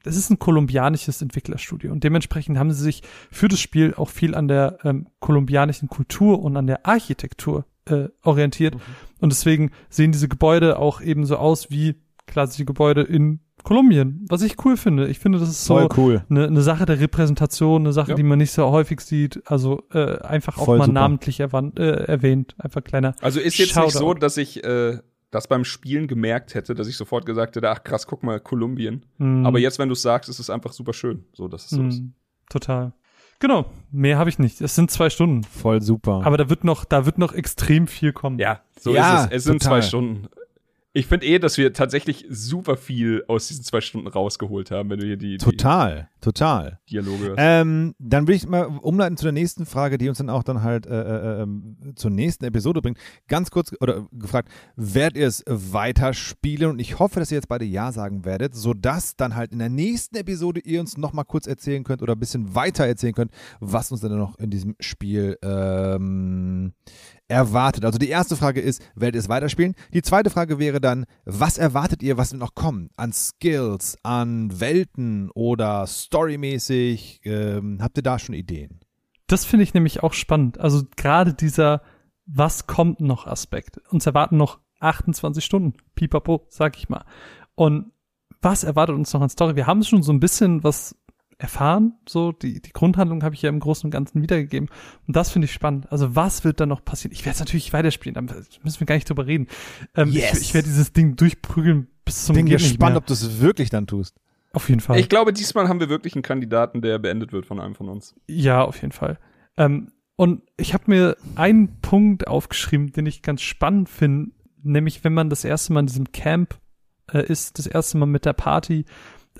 es 0.05 0.17
ist 0.17 0.29
ein 0.29 0.39
kolumbianisches 0.39 1.21
Entwicklerstudio 1.21 1.91
und 1.91 2.03
dementsprechend 2.03 2.57
haben 2.57 2.71
sie 2.71 2.83
sich 2.83 3.03
für 3.31 3.47
das 3.47 3.59
Spiel 3.59 3.93
auch 3.95 4.09
viel 4.09 4.35
an 4.35 4.47
der 4.47 4.77
ähm, 4.83 5.07
kolumbianischen 5.19 5.89
Kultur 5.89 6.41
und 6.41 6.55
an 6.57 6.67
der 6.67 6.85
Architektur 6.85 7.65
äh, 7.85 8.07
orientiert 8.23 8.75
und 9.19 9.31
deswegen 9.31 9.71
sehen 9.89 10.11
diese 10.11 10.27
Gebäude 10.27 10.77
auch 10.79 11.01
eben 11.01 11.25
so 11.25 11.37
aus 11.37 11.69
wie 11.71 11.95
klassische 12.25 12.65
Gebäude 12.65 13.01
in 13.01 13.41
Kolumbien, 13.63 14.25
was 14.29 14.41
ich 14.41 14.55
cool 14.65 14.75
finde. 14.75 15.07
Ich 15.07 15.19
finde, 15.19 15.39
das 15.39 15.47
ist 15.49 15.63
so 15.63 15.87
cool. 15.95 16.23
eine, 16.29 16.47
eine 16.47 16.61
Sache 16.61 16.85
der 16.85 16.99
Repräsentation, 16.99 17.83
eine 17.83 17.93
Sache, 17.93 18.09
Ja. 18.11 18.15
die 18.15 18.23
man 18.23 18.39
nicht 18.39 18.51
so 18.51 18.65
häufig 18.71 18.99
sieht. 18.99 19.41
Also 19.49 19.83
äh, 19.93 20.17
einfach 20.21 20.57
auch 20.57 20.65
Voll 20.65 20.79
mal 20.79 20.85
super. 20.85 20.93
namentlich 20.99 21.39
erwähnt, 21.39 21.79
äh, 21.79 22.03
erwähnt. 22.05 22.55
Einfach 22.57 22.83
kleiner. 22.83 23.15
Also 23.21 23.39
ist 23.39 23.57
jetzt 23.57 23.71
Shoutout. 23.71 23.85
nicht 23.85 23.97
so, 23.97 24.13
dass 24.15 24.35
ich 24.37 24.63
äh, 24.65 24.97
das 25.33 25.47
beim 25.47 25.65
Spielen 25.65 26.07
gemerkt 26.07 26.53
hätte, 26.53 26.75
dass 26.75 26.87
ich 26.87 26.95
sofort 26.95 27.25
gesagt 27.25 27.55
hätte, 27.55 27.69
ach 27.69 27.83
krass, 27.83 28.05
guck 28.07 28.21
mal, 28.23 28.39
Kolumbien. 28.39 29.05
Mm, 29.17 29.45
Aber 29.45 29.59
jetzt, 29.59 29.79
wenn 29.79 29.89
du 29.89 29.93
es 29.93 30.01
sagst, 30.01 30.29
ist 30.29 30.39
es 30.39 30.49
einfach 30.49 30.71
super 30.73 30.93
schön, 30.93 31.25
so 31.33 31.47
dass 31.47 31.65
es 31.65 31.69
so 31.71 31.83
ist. 31.83 32.01
mm, 32.01 32.13
total. 32.49 32.93
Genau, 33.39 33.65
mehr 33.91 34.17
habe 34.17 34.29
ich 34.29 34.39
nicht. 34.39 34.61
Es 34.61 34.75
sind 34.75 34.91
zwei 34.91 35.09
Stunden. 35.09 35.43
Voll 35.43 35.81
super. 35.81 36.21
Aber 36.23 36.37
da 36.37 36.49
wird 36.49 36.63
noch, 36.63 36.85
da 36.85 37.05
wird 37.05 37.17
noch 37.17 37.33
extrem 37.33 37.87
viel 37.87 38.13
kommen. 38.13 38.39
Ja, 38.39 38.61
so 38.79 38.93
Ja, 38.93 39.23
ist 39.23 39.25
es. 39.25 39.31
Es 39.37 39.43
sind 39.45 39.61
total. 39.61 39.81
zwei 39.81 39.87
Stunden. 39.87 40.27
Ich 40.95 41.07
finde 41.07 41.25
eh, 41.25 41.39
dass 41.39 41.57
wir 41.57 41.73
tatsächlich 41.73 42.27
super 42.29 42.77
viel 42.77 43.23
aus 43.27 43.47
diesen 43.47 43.63
zwei 43.63 43.81
Stunden 43.81 44.07
rausgeholt 44.07 44.69
haben, 44.69 44.91
wenn 44.91 44.99
du 44.99 45.07
hier 45.07 45.17
die, 45.17 45.37
die 45.37 45.43
total, 45.43 46.07
total. 46.21 46.79
Dialoge. 46.87 47.33
Ähm, 47.35 47.95
dann 47.97 48.27
will 48.27 48.35
ich 48.35 48.47
mal 48.47 48.65
umleiten 48.65 49.17
zu 49.17 49.23
der 49.23 49.31
nächsten 49.31 49.65
Frage, 49.65 49.97
die 49.97 50.07
uns 50.07 50.19
dann 50.19 50.29
auch 50.29 50.43
dann 50.43 50.61
halt 50.61 50.85
äh, 50.85 50.91
äh, 50.91 51.41
ähm, 51.41 51.77
zur 51.95 52.11
nächsten 52.11 52.45
Episode 52.45 52.83
bringt. 52.83 52.99
Ganz 53.27 53.49
kurz 53.49 53.73
oder 53.81 54.05
gefragt, 54.11 54.49
werdet 54.75 55.17
ihr 55.17 55.27
es 55.27 55.43
weiterspielen? 55.47 56.69
Und 56.69 56.79
ich 56.79 56.99
hoffe, 56.99 57.19
dass 57.19 57.31
ihr 57.31 57.37
jetzt 57.37 57.47
beide 57.47 57.65
Ja 57.65 57.91
sagen 57.91 58.23
werdet, 58.23 58.53
sodass 58.53 59.15
dann 59.15 59.35
halt 59.35 59.51
in 59.51 59.59
der 59.59 59.69
nächsten 59.69 60.15
Episode 60.15 60.59
ihr 60.59 60.79
uns 60.79 60.97
noch 60.97 61.11
mal 61.11 61.23
kurz 61.23 61.47
erzählen 61.47 61.83
könnt 61.83 62.03
oder 62.03 62.13
ein 62.13 62.19
bisschen 62.19 62.53
weiter 62.53 62.85
erzählen 62.85 63.13
könnt, 63.13 63.31
was 63.59 63.91
uns 63.91 64.01
dann 64.01 64.15
noch 64.15 64.37
in 64.37 64.51
diesem 64.51 64.75
Spiel 64.79 65.39
ähm, 65.41 66.73
erwartet. 67.33 67.83
Also 67.83 67.97
die 67.97 68.09
erste 68.09 68.35
Frage 68.35 68.61
ist, 68.61 68.81
werdet 68.95 69.15
ihr 69.15 69.19
es 69.19 69.29
weiterspielen? 69.29 69.75
Die 69.93 70.01
zweite 70.01 70.29
Frage 70.29 70.59
wäre 70.59 70.79
dann, 70.79 71.05
was 71.25 71.57
erwartet 71.57 72.03
ihr, 72.03 72.17
was 72.17 72.33
noch 72.33 72.55
kommt? 72.55 72.91
An 72.95 73.11
Skills, 73.11 73.97
an 74.03 74.59
Welten 74.59 75.29
oder 75.31 75.85
storymäßig? 75.85 77.21
Ähm, 77.23 77.79
habt 77.81 77.97
ihr 77.97 78.03
da 78.03 78.19
schon 78.19 78.35
Ideen? 78.35 78.79
Das 79.27 79.45
finde 79.45 79.63
ich 79.63 79.73
nämlich 79.73 80.03
auch 80.03 80.13
spannend. 80.13 80.59
Also 80.59 80.83
gerade 80.95 81.33
dieser 81.33 81.81
Was 82.25 82.67
kommt 82.67 83.01
noch 83.01 83.27
Aspekt. 83.27 83.79
Uns 83.89 84.05
erwarten 84.05 84.37
noch 84.37 84.59
28 84.79 85.43
Stunden. 85.43 85.73
Pipapo, 85.95 86.45
sag 86.49 86.77
ich 86.77 86.87
mal. 86.87 87.03
Und 87.55 87.91
was 88.41 88.63
erwartet 88.63 88.95
uns 88.95 89.11
noch 89.13 89.21
an 89.21 89.29
Story? 89.29 89.55
Wir 89.55 89.67
haben 89.67 89.83
schon 89.83 90.03
so 90.03 90.13
ein 90.13 90.19
bisschen 90.19 90.63
was 90.63 90.95
erfahren. 91.43 91.93
So, 92.07 92.31
die, 92.31 92.61
die 92.61 92.71
Grundhandlung 92.71 93.21
habe 93.23 93.35
ich 93.35 93.41
ja 93.41 93.49
im 93.49 93.59
Großen 93.59 93.85
und 93.85 93.91
Ganzen 93.91 94.21
wiedergegeben. 94.21 94.69
Und 95.05 95.15
das 95.15 95.29
finde 95.29 95.45
ich 95.45 95.51
spannend. 95.51 95.91
Also 95.91 96.15
was 96.15 96.45
wird 96.45 96.61
da 96.61 96.65
noch 96.65 96.83
passieren? 96.83 97.11
Ich 97.11 97.25
werde 97.25 97.33
es 97.33 97.39
natürlich 97.39 97.73
weiterspielen, 97.73 98.13
da 98.15 98.21
müssen 98.63 98.79
wir 98.79 98.87
gar 98.87 98.95
nicht 98.95 99.09
drüber 99.09 99.27
reden. 99.27 99.47
Ähm, 99.95 100.09
Yes. 100.09 100.39
Ich, 100.39 100.41
ich 100.41 100.53
werde 100.53 100.69
dieses 100.69 100.93
Ding 100.93 101.15
durchprügeln 101.17 101.87
bis 102.05 102.25
zum 102.25 102.35
Bin 102.35 102.45
gespannt, 102.45 102.95
ob 102.95 103.05
du 103.05 103.13
es 103.13 103.41
wirklich 103.41 103.69
dann 103.69 103.87
tust. 103.87 104.15
Auf 104.53 104.69
jeden 104.69 104.81
Fall. 104.81 104.99
Ich 104.99 105.09
glaube, 105.09 105.33
diesmal 105.33 105.67
haben 105.67 105.79
wir 105.79 105.89
wirklich 105.89 106.15
einen 106.15 106.21
Kandidaten, 106.21 106.81
der 106.81 106.97
beendet 106.99 107.33
wird 107.33 107.45
von 107.45 107.59
einem 107.59 107.75
von 107.75 107.89
uns. 107.89 108.15
Ja, 108.27 108.63
auf 108.63 108.81
jeden 108.81 108.91
Fall. 108.91 109.19
Ähm, 109.57 109.91
und 110.15 110.43
ich 110.57 110.73
habe 110.73 110.83
mir 110.87 111.17
einen 111.35 111.81
Punkt 111.81 112.27
aufgeschrieben, 112.27 112.91
den 112.91 113.05
ich 113.05 113.21
ganz 113.21 113.41
spannend 113.41 113.89
finde, 113.89 114.31
nämlich 114.61 115.03
wenn 115.03 115.13
man 115.13 115.29
das 115.29 115.43
erste 115.43 115.73
Mal 115.73 115.81
in 115.81 115.87
diesem 115.87 116.11
Camp 116.11 116.59
äh, 117.11 117.25
ist, 117.25 117.57
das 117.57 117.67
erste 117.67 117.97
Mal 117.97 118.05
mit 118.05 118.25
der 118.25 118.33
Party, 118.33 118.85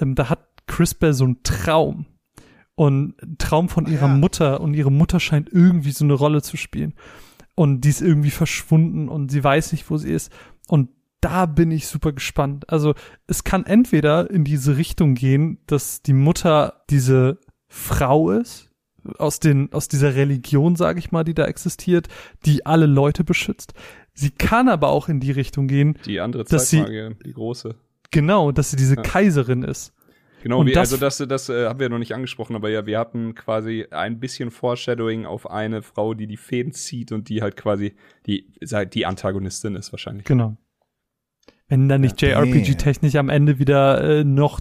ähm, 0.02 0.16
da 0.16 0.30
hat 0.30 0.53
Crispell 0.68 1.14
so 1.14 1.26
einen 1.26 1.44
Traum. 1.44 2.06
Und 2.76 3.14
Traum 3.38 3.70
von 3.70 3.86
ihrer 3.86 4.08
ja. 4.08 4.14
Mutter 4.16 4.60
und 4.62 4.74
ihre 4.74 4.92
Mutter 4.92 5.20
scheint 5.20 5.50
irgendwie 5.52 5.92
so 5.92 6.04
eine 6.06 6.14
Rolle 6.14 6.42
zu 6.42 6.58
spielen. 6.58 6.96
Und 7.56 7.82
die 7.82 7.90
ist 7.90 8.02
irgendwie 8.02 8.32
verschwunden 8.32 9.10
und 9.10 9.30
sie 9.30 9.44
weiß 9.44 9.74
nicht, 9.74 9.90
wo 9.92 9.98
sie 9.98 10.12
ist. 10.12 10.32
Und 10.68 10.90
da 11.22 11.46
bin 11.46 11.70
ich 11.72 11.88
super 11.88 12.12
gespannt. 12.14 12.68
Also 12.70 12.96
es 13.28 13.44
kann 13.44 13.66
entweder 13.66 14.30
in 14.32 14.44
diese 14.44 14.76
Richtung 14.76 15.14
gehen, 15.14 15.60
dass 15.68 16.02
die 16.02 16.14
Mutter 16.14 16.82
diese 16.90 17.38
Frau 17.68 18.32
ist, 18.32 18.72
aus 19.20 19.40
den, 19.40 19.72
aus 19.72 19.88
dieser 19.88 20.16
Religion, 20.16 20.76
sage 20.76 20.98
ich 20.98 21.12
mal, 21.12 21.24
die 21.24 21.34
da 21.36 21.46
existiert, 21.46 22.08
die 22.46 22.66
alle 22.66 22.86
Leute 22.88 23.24
beschützt. 23.24 23.74
Sie 24.14 24.32
kann 24.32 24.68
aber 24.68 24.90
auch 24.90 25.10
in 25.10 25.20
die 25.20 25.32
Richtung 25.32 25.68
gehen, 25.68 25.98
Die 26.06 26.20
andere 26.22 26.44
Dass 26.46 26.70
sie- 26.70 26.78
Zeitmagie, 26.84 27.16
die 27.26 27.34
große. 27.34 27.76
genau, 28.12 28.52
dass 28.52 28.72
sie 28.72 28.78
diese 28.78 28.96
Ja. 28.96 29.02
Kaiserin 29.02 29.64
ist. 29.64 29.94
Genau, 30.44 30.60
Und 30.60 30.68
wie, 30.68 30.74
das- 30.74 30.92
also 30.92 30.98
das, 30.98 31.18
das 31.20 31.48
äh, 31.48 31.68
haben 31.68 31.80
wir 31.80 31.88
noch 31.88 32.00
nicht 32.00 32.14
angesprochen, 32.14 32.54
aber 32.58 32.70
ja, 32.70 32.86
wir 32.86 33.00
hatten 33.00 33.34
quasi 33.34 33.88
ein 33.92 34.20
bisschen 34.20 34.52
Foreshadowing 34.52 35.26
auf 35.26 35.50
eine 35.50 35.82
Frau, 35.82 36.14
die 36.14 36.28
die 36.28 36.36
Fäden 36.36 36.74
zieht 36.74 37.14
und 37.14 37.30
die 37.30 37.42
halt 37.42 37.56
quasi 37.56 37.94
die, 38.28 38.52
die 38.94 39.06
Antagonistin 39.06 39.76
ist 39.76 39.94
wahrscheinlich. 39.94 40.26
Genau. 40.26 40.58
Wenn 41.70 41.88
da 41.88 41.98
nicht 41.98 42.22
Ja, 42.22 42.44
JRPG-technisch 42.44 43.16
am 43.16 43.30
Ende 43.30 43.58
wieder 43.58 44.04
äh, 44.20 44.24
noch 44.26 44.60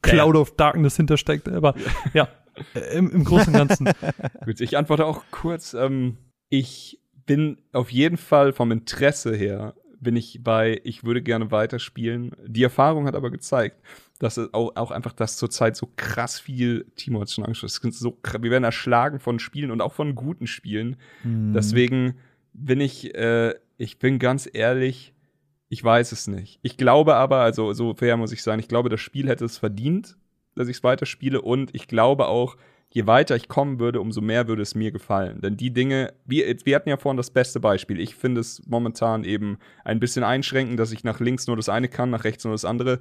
Cloud 0.00 0.36
of 0.36 0.54
Darkness 0.56 0.96
hintersteckt, 0.96 1.48
aber 1.48 1.74
ja, 2.14 2.28
äh, 2.74 2.96
im, 2.96 3.10
im 3.10 3.24
Großen 3.24 3.52
und 3.52 3.58
Ganzen. 3.58 3.88
Gut, 4.44 4.60
ich 4.60 4.76
antworte 4.78 5.06
auch 5.06 5.24
kurz. 5.32 5.74
Ähm, 5.74 6.18
ich 6.48 7.00
bin 7.26 7.58
auf 7.72 7.90
jeden 7.90 8.16
Fall 8.16 8.52
vom 8.52 8.70
Interesse 8.70 9.34
her, 9.34 9.74
bin 10.00 10.14
ich 10.14 10.40
bei, 10.42 10.80
ich 10.84 11.02
würde 11.04 11.20
gerne 11.20 11.50
weiterspielen. 11.50 12.34
Die 12.46 12.62
Erfahrung 12.62 13.06
hat 13.06 13.14
aber 13.16 13.30
gezeigt, 13.30 13.80
dass 14.20 14.36
es 14.36 14.52
auch, 14.54 14.76
auch 14.76 14.90
einfach 14.90 15.14
das 15.14 15.36
zurzeit 15.36 15.74
so 15.76 15.88
krass 15.96 16.38
viel, 16.38 16.84
Timo 16.94 17.20
hat 17.20 17.30
schon 17.30 17.42
angesprochen, 17.42 17.70
sind 17.70 17.94
so, 17.94 18.18
wir 18.40 18.50
werden 18.50 18.64
erschlagen 18.64 19.18
von 19.18 19.38
Spielen 19.38 19.70
und 19.70 19.80
auch 19.80 19.94
von 19.94 20.14
guten 20.14 20.46
Spielen. 20.46 20.96
Hm. 21.22 21.54
Deswegen 21.54 22.14
bin 22.52 22.80
ich, 22.80 23.14
äh, 23.14 23.54
ich 23.78 23.98
bin 23.98 24.18
ganz 24.18 24.48
ehrlich, 24.52 25.14
ich 25.70 25.82
weiß 25.82 26.12
es 26.12 26.26
nicht. 26.26 26.58
Ich 26.62 26.76
glaube 26.76 27.16
aber, 27.16 27.38
also 27.38 27.72
so 27.72 27.94
fair 27.94 28.18
muss 28.18 28.30
ich 28.30 28.42
sein, 28.42 28.60
ich 28.60 28.68
glaube, 28.68 28.90
das 28.90 29.00
Spiel 29.00 29.26
hätte 29.26 29.46
es 29.46 29.56
verdient, 29.56 30.18
dass 30.54 30.68
ich 30.68 30.76
es 30.76 30.84
weiterspiele 30.84 31.40
und 31.40 31.74
ich 31.74 31.88
glaube 31.88 32.28
auch, 32.28 32.56
je 32.90 33.06
weiter 33.06 33.36
ich 33.36 33.48
kommen 33.48 33.78
würde, 33.78 34.00
umso 34.00 34.20
mehr 34.20 34.48
würde 34.48 34.62
es 34.62 34.74
mir 34.74 34.90
gefallen. 34.90 35.40
Denn 35.40 35.56
die 35.56 35.72
Dinge, 35.72 36.12
wir, 36.26 36.44
wir 36.64 36.76
hatten 36.76 36.88
ja 36.88 36.96
vorhin 36.96 37.16
das 37.16 37.30
beste 37.30 37.60
Beispiel. 37.60 38.00
Ich 38.00 38.16
finde 38.16 38.40
es 38.40 38.66
momentan 38.66 39.24
eben 39.24 39.58
ein 39.84 40.00
bisschen 40.00 40.24
einschränkend, 40.24 40.78
dass 40.78 40.92
ich 40.92 41.04
nach 41.04 41.20
links 41.20 41.46
nur 41.46 41.56
das 41.56 41.68
eine 41.68 41.88
kann, 41.88 42.10
nach 42.10 42.24
rechts 42.24 42.44
nur 42.44 42.52
das 42.52 42.64
andere. 42.64 42.98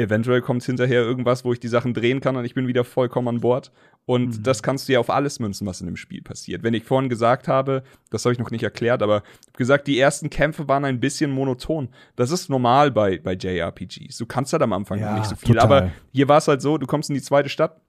Eventuell 0.00 0.40
kommt 0.40 0.64
hinterher 0.64 1.02
irgendwas, 1.02 1.44
wo 1.44 1.52
ich 1.52 1.60
die 1.60 1.68
Sachen 1.68 1.94
drehen 1.94 2.20
kann 2.20 2.36
und 2.36 2.44
ich 2.44 2.54
bin 2.54 2.66
wieder 2.66 2.84
vollkommen 2.84 3.28
an 3.28 3.40
Bord. 3.40 3.70
Und 4.06 4.38
Mhm. 4.38 4.42
das 4.42 4.62
kannst 4.62 4.88
du 4.88 4.92
ja 4.94 4.98
auf 5.00 5.10
alles 5.10 5.38
münzen, 5.38 5.66
was 5.66 5.80
in 5.80 5.86
dem 5.86 5.96
Spiel 5.96 6.22
passiert. 6.22 6.62
Wenn 6.62 6.74
ich 6.74 6.84
vorhin 6.84 7.08
gesagt 7.08 7.46
habe, 7.48 7.82
das 8.10 8.24
habe 8.24 8.32
ich 8.32 8.38
noch 8.38 8.50
nicht 8.50 8.62
erklärt, 8.64 9.02
aber 9.02 9.22
ich 9.48 9.52
gesagt, 9.52 9.86
die 9.86 9.98
ersten 9.98 10.30
Kämpfe 10.30 10.66
waren 10.68 10.84
ein 10.84 10.98
bisschen 11.00 11.30
monoton. 11.30 11.90
Das 12.16 12.30
ist 12.30 12.48
normal 12.48 12.90
bei, 12.90 13.18
bei 13.18 13.34
JRPGs. 13.34 14.16
Du 14.18 14.26
kannst 14.26 14.52
halt 14.52 14.62
am 14.62 14.72
Anfang 14.72 14.98
Ja, 14.98 15.10
noch 15.10 15.18
nicht 15.18 15.28
so 15.28 15.36
viel. 15.36 15.54
total. 15.54 15.64
Aber 15.82 15.90
hier 16.12 16.28
war 16.28 16.38
es 16.38 16.48
halt 16.48 16.62
so, 16.62 16.78
du 16.78 16.86
kommst 16.86 17.10
in 17.10 17.14
die 17.14 17.22
zweite 17.22 17.48
Stadt 17.48 17.80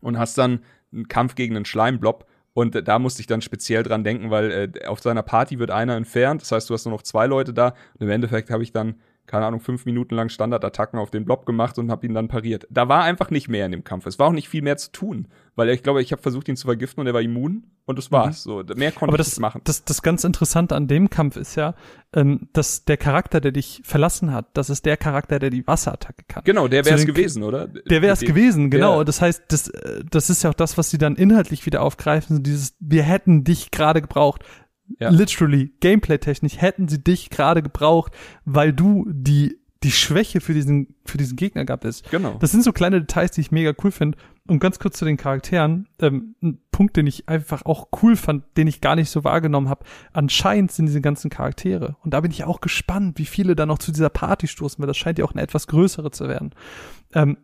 und 0.00 0.18
hast 0.18 0.38
dann 0.38 0.60
einen 0.92 1.08
Kampf 1.08 1.34
gegen 1.34 1.56
einen 1.56 1.64
Schleimblob. 1.64 2.26
Und 2.54 2.88
da 2.88 2.98
musste 2.98 3.20
ich 3.20 3.26
dann 3.28 3.40
speziell 3.40 3.84
dran 3.84 4.02
denken, 4.02 4.30
weil 4.30 4.50
äh, 4.74 4.86
auf 4.86 5.00
seiner 5.00 5.22
Party 5.22 5.58
wird 5.60 5.70
einer 5.70 5.94
entfernt. 5.96 6.42
Das 6.42 6.50
heißt, 6.50 6.68
du 6.68 6.74
hast 6.74 6.86
nur 6.86 6.92
noch 6.92 7.02
zwei 7.02 7.26
Leute 7.26 7.52
da. 7.54 7.68
Und 7.94 8.00
im 8.06 8.10
Endeffekt 8.10 8.50
habe 8.50 8.62
ich 8.64 8.72
dann, 8.72 8.96
keine 9.28 9.46
Ahnung, 9.46 9.60
fünf 9.60 9.86
Minuten 9.86 10.16
lang 10.16 10.30
Standardattacken 10.30 10.98
auf 10.98 11.10
den 11.10 11.24
Blob 11.24 11.46
gemacht 11.46 11.78
und 11.78 11.90
habe 11.90 12.06
ihn 12.06 12.14
dann 12.14 12.26
pariert. 12.26 12.66
Da 12.70 12.88
war 12.88 13.04
einfach 13.04 13.30
nicht 13.30 13.48
mehr 13.48 13.66
in 13.66 13.72
dem 13.72 13.84
Kampf. 13.84 14.06
Es 14.06 14.18
war 14.18 14.26
auch 14.26 14.32
nicht 14.32 14.48
viel 14.48 14.62
mehr 14.62 14.76
zu 14.76 14.90
tun. 14.90 15.28
Weil 15.54 15.70
ich 15.70 15.82
glaube, 15.82 16.00
ich 16.02 16.12
habe 16.12 16.22
versucht, 16.22 16.48
ihn 16.48 16.56
zu 16.56 16.66
vergiften 16.66 17.00
und 17.00 17.08
er 17.08 17.14
war 17.14 17.20
immun. 17.20 17.64
Und 17.84 17.98
das 17.98 18.12
war's. 18.12 18.42
So, 18.42 18.62
mehr 18.76 18.92
konnte 18.92 19.06
Mhm. 19.06 19.08
Aber 19.08 19.12
ich 19.14 19.18
das, 19.18 19.28
nicht 19.28 19.40
machen. 19.40 19.60
das, 19.64 19.84
das 19.84 20.02
ganz 20.02 20.22
Interessante 20.24 20.76
an 20.76 20.86
dem 20.88 21.10
Kampf 21.10 21.36
ist 21.36 21.56
ja, 21.56 21.74
ähm, 22.14 22.48
dass 22.52 22.84
der 22.84 22.96
Charakter, 22.96 23.40
der 23.40 23.50
dich 23.52 23.80
verlassen 23.84 24.32
hat, 24.32 24.46
das 24.54 24.70
ist 24.70 24.86
der 24.86 24.96
Charakter, 24.96 25.38
der 25.38 25.50
die 25.50 25.66
Wasserattacke 25.66 26.24
kann. 26.28 26.44
genau, 26.44 26.68
der 26.68 26.84
wäre 26.84 26.96
es 26.96 27.06
gewesen, 27.06 27.42
oder? 27.42 27.66
Der 27.66 28.02
wäre 28.02 28.12
es 28.12 28.20
gewesen, 28.20 28.70
genau. 28.70 28.98
Ja. 28.98 29.04
Das 29.04 29.20
heißt, 29.20 29.44
das, 29.48 29.68
äh, 29.68 30.04
das 30.08 30.30
ist 30.30 30.42
ja 30.44 30.50
auch 30.50 30.54
das, 30.54 30.78
was 30.78 30.90
sie 30.90 30.98
dann 30.98 31.16
inhaltlich 31.16 31.66
wieder 31.66 31.82
aufgreifen. 31.82 32.42
Dieses, 32.42 32.76
wir 32.78 33.02
hätten 33.02 33.44
dich 33.44 33.70
gerade 33.70 34.00
gebraucht. 34.00 34.44
Ja. 34.98 35.10
Literally, 35.10 35.72
gameplay-technisch 35.80 36.60
hätten 36.60 36.88
sie 36.88 37.02
dich 37.02 37.30
gerade 37.30 37.62
gebraucht, 37.62 38.12
weil 38.44 38.72
du 38.72 39.06
die, 39.10 39.58
die 39.82 39.92
Schwäche 39.92 40.40
für 40.40 40.54
diesen, 40.54 40.94
für 41.04 41.18
diesen 41.18 41.36
Gegner 41.36 41.64
gab 41.64 41.84
ist. 41.84 42.10
Genau. 42.10 42.36
Das 42.40 42.50
sind 42.50 42.64
so 42.64 42.72
kleine 42.72 43.00
Details, 43.00 43.32
die 43.32 43.42
ich 43.42 43.52
mega 43.52 43.72
cool 43.84 43.90
finde. 43.90 44.18
Und 44.46 44.60
ganz 44.60 44.78
kurz 44.78 44.96
zu 44.98 45.04
den 45.04 45.18
Charakteren. 45.18 45.88
Ähm, 46.00 46.34
ein 46.42 46.58
Punkt, 46.72 46.96
den 46.96 47.06
ich 47.06 47.28
einfach 47.28 47.66
auch 47.66 47.88
cool 48.02 48.16
fand, 48.16 48.44
den 48.56 48.66
ich 48.66 48.80
gar 48.80 48.96
nicht 48.96 49.10
so 49.10 49.22
wahrgenommen 49.22 49.68
habe. 49.68 49.84
Anscheinend 50.12 50.72
sind 50.72 50.86
diese 50.86 51.02
ganzen 51.02 51.30
Charaktere. 51.30 51.96
Und 52.02 52.14
da 52.14 52.20
bin 52.20 52.30
ich 52.30 52.44
auch 52.44 52.60
gespannt, 52.60 53.18
wie 53.18 53.26
viele 53.26 53.54
da 53.54 53.66
noch 53.66 53.78
zu 53.78 53.92
dieser 53.92 54.08
Party 54.08 54.48
stoßen, 54.48 54.80
weil 54.80 54.86
das 54.86 54.96
scheint 54.96 55.18
ja 55.18 55.26
auch 55.26 55.32
eine 55.32 55.42
etwas 55.42 55.66
größere 55.66 56.10
zu 56.10 56.28
werden. 56.28 56.54
Ähm, 57.12 57.36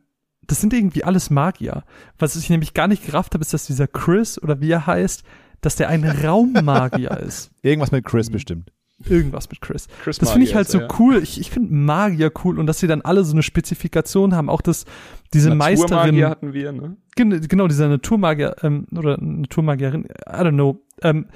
das 0.46 0.60
sind 0.60 0.72
irgendwie 0.72 1.04
alles 1.04 1.30
Magier. 1.30 1.84
Was 2.18 2.36
ich 2.36 2.50
nämlich 2.50 2.74
gar 2.74 2.88
nicht 2.88 3.04
gerafft 3.04 3.34
habe, 3.34 3.42
ist, 3.42 3.54
dass 3.54 3.66
dieser 3.66 3.86
Chris 3.86 4.42
oder 4.42 4.60
wie 4.60 4.70
er 4.70 4.86
heißt, 4.86 5.24
dass 5.64 5.76
der 5.76 5.88
ein 5.88 6.04
Raummagier 6.24 7.12
ist. 7.18 7.50
Irgendwas 7.62 7.92
mit 7.92 8.04
Chris 8.04 8.30
bestimmt. 8.30 8.70
Irgendwas 9.08 9.50
mit 9.50 9.60
Chris. 9.60 9.88
Chris 10.02 10.18
Das 10.18 10.30
finde 10.30 10.46
ich 10.46 10.54
halt 10.54 10.68
so 10.68 10.80
ja. 10.80 10.88
cool. 10.98 11.16
Ich, 11.22 11.40
ich 11.40 11.50
finde 11.50 11.74
Magier 11.74 12.30
cool 12.44 12.58
und 12.60 12.66
dass 12.66 12.78
sie 12.78 12.86
dann 12.86 13.02
alle 13.02 13.24
so 13.24 13.32
eine 13.32 13.42
Spezifikation 13.42 14.34
haben. 14.36 14.48
Auch 14.48 14.60
das, 14.62 14.84
diese 15.32 15.48
Naturmagier 15.50 15.78
Meisterin. 15.90 16.24
hatten 16.26 16.52
wir, 16.52 16.72
ne? 16.72 16.96
Gen 17.16 17.40
genau, 17.48 17.66
dieser 17.66 17.88
Naturmagier, 17.88 18.54
ähm, 18.62 18.86
oder 18.96 19.18
Naturmagierin, 19.20 20.04
I 20.04 20.32
don't 20.32 20.52
know, 20.52 20.80
ähm, 21.02 21.26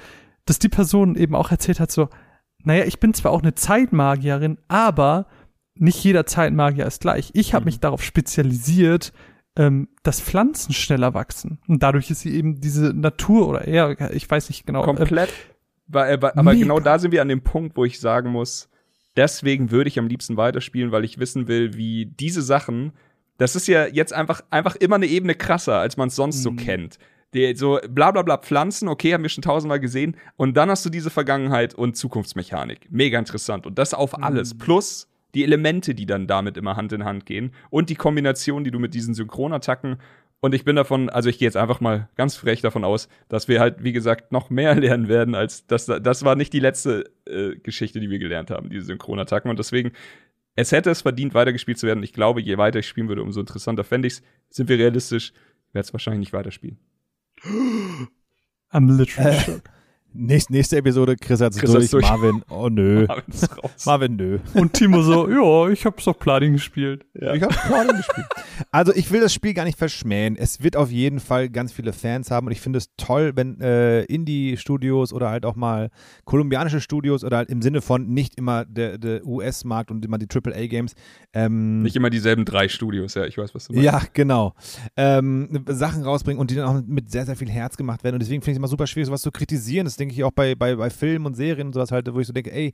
dass 0.45 0.57
die 0.59 0.69
Person 0.69 1.15
eben 1.15 1.35
auch 1.35 1.51
erzählt 1.51 1.79
hat, 1.81 1.91
so, 1.91 2.07
naja, 2.63 2.85
ich 2.85 2.99
bin 2.99 3.13
zwar 3.13 3.31
auch 3.33 3.41
eine 3.41 3.55
Zeitmagierin, 3.55 4.57
aber 4.69 5.27
nicht 5.75 6.01
jeder 6.03 6.25
Zeitmagier 6.25 6.85
ist 6.85 7.01
gleich. 7.01 7.29
Ich 7.33 7.53
habe 7.53 7.63
Mhm. 7.63 7.67
mich 7.67 7.79
darauf 7.81 8.03
spezialisiert, 8.03 9.11
ähm, 9.59 9.89
dass 10.03 10.21
Pflanzen 10.21 10.73
schneller 10.73 11.13
wachsen. 11.13 11.59
Und 11.67 11.83
dadurch 11.83 12.09
ist 12.09 12.21
sie 12.21 12.33
eben 12.33 12.61
diese 12.61 12.93
Natur 12.93 13.49
oder 13.49 13.67
eher, 13.67 14.09
ich 14.13 14.31
weiß 14.31 14.47
nicht 14.47 14.65
genau. 14.65 14.83
äh, 14.83 14.85
Komplett. 14.85 15.29
Äh, 15.93 16.13
aber 16.13 16.33
mega. 16.35 16.53
genau 16.53 16.79
da 16.79 16.97
sind 16.97 17.11
wir 17.11 17.21
an 17.21 17.27
dem 17.27 17.41
Punkt, 17.41 17.75
wo 17.75 17.83
ich 17.83 17.99
sagen 17.99 18.29
muss, 18.29 18.69
deswegen 19.17 19.69
würde 19.69 19.89
ich 19.89 19.99
am 19.99 20.07
liebsten 20.07 20.37
weiterspielen, 20.37 20.93
weil 20.93 21.03
ich 21.03 21.19
wissen 21.19 21.49
will, 21.49 21.73
wie 21.75 22.05
diese 22.05 22.41
Sachen, 22.41 22.93
das 23.37 23.57
ist 23.57 23.67
ja 23.67 23.85
jetzt 23.85 24.13
einfach, 24.13 24.41
einfach 24.49 24.77
immer 24.77 24.95
eine 24.95 25.07
Ebene 25.07 25.35
krasser, 25.35 25.77
als 25.77 25.97
man 25.97 26.07
es 26.07 26.15
sonst 26.15 26.41
so 26.41 26.51
Mhm. 26.51 26.57
kennt. 26.57 26.99
Die, 27.33 27.53
so 27.53 27.79
bla 27.89 28.11
bla 28.11 28.21
bla 28.21 28.37
Pflanzen, 28.37 28.87
okay, 28.87 29.13
haben 29.13 29.23
wir 29.23 29.29
schon 29.29 29.41
tausendmal 29.41 29.81
gesehen. 29.81 30.15
Und 30.37 30.55
dann 30.55 30.69
hast 30.69 30.85
du 30.85 30.89
diese 30.89 31.09
Vergangenheit 31.09 31.75
und 31.75 31.97
Zukunftsmechanik. 31.97 32.87
Mega 32.91 33.19
interessant. 33.19 33.67
Und 33.67 33.77
das 33.77 33.93
auf 33.93 34.23
alles. 34.23 34.57
Plus 34.57 35.08
die 35.35 35.43
Elemente, 35.43 35.95
die 35.95 36.05
dann 36.05 36.27
damit 36.27 36.57
immer 36.57 36.75
Hand 36.75 36.93
in 36.93 37.05
Hand 37.05 37.25
gehen. 37.25 37.51
Und 37.69 37.89
die 37.89 37.95
Kombination, 37.95 38.63
die 38.63 38.71
du 38.71 38.79
mit 38.79 38.93
diesen 38.93 39.13
Synchronattacken 39.13 39.97
und 40.41 40.55
ich 40.55 40.63
bin 40.63 40.75
davon, 40.75 41.09
also 41.09 41.29
ich 41.29 41.37
gehe 41.37 41.47
jetzt 41.47 41.57
einfach 41.57 41.81
mal 41.81 42.07
ganz 42.15 42.35
frech 42.35 42.61
davon 42.61 42.85
aus, 42.85 43.09
dass 43.27 43.47
wir 43.49 43.59
halt, 43.59 43.83
wie 43.83 43.91
gesagt, 43.91 44.31
noch 44.31 44.49
mehr 44.49 44.75
lernen 44.79 45.09
werden, 45.09 45.35
als 45.35 45.67
das, 45.67 45.85
das 45.85 46.23
war 46.23 46.35
nicht 46.35 46.53
die 46.53 46.59
letzte 46.59 47.11
äh, 47.25 47.55
Geschichte, 47.57 47.99
die 47.99 48.09
wir 48.09 48.19
gelernt 48.19 48.49
haben, 48.49 48.69
diese 48.69 48.85
Synchronattacken. 48.85 49.49
Und 49.49 49.59
deswegen, 49.59 49.91
es 50.55 50.71
hätte 50.71 50.89
es 50.91 51.01
verdient, 51.01 51.33
weitergespielt 51.33 51.77
zu 51.77 51.87
werden. 51.87 52.03
Ich 52.03 52.13
glaube, 52.13 52.41
je 52.41 52.57
weiter 52.57 52.79
ich 52.79 52.87
spielen 52.87 53.09
würde, 53.09 53.21
umso 53.21 53.41
interessanter 53.41 53.83
fände 53.83 54.07
ich's. 54.07 54.21
Sind 54.49 54.69
wir 54.69 54.77
realistisch, 54.77 55.33
werde 55.73 55.85
es 55.85 55.93
wahrscheinlich 55.93 56.19
nicht 56.19 56.33
weiterspielen. 56.33 56.79
I'm 58.71 58.97
literally 58.97 59.39
shook. 59.45 59.63
Nächste, 60.13 60.53
nächste 60.53 60.77
Episode, 60.77 61.15
Chris 61.15 61.39
hat's 61.39 61.57
Chris 61.57 61.71
durch, 61.71 61.89
durch. 61.91 62.09
Marvin, 62.09 62.41
oh 62.49 62.67
nö. 62.67 63.05
Aber 63.09 63.21
es 63.27 63.43
ist 63.43 63.57
raus. 63.57 63.85
Marvin, 63.85 64.15
nö. 64.15 64.39
Und 64.55 64.73
Timo 64.73 65.01
so, 65.03 65.29
ja, 65.29 65.71
ich 65.71 65.85
hab's 65.85 66.05
doch 66.05 66.17
Platin 66.17 66.53
gespielt. 66.53 67.05
Ja. 67.13 67.33
Ich 67.35 67.43
habe 67.43 67.53
Platin 67.53 67.97
gespielt. 67.97 68.27
Also 68.71 68.93
ich 68.93 69.11
will 69.11 69.21
das 69.21 69.33
Spiel 69.33 69.53
gar 69.53 69.65
nicht 69.65 69.77
verschmähen. 69.77 70.35
Es 70.35 70.63
wird 70.63 70.75
auf 70.75 70.89
jeden 70.89 71.19
Fall 71.19 71.49
ganz 71.49 71.71
viele 71.71 71.93
Fans 71.93 72.31
haben 72.31 72.47
und 72.47 72.53
ich 72.53 72.61
finde 72.61 72.77
es 72.77 72.89
toll, 72.97 73.33
wenn 73.35 73.61
äh, 73.61 74.03
Indie-Studios 74.03 75.13
oder 75.13 75.29
halt 75.29 75.45
auch 75.45 75.55
mal 75.55 75.89
kolumbianische 76.25 76.81
Studios 76.81 77.23
oder 77.23 77.37
halt 77.37 77.49
im 77.49 77.61
Sinne 77.61 77.81
von 77.81 78.07
nicht 78.07 78.35
immer 78.35 78.65
der, 78.65 78.97
der 78.97 79.25
US-Markt 79.25 79.91
und 79.91 80.03
immer 80.03 80.17
die 80.17 80.27
AAA-Games 80.27 80.93
ähm, 81.33 81.83
Nicht 81.83 81.95
immer 81.95 82.09
dieselben 82.09 82.45
drei 82.45 82.67
Studios, 82.67 83.13
ja, 83.13 83.25
ich 83.25 83.37
weiß, 83.37 83.53
was 83.53 83.67
du 83.67 83.73
meinst. 83.73 83.85
ja, 83.85 84.01
genau. 84.13 84.55
Ähm, 84.97 85.63
Sachen 85.67 86.03
rausbringen 86.03 86.39
und 86.39 86.49
die 86.49 86.55
dann 86.55 86.65
auch 86.65 86.81
mit 86.87 87.11
sehr, 87.11 87.25
sehr 87.25 87.35
viel 87.35 87.49
Herz 87.49 87.77
gemacht 87.77 88.03
werden. 88.03 88.15
Und 88.15 88.21
deswegen 88.21 88.41
finde 88.41 88.51
ich 88.51 88.55
es 88.55 88.59
immer 88.59 88.67
super 88.67 88.87
schwierig, 88.87 89.07
sowas 89.07 89.21
zu 89.21 89.31
kritisieren. 89.31 89.85
Das 89.85 89.98
denke 89.99 90.13
ich 90.13 90.23
auch 90.23 90.31
bei, 90.31 90.55
bei, 90.55 90.75
bei 90.75 90.89
Filmen 90.89 91.25
und 91.25 91.35
Serien 91.35 91.67
und 91.67 91.73
sowas 91.73 91.91
halt, 91.91 92.13
wo 92.13 92.19
ich 92.19 92.27
so 92.27 92.33
denke, 92.33 92.51
ey, 92.51 92.73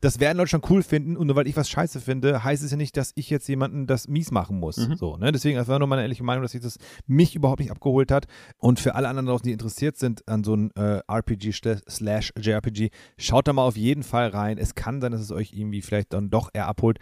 das 0.00 0.20
werden 0.20 0.36
Leute 0.36 0.50
schon 0.50 0.62
cool 0.68 0.82
finden 0.82 1.16
und 1.16 1.28
nur 1.28 1.36
weil 1.36 1.46
ich 1.46 1.56
was 1.56 1.68
scheiße 1.68 2.00
finde, 2.00 2.44
heißt 2.44 2.62
es 2.62 2.70
ja 2.70 2.76
nicht, 2.76 2.96
dass 2.96 3.12
ich 3.14 3.30
jetzt 3.30 3.48
jemanden 3.48 3.86
das 3.86 4.06
mies 4.06 4.30
machen 4.30 4.58
muss. 4.58 4.76
Mhm. 4.76 4.96
So, 4.96 5.16
ne? 5.16 5.32
Deswegen, 5.32 5.56
das 5.56 5.68
war 5.68 5.78
nur 5.78 5.88
meine 5.88 6.02
ehrliche 6.02 6.24
Meinung, 6.24 6.42
dass 6.42 6.52
sich 6.52 6.60
das 6.60 6.76
mich 7.06 7.34
überhaupt 7.34 7.60
nicht 7.60 7.70
abgeholt 7.70 8.10
hat. 8.10 8.26
Und 8.58 8.80
für 8.80 8.94
alle 8.94 9.08
anderen 9.08 9.26
draußen, 9.26 9.44
die 9.44 9.52
interessiert 9.52 9.96
sind 9.96 10.28
an 10.28 10.44
so 10.44 10.54
ein 10.54 10.70
äh, 10.76 11.00
RPG 11.08 11.52
slash 11.88 12.32
JRPG, 12.38 12.90
schaut 13.16 13.48
da 13.48 13.52
mal 13.52 13.62
auf 13.62 13.76
jeden 13.76 14.02
Fall 14.02 14.28
rein. 14.28 14.58
Es 14.58 14.74
kann 14.74 15.00
sein, 15.00 15.12
dass 15.12 15.22
es 15.22 15.32
euch 15.32 15.54
irgendwie 15.54 15.80
vielleicht 15.80 16.12
dann 16.12 16.28
doch 16.28 16.50
eher 16.52 16.66
abholt. 16.66 16.98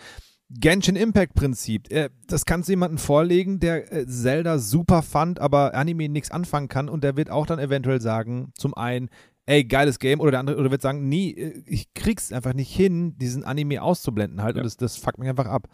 Genshin 0.61 0.97
Impact 0.97 1.35
Prinzip. 1.35 1.91
Äh, 1.91 2.11
das 2.27 2.45
kannst 2.45 2.69
du 2.69 2.73
jemandem 2.73 2.99
vorlegen, 2.99 3.59
der 3.59 3.93
äh, 3.93 4.07
Zelda 4.07 4.59
super 4.59 5.03
fand, 5.03 5.41
aber 5.41 5.75
Anime 5.75 6.09
nichts 6.09 6.31
anfangen 6.31 6.69
kann 6.69 6.89
und 6.89 7.05
der 7.05 7.17
wird 7.17 7.31
auch 7.31 7.47
dann 7.47 7.59
eventuell 7.59 8.01
sagen, 8.01 8.53
zum 8.57 8.75
einen, 8.75 9.09
ey, 9.47 9.65
geiles 9.65 9.99
Game, 9.99 10.21
oder 10.21 10.31
der 10.33 10.41
andere 10.41 10.57
oder 10.59 10.71
wird 10.71 10.83
sagen, 10.83 11.09
nee, 11.09 11.31
äh, 11.31 11.63
ich 11.67 11.93
krieg's 11.95 12.33
einfach 12.33 12.55
nicht 12.55 12.75
hin, 12.75 13.17
diesen 13.19 13.43
Anime 13.45 13.83
auszublenden 13.83 14.43
halt 14.43 14.57
Ja. 14.57 14.63
und 14.63 14.67
das, 14.67 14.77
das 14.77 14.97
fuckt 14.97 15.19
mich 15.19 15.29
einfach 15.29 15.47
ab. 15.47 15.69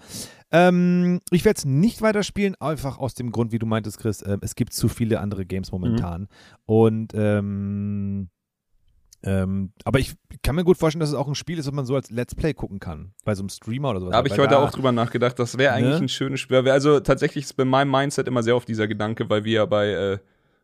Ähm, 0.51 1.20
ich 1.31 1.45
werde 1.45 1.59
es 1.59 1.65
nicht 1.66 2.01
weiterspielen, 2.01 2.55
einfach 2.61 2.99
aus 2.99 3.15
dem 3.15 3.31
Grund, 3.31 3.53
wie 3.53 3.59
du 3.59 3.66
meintest, 3.66 3.99
Chris, 3.99 4.24
ähm, 4.27 4.39
es 4.43 4.55
gibt 4.55 4.73
zu 4.73 4.89
viele 4.89 5.20
andere 5.20 5.45
Games 5.45 5.70
momentan 5.73 6.28
und 6.66 7.12
ähm, 7.15 8.28
ähm, 9.24 9.73
aber 9.85 9.99
ich 9.99 10.15
kann 10.45 10.55
mir 10.55 10.62
gut 10.62 10.78
vorstellen, 10.78 11.01
dass 11.01 11.09
es 11.09 11.15
auch 11.16 11.27
ein 11.27 11.35
Spiel 11.35 11.59
ist, 11.59 11.66
das 11.66 11.74
man 11.74 11.85
so 11.85 11.97
als 11.97 12.09
Let's 12.11 12.36
Play 12.36 12.55
gucken 12.55 12.78
kann. 12.78 13.15
Bei 13.24 13.35
so 13.35 13.43
einem 13.43 13.49
Streamer 13.49 13.90
oder 13.90 13.99
sowas. 14.01 14.12
Da 14.12 14.19
habe 14.19 14.28
ich 14.28 14.39
heute 14.39 14.51
da- 14.55 14.62
auch 14.62 14.70
drüber 14.70 14.93
nachgedacht. 14.93 15.36
Das 15.40 15.59
wäre 15.59 15.73
eigentlich 15.74 15.97
Ne? 15.97 16.03
ein 16.03 16.09
schönes 16.09 16.39
Spiel. 16.39 16.59
Also 16.70 17.01
tatsächlich 17.01 17.45
ist 17.45 17.55
bei 17.57 17.65
meinem 17.65 17.90
Mindset 17.90 18.28
immer 18.28 18.45
sehr 18.45 18.55
oft 18.55 18.69
dieser 18.69 18.86
Gedanke, 18.86 19.28
weil 19.28 19.43
wir 19.45 19.53
ja 19.53 19.66
bei, 19.66 19.89
äh, 19.89 20.19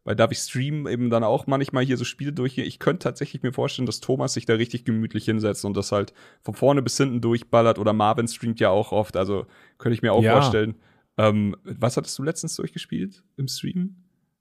bei 0.05 0.14
Darf 0.14 0.31
ich 0.32 0.39
streamen 0.39 0.86
eben 0.86 1.10
dann 1.10 1.24
auch 1.24 1.47
manchmal 1.47 1.85
hier 1.85 1.97
so 1.97 2.05
Spiele 2.05 2.32
durchgehen. 2.32 2.66
Ich 2.66 2.78
könnte 2.78 3.05
tatsächlich 3.05 3.43
mir 3.43 3.52
vorstellen, 3.52 3.86
dass 3.86 4.01
Thomas 4.01 4.35
sich 4.35 4.44
da 4.47 4.55
richtig 4.55 4.85
gemütlich 4.85 5.24
hinsetzt 5.24 5.64
und 5.64 5.76
das 5.76 5.93
halt 5.93 6.12
von 6.43 6.55
vorne 6.55 6.82
bis 6.82 6.97
hinten 6.97 7.20
durchballert. 7.20 7.78
Oder 7.78 7.93
Marvin 7.94 8.28
streamt 8.28 8.60
ja 8.60 8.68
auch 8.70 8.93
oft. 8.93 9.16
Also 9.16 9.47
könnte 9.78 9.94
ich 9.94 10.02
mir 10.02 10.12
auch 10.12 10.22
Ja. 10.22 10.32
vorstellen. 10.32 10.74
Ähm, 11.16 11.56
was 11.64 11.97
hattest 11.97 12.18
du 12.18 12.22
letztens 12.22 12.56
durchgespielt 12.56 13.22
im 13.36 13.48
Stream? 13.48 13.97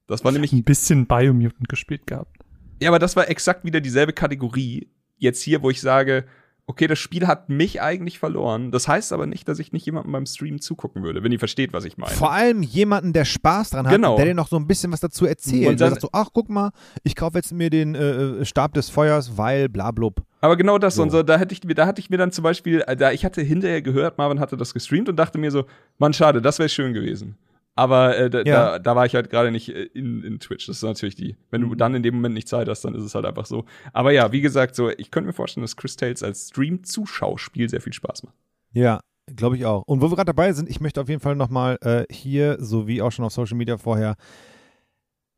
Das 0.08 0.24
war 0.26 0.32
nämlich 0.32 0.52
Ein 0.52 0.64
bisschen 0.64 1.06
Biomutant 1.08 1.70
gespielt 1.70 2.08
gehabt. 2.08 2.36
ja, 2.82 2.90
aber 2.90 3.00
das 3.00 3.16
war 3.16 3.30
exakt 3.30 3.64
wieder 3.64 3.80
dieselbe 3.80 4.12
Kategorie. 4.12 4.90
Jetzt 5.18 5.42
hier, 5.42 5.62
wo 5.64 5.70
ich 5.70 5.80
sage, 5.80 6.26
okay, 6.66 6.88
das 6.88 6.98
Spiel 7.00 7.28
hat 7.28 7.50
mich 7.50 7.82
eigentlich 7.82 8.20
verloren. 8.20 8.72
Das 8.72 8.88
heißt 8.88 9.12
aber 9.14 9.26
nicht, 9.26 9.48
dass 9.48 9.60
ich 9.60 9.74
nicht 9.74 9.86
jemandem 9.86 10.14
beim 10.14 10.26
Stream 10.26 10.62
zugucken 10.62 11.04
würde, 11.04 11.22
wenn 11.24 11.32
ihr 11.32 11.40
versteht, 11.40 11.74
was 11.74 11.84
ich 11.86 11.98
meine. 11.98 12.14
Vor 12.14 12.32
allem 12.32 12.64
jemanden, 12.64 13.12
der 13.14 13.26
Spaß 13.26 13.72
dran 13.72 13.86
hat, 13.86 13.94
Genau. 13.94 14.16
der 14.16 14.26
dir 14.26 14.34
noch 14.34 14.48
so 14.48 14.56
ein 14.56 14.66
bisschen 14.66 14.92
was 14.92 15.02
dazu 15.02 15.26
erzählt. 15.26 15.68
Und 15.68 15.80
der 15.80 15.88
dann- 15.88 15.90
sagt 15.96 16.02
so, 16.02 16.10
ach, 16.14 16.30
guck 16.34 16.50
mal, 16.50 16.72
ich 17.04 17.16
kaufe 17.16 17.38
jetzt 17.38 17.52
mir 17.52 17.70
den 17.70 17.96
äh, 17.96 18.46
Stab 18.46 18.74
des 18.76 18.90
Feuers, 18.90 19.38
weil 19.38 19.68
bla 19.70 19.92
blub. 19.92 20.24
Aber 20.42 20.56
genau 20.58 20.78
das 20.78 20.96
So. 20.96 21.04
und 21.04 21.10
so, 21.12 21.22
da 21.24 21.38
hätte 21.38 21.54
ich 21.54 21.64
mir, 21.64 21.76
da 21.76 21.86
hatte 21.86 22.00
ich 22.00 22.10
mir 22.10 22.18
dann 22.18 22.32
zum 22.32 22.44
Beispiel, 22.44 22.82
äh, 22.88 22.96
da 22.96 23.12
ich 23.12 23.26
hatte 23.26 23.42
hinterher 23.42 23.82
gehört, 23.82 24.18
Marvin 24.18 24.40
hatte 24.40 24.56
das 24.58 24.74
gestreamt 24.74 25.10
und 25.10 25.18
dachte 25.18 25.38
mir 25.38 25.52
so, 25.52 25.66
Mann, 26.00 26.14
schade, 26.14 26.42
das 26.42 26.60
wäre 26.60 26.70
schön 26.70 26.94
gewesen. 26.94 27.36
Aber 27.76 28.16
äh, 28.18 28.30
da, 28.30 28.40
Ja. 28.40 28.44
da, 28.44 28.80
da 28.80 28.96
war 28.96 29.06
ich 29.06 29.16
halt 29.16 29.30
gerade 29.30 29.50
nicht 29.52 29.70
äh, 29.70 29.84
in, 29.84 30.24
in 30.24 30.40
Twitch. 30.40 30.68
Das 30.68 30.78
ist 30.78 30.84
natürlich 30.84 31.16
die, 31.16 31.36
wenn 31.50 31.62
du 31.62 31.74
dann 31.76 31.96
in 31.96 32.04
dem 32.04 32.16
Moment 32.16 32.36
nicht 32.36 32.48
Zeit 32.48 32.68
hast, 32.70 32.82
dann 32.86 32.94
ist 32.94 33.04
es 33.04 33.16
halt 33.16 33.26
einfach 33.26 33.46
so. 33.48 33.66
Aber 33.94 34.12
ja, 34.12 34.32
wie 34.32 34.42
gesagt, 34.42 34.76
so, 34.76 34.90
ich 34.90 35.10
könnte 35.10 35.28
mir 35.28 35.34
vorstellen, 35.34 35.64
dass 35.64 35.76
Chris 35.76 35.96
Tales 35.96 36.22
als 36.22 36.50
Stream-Zuschauspiel 36.50 37.70
sehr 37.70 37.82
viel 37.82 37.94
Spaß 37.94 38.24
macht. 38.24 38.36
Ja, 38.74 39.00
glaube 39.36 39.56
ich 39.58 39.66
auch. 39.66 39.82
Und 39.88 40.02
wo 40.02 40.12
wir 40.12 40.16
gerade 40.16 40.26
dabei 40.28 40.54
sind, 40.54 40.70
ich 40.70 40.82
möchte 40.82 41.02
auf 41.02 41.10
jeden 41.10 41.22
Fall 41.22 41.36
nochmal 41.36 41.78
äh, 41.82 42.06
hier, 42.14 42.58
sowie 42.60 43.02
auch 43.02 43.12
schon 43.12 43.26
auf 43.26 43.34
Social 43.34 43.58
Media 43.58 43.78
vorher, 43.78 44.16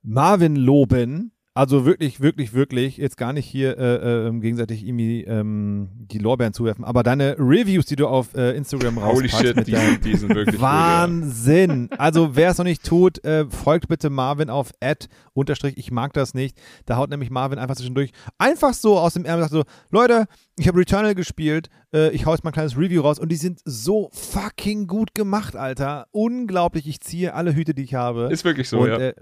Marvin 0.02 0.56
loben. 0.56 1.32
Also 1.58 1.86
wirklich, 1.86 2.20
wirklich, 2.20 2.54
wirklich, 2.54 2.98
jetzt 2.98 3.16
gar 3.16 3.32
nicht 3.32 3.46
hier 3.46 3.78
äh, 3.78 4.28
äh, 4.28 4.40
gegenseitig 4.40 4.86
irgendwie 4.86 5.24
ähm, 5.24 5.88
die 5.94 6.18
Lorbeeren 6.18 6.52
zuwerfen, 6.54 6.84
aber 6.84 7.02
deine 7.02 7.38
Reviews, 7.40 7.86
die 7.86 7.96
du 7.96 8.08
auf 8.08 8.36
äh, 8.36 8.52
Instagram 8.58 8.98
Holy 8.98 9.28
rauspackst 9.30 9.38
shit, 9.48 9.56
mit 9.56 9.68
die, 9.68 9.76
sind- 9.76 10.04
die 10.04 10.18
sind 10.18 10.36
wirklich 10.36 10.60
Wahnsinn. 10.60 11.90
Also 11.98 12.36
wer 12.36 12.50
es 12.52 12.58
noch 12.58 12.66
nicht 12.66 12.84
tut, 12.84 13.24
äh, 13.24 13.46
folgt 13.50 13.88
bitte 13.88 14.10
Marvin 14.10 14.50
auf 14.50 14.72
Ad 14.82 15.08
unterstrich 15.34 15.78
ich 15.78 15.92
mag 15.92 16.12
das 16.14 16.34
nicht. 16.34 16.58
Da 16.86 16.98
haut 16.98 17.10
nämlich 17.10 17.30
Marvin 17.30 17.58
einfach 17.60 17.76
zwischendurch 17.76 18.12
einfach 18.38 18.74
so 18.74 18.98
aus 18.98 19.14
dem 19.14 19.24
Ärmel 19.26 19.44
und 19.44 19.50
sagt 19.50 19.66
so, 19.68 19.74
Leute, 19.92 20.26
ich 20.58 20.68
habe 20.68 20.80
Returnal 20.80 21.16
gespielt, 21.16 21.70
äh, 21.94 22.12
ich 22.12 22.26
hau 22.26 22.32
jetzt 22.32 22.44
mal 22.44 22.52
ein 22.52 22.54
kleines 22.54 22.78
Review 22.78 23.02
raus 23.02 23.20
und 23.20 23.30
die 23.30 23.36
sind 23.36 23.60
so 23.66 24.10
fucking 24.14 24.88
gut 24.88 25.14
gemacht, 25.14 25.56
Alter. 25.58 26.08
Unglaublich, 26.12 26.88
ich 26.88 27.02
ziehe 27.02 27.34
alle 27.34 27.54
Hüte, 27.56 27.74
die 27.74 27.84
ich 27.84 27.94
habe. 27.94 28.30
Ist 28.32 28.46
wirklich 28.46 28.70
so, 28.70 28.80
und, 28.80 28.88
ja. 28.90 28.98
äh, 28.98 29.14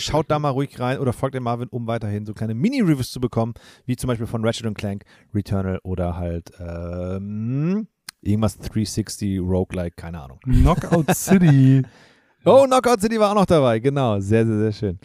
Schaut 0.00 0.30
da 0.30 0.38
mal 0.40 0.48
ruhig 0.50 0.78
rein 0.80 0.98
oder 0.98 1.12
folgt 1.12 1.34
dem 1.36 1.44
Marvin, 1.44 1.63
um 1.72 1.86
weiterhin 1.86 2.26
so 2.26 2.34
kleine 2.34 2.54
Mini-Reviews 2.54 3.10
zu 3.10 3.20
bekommen, 3.20 3.54
wie 3.86 3.96
zum 3.96 4.08
Beispiel 4.08 4.26
von 4.26 4.44
Ratchet 4.44 4.74
Clank, 4.74 5.04
Returnal 5.34 5.80
oder 5.82 6.16
halt 6.16 6.52
ähm, 6.58 7.88
irgendwas 8.20 8.58
360 8.58 9.40
Roguelike, 9.40 9.96
keine 9.96 10.20
Ahnung. 10.22 10.38
Knockout 10.44 11.14
City. 11.14 11.82
Oh, 12.46 12.66
Knockout 12.66 13.00
City 13.00 13.18
war 13.18 13.30
auch 13.30 13.34
noch 13.34 13.46
dabei, 13.46 13.78
genau. 13.78 14.20
Sehr, 14.20 14.44
sehr, 14.44 14.58
sehr 14.58 14.72
schön. 14.72 14.98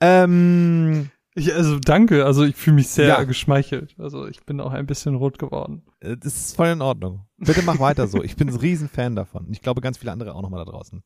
Ähm, 0.00 1.10
Ich, 1.38 1.54
also 1.54 1.78
danke, 1.78 2.24
also 2.24 2.44
ich 2.44 2.56
fühle 2.56 2.76
mich 2.76 2.88
sehr 2.88 3.08
Ja. 3.08 3.22
geschmeichelt. 3.24 3.94
Also 3.98 4.26
ich 4.26 4.40
bin 4.46 4.58
auch 4.58 4.72
ein 4.72 4.86
bisschen 4.86 5.14
rot 5.16 5.38
geworden. 5.38 5.82
äh, 6.00 6.16
das 6.16 6.34
ist 6.34 6.56
voll 6.56 6.68
in 6.68 6.80
Ordnung. 6.80 7.20
Bitte 7.38 7.60
mach 7.60 7.78
weiter 7.78 8.06
so. 8.06 8.22
Ich 8.22 8.34
bin 8.36 8.48
ein 8.48 8.56
riesen 8.56 8.88
Fan 8.88 9.14
davon. 9.14 9.44
Und 9.44 9.52
Ich 9.52 9.60
glaube, 9.60 9.82
ganz 9.82 9.98
viele 9.98 10.10
andere 10.12 10.34
auch 10.34 10.40
nochmal 10.40 10.64
da 10.64 10.70
draußen. 10.70 11.02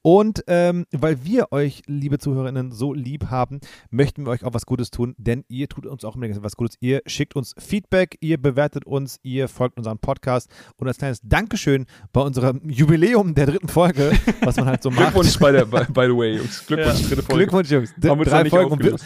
Und 0.00 0.42
ähm, 0.46 0.86
weil 0.92 1.22
wir 1.26 1.52
euch, 1.52 1.82
liebe 1.86 2.18
Zuhörerinnen, 2.18 2.72
so 2.72 2.94
lieb 2.94 3.26
haben, 3.26 3.60
möchten 3.90 4.24
wir 4.24 4.30
euch 4.30 4.42
auch 4.44 4.54
was 4.54 4.64
Gutes 4.64 4.90
tun, 4.90 5.14
denn 5.18 5.44
ihr 5.48 5.68
tut 5.68 5.84
uns 5.84 6.02
auch 6.06 6.14
unbedingt 6.14 6.42
was 6.42 6.56
Gutes. 6.56 6.76
Ihr 6.80 7.02
schickt 7.04 7.36
uns 7.36 7.54
Feedback, 7.58 8.16
ihr 8.20 8.40
bewertet 8.40 8.86
uns, 8.86 9.18
ihr 9.22 9.48
folgt 9.48 9.76
unserem 9.76 9.98
Podcast 9.98 10.50
und 10.78 10.88
als 10.88 10.96
kleines 10.96 11.20
Dankeschön 11.22 11.84
bei 12.14 12.22
unserem 12.22 12.62
Jubiläum 12.70 13.34
der 13.34 13.44
dritten 13.44 13.68
Folge, 13.68 14.12
was 14.40 14.56
man 14.56 14.64
halt 14.64 14.82
so 14.82 14.90
macht. 14.90 15.12
Glückwunsch 15.12 15.38
bei 15.38 15.52
der, 15.52 15.66
by, 15.66 15.84
by 15.92 16.06
the 16.06 16.16
way, 16.16 16.36
Jungs. 16.38 16.66
Glückwunsch, 16.66 17.02
dritte 17.02 17.22
Folge. 17.22 17.42
Glückwunsch, 17.44 17.70
Jungs. 17.70 17.94
D 17.98 18.08
Haben 18.08 18.20
wir 18.20 18.26
uns 18.26 18.32
noch 18.32 18.40
drei 18.40 18.48
Folgen. 18.48 18.96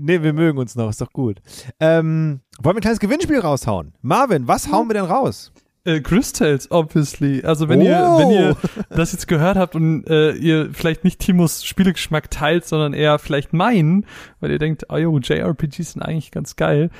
Nee, 0.00 0.22
wir 0.22 0.32
mögen 0.32 0.58
uns 0.58 0.74
noch, 0.76 0.88
ist 0.90 1.00
doch 1.00 1.12
gut. 1.12 1.38
Ähm, 1.80 2.40
wollen 2.60 2.76
wir 2.76 2.78
ein 2.78 2.82
kleines 2.82 3.00
Gewinnspiel 3.00 3.38
raushauen? 3.40 3.92
Marvin, 4.02 4.48
was 4.48 4.70
hauen 4.70 4.88
wir 4.88 4.94
denn 4.94 5.04
raus? 5.04 5.52
Äh, 5.84 6.00
Crystals, 6.00 6.70
obviously. 6.70 7.42
Also 7.44 7.68
wenn 7.68 7.80
ihr, 7.80 7.98
Oh. 8.04 8.18
wenn 8.18 8.30
ihr 8.30 8.56
das 8.90 9.12
jetzt 9.12 9.28
gehört 9.28 9.56
habt 9.56 9.74
und 9.74 10.04
äh, 10.08 10.32
ihr 10.32 10.70
vielleicht 10.72 11.04
nicht 11.04 11.20
Timos 11.20 11.64
Spielegeschmack 11.64 12.30
teilt, 12.30 12.66
sondern 12.66 12.92
eher 12.92 13.18
vielleicht 13.18 13.52
meinen, 13.52 14.04
weil 14.40 14.50
ihr 14.50 14.58
denkt, 14.58 14.84
oh 14.90 14.96
jo, 14.96 15.18
JRPGs 15.18 15.92
sind 15.92 16.02
eigentlich 16.02 16.30
ganz 16.30 16.56
geil, 16.56 16.90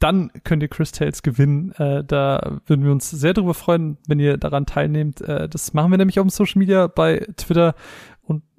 dann 0.00 0.30
könnt 0.44 0.62
ihr 0.62 0.68
Crystals 0.68 1.22
gewinnen. 1.24 1.72
Äh, 1.72 2.04
da 2.04 2.60
würden 2.66 2.84
wir 2.84 2.92
uns 2.92 3.10
sehr 3.10 3.34
darüber 3.34 3.52
freuen, 3.54 3.98
wenn 4.06 4.20
ihr 4.20 4.36
daran 4.36 4.64
teilnehmt. 4.64 5.20
Äh, 5.22 5.48
das 5.48 5.74
machen 5.74 5.90
wir 5.90 5.98
nämlich 5.98 6.20
auf 6.20 6.24
dem 6.26 6.30
Social 6.30 6.60
Media 6.60 6.86
bei 6.86 7.26
Twitter 7.36 7.74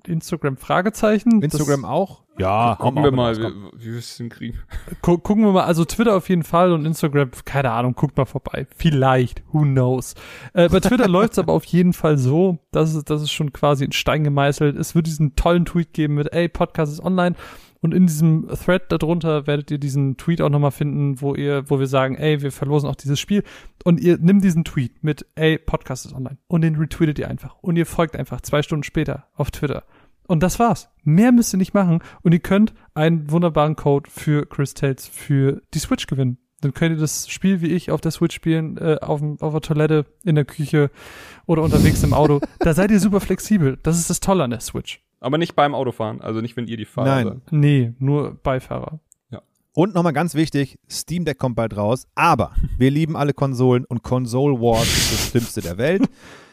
Instagram 0.10 0.58
Fragezeichen. 0.58 1.42
Instagram 1.42 1.82
das, 1.82 1.90
auch? 1.90 2.24
Ja, 2.40 2.78
Gucken 2.80 3.04
wir 3.04 3.12
mal, 3.12 3.36
wie, 3.38 3.92
wir 3.92 3.98
es 4.00 4.16
hinkriegen. 4.16 4.60
gu 5.02 5.18
gucken 5.18 5.44
wir 5.44 5.52
mal, 5.52 5.66
also 5.66 5.84
Twitter 5.84 6.16
auf 6.16 6.30
jeden 6.30 6.44
Fall 6.44 6.72
und 6.72 6.86
Instagram, 6.86 7.32
keine 7.44 7.72
Ahnung, 7.72 7.96
guckt 7.96 8.18
mal 8.18 8.26
vorbei. 8.26 8.66
Vielleicht, 8.76 9.44
who 9.52 9.64
knows. 9.64 10.16
Äh, 10.54 10.70
bei 10.70 10.80
Twitter 10.80 11.08
läuft's 11.10 11.38
aber 11.38 11.52
auf 11.52 11.66
jeden 11.66 11.92
Fall 11.92 12.18
so, 12.18 12.60
das 12.72 12.96
ist, 12.96 13.10
das 13.10 13.22
ist 13.22 13.32
schon 13.32 13.52
quasi 13.52 13.84
in 13.84 13.92
Stein 13.92 14.24
gemeißelt. 14.24 14.78
Es 14.78 14.96
wird 14.96 15.08
diesen 15.08 15.36
tollen 15.36 15.66
Tweet 15.66 15.94
geben 15.94 16.16
mit, 16.16 16.32
ey, 16.34 16.48
Podcast 16.48 16.94
ist 16.94 17.04
online. 17.04 17.36
Und 17.82 17.94
in 17.94 18.08
diesem 18.08 18.48
Thread 18.48 18.92
darunter 18.92 19.48
werdet 19.48 19.72
ihr 19.72 19.78
diesen 19.78 20.18
Tweet 20.18 20.42
auch 20.42 20.50
nochmal 20.50 20.72
finden, 20.72 21.22
wo 21.22 21.34
ihr, 21.36 21.70
wo 21.70 21.80
wir 21.80 21.88
sagen, 21.88 22.16
ey, 22.16 22.42
wir 22.42 22.52
verlosen 22.52 22.90
auch 22.90 22.96
dieses 22.96 23.20
Spiel. 23.20 23.44
Und 23.86 24.02
ihr 24.02 24.18
nimmt 24.18 24.44
diesen 24.44 24.66
Tweet 24.66 25.02
mit, 25.02 25.26
ey, 25.36 25.58
Podcast 25.58 26.06
ist 26.06 26.14
online. 26.14 26.38
Und 26.48 26.62
den 26.62 26.76
retweetet 26.76 27.20
ihr 27.20 27.30
einfach. 27.30 27.56
Und 27.62 27.78
ihr 27.78 27.86
folgt 27.86 28.18
einfach 28.18 28.42
zwei 28.42 28.62
Stunden 28.64 28.84
später 28.84 29.28
auf 29.36 29.52
Twitter. 29.52 29.84
Und 30.30 30.44
das 30.44 30.60
war's. 30.60 30.90
Mehr 31.04 31.32
müsst 31.32 31.54
ihr 31.56 31.58
nicht 31.58 31.74
machen. 31.74 32.04
Und 32.22 32.34
ihr 32.34 32.40
könnt 32.40 32.76
einen 32.94 33.32
wunderbaren 33.32 33.76
Code 33.76 34.10
für 34.12 34.46
Chris 34.46 34.76
Tales 34.76 35.08
für 35.08 35.64
die 35.74 35.80
Switch 35.80 36.06
gewinnen. 36.06 36.38
Dann 36.62 36.74
könnt 36.74 36.96
ihr 36.96 37.02
das 37.02 37.28
Spiel 37.30 37.62
wie 37.62 37.68
ich 37.68 37.90
auf 37.90 38.00
der 38.00 38.12
Switch 38.12 38.36
spielen, 38.36 38.78
äh, 38.78 38.98
auf, 39.02 39.24
auf 39.40 39.54
der 39.54 39.62
Toilette, 39.62 40.06
in 40.24 40.36
der 40.36 40.46
Küche 40.46 40.92
oder 41.48 41.64
unterwegs 41.64 42.04
im 42.04 42.14
Auto. 42.14 42.42
Da 42.60 42.76
seid 42.76 42.92
ihr 42.92 43.00
super 43.00 43.22
flexibel. 43.22 43.80
Das 43.82 43.98
ist 43.98 44.12
das 44.12 44.20
Tolle 44.20 44.44
an 44.44 44.52
der 44.52 44.60
Switch. 44.60 45.02
Aber 45.20 45.40
nicht 45.40 45.56
beim 45.56 45.74
Autofahren, 45.74 46.22
also 46.22 46.42
nicht, 46.42 46.56
wenn 46.58 46.68
ihr 46.68 46.78
die 46.78 46.86
Fahrer 46.86 47.08
Nein. 47.08 47.28
seid. 47.28 47.52
Nee, 47.52 47.94
nur 47.98 48.36
Beifahrer. 48.36 49.00
Und 49.74 49.96
nochmal 49.96 50.14
ganz 50.14 50.36
wichtig, 50.36 50.78
Steam 50.90 51.26
Deck 51.26 51.38
kommt 51.38 51.56
bald 51.56 51.78
raus, 51.78 52.06
aber 52.14 52.52
wir 52.78 52.92
lieben 52.92 53.16
alle 53.16 53.34
Konsolen 53.34 53.86
und 53.86 54.04
Console 54.04 54.60
Wars 54.60 54.88
ist 54.88 55.14
das 55.14 55.28
Schlimmste 55.30 55.62
der 55.62 55.78
Welt. 55.78 56.10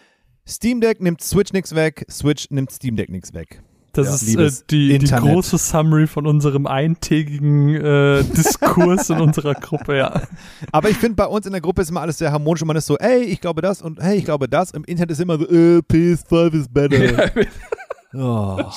Steam 0.47 0.81
Deck 0.81 1.01
nimmt 1.01 1.23
Switch 1.23 1.53
nix 1.53 1.75
weg, 1.75 2.07
Switch 2.11 2.51
nimmt 2.51 2.71
Steam 2.71 2.97
Deck 2.97 3.11
nix 3.11 3.35
weg. 3.35 3.63
Das 3.93 4.31
Ja, 4.33 4.43
ist 4.43 4.63
äh, 4.63 4.65
die, 4.71 4.99
die 4.99 5.07
große 5.07 5.57
Summary 5.57 6.07
von 6.07 6.27
unserem 6.27 6.67
eintägigen 6.67 7.75
äh, 7.75 8.23
Diskurs 8.37 9.09
in 9.09 9.21
unserer 9.21 9.55
Gruppe, 9.55 9.97
ja. 9.97 10.23
Aber 10.71 10.91
ich 10.91 10.99
finde, 10.99 11.17
bei 11.17 11.27
uns 11.27 11.47
in 11.47 11.53
der 11.53 11.63
Gruppe 11.63 11.81
ist 11.83 11.91
immer 11.91 12.03
alles 12.03 12.19
sehr 12.19 12.31
harmonisch 12.31 12.61
und 12.61 12.69
man 12.69 12.77
ist 12.77 12.87
so, 12.87 12.99
ey, 12.99 13.23
ich 13.25 13.41
glaube 13.41 13.63
das 13.63 13.81
und 13.81 14.01
hey, 14.01 14.19
ich 14.19 14.25
glaube 14.25 14.49
das. 14.49 14.73
Im 14.73 14.85
Internet 14.85 15.13
ist 15.13 15.21
immer 15.21 15.39
so, 15.39 15.49
äh, 15.49 15.79
PS5 15.79 16.55
is 16.55 16.69
better. 16.69 17.33
Oh. 18.19 18.57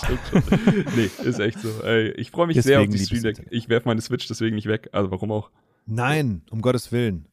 nee, 0.97 1.09
ist 1.23 1.39
echt 1.39 1.59
so. 1.61 1.69
Ey, 1.83 2.09
ich 2.13 2.31
freue 2.31 2.47
mich 2.47 2.61
sehr 2.61 2.81
auf 2.81 2.87
Deswegen 2.87 2.91
die 2.91 3.05
Stream 3.05 3.23
Deck. 3.23 3.47
Ich 3.51 3.69
werfe 3.69 3.87
meine 3.87 4.01
Switch 4.01 4.27
deswegen 4.27 4.55
nicht 4.55 4.67
weg. 4.67 4.89
Also 4.91 5.11
warum 5.11 5.31
auch? 5.31 5.49
Nein, 5.85 6.41
um 6.49 6.61
Gottes 6.61 6.91
Willen. 6.91 7.25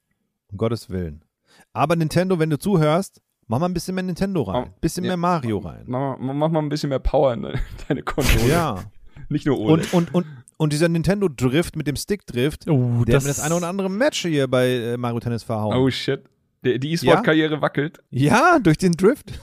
Um 0.53 0.57
Gottes 0.59 0.89
Willen. 0.89 1.25
Aber 1.73 1.97
Nintendo, 1.97 2.39
wenn 2.39 2.51
du 2.51 2.59
zuhörst, 2.61 3.23
mach 3.47 3.59
mal 3.59 3.66
ein 3.66 3.74
bisschen 3.74 3.94
mehr 3.94 4.05
Nintendo 4.05 4.43
rein. 4.43 4.64
Oh, 4.68 4.74
Bisschen 4.81 5.05
ja. 5.05 5.10
mehr 5.10 5.16
Mario 5.16 5.59
rein. 5.59 5.85
Mach, 5.86 6.18
mal- 6.18 6.35
mach 6.35 6.48
mal 6.51 6.60
ein 6.60 6.68
bisschen 6.68 6.89
mehr 6.90 6.98
Power 6.98 7.32
in 7.35 7.43
deine, 7.43 7.59
deine 7.89 8.02
Konsole. 8.02 8.48
Ja. 8.48 8.82
Nicht 9.28 9.47
nur 9.47 9.59
ohne. 9.59 9.73
Und, 9.73 9.93
und, 9.94 10.14
und, 10.14 10.27
und 10.59 10.73
dieser 10.73 10.89
Nintendo 10.89 11.28
Drift 11.28 11.74
mit 11.77 11.86
dem 11.86 11.97
Stick 11.97 12.27
Drift, 12.27 12.68
Oh, 12.68 13.05
der 13.05 13.16
hat 13.16 13.23
mir 13.23 13.28
das 13.28 13.40
eine 13.40 13.55
oder 13.56 13.68
andere 13.68 13.90
Match 13.90 14.23
hier 14.23 14.47
bei 14.48 14.68
äh, 14.68 14.97
Mario 14.97 15.20
Tennis 15.20 15.43
verhauen. 15.43 15.77
oh 15.77 15.90
shit. 15.90 16.23
Die, 16.64 16.93
E-Sport-Karriere 16.93 17.60
wackelt. 17.60 17.98
Ja, 18.10 18.59
durch 18.59 18.78
den 18.78 18.93
Drift. 18.93 19.32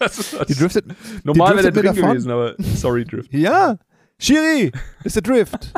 Das 0.00 0.16
ist 0.16 0.48
Die 0.48 0.54
driftet. 0.54 0.84
Normal 1.24 1.56
wäre 1.56 1.72
der 1.72 1.82
davon. 1.82 2.10
gewesen, 2.10 2.30
aber 2.30 2.54
sorry, 2.76 3.04
Drift. 3.04 3.32
Ja. 3.34 3.76
Shiri, 4.20 4.70
ist 5.02 5.16
der 5.16 5.22
Drift. 5.22 5.72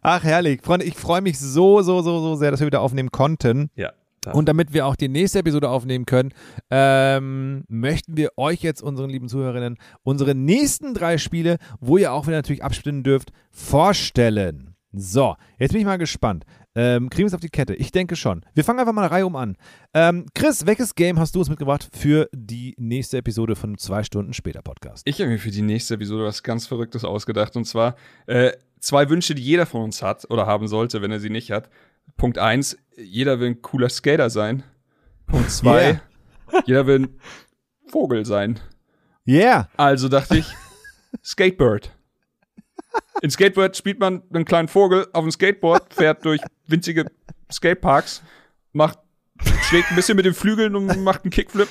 Ach, 0.00 0.22
herrlich. 0.22 0.60
Freunde, 0.62 0.86
ich 0.86 0.94
freue 0.94 1.20
mich 1.20 1.38
so, 1.40 1.82
so, 1.82 2.00
so, 2.02 2.20
so 2.20 2.34
sehr, 2.36 2.50
dass 2.52 2.60
wir 2.60 2.66
wieder 2.68 2.80
aufnehmen 2.80 3.10
konnten. 3.10 3.68
Ja. 3.74 3.92
Und 4.30 4.48
damit 4.48 4.72
wir 4.72 4.86
auch 4.86 4.96
die 4.96 5.08
nächste 5.08 5.40
Episode 5.40 5.68
aufnehmen 5.68 6.06
können, 6.06 6.32
ähm, 6.70 7.64
möchten 7.68 8.16
wir 8.16 8.30
euch 8.36 8.62
jetzt, 8.62 8.82
unseren 8.82 9.10
lieben 9.10 9.28
Zuhörerinnen, 9.28 9.78
unsere 10.04 10.34
nächsten 10.34 10.94
drei 10.94 11.18
Spiele, 11.18 11.58
wo 11.80 11.96
ihr 11.96 12.12
auch 12.12 12.26
wieder 12.26 12.36
natürlich 12.36 12.62
abstimmen 12.62 13.02
dürft, 13.02 13.32
vorstellen. 13.50 14.74
So, 14.92 15.36
jetzt 15.58 15.72
bin 15.72 15.80
ich 15.80 15.86
mal 15.86 15.96
gespannt. 15.96 16.44
Ähm, 16.74 17.10
kriegen 17.10 17.24
wir 17.24 17.28
es 17.28 17.34
auf 17.34 17.40
die 17.40 17.48
Kette? 17.48 17.74
Ich 17.74 17.92
denke 17.92 18.14
schon. 18.16 18.44
Wir 18.54 18.64
fangen 18.64 18.78
einfach 18.78 18.92
mal 18.92 19.02
eine 19.02 19.10
Reihe 19.10 19.26
um 19.26 19.36
an. 19.36 19.56
Ähm, 19.94 20.26
Chris, 20.34 20.66
welches 20.66 20.94
Game 20.94 21.18
hast 21.18 21.34
du 21.34 21.38
uns 21.38 21.50
mitgebracht 21.50 21.88
für 21.92 22.28
die 22.32 22.74
nächste 22.78 23.18
Episode 23.18 23.56
von 23.56 23.76
zwei 23.78 24.04
Stunden 24.04 24.32
später 24.32 24.62
Podcast? 24.62 25.02
Ich 25.06 25.20
habe 25.20 25.30
mir 25.30 25.38
für 25.38 25.50
die 25.50 25.62
nächste 25.62 25.94
Episode 25.94 26.24
was 26.24 26.42
ganz 26.42 26.66
Verrücktes 26.66 27.04
ausgedacht. 27.04 27.56
Und 27.56 27.64
zwar 27.64 27.96
äh, 28.26 28.52
zwei 28.80 29.08
Wünsche, 29.08 29.34
die 29.34 29.42
jeder 29.42 29.66
von 29.66 29.82
uns 29.82 30.02
hat 30.02 30.30
oder 30.30 30.46
haben 30.46 30.68
sollte, 30.68 31.02
wenn 31.02 31.10
er 31.10 31.20
sie 31.20 31.30
nicht 31.30 31.50
hat. 31.50 31.68
Punkt 32.16 32.38
eins, 32.38 32.76
jeder 32.96 33.40
will 33.40 33.48
ein 33.48 33.62
cooler 33.62 33.88
Skater 33.88 34.30
sein. 34.30 34.62
Punkt 35.26 35.50
zwei, 35.50 36.00
jeder 36.66 36.86
will 36.86 37.00
ein 37.00 37.20
Vogel 37.90 38.24
sein. 38.24 38.60
Yeah! 39.26 39.68
Also 39.76 40.08
dachte 40.08 40.38
ich, 40.38 40.54
Skatebird. 41.24 41.92
In 43.22 43.30
Skatebird 43.30 43.76
spielt 43.76 44.00
man 44.00 44.22
einen 44.32 44.44
kleinen 44.44 44.68
Vogel 44.68 45.06
auf 45.12 45.24
dem 45.24 45.30
Skateboard, 45.30 45.94
fährt 45.94 46.24
durch 46.24 46.40
winzige 46.66 47.10
Skateparks, 47.50 48.22
macht, 48.72 48.98
schlägt 49.68 49.90
ein 49.90 49.96
bisschen 49.96 50.16
mit 50.16 50.26
den 50.26 50.34
Flügeln 50.34 50.74
und 50.74 51.02
macht 51.02 51.24
einen 51.24 51.30
Kickflip. 51.30 51.68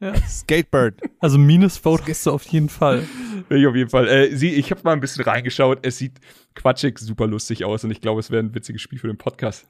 Skatebird. 0.00 0.28
Skatebird. 0.28 1.00
Also 1.20 1.36
Minus-Vote 1.36 2.04
hast 2.08 2.26
du 2.26 2.30
auf 2.30 2.46
jeden 2.46 2.68
Fall. 2.68 3.04
Ich 3.50 3.66
auf 3.66 3.74
jeden 3.74 3.90
Fall. 3.90 4.06
Äh, 4.06 4.36
sie, 4.36 4.54
ich 4.54 4.70
habe 4.70 4.80
mal 4.84 4.92
ein 4.92 5.00
bisschen 5.00 5.24
reingeschaut. 5.24 5.80
Es 5.82 5.98
sieht 5.98 6.20
quatschig, 6.54 6.98
super 6.98 7.26
lustig 7.26 7.64
aus 7.64 7.82
und 7.82 7.90
ich 7.90 8.00
glaube, 8.00 8.20
es 8.20 8.30
wäre 8.30 8.42
ein 8.42 8.54
witziges 8.54 8.80
Spiel 8.80 9.00
für 9.00 9.08
den 9.08 9.18
Podcast. 9.18 9.66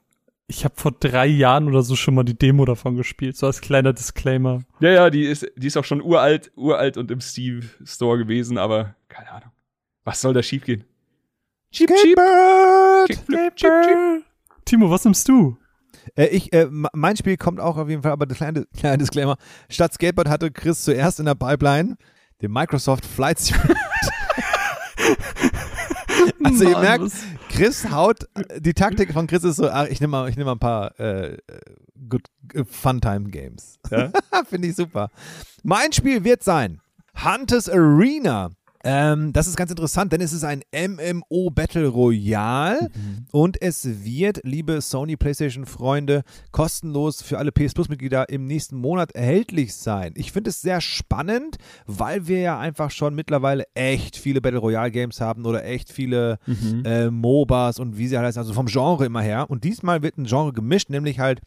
Ich 0.47 0.65
habe 0.65 0.75
vor 0.77 0.91
drei 0.91 1.25
Jahren 1.27 1.67
oder 1.67 1.81
so 1.81 1.95
schon 1.95 2.15
mal 2.15 2.23
die 2.23 2.37
Demo 2.37 2.65
davon 2.65 2.95
gespielt, 2.95 3.37
so 3.37 3.45
als 3.47 3.61
kleiner 3.61 3.93
Disclaimer. 3.93 4.61
Ja, 4.79 4.89
ja, 4.91 5.09
die 5.09 5.23
ist, 5.23 5.47
die 5.55 5.67
ist 5.67 5.77
auch 5.77 5.83
schon 5.83 6.01
uralt, 6.01 6.51
uralt 6.55 6.97
und 6.97 7.11
im 7.11 7.21
Steam 7.21 7.69
Store 7.83 8.17
gewesen, 8.17 8.57
aber 8.57 8.95
keine 9.09 9.31
Ahnung. 9.31 9.51
Was 10.03 10.21
soll 10.21 10.33
da 10.33 10.41
schiefgehen? 10.41 10.85
Cheap, 11.71 11.89
cheap. 11.95 12.17
Timo, 14.65 14.89
was 14.89 15.03
nimmst 15.05 15.27
du? 15.27 15.57
Äh, 16.15 16.27
ich, 16.27 16.53
äh, 16.53 16.67
mein 16.69 17.17
Spiel 17.17 17.37
kommt 17.37 17.59
auch 17.59 17.77
auf 17.77 17.89
jeden 17.89 18.03
Fall, 18.03 18.11
aber 18.11 18.25
das 18.25 18.37
kleine, 18.37 18.65
kleine 18.77 18.97
Disclaimer. 18.99 19.37
Statt 19.69 19.93
Skateboard 19.93 20.29
hatte 20.29 20.51
Chris 20.51 20.83
zuerst 20.83 21.19
in 21.19 21.25
der 21.25 21.35
Pipeline 21.35 21.97
den 22.41 22.51
Microsoft 22.51 23.05
Flight 23.05 23.39
Simulator. 23.39 23.75
also 26.43 26.63
ihr 26.63 26.71
Mann, 26.71 26.81
merkt, 26.81 27.03
was- 27.05 27.23
Chris 27.49 27.89
haut, 27.91 28.25
die 28.57 28.73
Taktik 28.73 29.13
von 29.13 29.27
Chris 29.27 29.43
ist 29.43 29.57
so, 29.57 29.69
ach, 29.69 29.87
ich 29.87 29.99
nehme 29.99 30.11
mal, 30.11 30.29
ich 30.29 30.37
nehm 30.37 30.45
mal 30.45 30.53
ein 30.53 30.59
paar 30.59 30.97
äh, 30.99 31.33
äh, 31.33 31.37
good, 32.07 32.21
äh, 32.53 32.63
Fun-Time-Games. 32.63 33.79
Ja? 33.91 34.11
Finde 34.49 34.67
ich 34.69 34.75
super. 34.75 35.09
Mein 35.63 35.91
Spiel 35.91 36.23
wird 36.23 36.43
sein 36.43 36.79
Hunters 37.23 37.67
Arena. 37.69 38.51
Ähm, 38.83 39.33
das 39.33 39.47
ist 39.47 39.57
ganz 39.57 39.71
interessant, 39.71 40.13
denn 40.13 40.21
es 40.21 40.31
ist 40.31 40.43
ein 40.43 40.61
MMO 40.73 41.49
Battle 41.49 41.87
Royale 41.87 42.89
und 43.31 43.61
es 43.61 44.03
wird, 44.03 44.39
liebe 44.43 44.79
Sony 44.81 45.17
PlayStation 45.17 45.65
Freunde, 45.65 46.23
kostenlos 46.51 47.21
für 47.21 47.37
alle 47.37 47.51
PS 47.51 47.73
Plus 47.73 47.89
Mitglieder 47.89 48.29
im 48.29 48.45
nächsten 48.45 48.77
Monat 48.77 49.11
erhältlich 49.13 49.75
sein. 49.75 50.13
Ich 50.15 50.31
finde 50.31 50.51
es 50.51 50.61
sehr 50.61 50.79
spannend, 50.81 51.57
weil 51.87 52.27
wir 52.27 52.39
ja 52.39 52.59
einfach 52.59 52.91
schon 52.91 53.15
mittlerweile 53.15 53.65
echt 53.73 54.15
viele 54.15 54.39
Battle 54.39 54.59
Royale 54.59 54.91
Games 54.91 55.19
haben 55.19 55.45
oder 55.45 55.65
echt 55.65 55.91
viele 55.91 56.39
äh, 56.85 57.09
MOBAs 57.09 57.79
und 57.79 57.97
wie 57.97 58.07
sie 58.07 58.17
halt 58.17 58.27
heißen, 58.27 58.39
also 58.39 58.53
vom 58.53 58.67
Genre 58.67 59.05
immer 59.05 59.21
her. 59.21 59.49
Und 59.49 59.63
diesmal 59.65 60.01
wird 60.03 60.17
ein 60.17 60.25
Genre 60.25 60.53
gemischt, 60.53 60.89
nämlich 60.89 61.19
halt 61.19 61.41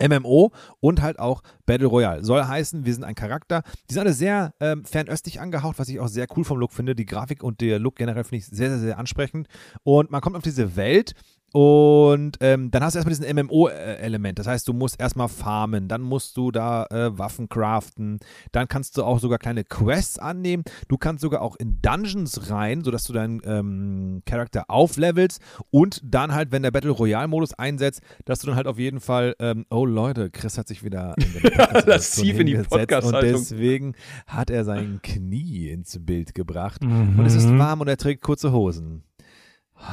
MMO 0.00 0.52
und 0.80 1.02
halt 1.02 1.18
auch 1.18 1.42
Battle 1.66 1.86
Royale. 1.86 2.24
Soll 2.24 2.44
heißen, 2.44 2.84
wir 2.84 2.92
sind 2.94 3.04
ein 3.04 3.14
Charakter. 3.14 3.62
Die 3.88 3.94
sind 3.94 4.00
alle 4.00 4.12
sehr 4.12 4.54
ähm, 4.60 4.84
fernöstlich 4.84 5.40
angehaucht, 5.40 5.78
was 5.78 5.88
ich 5.88 6.00
auch 6.00 6.08
sehr 6.08 6.26
cool 6.36 6.44
vom 6.44 6.58
Look 6.58 6.72
finde. 6.72 6.94
Die 6.94 7.06
Grafik 7.06 7.42
und 7.42 7.60
der 7.60 7.78
Look 7.78 7.96
generell 7.96 8.24
finde 8.24 8.36
ich 8.38 8.46
sehr, 8.46 8.70
sehr, 8.70 8.78
sehr 8.78 8.98
ansprechend. 8.98 9.48
Und 9.82 10.10
man 10.10 10.20
kommt 10.20 10.36
auf 10.36 10.42
diese 10.42 10.76
Welt 10.76 11.14
und 11.52 12.36
ähm, 12.40 12.70
dann 12.70 12.82
hast 12.82 12.94
du 12.94 12.98
erstmal 12.98 13.16
diesen 13.16 13.34
MMO-Element. 13.34 14.38
Das 14.38 14.46
heißt, 14.46 14.68
du 14.68 14.74
musst 14.74 15.00
erstmal 15.00 15.28
farmen, 15.28 15.88
dann 15.88 16.02
musst 16.02 16.36
du 16.36 16.50
da 16.50 16.86
äh, 16.90 17.16
Waffen 17.18 17.48
craften, 17.48 18.18
dann 18.52 18.68
kannst 18.68 18.96
du 18.96 19.04
auch 19.04 19.18
sogar 19.18 19.38
kleine 19.38 19.64
Quests 19.64 20.18
annehmen. 20.18 20.64
Du 20.88 20.98
kannst 20.98 21.22
sogar 21.22 21.40
auch 21.40 21.56
in 21.56 21.80
Dungeons 21.80 22.50
rein, 22.50 22.84
sodass 22.84 23.04
du 23.04 23.14
deinen 23.14 23.40
ähm, 23.44 24.22
Charakter 24.26 24.64
auflevelst 24.68 25.40
und 25.70 26.02
dann 26.04 26.34
halt, 26.34 26.52
wenn 26.52 26.62
der 26.62 26.70
Battle 26.70 26.90
Royale-Modus 26.90 27.54
einsetzt, 27.54 28.02
dass 28.26 28.40
du 28.40 28.48
dann 28.48 28.56
halt 28.56 28.66
auf 28.66 28.78
jeden 28.78 29.00
Fall, 29.00 29.34
ähm, 29.38 29.64
oh 29.70 29.86
Leute, 29.86 30.30
Chris 30.30 30.58
hat 30.58 30.68
sich 30.68 30.84
wieder 30.84 31.14
tief 31.16 32.38
in 32.38 32.46
die 32.46 32.56
hingesetzt 32.56 33.04
Und 33.04 33.22
deswegen 33.22 33.94
hat 34.26 34.50
er 34.50 34.64
sein 34.64 35.00
Knie 35.02 35.68
ins 35.68 35.98
Bild 36.04 36.34
gebracht. 36.34 36.84
Mhm. 36.84 37.18
Und 37.18 37.26
es 37.26 37.34
ist 37.34 37.48
warm 37.58 37.80
und 37.80 37.88
er 37.88 37.96
trägt 37.96 38.22
kurze 38.22 38.52
Hosen. 38.52 39.02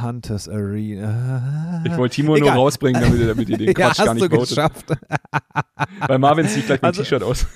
Hunters 0.01 0.49
Arena. 0.49 1.83
Ich 1.85 1.95
wollte 1.97 2.15
Timo 2.15 2.29
nur 2.29 2.37
Egal. 2.37 2.57
rausbringen, 2.57 3.01
damit, 3.01 3.19
ihr- 3.19 3.27
damit 3.27 3.49
ihr 3.49 3.57
den 3.59 3.67
ja, 3.67 3.73
Quatsch 3.73 3.99
hast 3.99 4.05
gar 4.05 4.15
du 4.15 4.21
nicht 4.21 4.31
votet. 4.33 4.49
geschafft. 4.49 4.85
Weil 6.07 6.19
Marvin 6.19 6.47
zieht 6.47 6.65
gleich 6.65 6.81
mein 6.81 6.89
Also- 6.89 7.03
T-Shirt 7.03 7.23
aus. 7.23 7.45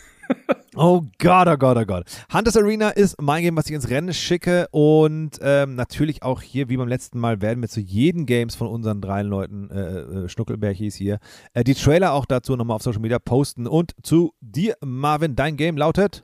Oh 0.76 1.01
Gott, 1.18 1.47
oh 1.47 1.57
Gott, 1.57 1.76
oh 1.77 1.85
Gott. 1.85 2.06
Hunters 2.31 2.56
Arena 2.56 2.89
ist 2.91 3.19
mein 3.19 3.41
Game, 3.41 3.57
was 3.57 3.65
ich 3.65 3.73
ins 3.73 3.89
Rennen 3.89 4.14
schicke. 4.14 4.68
Und 4.72 5.31
ähm, 5.41 5.73
natürlich 5.76 6.22
auch 6.23 6.41
hier, 6.41 6.69
wie 6.69 6.77
beim 6.77 6.88
letzten 6.88 7.19
Mal, 7.19 7.41
werden 7.41 7.60
wir 7.61 7.68
zu 7.68 7.81
jedem 7.81 8.27
Games 8.27 8.56
von 8.56 8.68
unseren 8.68 9.01
drei 9.01 9.23
Leuten, 9.23 9.69
äh, 9.72 9.99
äh, 10.26 10.30
Schnuckelbärchis 10.30 10.93
hier, 10.95 11.18
äh, 11.53 11.64
die 11.65 11.73
Trailer 11.73 12.14
auch 12.14 12.26
dazu 12.26 12.56
nochmal 12.56 12.76
auf 12.76 12.84
Social 12.84 13.01
Media 13.01 13.18
posten. 13.19 13.65
Und 13.68 13.93
zu 14.03 14.34
dir, 14.39 14.76
Marvin, 14.85 15.35
dein 15.35 15.57
Game 15.57 15.76
lautet? 15.76 16.23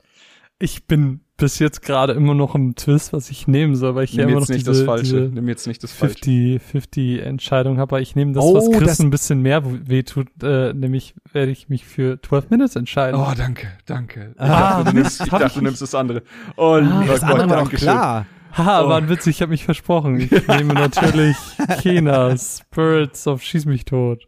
Ich 0.60 0.86
bin 0.86 1.20
bis 1.38 1.58
jetzt 1.58 1.82
gerade 1.82 2.14
immer 2.14 2.34
noch 2.34 2.54
im 2.54 2.74
Twist, 2.76 3.12
was 3.12 3.28
ich 3.30 3.46
nehmen 3.46 3.76
soll, 3.76 3.94
weil 3.94 4.04
ich 4.04 4.12
ja 4.14 4.22
Nimm 4.24 4.30
immer 4.30 4.40
noch 4.40 4.48
nicht 4.48 4.60
diese, 4.60 4.70
das 4.72 4.82
Falsche. 4.82 5.02
diese 5.04 5.34
Nimm 5.34 5.48
jetzt 5.48 5.66
nicht 5.66 5.82
das 5.82 5.92
Falsche. 5.92 6.14
50-50 6.16 7.20
Entscheidung 7.20 7.74
habe, 7.78 7.94
aber 7.96 8.00
ich 8.00 8.16
nehme 8.16 8.32
das, 8.32 8.42
Oh, 8.44 8.54
was 8.54 8.70
Chris 8.70 8.88
das- 8.88 9.00
ein 9.00 9.10
bisschen 9.10 9.42
mehr 9.42 9.62
wehtut, 9.88 10.28
äh, 10.42 10.72
nämlich 10.72 11.14
werde 11.32 11.52
ich 11.52 11.68
mich 11.68 11.84
für 11.84 12.20
12 12.22 12.48
Minutes 12.50 12.76
entscheiden. 12.76 13.20
Oh, 13.20 13.32
danke, 13.36 13.66
danke. 13.84 14.32
Ich 14.34 14.40
Ah, 14.40 14.78
dachte, 14.78 14.90
du 14.92 14.96
nimmst, 14.96 15.20
ich 15.20 15.28
dachte, 15.28 15.58
du 15.58 15.64
nimmst 15.64 15.82
das 15.82 15.94
andere. 15.94 16.22
Oh, 16.56 16.76
lieber 16.78 17.04
das 17.06 17.20
Gott, 17.20 17.30
andere 17.30 17.50
war 17.50 17.64
doch 17.64 17.70
klar. 17.72 18.26
Haha, 18.52 18.84
Oh. 18.84 18.88
war 18.88 18.96
ein 18.96 19.08
Witz, 19.10 19.26
ich 19.26 19.42
habe 19.42 19.50
mich 19.50 19.64
versprochen. 19.64 20.18
Ich 20.20 20.30
nehme 20.48 20.72
natürlich 20.72 21.36
Kena, 21.82 22.34
Spirits 22.38 23.26
of 23.26 23.42
Schieß 23.42 23.66
mich 23.66 23.84
tot. 23.84 24.26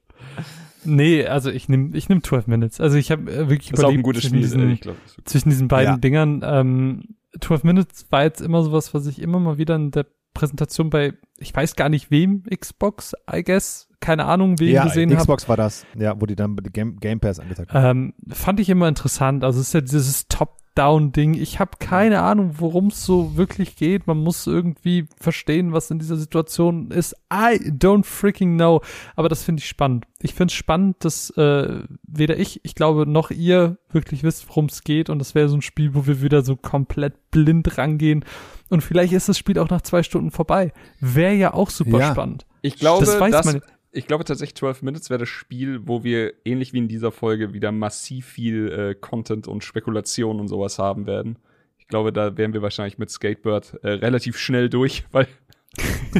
Nee, 0.88 1.26
also 1.26 1.50
ich 1.50 1.68
nehme 1.68 1.96
ich 1.96 2.08
nehm 2.08 2.22
12 2.22 2.46
Minutes. 2.46 2.80
Also 2.80 2.96
ich 2.96 3.10
habe 3.10 3.30
äh, 3.30 3.48
wirklich 3.48 3.70
Das 3.70 3.80
ist 3.80 3.84
auch 3.84 3.90
ein 3.90 3.98
überlegt 4.00 4.20
zwischen 4.22 4.28
Spiel. 4.28 4.40
diesen, 4.40 4.70
Ich 4.70 4.80
glaub, 4.80 4.96
zwischen 5.24 5.50
diesen 5.50 5.68
beiden 5.68 5.94
Ja. 5.94 5.98
Dingern. 5.98 6.42
Ähm, 6.44 7.02
12 7.40 7.64
Minutes 7.64 8.06
war 8.10 8.22
jetzt 8.24 8.40
immer 8.40 8.62
sowas, 8.62 8.94
was 8.94 9.06
ich 9.06 9.20
immer 9.20 9.38
mal 9.38 9.58
wieder 9.58 9.76
in 9.76 9.90
der 9.90 10.06
Präsentation 10.34 10.88
bei, 10.90 11.14
ich 11.38 11.54
weiß 11.54 11.74
gar 11.76 11.88
nicht 11.88 12.10
wem, 12.10 12.42
Xbox, 12.44 13.14
I 13.32 13.42
guess, 13.42 13.88
keine 14.00 14.26
Ahnung, 14.26 14.58
wem 14.60 14.68
Ja, 14.72 14.84
gesehen 14.84 15.10
habe. 15.10 15.20
Xbox 15.20 15.48
war 15.48 15.56
das. 15.56 15.84
Ja, 15.96 16.20
wo 16.20 16.26
die 16.26 16.36
dann 16.36 16.56
die 16.56 16.70
Game, 16.70 16.98
Game 17.00 17.18
Pass 17.20 17.40
angezeigt 17.40 17.72
haben. 17.72 18.14
Ähm, 18.28 18.34
fand 18.34 18.60
ich 18.60 18.68
immer 18.68 18.88
interessant. 18.88 19.42
Also 19.44 19.60
es 19.60 19.68
ist 19.68 19.72
ja 19.74 19.80
dieses 19.80 20.28
Top-Down-Ding. 20.78 21.34
Ich 21.34 21.58
habe 21.58 21.72
keine 21.80 22.22
Ahnung, 22.22 22.52
worum 22.58 22.86
es 22.88 23.04
so 23.04 23.36
wirklich 23.36 23.76
geht. 23.76 24.06
Man 24.06 24.18
muss 24.18 24.46
irgendwie 24.46 25.06
verstehen, 25.20 25.72
was 25.72 25.90
in 25.90 25.98
dieser 25.98 26.16
Situation 26.16 26.90
ist. 26.90 27.14
I 27.32 27.58
don't 27.70 28.04
freaking 28.04 28.56
know. 28.56 28.80
Aber 29.16 29.28
das 29.28 29.42
finde 29.42 29.60
ich 29.60 29.68
spannend. 29.68 30.04
Ich 30.20 30.34
finde 30.34 30.52
es 30.52 30.54
spannend, 30.54 30.96
dass 31.00 31.30
äh, 31.30 31.80
weder 32.06 32.38
ich, 32.38 32.60
ich 32.64 32.74
glaube, 32.74 33.06
noch 33.06 33.30
ihr 33.30 33.78
wirklich 33.90 34.22
wisst, 34.22 34.48
worum 34.48 34.66
es 34.66 34.84
geht. 34.84 35.10
Und 35.10 35.18
das 35.18 35.34
wäre 35.34 35.48
so 35.48 35.56
ein 35.56 35.62
Spiel, 35.62 35.94
wo 35.94 36.06
wir 36.06 36.22
wieder 36.22 36.42
so 36.42 36.56
komplett 36.56 37.30
blind 37.30 37.76
rangehen. 37.76 38.24
Und 38.70 38.82
vielleicht 38.82 39.12
ist 39.12 39.28
das 39.28 39.38
Spiel 39.38 39.58
auch 39.58 39.70
nach 39.70 39.82
zwei 39.82 40.02
Stunden 40.02 40.30
vorbei. 40.30 40.72
Wäre 41.00 41.34
ja 41.34 41.54
auch 41.54 41.70
super 41.70 41.98
Ja. 41.98 42.12
spannend. 42.12 42.46
Ich 42.62 42.76
glaube, 42.76 43.04
Das 43.04 43.18
weiß 43.20 43.32
dass, 43.32 43.46
man- 43.46 43.62
ich 43.90 44.06
glaube 44.06 44.24
tatsächlich 44.24 44.56
12 44.56 44.82
Minutes 44.82 45.10
wäre 45.10 45.20
das 45.20 45.28
Spiel, 45.28 45.86
wo 45.86 46.04
wir 46.04 46.34
ähnlich 46.44 46.72
wie 46.72 46.78
in 46.78 46.88
dieser 46.88 47.12
Folge 47.12 47.52
wieder 47.52 47.72
massiv 47.72 48.26
viel 48.26 48.70
äh, 48.70 48.94
Content 48.94 49.48
und 49.48 49.64
Spekulation 49.64 50.40
und 50.40 50.48
sowas 50.48 50.78
haben 50.78 51.06
werden. 51.06 51.38
Ich 51.78 51.88
glaube, 51.88 52.12
da 52.12 52.36
wären 52.36 52.52
wir 52.52 52.62
wahrscheinlich 52.62 52.98
mit 52.98 53.10
Skatebird 53.10 53.78
äh, 53.82 53.90
relativ 53.90 54.36
schnell 54.36 54.68
durch, 54.68 55.04
weil 55.12 55.26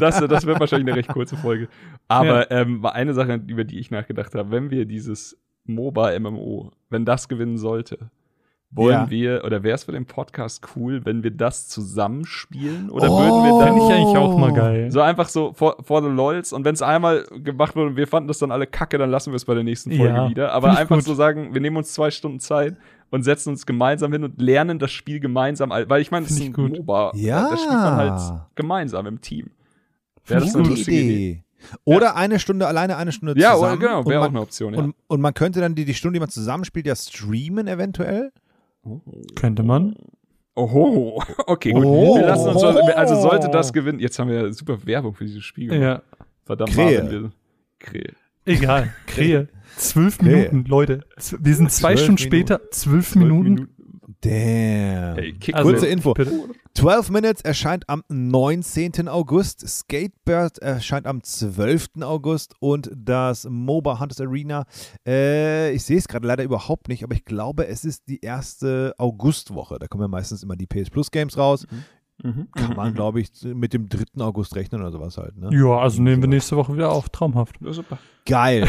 das, 0.00 0.20
das 0.20 0.46
wird 0.46 0.60
wahrscheinlich 0.60 0.88
eine 0.88 0.96
recht 0.96 1.08
kurze 1.08 1.36
Folge. 1.36 1.68
Aber 2.08 2.50
ähm, 2.50 2.82
war 2.82 2.94
eine 2.94 3.14
Sache, 3.14 3.40
über 3.46 3.64
die 3.64 3.78
ich 3.78 3.90
nachgedacht 3.90 4.34
habe, 4.34 4.50
wenn 4.50 4.70
wir 4.70 4.84
dieses 4.84 5.40
MOBA-MMO, 5.64 6.72
wenn 6.90 7.04
das 7.04 7.28
gewinnen 7.28 7.56
sollte, 7.56 8.10
wollen 8.74 8.92
Ja. 8.94 9.10
wir, 9.10 9.42
oder 9.44 9.62
wäre 9.62 9.74
es 9.74 9.84
für 9.84 9.92
den 9.92 10.04
Podcast 10.06 10.66
cool, 10.76 11.00
wenn 11.04 11.22
wir 11.22 11.30
das 11.30 11.68
zusammenspielen? 11.68 12.90
Oder 12.90 13.10
Oh. 13.10 13.18
würden 13.18 13.42
wir 13.44 13.64
dann 13.64 13.74
Finde 13.74 13.86
ich 13.86 13.94
eigentlich 14.00 14.16
auch 14.18 14.36
mal 14.38 14.52
geil. 14.52 14.90
so 14.90 15.00
einfach 15.00 15.28
so 15.28 15.52
for, 15.52 15.76
for 15.82 16.02
the 16.02 16.08
LOLs 16.08 16.52
und 16.52 16.64
wenn 16.64 16.74
es 16.74 16.82
einmal 16.82 17.24
gemacht 17.42 17.76
wurde 17.76 17.90
und 17.90 17.96
wir 17.96 18.06
fanden 18.06 18.28
das 18.28 18.38
dann 18.38 18.50
alle 18.50 18.66
kacke, 18.66 18.98
dann 18.98 19.10
lassen 19.10 19.32
wir 19.32 19.36
es 19.36 19.44
bei 19.44 19.54
der 19.54 19.64
nächsten 19.64 19.90
Folge 19.92 20.14
Ja, 20.14 20.28
wieder. 20.28 20.52
Aber 20.52 20.68
find 20.68 20.80
einfach 20.80 20.96
gut. 20.96 21.04
so 21.04 21.14
sagen, 21.14 21.54
wir 21.54 21.60
nehmen 21.60 21.76
uns 21.76 21.92
zwei 21.92 22.10
Stunden 22.10 22.40
Zeit 22.40 22.76
und 23.10 23.22
setzen 23.22 23.50
uns 23.50 23.64
gemeinsam 23.66 24.12
hin 24.12 24.24
und 24.24 24.40
lernen 24.40 24.78
das 24.78 24.90
Spiel 24.92 25.20
gemeinsam. 25.20 25.70
Weil 25.70 26.00
ich 26.00 26.10
meine, 26.10 26.26
es 26.26 26.32
ist 26.32 26.42
ein 26.42 26.52
gut. 26.52 26.72
MOBA. 26.76 27.12
Ja. 27.14 27.50
Das 27.50 27.60
spielt 27.62 27.74
man 27.78 27.94
halt 27.96 28.20
gemeinsam 28.54 29.06
im 29.06 29.20
Team. 29.20 29.50
Wäre 30.26 30.40
das 30.40 30.54
eine 30.54 30.68
lustige 30.68 31.00
Idee. 31.00 31.44
Oder 31.84 32.16
eine 32.16 32.38
Stunde 32.40 32.66
alleine, 32.66 32.96
eine 32.96 33.10
Stunde 33.12 33.34
Ja, 33.40 33.54
zusammen. 33.54 33.78
oder, 33.78 33.86
genau, 33.88 34.06
wäre 34.06 34.22
auch 34.22 34.28
eine 34.28 34.40
Option, 34.40 34.74
ja. 34.74 34.80
Und, 34.80 34.94
und 35.06 35.20
man 35.22 35.32
könnte 35.32 35.60
dann 35.60 35.74
die, 35.74 35.84
die 35.86 35.94
Stunde, 35.94 36.14
die 36.16 36.20
man 36.20 36.28
zusammenspielt, 36.28 36.86
ja 36.86 36.94
streamen 36.94 37.68
eventuell. 37.68 38.32
Könnte 39.34 39.62
man. 39.62 39.96
Oho, 40.56 41.22
okay, 41.46 41.72
gut. 41.72 41.84
Oh. 41.84 42.16
Wir 42.16 42.26
lassen 42.26 42.48
uns, 42.48 42.62
also 42.62 43.20
sollte 43.20 43.48
das 43.48 43.72
gewinnen, 43.72 43.98
jetzt 43.98 44.18
haben 44.18 44.28
wir 44.28 44.36
ja 44.36 44.52
super 44.52 44.84
Werbung 44.86 45.14
für 45.14 45.24
dieses 45.24 45.42
Spiel. 45.44 45.74
Ja. 45.74 46.02
Verdammt, 46.44 46.72
Krähe. 46.72 47.32
Krähe. 47.78 48.12
Egal. 48.44 48.92
Krähe. 49.06 49.48
Zwölf. 49.76 50.20
Minuten, 50.20 50.64
Leute. 50.66 51.00
Wir 51.40 51.54
sind 51.54 51.72
zwei 51.72 51.96
Stunden 51.96 52.14
Minuten. 52.14 52.18
später. 52.18 52.70
Zwölf 52.70 53.10
Zwölf 53.10 53.16
Minuten. 53.16 53.73
Damn. 54.24 55.18
Ey, 55.18 55.32
kick 55.38 55.54
Also- 55.54 55.70
Kurze 55.70 55.86
Info. 55.86 56.14
Bitte. 56.14 56.32
12 56.74 57.10
Minutes 57.10 57.42
erscheint 57.42 57.88
am 57.88 58.02
19. 58.08 59.08
August, 59.08 59.66
Skatebird 59.68 60.58
erscheint 60.58 61.06
am 61.06 61.22
12. 61.22 62.02
August 62.02 62.54
und 62.58 62.90
das 62.96 63.46
MOBA 63.48 64.00
Hunters 64.00 64.20
Arena, 64.20 64.64
äh, 65.06 65.72
ich 65.72 65.84
sehe 65.84 65.98
es 65.98 66.08
gerade 66.08 66.26
leider 66.26 66.42
überhaupt 66.42 66.88
nicht, 66.88 67.04
aber 67.04 67.14
ich 67.14 67.24
glaube, 67.24 67.68
es 67.68 67.84
ist 67.84 68.08
die 68.08 68.20
erste 68.20 68.94
Augustwoche. 68.98 69.78
Da 69.78 69.86
kommen 69.86 70.02
ja 70.02 70.08
meistens 70.08 70.42
immer 70.42 70.56
die 70.56 70.66
PS 70.66 70.90
Plus 70.90 71.10
Games 71.10 71.38
raus. 71.38 71.66
Mhm. 72.22 72.48
Kann 72.56 72.74
man, 72.76 72.94
glaube 72.94 73.20
ich, 73.20 73.30
mit 73.42 73.72
dem 73.72 73.88
3. 73.88 74.20
August 74.24 74.56
rechnen 74.56 74.80
oder 74.80 74.90
sowas 74.90 75.16
halt. 75.18 75.36
Ne? 75.36 75.50
Ja, 75.52 75.78
also 75.78 76.00
nehmen 76.02 76.22
wir 76.22 76.28
nächste 76.28 76.56
Woche 76.56 76.72
wieder 76.74 76.90
auf. 76.90 77.08
Traumhaft. 77.08 77.56
Ja, 77.60 77.72
super. 77.72 77.98
Geil. 78.24 78.68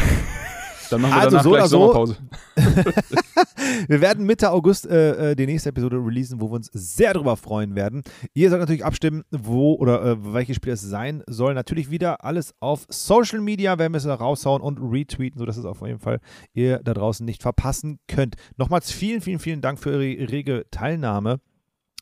Dann 0.90 1.00
machen 1.00 1.14
wir 1.14 1.20
Also 1.20 1.30
danach 1.58 1.66
so 1.68 1.78
gleich 1.80 1.94
oder 1.96 2.06
so. 2.06 2.16
Wir 3.88 4.00
werden 4.00 4.26
Mitte 4.26 4.50
August 4.50 4.86
äh, 4.86 5.32
äh, 5.32 5.36
die 5.36 5.46
nächste 5.46 5.70
Episode 5.70 5.96
releasen, 5.96 6.40
wo 6.40 6.48
wir 6.50 6.54
uns 6.54 6.70
sehr 6.72 7.14
darüber 7.14 7.36
freuen 7.36 7.74
werden. 7.74 8.02
Ihr 8.34 8.50
sollt 8.50 8.60
natürlich 8.60 8.84
abstimmen, 8.84 9.22
wo 9.30 9.74
oder 9.74 10.02
äh, 10.04 10.32
welches 10.34 10.56
Spiel 10.56 10.72
es 10.72 10.82
sein 10.82 11.22
soll. 11.26 11.54
Natürlich 11.54 11.90
wieder 11.90 12.24
alles 12.24 12.54
auf 12.60 12.86
Social 12.88 13.40
Media, 13.40 13.78
werden 13.78 13.92
wir 13.92 13.98
es 13.98 14.04
da 14.04 14.14
raushauen 14.14 14.62
und 14.62 14.78
retweeten, 14.78 15.38
sodass 15.38 15.56
es 15.56 15.64
auf 15.64 15.80
jeden 15.82 16.00
Fall 16.00 16.20
ihr 16.52 16.78
da 16.82 16.94
draußen 16.94 17.24
nicht 17.24 17.42
verpassen 17.42 17.98
könnt. 18.08 18.36
Nochmals 18.56 18.90
vielen, 18.90 19.20
vielen, 19.20 19.38
vielen 19.38 19.60
Dank 19.60 19.78
für 19.78 19.90
eure 19.90 20.00
rege 20.30 20.66
Teilnahme. 20.70 21.40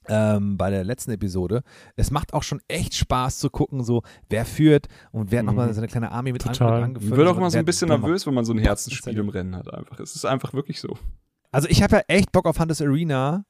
Ähm, 0.07 0.59
bei 0.59 0.69
der 0.69 0.85
letzten 0.85 1.13
Episode. 1.13 1.63
Es 1.97 2.11
macht 2.11 2.35
auch 2.35 2.43
schon 2.43 2.61
echt 2.69 2.95
Spaß 2.95 3.39
zu 3.39 3.49
gucken, 3.49 3.83
so 3.83 4.03
wer 4.29 4.45
führt 4.45 4.87
und 5.13 5.31
wer 5.31 5.39
hat 5.39 5.45
Mhm. 5.45 5.47
nochmal 5.47 5.73
seine 5.73 5.87
kleine 5.89 6.13
Armee 6.13 6.33
mit, 6.33 6.45
an, 6.45 6.51
mit 6.51 6.59
Total. 6.59 6.83
angeführt. 6.83 7.13
Ich 7.13 7.17
wird 7.17 7.27
auch 7.27 7.39
mal 7.41 7.51
so 7.51 7.57
ein 7.57 7.65
bisschen 7.65 7.89
nervös, 7.89 8.27
wenn 8.27 8.35
man 8.35 8.45
so 8.45 8.53
ein 8.53 8.59
Herzensspiel 8.59 9.17
im 9.17 9.31
Rennen 9.31 9.57
hat 9.57 9.73
einfach. 9.73 9.99
Es 10.01 10.15
ist 10.15 10.27
einfach 10.27 10.53
wirklich 10.53 10.79
so. 10.79 10.99
Also 11.55 11.69
ich 11.69 11.83
habe 11.83 11.97
ja 11.97 12.03
echt 12.09 12.33
Bock 12.33 12.47
auf 12.47 12.59
Hunters 12.59 12.83
Arena 12.83 13.45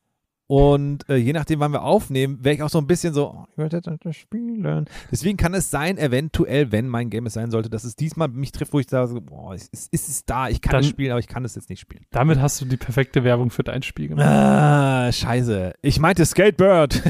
und 0.46 1.08
äh, 1.08 1.16
je 1.16 1.32
nachdem, 1.32 1.60
wann 1.60 1.72
wir 1.72 1.82
aufnehmen, 1.82 2.38
wäre 2.44 2.54
ich 2.54 2.62
auch 2.62 2.68
so 2.68 2.76
ein 2.76 2.86
bisschen 2.86 3.14
so, 3.14 3.30
oh, 3.30 3.46
ich 3.50 3.56
würde 3.56 3.78
jetzt 3.78 3.88
das 4.04 4.14
spielen. 4.14 4.84
Deswegen 5.10 5.38
kann 5.38 5.54
es 5.54 5.70
sein, 5.70 5.96
eventuell, 5.96 6.70
wenn 6.70 6.86
mein 6.86 7.08
Game 7.08 7.24
es 7.24 7.32
sein 7.32 7.50
sollte, 7.50 7.70
dass 7.70 7.82
es 7.84 7.96
diesmal 7.96 8.28
mich 8.28 8.52
trifft, 8.52 8.74
wo 8.74 8.78
ich 8.78 8.90
sage, 8.90 9.08
so, 9.08 9.22
boah, 9.22 9.54
es 9.54 9.68
ist, 9.68 9.90
ist 9.90 10.08
es 10.10 10.26
da, 10.26 10.50
ich 10.50 10.60
kann 10.60 10.72
Dann- 10.72 10.80
es 10.82 10.88
spielen, 10.88 11.12
aber 11.12 11.20
ich 11.20 11.28
kann 11.28 11.46
es 11.46 11.54
jetzt 11.54 11.70
nicht 11.70 11.80
spielen. 11.80 12.04
Damit 12.10 12.42
hast 12.42 12.60
du 12.60 12.66
die 12.66 12.76
perfekte 12.76 13.24
Werbung 13.24 13.48
für 13.48 13.64
dein 13.64 13.82
Spiel 13.82 14.08
gemacht. 14.08 14.26
Ah, 14.26 15.10
scheiße. 15.10 15.72
Ich 15.80 15.98
meinte 15.98 16.26
Skatebird. 16.26 17.02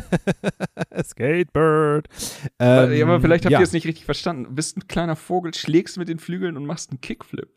Skatebird. 1.02 2.06
Ähm, 2.60 2.92
ja, 2.92 3.04
aber 3.04 3.20
vielleicht 3.20 3.46
habt 3.46 3.52
ja, 3.52 3.58
ihr 3.58 3.64
es 3.64 3.72
nicht 3.72 3.88
richtig 3.88 4.04
verstanden. 4.04 4.44
Du 4.44 4.50
bist 4.52 4.76
ein 4.76 4.86
kleiner 4.86 5.16
Vogel, 5.16 5.52
schlägst 5.54 5.98
mit 5.98 6.08
den 6.08 6.20
Flügeln 6.20 6.56
und 6.56 6.66
machst 6.66 6.90
einen 6.92 7.00
Kickflip. 7.00 7.48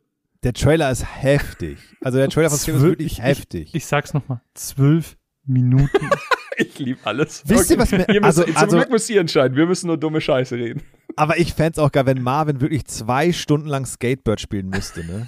Der 0.47 0.53
Trailer 0.53 0.89
ist 0.89 1.03
heftig. 1.03 1.77
Also 2.01 2.19
der 2.19 2.29
Trailer 2.29 2.49
von 2.49 2.57
Skatebird 2.57 2.83
ist 2.83 2.89
wirklich 2.89 3.11
ich- 3.13 3.21
heftig. 3.21 3.75
Ich 3.75 3.85
sag's 3.85 4.13
nochmal. 4.13 4.39
Zwölf 4.53 5.17
Minuten. 5.45 5.89
Ich 6.59 6.79
liebe 6.79 6.99
alles. 7.03 7.43
Wisst 7.45 7.69
ihr, 7.69 7.77
was 7.77 7.91
mir- 7.91 8.07
ihr 8.09 8.19
müsst, 8.19 8.39
also- 8.39 8.43
zum 8.45 8.55
also- 8.55 8.77
Glück 8.77 8.89
müsst 8.89 9.07
ihr 9.11 9.21
entscheiden. 9.21 9.55
Wir 9.55 9.67
müssen 9.67 9.85
nur 9.87 9.97
dumme 9.97 10.21
Scheiße 10.21 10.55
reden. 10.55 10.81
aber 11.15 11.37
ich 11.37 11.53
fände 11.53 11.73
es 11.73 11.77
auch 11.77 11.91
geil, 11.91 12.07
wenn 12.07 12.19
Marvin 12.23 12.61
wirklich 12.61 12.85
zwei 12.85 13.31
Stunden 13.31 13.67
lang 13.67 13.85
Skatebird 13.85 14.41
spielen 14.41 14.69
müsste, 14.69 15.05
ne? 15.05 15.27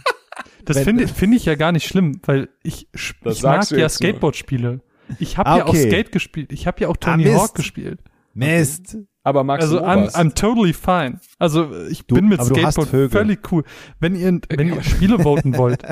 Das 0.65 0.79
finde 0.79 1.07
find 1.07 1.35
ich 1.35 1.45
ja 1.45 1.53
gar 1.53 1.71
nicht 1.71 1.85
schlimm, 1.87 2.19
weil 2.25 2.49
ich, 2.63 2.87
Das 3.21 3.37
ich 3.37 3.43
mag 3.43 3.69
ja. 3.69 3.87
Skateboard-Spiele. 3.89 4.81
Ich 5.19 5.37
habe 5.37 5.49
Ah, 5.49 5.57
ja 5.57 5.65
auch 5.65 5.69
okay. 5.69 5.87
Skate 5.91 6.11
gespielt. 6.11 6.51
Ich 6.51 6.65
habe 6.65 6.81
ja 6.81 6.87
auch 6.87 6.97
Tony 6.97 7.25
Mist. 7.25 7.35
Hawk 7.37 7.53
gespielt. 7.53 7.99
Mist. 8.33 8.97
Aber 9.29 9.43
magst 9.43 9.63
Also 9.67 9.79
du 9.79 9.85
I'm? 9.85 10.09
I'm 10.15 10.33
totally 10.33 10.73
fine. 10.73 11.19
Also 11.37 11.71
ich 11.87 12.05
Du- 12.05 12.15
bin 12.15 12.27
mit 12.27 12.43
Skateboard 12.43 12.89
völlig 13.11 13.51
cool. 13.51 13.63
Wenn 13.99 14.15
ihr, 14.15 14.39
wenn 14.49 14.67
ihr 14.67 14.81
Spiele 14.83 15.19
voten 15.19 15.55
wollt, 15.57 15.83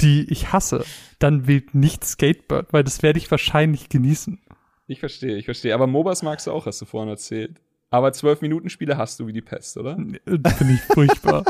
die 0.00 0.30
ich 0.30 0.52
hasse, 0.52 0.84
dann 1.18 1.46
wählt 1.46 1.74
nicht 1.74 2.04
Skateboard, 2.04 2.72
weil 2.72 2.84
das 2.84 3.02
werde 3.02 3.18
ich 3.18 3.30
wahrscheinlich 3.30 3.88
genießen. 3.88 4.38
Ich 4.86 5.00
verstehe, 5.00 5.36
ich 5.36 5.44
verstehe. 5.44 5.74
Aber 5.74 5.86
MOBAs 5.86 6.22
magst 6.22 6.46
du 6.46 6.52
auch, 6.52 6.66
hast 6.66 6.80
du 6.80 6.86
vorhin 6.86 7.10
erzählt. 7.10 7.60
Aber 7.90 8.08
12-Minuten-Spiele 8.08 8.96
hast 8.96 9.18
du 9.18 9.26
wie 9.26 9.32
die 9.32 9.40
Pest, 9.40 9.76
oder? 9.78 9.92
Äh, 10.26 10.50
Finde 10.50 10.74
ich 10.74 10.80
furchtbar. 10.82 11.44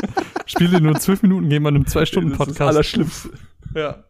Spiele 0.45 0.81
nur 0.81 0.95
zwölf 0.95 1.21
Minuten 1.21 1.49
gehen 1.49 1.61
man 1.63 1.75
einem 1.75 1.85
zwei 1.85 2.05
Stunden 2.05 2.29
Das 2.31 2.39
ist 2.39 2.39
das 2.39 2.47
Podcast. 2.57 2.69
Allerschlimmste. 2.75 3.29
Ja. 3.75 4.03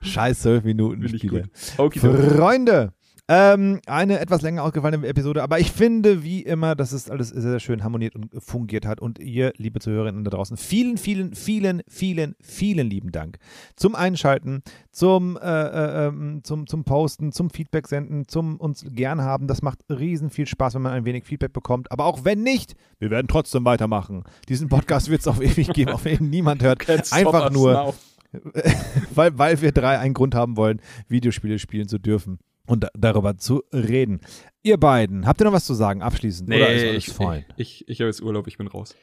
Scheiß 0.00 0.40
zwölf 0.40 0.64
Minuten 0.64 1.08
Spiele. 1.08 1.44
okay. 1.76 1.98
Freunde, 1.98 2.92
ähm, 3.28 3.80
eine 3.86 4.20
etwas 4.20 4.42
länger 4.42 4.62
ausgefallene 4.62 5.06
Episode, 5.06 5.42
aber 5.42 5.58
ich 5.58 5.72
finde 5.72 6.22
wie 6.22 6.42
immer, 6.42 6.76
dass 6.76 6.92
es 6.92 7.10
alles 7.10 7.30
sehr, 7.30 7.42
sehr 7.42 7.60
schön 7.60 7.82
harmoniert 7.82 8.14
und 8.14 8.30
fungiert 8.38 8.86
hat. 8.86 9.00
Und 9.00 9.18
ihr, 9.18 9.52
liebe 9.56 9.80
Zuhörerinnen 9.80 10.22
da 10.22 10.30
draußen, 10.30 10.56
vielen, 10.56 10.96
vielen, 10.96 11.34
vielen, 11.34 11.82
vielen, 11.88 12.36
vielen 12.40 12.88
lieben 12.88 13.10
Dank 13.10 13.38
zum 13.74 13.96
Einschalten, 13.96 14.62
zum, 14.92 15.36
äh, 15.38 15.40
äh, 15.40 16.06
ähm, 16.06 16.40
zum, 16.44 16.68
zum 16.68 16.84
Posten, 16.84 17.32
zum 17.32 17.50
Feedback 17.50 17.88
senden, 17.88 18.28
zum 18.28 18.58
uns 18.58 18.84
gern 18.88 19.20
haben. 19.22 19.48
Das 19.48 19.60
macht 19.60 19.80
riesen 19.88 20.30
viel 20.30 20.46
Spaß, 20.46 20.76
wenn 20.76 20.82
man 20.82 20.92
ein 20.92 21.04
wenig 21.04 21.24
Feedback 21.24 21.52
bekommt. 21.52 21.90
Aber 21.90 22.04
auch 22.04 22.24
wenn 22.24 22.44
nicht, 22.44 22.76
wir 23.00 23.10
werden 23.10 23.26
trotzdem 23.26 23.64
weitermachen. 23.64 24.22
Diesen 24.48 24.68
Podcast 24.68 25.10
wird 25.10 25.22
es 25.22 25.26
auf 25.26 25.40
ewig 25.42 25.72
geben, 25.72 25.90
auf 25.90 26.04
den 26.04 26.30
niemand 26.30 26.62
hört. 26.62 26.88
Einfach 27.12 27.50
nur, 27.50 27.92
weil, 29.14 29.36
weil 29.36 29.60
wir 29.60 29.72
drei 29.72 29.98
einen 29.98 30.14
Grund 30.14 30.36
haben 30.36 30.56
wollen, 30.56 30.80
Videospiele 31.08 31.58
spielen 31.58 31.88
zu 31.88 31.98
dürfen 31.98 32.38
und 32.66 32.84
da, 32.84 32.88
darüber 32.96 33.36
zu 33.38 33.62
reden. 33.72 34.20
Ihr 34.62 34.78
beiden, 34.78 35.26
habt 35.26 35.40
ihr 35.40 35.44
noch 35.44 35.52
was 35.52 35.64
zu 35.64 35.74
sagen 35.74 36.02
abschließend? 36.02 36.48
oder 36.48 36.72
ist 36.72 36.82
alles 36.88 37.08
ich, 37.08 37.12
fein? 37.14 37.44
ich, 37.56 37.82
ich, 37.82 37.88
ich 37.88 38.00
habe 38.00 38.08
jetzt 38.08 38.22
Urlaub, 38.22 38.46
ich 38.46 38.58
bin 38.58 38.66
raus. 38.66 38.94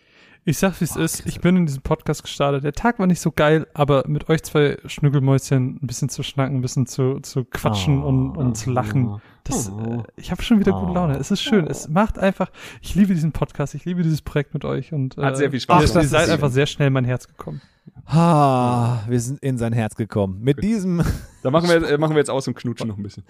Ich 0.45 0.57
sag, 0.57 0.77
wie 0.81 0.84
es 0.84 0.98
ist. 0.98 1.26
Ich 1.26 1.40
bin 1.40 1.56
in 1.56 1.65
diesem 1.65 1.84
Podcast 1.84 2.22
gestartet. 2.22 2.65
Der 2.65 2.73
Tag 2.73 2.99
war 2.99 3.07
nicht 3.07 3.22
so 3.22 3.31
geil, 3.31 3.65
aber 3.73 4.03
mit 4.10 4.27
euch 4.27 4.44
zwei 4.44 4.77
Schnüggelmäuschen 4.85 5.80
ein 5.81 5.88
bisschen 5.88 6.10
zu 6.10 6.22
schnacken, 6.22 6.57
ein 6.57 6.61
bisschen 6.61 6.85
zu, 6.85 7.22
zu 7.22 7.45
quatschen 7.45 8.03
Oh. 8.03 8.07
und, 8.07 8.38
und 8.38 8.56
zu 8.57 8.69
lachen. 8.72 9.22
Das, 9.45 9.72
Oh. 9.72 9.80
äh, 9.80 10.03
ich 10.18 10.31
habe 10.31 10.41
schon 10.44 10.60
wieder 10.60 10.73
gute 10.73 10.91
Oh. 10.91 10.95
Laune. 10.95 11.15
Es 11.18 11.31
ist 11.31 11.41
schön. 11.41 11.65
Es 11.68 11.88
macht 11.88 12.19
einfach, 12.19 12.52
ich 12.81 12.94
liebe 12.94 13.14
diesen 13.14 13.31
Podcast, 13.31 13.73
ich 13.73 13.85
liebe 13.85 14.03
dieses 14.03 14.22
Projekt 14.22 14.53
mit 14.53 14.65
euch 14.65 14.91
und 14.91 15.15
Hat 15.15 15.35
äh, 15.35 15.38
sehr 15.38 15.52
viel 15.52 15.61
Spaß 15.61 15.81
ihr, 15.81 15.88
gemacht. 15.88 16.03
ihr 16.03 16.10
seid 16.10 16.30
einfach 16.30 16.52
sehr 16.52 16.65
schnell 16.65 16.88
in 16.88 16.94
mein 16.94 17.06
Herz 17.06 17.26
gekommen. 17.30 17.61
Ah, 18.06 18.99
wir 19.07 19.20
sind 19.20 19.40
in 19.41 19.57
sein 19.57 19.72
Herz 19.74 19.95
gekommen. 19.95 20.40
Mit 20.41 20.61
diesem, 20.64 21.02
Da 21.41 21.52
machen 21.52 21.70
wir, 21.70 21.90
äh, 21.90 21.98
machen 21.98 22.14
wir 22.15 22.20
jetzt 22.20 22.30
aus 22.30 22.48
und 22.48 22.53
knutschen 22.56 22.88
noch 22.88 22.98
ein 22.98 23.03
bisschen. 23.03 23.24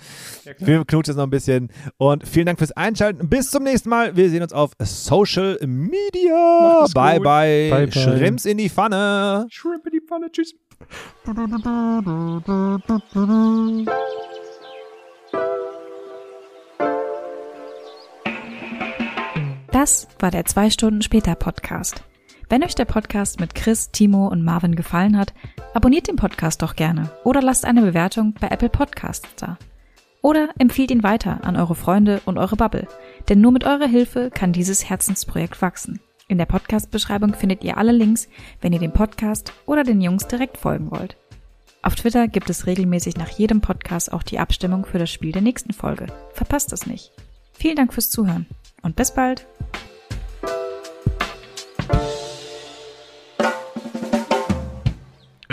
wir 0.59 0.83
knutschen 0.85 1.11
jetzt 1.13 1.17
noch 1.17 1.23
ein 1.25 1.29
bisschen. 1.29 1.69
Und 1.97 2.27
vielen 2.27 2.45
Dank 2.47 2.57
fürs 2.59 2.71
Einschalten. 2.71 3.29
Bis 3.29 3.51
zum 3.51 3.63
nächsten 3.63 3.89
Mal. 3.89 4.15
Wir 4.15 4.29
sehen 4.29 4.41
uns 4.41 4.51
auf 4.53 4.71
Social 4.79 5.57
Media. 5.65 6.81
Gut. 6.85 6.93
bye, 6.93 7.19
Bye, 7.19 7.69
bye. 7.69 7.91
Schrimps 7.91 8.45
in 8.45 8.57
die 8.57 8.69
Pfanne. 8.69 9.45
Shrimp 9.49 9.85
in 9.85 9.91
die 9.91 10.01
Pfanne, 10.01 10.31
tschüss. 10.31 10.53
Das 19.71 20.07
war 20.19 20.31
der 20.31 20.45
2 20.45 20.69
Stunden 20.69 21.01
später 21.01 21.35
Podcast. 21.35 22.03
Wenn 22.53 22.63
euch 22.63 22.75
der 22.75 22.85
Podcast 22.85 23.39
mit 23.39 23.55
Chris, 23.55 23.89
Timo 23.89 24.27
und 24.27 24.43
Marvin 24.43 24.75
gefallen 24.75 25.17
hat, 25.17 25.33
abonniert 25.73 26.07
den 26.07 26.17
Podcast 26.17 26.61
doch 26.61 26.75
gerne 26.75 27.09
oder 27.23 27.41
lasst 27.41 27.65
eine 27.65 27.81
Bewertung 27.81 28.35
bei 28.39 28.47
Apple 28.49 28.69
Podcasts 28.69 29.27
da. 29.37 29.57
Oder 30.21 30.49
empfiehlt 30.59 30.91
ihn 30.91 31.01
weiter 31.01 31.43
an 31.45 31.55
eure 31.55 31.73
Freunde 31.73 32.21
und 32.25 32.37
eure 32.37 32.55
Bubble, 32.55 32.87
denn 33.27 33.41
nur 33.41 33.51
mit 33.51 33.63
eurer 33.63 33.87
Hilfe 33.87 34.29
kann 34.29 34.53
dieses 34.53 34.87
Herzensprojekt 34.87 35.63
wachsen. 35.63 35.99
In 36.27 36.37
der 36.37 36.45
Podcast-Beschreibung 36.45 37.33
findet 37.33 37.63
ihr 37.63 37.75
alle 37.77 37.91
Links, 37.91 38.29
wenn 38.61 38.71
ihr 38.71 38.77
dem 38.77 38.93
Podcast 38.93 39.51
oder 39.65 39.83
den 39.83 39.99
Jungs 39.99 40.27
direkt 40.27 40.57
folgen 40.57 40.91
wollt. 40.91 41.17
Auf 41.81 41.95
Twitter 41.95 42.27
gibt 42.27 42.51
es 42.51 42.67
regelmäßig 42.67 43.17
nach 43.17 43.29
jedem 43.29 43.61
Podcast 43.61 44.13
auch 44.13 44.21
die 44.21 44.37
Abstimmung 44.37 44.85
für 44.85 44.99
das 44.99 45.09
Spiel 45.09 45.31
der 45.31 45.41
nächsten 45.41 45.73
Folge. 45.73 46.05
Verpasst 46.33 46.71
das 46.71 46.85
nicht. 46.85 47.13
Vielen 47.53 47.77
Dank 47.77 47.95
fürs 47.95 48.11
Zuhören 48.11 48.45
und 48.83 48.95
bis 48.95 49.11
bald. 49.11 49.47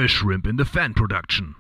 A 0.00 0.08
Shrimp 0.08 0.46
in 0.46 0.56
the 0.56 0.64
Fan 0.64 0.94
production. 0.94 1.54